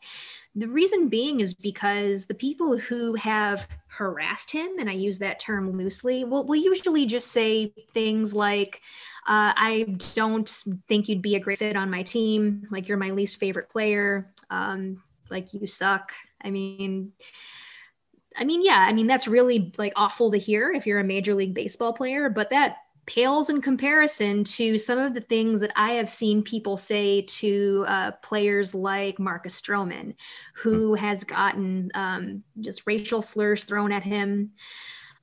The 0.55 0.67
reason 0.67 1.09
being 1.09 1.39
is 1.39 1.55
because 1.55 2.27
the 2.27 2.35
people 2.35 2.77
who 2.77 3.15
have 3.15 3.67
harassed 3.87 4.51
him, 4.51 4.77
and 4.79 4.89
I 4.89 4.93
use 4.93 5.19
that 5.19 5.39
term 5.39 5.75
loosely, 5.75 6.23
will, 6.23 6.43
will 6.45 6.55
usually 6.55 7.05
just 7.07 7.31
say 7.31 7.73
things 7.91 8.35
like, 8.35 8.81
uh, 9.27 9.53
I 9.55 9.97
don't 10.13 10.47
think 10.87 11.09
you'd 11.09 11.21
be 11.21 11.35
a 11.35 11.39
great 11.39 11.59
fit 11.59 11.75
on 11.75 11.89
my 11.89 12.03
team. 12.03 12.67
Like, 12.69 12.87
you're 12.87 12.97
my 12.97 13.11
least 13.11 13.39
favorite 13.39 13.69
player. 13.69 14.31
Um, 14.49 15.01
like, 15.31 15.53
you 15.53 15.65
suck. 15.65 16.11
I 16.41 16.51
mean, 16.51 17.13
I 18.35 18.43
mean, 18.43 18.63
yeah, 18.63 18.85
I 18.87 18.93
mean, 18.93 19.07
that's 19.07 19.27
really 19.27 19.73
like 19.77 19.93
awful 19.95 20.31
to 20.31 20.37
hear 20.37 20.71
if 20.71 20.85
you're 20.85 20.99
a 20.99 21.03
major 21.03 21.33
league 21.33 21.53
baseball 21.53 21.93
player, 21.93 22.29
but 22.29 22.49
that 22.49 22.77
pales 23.05 23.49
in 23.49 23.61
comparison 23.61 24.43
to 24.43 24.77
some 24.77 24.97
of 24.97 25.13
the 25.13 25.21
things 25.21 25.59
that 25.59 25.73
I 25.75 25.91
have 25.93 26.09
seen 26.09 26.41
people 26.41 26.77
say 26.77 27.21
to 27.21 27.85
uh, 27.87 28.11
players 28.21 28.73
like 28.73 29.19
Marcus 29.19 29.61
Stroman, 29.61 30.15
who 30.55 30.95
hmm. 30.95 31.05
has 31.05 31.23
gotten 31.23 31.91
um, 31.93 32.43
just 32.61 32.83
racial 32.85 33.21
slurs 33.21 33.63
thrown 33.63 33.91
at 33.91 34.03
him. 34.03 34.51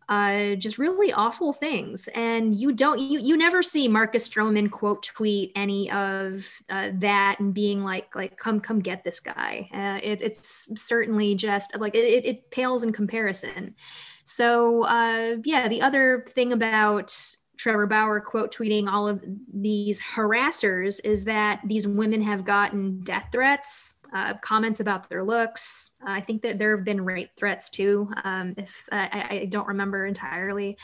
Uh, 0.09 0.57
just 0.57 0.77
really 0.77 1.13
awful 1.13 1.53
things. 1.53 2.09
And 2.17 2.53
you 2.53 2.73
don't, 2.73 2.99
you, 2.99 3.21
you 3.21 3.37
never 3.37 3.63
see 3.63 3.87
Marcus 3.87 4.29
Stroman 4.29 4.69
quote 4.69 5.05
tweet 5.05 5.53
any 5.55 5.89
of 5.93 6.53
uh, 6.69 6.89
that 6.95 7.37
and 7.39 7.55
being 7.55 7.85
like, 7.85 8.17
like, 8.17 8.37
come, 8.37 8.59
come 8.59 8.81
get 8.81 9.05
this 9.05 9.21
guy. 9.21 9.69
Uh, 9.73 10.01
it, 10.03 10.21
it's 10.21 10.69
certainly 10.75 11.37
just 11.37 11.79
like, 11.79 11.95
it, 11.95 12.25
it 12.25 12.51
pales 12.51 12.83
in 12.83 12.93
comparison. 12.93 13.77
So 14.25 14.83
uh, 14.83 15.37
yeah, 15.45 15.69
the 15.69 15.81
other 15.81 16.27
thing 16.31 16.53
about 16.53 17.17
Trevor 17.61 17.87
Bauer 17.87 18.21
quote 18.21 18.55
tweeting 18.55 18.89
all 18.89 19.07
of 19.07 19.23
these 19.53 20.01
harassers 20.01 20.99
is 21.05 21.27
that 21.27 21.61
these 21.67 21.87
women 21.87 22.23
have 22.23 22.43
gotten 22.43 23.01
death 23.01 23.29
threats, 23.31 23.93
uh, 24.15 24.33
comments 24.39 24.81
about 24.81 25.11
their 25.11 25.23
looks. 25.23 25.91
Uh, 26.01 26.13
I 26.13 26.23
think 26.23 26.41
that 26.41 26.59
there 26.59 26.75
have 26.75 26.87
been 26.87 27.05
rape 27.05 27.29
threats 27.37 27.69
too, 27.69 28.11
um, 28.25 28.55
if 28.57 28.83
uh, 28.91 29.09
I, 29.13 29.27
I, 29.43 29.45
don't 29.45 29.69
remember 29.69 30.07
entirely. 30.07 30.79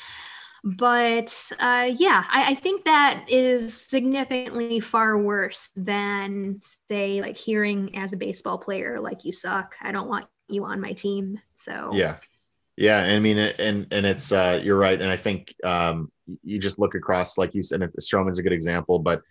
But 0.65 1.51
uh, 1.59 1.93
yeah, 1.97 2.25
I, 2.31 2.51
I, 2.51 2.55
think 2.55 2.85
that 2.85 3.25
is 3.27 3.75
significantly 3.75 4.79
far 4.81 5.17
worse 5.17 5.71
than, 5.77 6.59
say, 6.61 7.23
like 7.23 7.39
hearing 7.39 7.97
as 7.97 8.13
a 8.13 8.19
baseball 8.19 8.59
player, 8.59 9.01
like 9.01 9.25
you 9.25 9.33
suck. 9.33 9.77
I 9.81 9.93
don't 9.93 10.09
want 10.09 10.27
you 10.49 10.67
on 10.67 10.83
my 10.83 10.93
team. 10.93 11.41
So 11.55 11.91
yeah, 11.95 12.19
yeah. 12.77 12.99
I 12.99 13.19
mean, 13.19 13.39
and 13.39 13.87
and 13.91 14.05
it's 14.05 14.31
uh, 14.31 14.61
you're 14.63 14.79
right, 14.79 15.01
and 15.01 15.11
I 15.11 15.17
think 15.17 15.55
um, 15.65 16.11
you 16.43 16.59
just 16.59 16.79
look 16.79 16.95
across, 16.95 17.39
like 17.39 17.55
you 17.55 17.63
said, 17.63 17.81
Stroman's 18.01 18.39
a 18.39 18.43
good 18.43 18.53
example, 18.53 18.99
but 18.99 19.23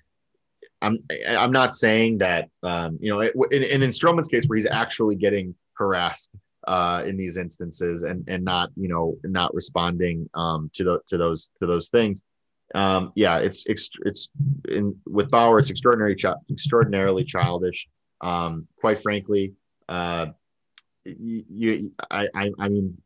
I'm 0.81 0.99
I'm 1.27 1.51
not 1.51 1.75
saying 1.75 2.19
that 2.19 2.49
um, 2.63 2.97
you 3.01 3.09
know 3.09 3.21
in, 3.21 3.63
in 3.63 3.83
in 3.83 3.91
Stroman's 3.91 4.27
case 4.27 4.45
where 4.47 4.55
he's 4.55 4.65
actually 4.65 5.15
getting 5.15 5.55
harassed 5.73 6.31
uh, 6.67 7.03
in 7.05 7.17
these 7.17 7.37
instances 7.37 8.03
and 8.03 8.27
and 8.27 8.43
not 8.43 8.69
you 8.75 8.87
know 8.87 9.17
not 9.23 9.53
responding 9.53 10.29
um, 10.33 10.69
to 10.73 10.83
the 10.83 10.99
to 11.07 11.17
those 11.17 11.51
to 11.59 11.67
those 11.67 11.89
things. 11.89 12.23
Um, 12.73 13.11
yeah, 13.15 13.37
it's 13.39 13.65
it's 13.67 13.89
it's 14.05 14.29
in 14.69 14.95
with 15.05 15.29
Bauer, 15.29 15.59
it's 15.59 15.69
extraordinary 15.69 16.15
extraordinarily 16.49 17.23
childish. 17.23 17.87
Um, 18.21 18.67
quite 18.79 18.99
frankly, 18.99 19.53
uh, 19.87 20.27
you, 21.03 21.45
you 21.49 21.91
I, 22.09 22.27
I 22.33 22.51
I 22.59 22.69
mean, 22.69 23.01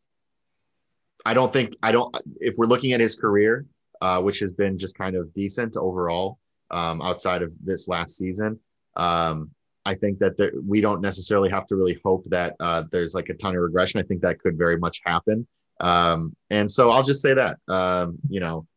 I 1.26 1.34
don't 1.34 1.52
think 1.52 1.76
I 1.84 1.92
don't 1.92 2.16
if 2.40 2.56
we're 2.58 2.68
looking 2.68 2.94
at 2.94 3.00
his 3.00 3.16
career, 3.16 3.66
uh, 4.02 4.22
which 4.22 4.40
has 4.40 4.52
been 4.52 4.78
just 4.78 4.98
kind 4.98 5.16
of 5.16 5.34
decent 5.34 5.76
overall 5.76 6.40
um, 6.72 7.02
outside 7.02 7.42
of 7.42 7.54
this 7.64 7.88
last 7.88 8.18
season. 8.18 8.60
Um, 8.96 9.52
I 9.86 9.96
think 9.96 10.20
that 10.20 10.38
there, 10.38 10.52
we 10.66 10.82
don't 10.82 11.02
necessarily 11.02 11.50
have 11.50 11.68
to 11.68 11.76
really 11.76 12.00
hope 12.04 12.26
that 12.26 12.56
uh, 12.60 12.84
there's 12.92 13.16
like 13.16 13.30
a 13.30 13.34
ton 13.34 13.56
of 13.56 13.62
regression. 13.62 14.00
I 14.00 14.04
think 14.04 14.22
that 14.22 14.40
could 14.40 14.58
very 14.58 14.78
much 14.78 15.02
happen. 15.06 15.48
Um, 15.80 16.36
and 16.50 16.70
so 16.70 16.92
I'll 16.92 17.04
just 17.04 17.22
say 17.22 17.34
that, 17.34 17.58
um, 17.74 18.20
you 18.30 18.40
know, 18.40 18.68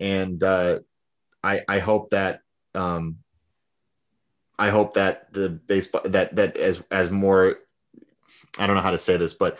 and 0.00 0.42
uh, 0.42 0.80
I, 1.42 1.62
I 1.68 1.78
hope 1.78 2.10
that 2.10 2.40
um, 2.74 3.18
I 4.58 4.70
hope 4.70 4.94
that 4.94 5.32
the 5.32 5.48
baseball 5.48 6.02
that 6.06 6.34
that 6.36 6.56
as 6.56 6.82
as 6.90 7.10
more 7.10 7.58
I 8.58 8.66
don't 8.66 8.76
know 8.76 8.82
how 8.82 8.90
to 8.90 8.98
say 8.98 9.16
this, 9.16 9.34
but 9.34 9.58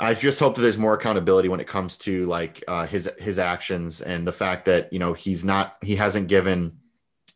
I 0.00 0.14
just 0.14 0.38
hope 0.38 0.54
that 0.54 0.62
there's 0.62 0.78
more 0.78 0.94
accountability 0.94 1.48
when 1.48 1.60
it 1.60 1.66
comes 1.66 1.96
to 1.98 2.24
like 2.26 2.62
uh, 2.68 2.86
his 2.86 3.10
his 3.18 3.38
actions 3.38 4.00
and 4.00 4.26
the 4.26 4.32
fact 4.32 4.64
that 4.66 4.92
you 4.92 4.98
know 4.98 5.12
he's 5.12 5.44
not 5.44 5.76
he 5.82 5.96
hasn't 5.96 6.28
given 6.28 6.78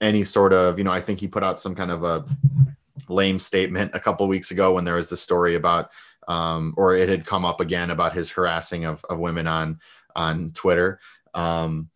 any 0.00 0.22
sort 0.24 0.52
of 0.52 0.78
you 0.78 0.84
know 0.84 0.92
I 0.92 1.00
think 1.00 1.18
he 1.20 1.26
put 1.26 1.42
out 1.42 1.58
some 1.58 1.74
kind 1.74 1.90
of 1.90 2.04
a 2.04 2.24
lame 3.08 3.38
statement 3.38 3.92
a 3.94 4.00
couple 4.00 4.28
weeks 4.28 4.52
ago 4.52 4.74
when 4.74 4.84
there 4.84 4.94
was 4.94 5.08
the 5.08 5.16
story 5.16 5.56
about 5.56 5.90
um, 6.28 6.74
or 6.76 6.94
it 6.94 7.08
had 7.08 7.26
come 7.26 7.44
up 7.44 7.60
again 7.60 7.90
about 7.90 8.14
his 8.14 8.30
harassing 8.30 8.84
of, 8.84 9.04
of 9.10 9.18
women 9.18 9.46
on 9.46 9.80
on 10.14 10.52
Twitter. 10.52 11.00
Um, 11.34 11.90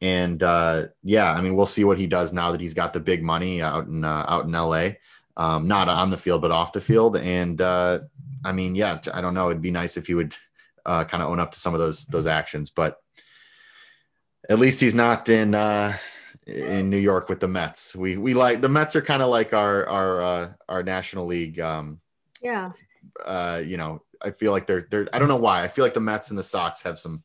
and 0.00 0.42
uh, 0.42 0.86
yeah, 1.02 1.32
I 1.32 1.40
mean 1.40 1.56
we'll 1.56 1.66
see 1.66 1.84
what 1.84 1.98
he 1.98 2.06
does 2.06 2.32
now 2.32 2.52
that 2.52 2.60
he's 2.60 2.74
got 2.74 2.92
the 2.92 3.00
big 3.00 3.24
money 3.24 3.60
out 3.60 3.86
in 3.86 4.04
uh, 4.04 4.24
out 4.28 4.44
in 4.44 4.52
LA, 4.52 4.90
um, 5.36 5.66
not 5.66 5.88
on 5.88 6.10
the 6.10 6.16
field 6.16 6.42
but 6.42 6.52
off 6.52 6.72
the 6.72 6.80
field. 6.80 7.16
And 7.16 7.60
uh, 7.60 8.00
I 8.44 8.52
mean, 8.52 8.74
yeah, 8.74 8.98
I 9.12 9.20
don't 9.20 9.34
know. 9.34 9.50
It'd 9.50 9.62
be 9.62 9.70
nice 9.70 9.96
if 9.96 10.06
he 10.06 10.14
would 10.14 10.34
uh, 10.84 11.04
kind 11.04 11.22
of 11.22 11.30
own 11.30 11.40
up 11.40 11.52
to 11.52 11.60
some 11.60 11.74
of 11.74 11.80
those 11.80 12.06
those 12.06 12.26
actions, 12.26 12.70
but 12.70 12.98
at 14.48 14.58
least 14.58 14.80
he's 14.80 14.94
not 14.94 15.28
in 15.28 15.54
uh, 15.54 15.96
in 16.46 16.90
New 16.90 16.98
York 16.98 17.28
with 17.28 17.40
the 17.40 17.48
Mets. 17.48 17.94
We 17.94 18.16
we 18.16 18.34
like 18.34 18.60
the 18.60 18.68
Mets 18.68 18.96
are 18.96 19.02
kind 19.02 19.22
of 19.22 19.30
like 19.30 19.52
our 19.52 19.88
our 19.88 20.22
uh, 20.22 20.52
our 20.68 20.82
National 20.82 21.26
League. 21.26 21.60
Um, 21.60 22.00
yeah. 22.42 22.72
Uh, 23.24 23.62
you 23.64 23.76
know, 23.76 24.02
I 24.20 24.30
feel 24.30 24.52
like 24.52 24.66
they're 24.66 24.86
they're. 24.90 25.08
I 25.12 25.18
don't 25.18 25.28
know 25.28 25.36
why. 25.36 25.62
I 25.62 25.68
feel 25.68 25.84
like 25.84 25.94
the 25.94 26.00
Mets 26.00 26.30
and 26.30 26.38
the 26.38 26.42
Sox 26.42 26.82
have 26.82 26.98
some 26.98 27.22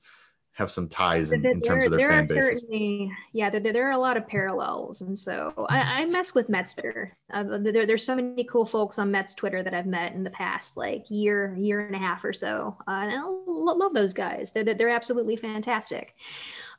have 0.57 0.71
some 0.71 0.87
ties 0.87 1.31
in, 1.33 1.45
in 1.45 1.61
terms 1.61 1.85
of 1.85 1.91
their 1.91 2.09
fan 2.09 2.25
bases. 2.25 2.61
Certainly, 2.61 3.11
yeah, 3.31 3.51
there, 3.51 3.59
there, 3.59 3.87
are 3.87 3.91
a 3.91 3.97
lot 3.97 4.17
of 4.17 4.27
parallels, 4.27 5.01
and 5.01 5.17
so 5.17 5.53
I, 5.69 6.01
I 6.01 6.05
mess 6.05 6.33
with 6.33 6.49
Mets 6.49 6.73
Twitter. 6.73 7.15
Uh, 7.31 7.43
there, 7.59 7.85
there's 7.85 8.03
so 8.03 8.15
many 8.15 8.43
cool 8.43 8.65
folks 8.65 8.97
on 8.97 9.11
Mets 9.11 9.35
Twitter 9.35 9.61
that 9.61 9.75
I've 9.75 9.85
met 9.85 10.13
in 10.13 10.23
the 10.23 10.31
past 10.31 10.75
like 10.75 11.05
year, 11.09 11.55
year 11.59 11.85
and 11.85 11.95
a 11.95 11.99
half 11.99 12.25
or 12.25 12.33
so, 12.33 12.75
uh, 12.87 12.91
and 12.91 13.11
I 13.11 13.21
love 13.45 13.93
those 13.93 14.13
guys. 14.13 14.51
They're 14.51 14.63
they're 14.63 14.89
absolutely 14.89 15.35
fantastic. 15.35 16.15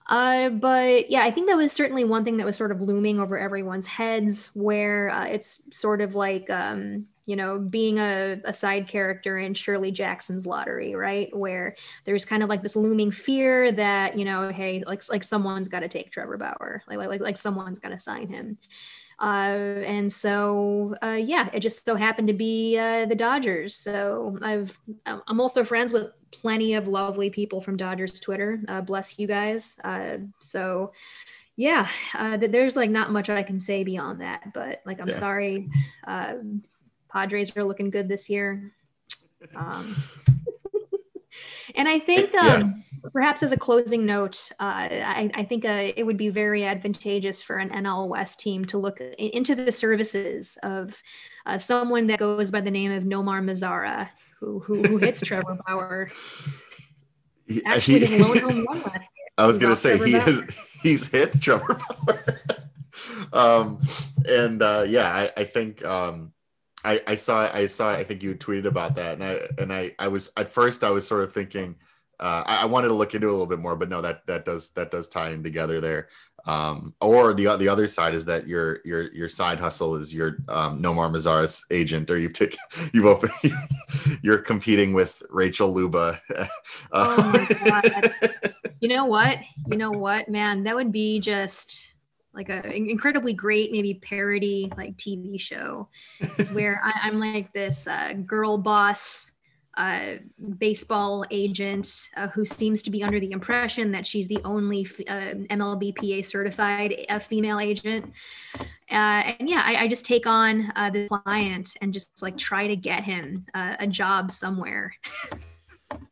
Uh, 0.09 0.49
but 0.49 1.11
yeah, 1.11 1.23
I 1.23 1.31
think 1.31 1.49
that 1.49 1.57
was 1.57 1.73
certainly 1.73 2.05
one 2.05 2.25
thing 2.25 2.39
that 2.39 2.47
was 2.47 2.57
sort 2.57 2.73
of 2.73 2.81
looming 2.81 3.21
over 3.21 3.39
everyone's 3.39 3.87
heads, 3.87 4.51
where 4.55 5.11
uh, 5.11 5.27
it's 5.27 5.61
sort 5.71 6.01
of 6.01 6.15
like 6.15 6.49
um, 6.49 7.07
you 7.29 7.37
know, 7.37 7.59
being 7.59 7.99
a, 7.99 8.41
a 8.47 8.55
side 8.55 8.89
character 8.89 9.39
in 9.39 9.53
Shirley 9.53 9.91
Jackson's 9.91 10.47
Lottery, 10.47 10.95
right? 10.95 11.29
Where 11.37 11.77
there's 12.07 12.25
kind 12.25 12.43
of 12.43 12.49
like 12.49 12.63
this 12.63 12.75
looming 12.75 13.11
fear 13.11 13.71
that, 13.71 14.17
you 14.17 14.25
know, 14.25 14.49
hey, 14.49 14.83
like 14.87 15.07
like 15.11 15.23
someone's 15.23 15.69
got 15.69 15.81
to 15.81 15.89
take 15.89 16.11
Trevor 16.11 16.39
Bauer, 16.39 16.83
like 16.89 16.97
like 16.97 17.21
like 17.21 17.37
someone's 17.37 17.81
got 17.81 17.91
to 17.91 17.99
sign 17.99 18.29
him. 18.29 18.57
Uh, 19.21 19.83
and 19.85 20.11
so, 20.11 20.95
uh, 21.03 21.19
yeah, 21.21 21.51
it 21.53 21.61
just 21.61 21.85
so 21.85 21.97
happened 21.97 22.29
to 22.29 22.35
be 22.35 22.79
uh, 22.79 23.05
the 23.05 23.15
Dodgers. 23.15 23.75
So 23.75 24.39
I've 24.41 24.81
I'm 25.05 25.39
also 25.39 25.65
friends 25.65 25.93
with 25.93 26.09
plenty 26.31 26.75
of 26.75 26.89
lovely 26.89 27.31
people 27.31 27.61
from 27.61 27.77
Dodgers 27.77 28.21
Twitter. 28.21 28.61
Uh, 28.69 28.81
bless 28.81 29.19
you 29.19 29.27
guys. 29.27 29.77
Uh, 29.85 30.19
so 30.41 30.93
yeah, 31.57 31.89
uh, 32.15 32.37
there's 32.37 32.77
like 32.77 32.91
not 32.91 33.11
much 33.11 33.29
I 33.31 33.43
can 33.43 33.59
say 33.59 33.85
beyond 33.85 34.21
that. 34.21 34.53
But 34.53 34.83
like, 34.87 35.01
I'm 35.01 35.09
yeah. 35.09 35.15
sorry. 35.15 35.69
Padres 37.09 37.57
are 37.57 37.65
looking 37.65 37.91
good 37.91 38.09
this 38.09 38.29
year. 38.29 38.73
Um, 39.55 39.97
and 41.75 41.89
I 41.89 41.99
think 41.99 42.35
um, 42.35 42.47
yeah. 42.47 42.88
Perhaps 43.13 43.43
as 43.43 43.53
a 43.53 43.57
closing 43.57 44.07
note, 44.07 44.51
uh, 44.61 44.63
I, 44.63 45.31
I, 45.35 45.45
think 45.45 45.65
uh, 45.65 45.93
it 45.97 46.05
would 46.05 46.17
be 46.17 46.29
very 46.29 46.65
advantageous 46.65 47.43
for 47.43 47.57
an 47.57 47.71
NL 47.71 48.09
West 48.09 48.41
team 48.41 48.65
to 48.67 48.79
look 48.79 49.01
into 49.01 49.55
the 49.55 49.73
services 49.73 50.59
of 50.63 51.01
uh, 51.47 51.59
someone 51.59 52.07
that 52.09 52.19
goes 52.19 52.51
by 52.51 52.61
the 52.61 52.71
name 52.71 52.93
of 52.93 53.05
Nomar 53.05 53.43
Mazara, 53.43 54.09
who, 54.41 54.61
who, 54.61 54.83
who 54.83 54.99
hits 54.99 55.23
Trevor 55.23 55.59
Bauer. 55.67 56.11
Actually, 57.65 58.07
he, 58.07 58.19
lone 58.19 58.39
home 58.41 58.67
run 58.69 58.81
last 58.83 58.93
year. 58.95 59.29
I 59.37 59.47
was 59.47 59.59
going 59.59 59.73
to 59.73 59.77
say 59.77 59.99
he 59.99 60.13
has 60.13 60.43
he's 60.83 61.07
hit 61.07 61.41
Trevor 61.41 61.81
Bauer. 62.07 62.41
um, 63.33 63.81
and 64.27 64.61
uh, 64.61 64.85
yeah, 64.87 65.09
I, 65.09 65.31
I 65.37 65.45
think 65.45 65.85
um, 65.85 66.33
I, 66.85 67.01
I 67.07 67.15
saw 67.17 67.51
I 67.53 67.67
saw 67.67 67.91
I 67.91 68.05
think 68.05 68.23
you 68.23 68.35
tweeted 68.35 68.67
about 68.67 68.95
that 68.97 69.15
and 69.15 69.25
I 69.25 69.41
and 69.59 69.73
I 69.73 69.93
I 69.99 70.09
was 70.09 70.33
at 70.37 70.49
first 70.49 70.85
I 70.85 70.91
was 70.91 71.07
sort 71.07 71.25
of 71.25 71.33
thinking 71.33 71.77
uh, 72.21 72.43
I, 72.47 72.57
I, 72.63 72.65
wanted 72.65 72.89
to 72.89 72.95
look 72.95 73.15
into 73.15 73.29
it 73.29 73.31
a 73.31 73.33
little 73.33 73.47
bit 73.47 73.61
more 73.61 73.77
but 73.77 73.89
no 73.89 74.03
that 74.03 74.27
that 74.27 74.45
does 74.45 74.71
that 74.71 74.91
does 74.91 75.09
tie 75.09 75.31
in 75.31 75.43
together 75.43 75.81
there. 75.81 76.09
Um, 76.47 76.95
or 77.01 77.35
the 77.35 77.57
the 77.57 77.69
other 77.69 77.87
side 77.87 78.15
is 78.15 78.25
that 78.25 78.49
your 78.49 78.81
your 78.85 79.13
your 79.13 79.29
side 79.29 79.61
hustle 79.61 79.95
is 79.97 80.15
your 80.15 80.39
um, 80.49 80.83
Nomar 80.83 81.11
Mazara's 81.11 81.65
agent 81.71 82.11
or 82.11 82.19
you've 82.19 82.33
taken 82.33 82.59
you've 82.93 83.07
opened 83.07 83.33
you're 84.23 84.39
competing 84.39 84.93
with 84.95 85.23
Rachel 85.31 85.73
Luba. 85.73 86.21
oh 86.93 87.47
you 88.81 88.89
know 88.89 89.05
what? 89.05 89.39
You 89.71 89.77
know 89.77 89.91
what 89.91 90.29
man? 90.29 90.65
That 90.65 90.75
would 90.75 90.93
be 90.93 91.21
just 91.21 91.95
like 92.35 92.49
a 92.49 92.73
incredibly 92.73 93.33
great 93.33 93.73
maybe 93.73 93.95
parody 93.95 94.73
like 94.77 94.97
TV 94.97 95.41
show. 95.41 95.89
Is 96.39 96.53
where 96.53 96.81
I, 96.83 97.09
am 97.09 97.19
like 97.21 97.53
this 97.53 97.87
uh, 97.87 98.13
girl 98.13 98.59
boss 98.59 99.33
uh, 99.79 100.17
baseball 100.59 101.25
agent 101.31 102.09
uh, 102.17 102.29
who 102.29 102.45
seems 102.45 102.83
to 102.83 102.91
be 102.91 103.03
under 103.03 103.21
the 103.21 103.31
impression 103.31 103.93
that 103.93 104.07
she's 104.07 104.27
the 104.27 104.41
only 104.45 104.83
f- 104.83 105.01
uh, 105.09 105.35
MLBPA 105.55 106.25
certified 106.25 107.07
uh, 107.09 107.19
female 107.19 107.61
agent. 107.61 108.13
Uh, 108.91 109.33
and 109.39 109.49
yeah, 109.49 109.63
I, 109.65 109.85
I, 109.85 109.89
just 109.89 110.05
take 110.05 110.27
on 110.27 110.73
uh, 110.75 110.91
the 110.91 111.07
client 111.09 111.77
and 111.81 111.93
just 111.93 112.23
like 112.23 112.37
try 112.37 112.67
to 112.67 112.75
get 112.75 113.05
him 113.05 113.47
a 113.55 113.87
job 113.87 114.33
somewhere. 114.33 114.95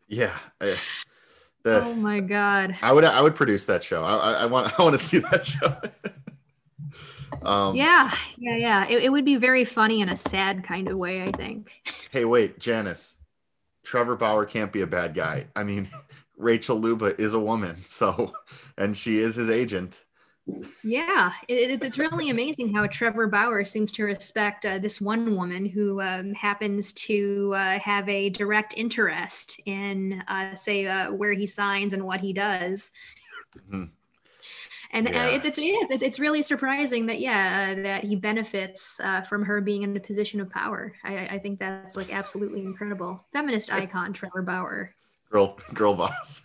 yeah. 0.09 0.37
I, 0.61 0.77
the, 1.67 1.83
oh 1.83 1.95
my 1.95 2.21
god! 2.21 2.77
I 2.81 2.93
would 2.93 3.03
I 3.03 3.21
would 3.21 3.35
produce 3.35 3.64
that 3.64 3.83
show. 3.83 4.05
I, 4.05 4.35
I 4.35 4.47
want 4.47 4.79
I 4.79 4.83
want 4.85 4.97
to 4.99 5.05
see 5.05 5.19
that 5.19 5.45
show. 5.45 5.77
um, 7.43 7.75
yeah, 7.75 8.14
yeah, 8.39 8.55
yeah. 8.55 8.89
It, 8.89 9.03
it 9.03 9.09
would 9.11 9.25
be 9.25 9.35
very 9.35 9.64
funny 9.64 10.01
in 10.01 10.09
a 10.09 10.17
sad 10.17 10.62
kind 10.62 10.87
of 10.87 10.97
way. 10.97 11.25
I 11.25 11.33
think. 11.33 11.73
Hey, 12.12 12.25
wait, 12.25 12.61
Janice. 12.61 13.17
Trevor 13.87 14.16
Bauer 14.16 14.45
can't 14.45 14.72
be 14.72 14.82
a 14.82 14.87
bad 14.87 15.14
guy. 15.14 15.46
I 15.54 15.63
mean, 15.63 15.88
Rachel 16.37 16.79
Luba 16.79 17.18
is 17.21 17.33
a 17.33 17.41
woman, 17.41 17.76
so 17.76 18.34
and 18.76 18.96
she 18.96 19.21
is 19.21 19.37
his 19.37 19.49
agent. 19.49 20.03
Yeah, 20.84 21.33
it, 21.49 21.83
it's 21.83 21.99
really 21.99 22.30
amazing 22.30 22.72
how 22.72 22.87
Trevor 22.87 23.26
Bauer 23.26 23.64
seems 23.64 23.91
to 23.92 24.04
respect 24.04 24.64
uh, 24.64 24.79
this 24.79 25.00
one 25.00 25.34
woman 25.34 25.67
who 25.67 26.00
um, 26.00 26.34
happens 26.34 26.92
to 26.92 27.53
uh, 27.57 27.79
have 27.80 28.08
a 28.08 28.30
direct 28.30 28.75
interest 28.76 29.61
in, 29.67 30.22
uh, 30.29 30.54
say, 30.54 30.87
uh, 30.87 31.11
where 31.11 31.33
he 31.33 31.49
signs 31.49 31.95
and 31.95 32.04
what 32.04 32.21
he 32.21 32.33
does. 32.33 32.92
Mm-hmm. 33.57 33.84
And 34.97 35.09
uh, 35.09 35.11
yeah. 35.11 35.27
it's, 35.27 35.45
it's, 35.45 35.59
it's, 35.61 36.03
it's 36.03 36.18
really 36.18 36.41
surprising 36.41 37.05
that, 37.07 37.21
yeah, 37.21 37.75
uh, 37.77 37.83
that 37.83 38.05
he 38.05 38.17
benefits 38.17 38.99
from 39.29 39.45
her 39.45 39.61
being 39.61 39.83
in 39.83 39.95
a 39.95 40.01
position 40.01 40.41
of 40.41 40.49
power. 40.49 40.95
I, 41.05 41.27
I 41.27 41.39
think 41.39 41.59
that's 41.59 41.97
like 41.97 42.14
absolutely 42.14 42.64
incredible. 42.64 43.23
Feminist 43.31 43.71
icon, 43.71 44.14
Trevor 44.14 44.41
Bauer. 44.41 44.95
Girl, 45.31 45.59
girl 45.75 45.95
boss. 45.95 46.43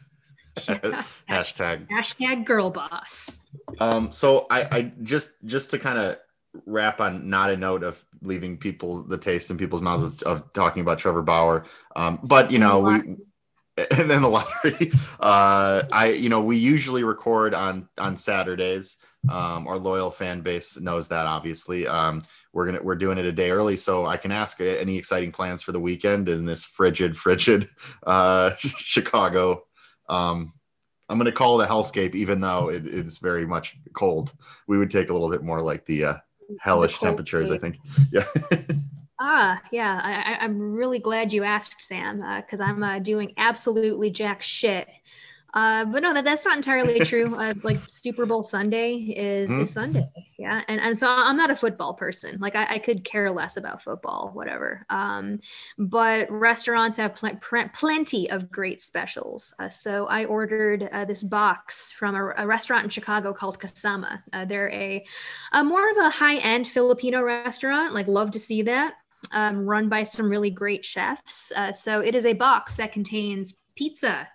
hashtag 0.58 1.88
hashtag 1.88 2.46
girl 2.46 2.70
boss 2.70 3.40
um 3.80 4.12
so 4.12 4.48
i 4.50 4.64
i 4.64 4.92
just 5.02 5.32
just 5.46 5.70
to 5.72 5.80
kind 5.80 5.98
of 5.98 6.18
wrap 6.66 7.00
on 7.00 7.30
not 7.30 7.50
a 7.50 7.56
note 7.56 7.84
of 7.84 8.04
leaving 8.22 8.58
people 8.58 9.02
the 9.02 9.18
taste 9.18 9.50
in 9.50 9.58
people's 9.58 9.80
mouths 9.80 10.04
of, 10.04 10.22
of 10.24 10.52
talking 10.52 10.82
about 10.82 11.00
trevor 11.00 11.22
bauer 11.22 11.64
um 11.96 12.20
but 12.22 12.52
you 12.52 12.60
know 12.60 12.82
we 12.82 13.16
and 13.98 14.10
then 14.10 14.22
the 14.22 14.30
lottery 14.30 14.92
uh 15.20 15.84
i 15.92 16.10
you 16.10 16.30
know 16.30 16.42
we 16.42 16.58
usually 16.58 17.04
record 17.04 17.54
on 17.54 17.88
on 17.98 18.18
saturdays 18.18 18.98
Um, 19.30 19.68
our 19.68 19.78
loyal 19.78 20.10
fan 20.10 20.42
base 20.42 20.80
knows 20.80 21.10
that. 21.10 21.28
Obviously, 21.28 21.86
um, 21.86 22.24
we're 22.54 22.66
gonna 22.66 22.82
we're 22.82 22.96
doing 22.96 23.20
it 23.20 23.26
a 23.26 23.32
day 23.32 23.52
early, 23.52 23.78
so 23.78 24.08
I 24.08 24.18
can 24.18 24.32
ask 24.32 24.60
any 24.60 24.98
exciting 24.98 25.32
plans 25.32 25.62
for 25.62 25.74
the 25.74 25.80
weekend 25.80 26.28
in 26.28 26.44
this 26.44 26.64
frigid, 26.64 27.16
frigid 27.16 27.68
uh, 28.08 28.50
Chicago. 28.58 29.64
Um, 30.10 30.54
I'm 31.08 31.20
gonna 31.20 31.32
call 31.32 31.62
it 31.62 31.66
a 31.66 31.72
hellscape, 31.72 32.16
even 32.16 32.42
though 32.42 32.72
it, 32.72 32.88
it's 32.88 33.20
very 33.20 33.46
much 33.46 33.78
cold. 33.94 34.34
We 34.68 34.80
would 34.80 34.90
take 34.90 35.12
a 35.12 35.14
little 35.14 35.30
bit 35.30 35.44
more 35.44 35.62
like 35.62 35.86
the 35.86 36.04
uh, 36.06 36.18
hellish 36.60 36.98
cold 36.98 37.10
temperatures. 37.10 37.52
I 37.52 37.60
think. 37.60 37.78
Yeah. 38.12 38.26
Ah, 39.24 39.62
yeah. 39.72 40.02
I, 40.04 40.44
I'm 40.44 40.74
really 40.74 40.98
glad 40.98 41.32
you 41.32 41.44
asked, 41.44 41.80
Sam, 41.80 42.24
because 42.42 42.60
I'm 42.60 42.82
uh, 42.82 42.98
doing 42.98 43.34
absolutely 43.38 44.10
jack 44.10 44.42
shit. 44.42 44.88
Uh, 45.54 45.86
but 45.86 46.02
no, 46.02 46.14
that, 46.14 46.24
that's 46.24 46.44
not 46.46 46.56
entirely 46.58 47.00
true. 47.06 47.36
Uh, 47.36 47.54
like 47.62 47.78
Super 47.88 48.26
Bowl 48.26 48.42
Sunday 48.42 48.96
is, 48.96 49.52
Mhm. 49.52 49.62
is 49.62 49.70
Sunday, 49.74 50.08
yeah, 50.40 50.62
and 50.70 50.80
and 50.80 50.98
so 50.98 51.08
I'm 51.08 51.36
not 51.38 51.52
a 51.52 51.56
football 51.58 51.94
person. 51.94 52.40
Like 52.40 52.56
I, 52.56 52.76
I 52.76 52.80
could 52.80 53.04
care 53.04 53.30
less 53.30 53.58
about 53.58 53.84
football, 53.84 54.32
whatever. 54.34 54.86
Um, 54.90 55.40
but 55.78 56.32
restaurants 56.32 56.96
have 56.98 57.14
pl- 57.16 57.36
pr- 57.42 57.68
plenty 57.74 58.32
of 58.32 58.50
great 58.50 58.82
specials. 58.82 59.54
Uh, 59.60 59.68
so 59.70 60.08
I 60.08 60.24
ordered 60.26 60.90
uh, 60.92 61.04
this 61.06 61.22
box 61.22 61.92
from 61.92 62.16
a, 62.16 62.34
a 62.38 62.48
restaurant 62.48 62.86
in 62.86 62.90
Chicago 62.90 63.34
called 63.34 63.60
Kasama. 63.60 64.24
Uh, 64.34 64.46
they're 64.46 64.72
a, 64.72 65.06
a 65.52 65.64
more 65.64 65.92
of 65.92 65.98
a 65.98 66.10
high 66.10 66.38
end 66.38 66.68
Filipino 66.70 67.22
restaurant. 67.22 67.94
Like 67.94 68.08
love 68.08 68.32
to 68.32 68.40
see 68.40 68.62
that 68.64 68.94
um, 69.32 69.66
run 69.66 69.90
by 69.90 70.04
some 70.04 70.30
really 70.30 70.50
great 70.50 70.84
chefs. 70.84 71.52
Uh, 71.56 71.72
so 71.72 72.02
it 72.02 72.16
is 72.16 72.26
a 72.26 72.34
box 72.34 72.76
that 72.76 72.92
contains 72.92 73.58
pizza, 73.76 74.28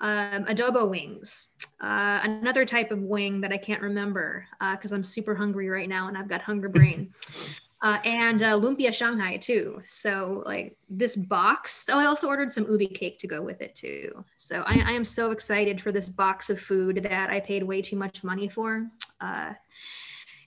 um, 0.00 0.44
adobo 0.44 0.88
wings, 0.88 1.48
uh, 1.80 2.20
another 2.22 2.64
type 2.64 2.90
of 2.90 3.00
wing 3.00 3.40
that 3.40 3.52
I 3.52 3.56
can't 3.56 3.82
remember 3.82 4.46
because 4.72 4.92
I'm 4.92 5.04
super 5.04 5.34
hungry 5.34 5.68
right 5.68 5.88
now 5.88 6.08
and 6.08 6.18
I've 6.18 6.28
got 6.28 6.42
hunger 6.42 6.68
brain. 6.68 7.14
Uh, 7.82 7.98
and 8.04 8.42
uh, 8.42 8.58
lumpia 8.58 8.92
Shanghai 8.92 9.36
too. 9.36 9.82
So 9.86 10.42
like 10.46 10.76
this 10.88 11.14
box. 11.14 11.86
Oh, 11.90 12.00
I 12.00 12.06
also 12.06 12.26
ordered 12.26 12.52
some 12.52 12.66
ube 12.70 12.94
cake 12.94 13.18
to 13.18 13.26
go 13.26 13.42
with 13.42 13.60
it 13.60 13.74
too. 13.74 14.24
So 14.36 14.62
I, 14.66 14.82
I 14.86 14.92
am 14.92 15.04
so 15.04 15.30
excited 15.30 15.80
for 15.80 15.92
this 15.92 16.08
box 16.08 16.48
of 16.48 16.58
food 16.58 17.06
that 17.08 17.30
I 17.30 17.38
paid 17.38 17.62
way 17.62 17.82
too 17.82 17.96
much 17.96 18.24
money 18.24 18.48
for. 18.48 18.88
Uh, 19.20 19.52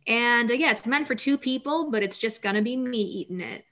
and 0.07 0.49
uh, 0.49 0.55
yeah, 0.55 0.71
it's 0.71 0.87
meant 0.87 1.07
for 1.07 1.15
two 1.15 1.37
people, 1.37 1.91
but 1.91 2.01
it's 2.01 2.17
just 2.17 2.41
gonna 2.41 2.63
be 2.63 2.75
me 2.75 2.99
eating 2.99 3.41
it. 3.41 3.63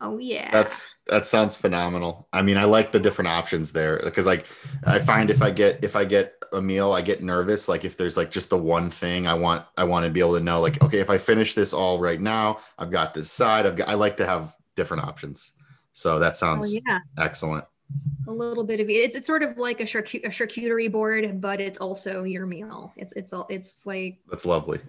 Oh 0.00 0.18
yeah. 0.18 0.50
That's 0.50 0.94
that 1.06 1.24
sounds 1.24 1.56
phenomenal. 1.56 2.28
I 2.32 2.42
mean, 2.42 2.58
I 2.58 2.64
like 2.64 2.92
the 2.92 3.00
different 3.00 3.28
options 3.28 3.72
there 3.72 4.00
because 4.04 4.26
like 4.26 4.46
I 4.84 4.98
find 4.98 5.30
if 5.30 5.40
I 5.40 5.50
get 5.50 5.82
if 5.82 5.96
I 5.96 6.04
get 6.04 6.34
a 6.52 6.60
meal, 6.60 6.92
I 6.92 7.00
get 7.00 7.22
nervous. 7.22 7.68
Like 7.68 7.84
if 7.84 7.96
there's 7.96 8.16
like 8.16 8.30
just 8.30 8.50
the 8.50 8.58
one 8.58 8.90
thing 8.90 9.26
I 9.26 9.34
want, 9.34 9.64
I 9.76 9.84
want 9.84 10.04
to 10.04 10.10
be 10.10 10.20
able 10.20 10.34
to 10.34 10.40
know 10.40 10.60
like, 10.60 10.82
okay, 10.82 10.98
if 10.98 11.08
I 11.08 11.16
finish 11.16 11.54
this 11.54 11.72
all 11.72 11.98
right 11.98 12.20
now, 12.20 12.58
I've 12.78 12.90
got 12.90 13.14
this 13.14 13.30
side. 13.30 13.64
I've 13.66 13.76
got 13.76 13.88
I 13.88 13.94
like 13.94 14.18
to 14.18 14.26
have 14.26 14.54
different 14.74 15.04
options. 15.04 15.52
So 15.92 16.18
that 16.18 16.32
oh 16.32 16.34
sounds 16.34 16.74
yeah. 16.74 16.98
excellent. 17.18 17.64
A 18.28 18.32
little 18.32 18.64
bit 18.64 18.80
of 18.80 18.90
it's 18.90 19.14
it's 19.16 19.26
sort 19.26 19.42
of 19.42 19.56
like 19.56 19.80
a, 19.80 19.84
charcu- 19.84 20.24
a 20.24 20.28
charcuterie 20.28 20.90
board, 20.90 21.40
but 21.40 21.60
it's 21.60 21.78
also 21.78 22.24
your 22.24 22.46
meal. 22.46 22.92
It's 22.96 23.12
it's 23.14 23.32
all 23.32 23.46
it's 23.48 23.86
like 23.86 24.18
That's 24.28 24.46
lovely. 24.46 24.80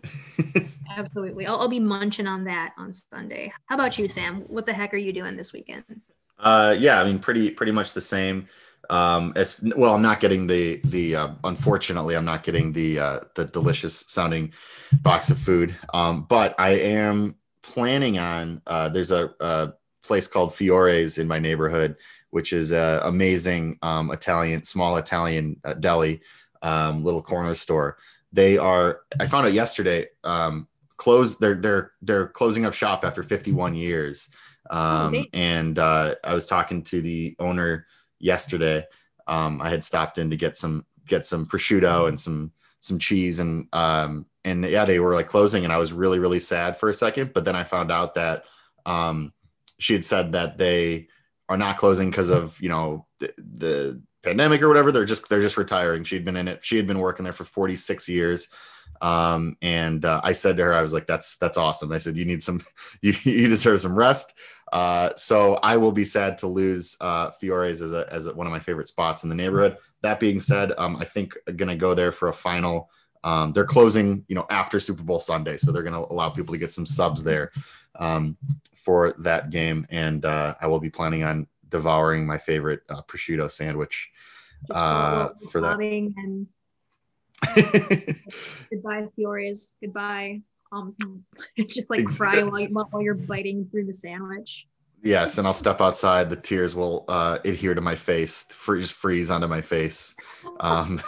absolutely. 0.98 1.46
I'll, 1.46 1.60
I'll 1.60 1.68
be 1.68 1.80
munching 1.80 2.28
on 2.28 2.44
that 2.46 2.74
on 2.78 2.94
Sunday. 2.94 3.52
How 3.66 3.76
about 3.76 3.98
you, 3.98 4.08
Sam? 4.08 4.42
What 4.48 4.66
the 4.66 4.74
heck 4.74 4.94
are 4.94 4.98
you 4.98 5.14
doing 5.14 5.36
this 5.36 5.54
weekend? 5.54 6.02
Uh, 6.40 6.76
yeah, 6.78 7.00
I 7.00 7.04
mean, 7.04 7.20
pretty 7.20 7.52
pretty 7.52 7.72
much 7.72 7.94
the 7.94 8.02
same. 8.02 8.48
Um, 8.90 9.34
as 9.36 9.60
well, 9.76 9.94
I'm 9.94 10.02
not 10.02 10.20
getting 10.20 10.48
the 10.48 10.82
the 10.86 11.16
uh, 11.16 11.28
unfortunately, 11.44 12.16
I'm 12.16 12.26
not 12.26 12.44
getting 12.44 12.72
the 12.72 13.00
uh, 13.00 13.20
the 13.36 13.46
delicious 13.46 14.06
sounding 14.08 14.54
box 15.02 15.30
of 15.30 15.38
food. 15.38 15.76
Um, 15.94 16.26
but 16.30 16.56
I 16.58 16.72
am 16.72 17.36
planning 17.64 18.18
on. 18.18 18.62
Uh, 18.66 18.90
there's 18.90 19.12
a, 19.12 19.34
a 19.40 19.74
place 20.04 20.28
called 20.28 20.54
Fiore's 20.54 21.18
in 21.18 21.28
my 21.28 21.38
neighborhood, 21.38 21.98
which 22.32 22.54
is 22.54 22.72
a 22.72 23.02
amazing 23.04 23.78
um, 23.82 24.12
Italian 24.12 24.64
small 24.64 24.98
Italian 24.98 25.60
uh, 25.64 25.74
deli, 25.74 26.22
um, 26.62 27.04
little 27.04 27.22
corner 27.22 27.54
store. 27.56 27.98
They 28.34 28.58
are. 28.58 29.02
I 29.20 29.28
found 29.28 29.48
out 29.48 29.54
yesterday. 29.54 30.08
Um, 30.24 30.68
closed. 30.98 31.40
They're 31.40 31.56
they're 31.56 31.92
they're 32.02 32.28
closing 32.28 32.66
up 32.66 32.74
shop 32.74 33.06
after 33.06 33.24
51 33.24 33.76
years. 33.76 34.30
Um, 34.70 35.26
and 35.34 35.80
uh, 35.80 36.16
I 36.24 36.34
was 36.34 36.46
talking 36.46 36.84
to 36.84 37.02
the 37.02 37.36
owner 37.40 37.86
yesterday. 38.20 38.86
Um, 39.28 39.62
I 39.62 39.70
had 39.70 39.84
stopped 39.84 40.18
in 40.18 40.30
to 40.30 40.36
get 40.36 40.58
some 40.58 40.86
get 41.08 41.26
some 41.26 41.46
prosciutto 41.46 42.08
and 42.10 42.20
some 42.20 42.52
some 42.80 43.00
cheese 43.00 43.40
and 43.40 43.68
um, 43.74 44.26
and 44.48 44.64
yeah, 44.64 44.86
they 44.86 45.00
were 45.00 45.14
like 45.14 45.28
closing, 45.28 45.64
and 45.64 45.74
I 45.74 45.78
was 45.78 45.94
really 45.94 46.20
really 46.20 46.40
sad 46.40 46.78
for 46.78 46.90
a 46.90 46.94
second. 46.94 47.34
But 47.34 47.44
then 47.44 47.56
I 47.56 47.64
found 47.64 47.92
out 47.92 48.16
that 48.16 48.46
um, 48.86 49.34
she 49.80 49.94
had 49.94 50.06
said 50.06 50.32
that 50.32 50.58
they 50.58 51.10
are 51.50 51.58
not 51.58 51.78
closing 51.78 52.10
because 52.10 52.30
of 52.30 52.60
you 52.62 52.70
know 52.70 53.06
the, 53.20 53.34
the 53.38 54.02
pandemic 54.24 54.62
or 54.62 54.68
whatever. 54.68 54.92
They're 54.92 55.06
just 55.06 55.28
they're 55.30 55.42
just 55.42 55.58
retiring. 55.58 56.04
She'd 56.04 56.26
been 56.26 56.38
in 56.38 56.48
it. 56.48 56.64
She 56.64 56.78
had 56.78 56.88
been 56.88 57.00
working 57.00 57.24
there 57.24 57.34
for 57.34 57.44
46 57.44 58.10
years. 58.10 58.50
Um, 59.02 59.58
and 59.62 60.04
uh, 60.06 60.22
I 60.24 60.34
said 60.34 60.58
to 60.58 60.64
her, 60.64 60.74
I 60.74 60.82
was 60.82 60.94
like, 60.94 61.08
"That's 61.08 61.38
that's 61.38 61.58
awesome." 61.58 61.92
I 61.92 61.98
said, 62.00 62.18
"You 62.18 62.26
need 62.26 62.42
some, 62.44 62.62
you, 63.02 63.14
you 63.24 63.48
deserve 63.48 63.82
some 63.82 63.96
rest." 63.96 64.34
Uh, 64.74 65.12
so 65.16 65.56
I 65.56 65.78
will 65.78 65.92
be 65.92 66.06
sad 66.06 66.38
to 66.40 66.48
lose 66.48 66.98
uh, 67.00 67.32
Fiore's 67.32 67.82
as 67.82 67.94
a, 67.94 68.06
as 68.12 68.28
a, 68.28 68.34
one 68.34 68.48
of 68.48 68.52
my 68.52 68.60
favorite 68.60 68.88
spots 68.88 69.24
in 69.24 69.30
the 69.30 69.36
neighborhood. 69.36 69.78
That 70.02 70.20
being 70.20 70.40
said, 70.40 70.74
um, 70.78 70.98
I 70.98 71.06
think 71.06 71.36
I'm 71.48 71.56
gonna 71.56 71.76
go 71.76 71.94
there 71.94 72.12
for 72.12 72.30
a 72.30 72.34
final. 72.34 72.90
Um, 73.24 73.52
they're 73.52 73.66
closing, 73.66 74.26
you 74.28 74.36
know, 74.36 74.46
after 74.50 74.80
Super 74.80 75.04
Bowl 75.04 75.20
Sunday, 75.20 75.58
so 75.58 75.72
they're 75.72 75.84
gonna 75.84 76.06
allow 76.10 76.30
people 76.30 76.54
to 76.54 76.60
get 76.60 76.72
some 76.72 76.86
subs 76.86 77.24
there 77.24 77.52
um, 77.98 78.38
for 78.76 79.14
that 79.20 79.50
game, 79.50 79.86
and 79.90 80.24
uh, 80.26 80.56
I 80.62 80.68
will 80.68 80.80
be 80.80 80.90
planning 80.90 81.24
on 81.24 81.48
devouring 81.70 82.26
my 82.26 82.38
favorite 82.38 82.82
uh, 82.90 83.02
prosciutto 83.04 83.52
sandwich 83.52 84.10
uh, 84.72 85.30
for 85.52 85.62
that. 85.62 85.80
and 85.80 86.48
goodbye, 88.70 89.08
Fiore's. 89.16 89.74
Goodbye. 89.82 90.42
Um, 90.72 90.96
just 91.70 91.90
like 91.90 92.06
cry 92.06 92.42
while, 92.44 92.60
you, 92.60 92.68
while 92.68 93.02
you're 93.02 93.14
biting 93.14 93.68
through 93.72 93.86
the 93.86 93.94
sandwich. 93.94 94.68
yes, 95.04 95.38
and 95.38 95.48
I'll 95.48 95.54
step 95.54 95.82
outside. 95.82 96.30
The 96.30 96.36
tears 96.36 96.76
will 96.76 97.06
uh, 97.08 97.40
adhere 97.46 97.74
to 97.74 97.82
my 97.82 97.96
face, 97.96 98.44
freeze, 98.50 98.92
freeze 98.92 99.32
onto 99.32 99.48
my 99.48 99.62
face. 99.62 100.16
um, 100.60 101.02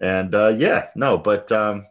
and 0.00 0.34
uh, 0.34 0.54
yeah, 0.56 0.88
no, 0.94 1.16
but 1.16 1.50
um, 1.52 1.86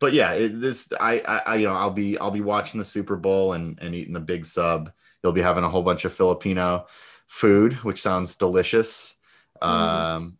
but 0.00 0.12
yeah, 0.14 0.32
it, 0.32 0.60
this 0.60 0.90
I, 0.98 1.20
I 1.20 1.38
I 1.46 1.54
you 1.56 1.66
know 1.66 1.74
I'll 1.74 1.90
be 1.90 2.18
I'll 2.18 2.30
be 2.30 2.40
watching 2.40 2.78
the 2.78 2.84
Super 2.84 3.16
Bowl 3.16 3.52
and 3.52 3.78
and 3.80 3.94
eating 3.94 4.14
the 4.14 4.20
big 4.20 4.44
sub. 4.44 4.90
You'll 5.22 5.32
be 5.32 5.42
having 5.42 5.64
a 5.64 5.68
whole 5.68 5.82
bunch 5.82 6.04
of 6.04 6.12
Filipino 6.12 6.86
food, 7.26 7.74
which 7.84 8.00
sounds 8.00 8.34
delicious. 8.34 9.16
Um, 9.60 10.38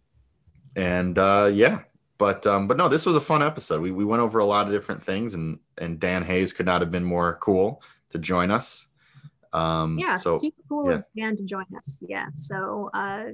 and 0.75 1.19
uh, 1.19 1.51
yeah, 1.53 1.81
but 2.17 2.47
um, 2.47 2.67
but 2.67 2.79
no, 2.79 2.89
this 2.89 3.05
was 3.05 3.17
a 3.17 3.21
fun 3.21 3.43
episode. 3.43 3.83
We 3.83 3.91
we 3.91 4.05
went 4.05 4.23
over 4.23 4.39
a 4.39 4.45
lot 4.45 4.67
of 4.67 4.73
different 4.73 5.03
things, 5.03 5.35
and 5.35 5.61
and 5.79 6.01
Dan 6.01 6.23
Hayes 6.23 6.53
could 6.53 6.67
not 6.67 6.81
have 6.81 6.91
been 6.91 7.05
more 7.05 7.39
cool 7.41 7.83
to 8.11 8.19
join 8.19 8.51
us. 8.51 8.87
Um, 9.53 9.99
yeah, 9.99 10.15
so 10.15 10.39
super 10.39 10.63
cool 10.69 10.87
yeah. 10.87 10.97
of 10.97 11.05
Dan 11.17 11.37
to 11.37 11.45
join 11.45 11.67
us. 11.77 12.03
Yeah. 12.07 12.27
So 12.35 12.91
uh 12.95 13.33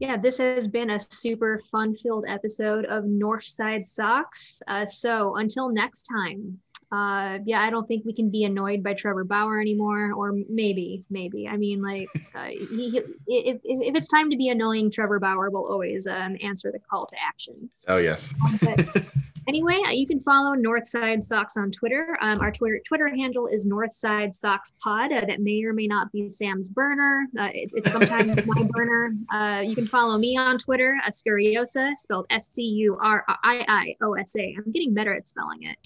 yeah, 0.00 0.16
this 0.16 0.38
has 0.38 0.68
been 0.68 0.90
a 0.90 1.00
super 1.00 1.60
fun-filled 1.70 2.24
episode 2.28 2.84
of 2.86 3.04
Northside 3.04 3.84
Sox. 3.84 4.62
Uh, 4.68 4.86
so 4.86 5.36
until 5.36 5.70
next 5.70 6.02
time, 6.04 6.58
uh, 6.90 7.38
yeah, 7.44 7.60
I 7.60 7.68
don't 7.68 7.86
think 7.86 8.06
we 8.06 8.14
can 8.14 8.30
be 8.30 8.44
annoyed 8.44 8.82
by 8.82 8.94
Trevor 8.94 9.24
Bauer 9.24 9.60
anymore, 9.60 10.12
or 10.14 10.32
maybe, 10.48 11.04
maybe. 11.10 11.46
I 11.46 11.56
mean, 11.56 11.82
like, 11.82 12.08
uh, 12.34 12.46
he, 12.46 12.90
he, 12.90 12.98
if, 13.26 13.60
if 13.64 13.94
it's 13.94 14.08
time 14.08 14.30
to 14.30 14.36
be 14.36 14.48
annoying, 14.48 14.90
Trevor 14.90 15.18
Bauer 15.18 15.50
will 15.50 15.66
always 15.66 16.06
um, 16.06 16.36
answer 16.42 16.72
the 16.72 16.78
call 16.78 17.06
to 17.06 17.16
action. 17.20 17.68
oh 17.88 17.98
yes, 17.98 18.32
anyway, 19.48 19.80
uh, 19.86 19.90
you 19.90 20.06
can 20.06 20.20
follow 20.20 20.54
Northside 20.54 21.22
Sox 21.22 21.56
on 21.56 21.70
Twitter. 21.72 22.16
Um, 22.20 22.40
our 22.40 22.52
Twitter 22.52 22.80
Twitter 22.86 23.08
handle 23.08 23.46
is 23.46 23.66
Northside 23.66 24.32
Sox 24.32 24.74
Pod. 24.82 25.12
Uh, 25.12 25.24
that 25.26 25.40
may 25.40 25.64
or 25.64 25.72
may 25.72 25.86
not 25.86 26.12
be 26.12 26.28
Sam's 26.28 26.68
burner. 26.68 27.26
Uh, 27.38 27.48
it's, 27.54 27.74
it's 27.74 27.90
sometimes 27.90 28.36
my 28.46 28.62
burner. 28.70 29.12
Uh, 29.32 29.62
you 29.62 29.74
can 29.74 29.86
follow 29.86 30.18
me 30.18 30.36
on 30.36 30.58
Twitter, 30.58 30.96
Ascuriosa, 31.08 31.94
spelled 31.96 32.26
S 32.30 32.48
C 32.48 32.62
U 32.62 32.98
R 33.02 33.24
I 33.42 33.64
I 33.66 33.94
O 34.04 34.12
S 34.14 34.36
A. 34.36 34.54
I'm 34.56 34.70
getting 34.70 34.94
better 34.94 35.14
at 35.14 35.26
spelling 35.26 35.62
it. 35.64 35.78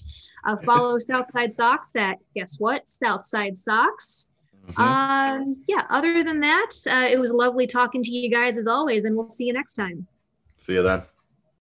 Uh, 0.45 0.57
follow 0.57 0.99
Southside 1.07 1.53
Sox 1.53 1.95
at 1.95 2.17
guess 2.35 2.57
what? 2.59 2.87
Southside 2.87 3.55
Sox. 3.55 4.29
Mhm. 4.67 4.79
Um, 4.79 5.63
yeah. 5.67 5.85
Other 5.89 6.23
than 6.23 6.39
that, 6.41 6.71
uh, 6.89 7.07
it 7.11 7.19
was 7.19 7.33
lovely 7.33 7.67
talking 7.67 8.01
to 8.03 8.11
you 8.11 8.29
guys 8.29 8.57
as 8.57 8.67
always, 8.67 9.03
and 9.05 9.15
we'll 9.15 9.29
see 9.29 9.45
you 9.45 9.53
next 9.53 9.73
time. 9.73 10.07
see 10.55 10.75
you 10.75 10.83
then. 10.83 11.01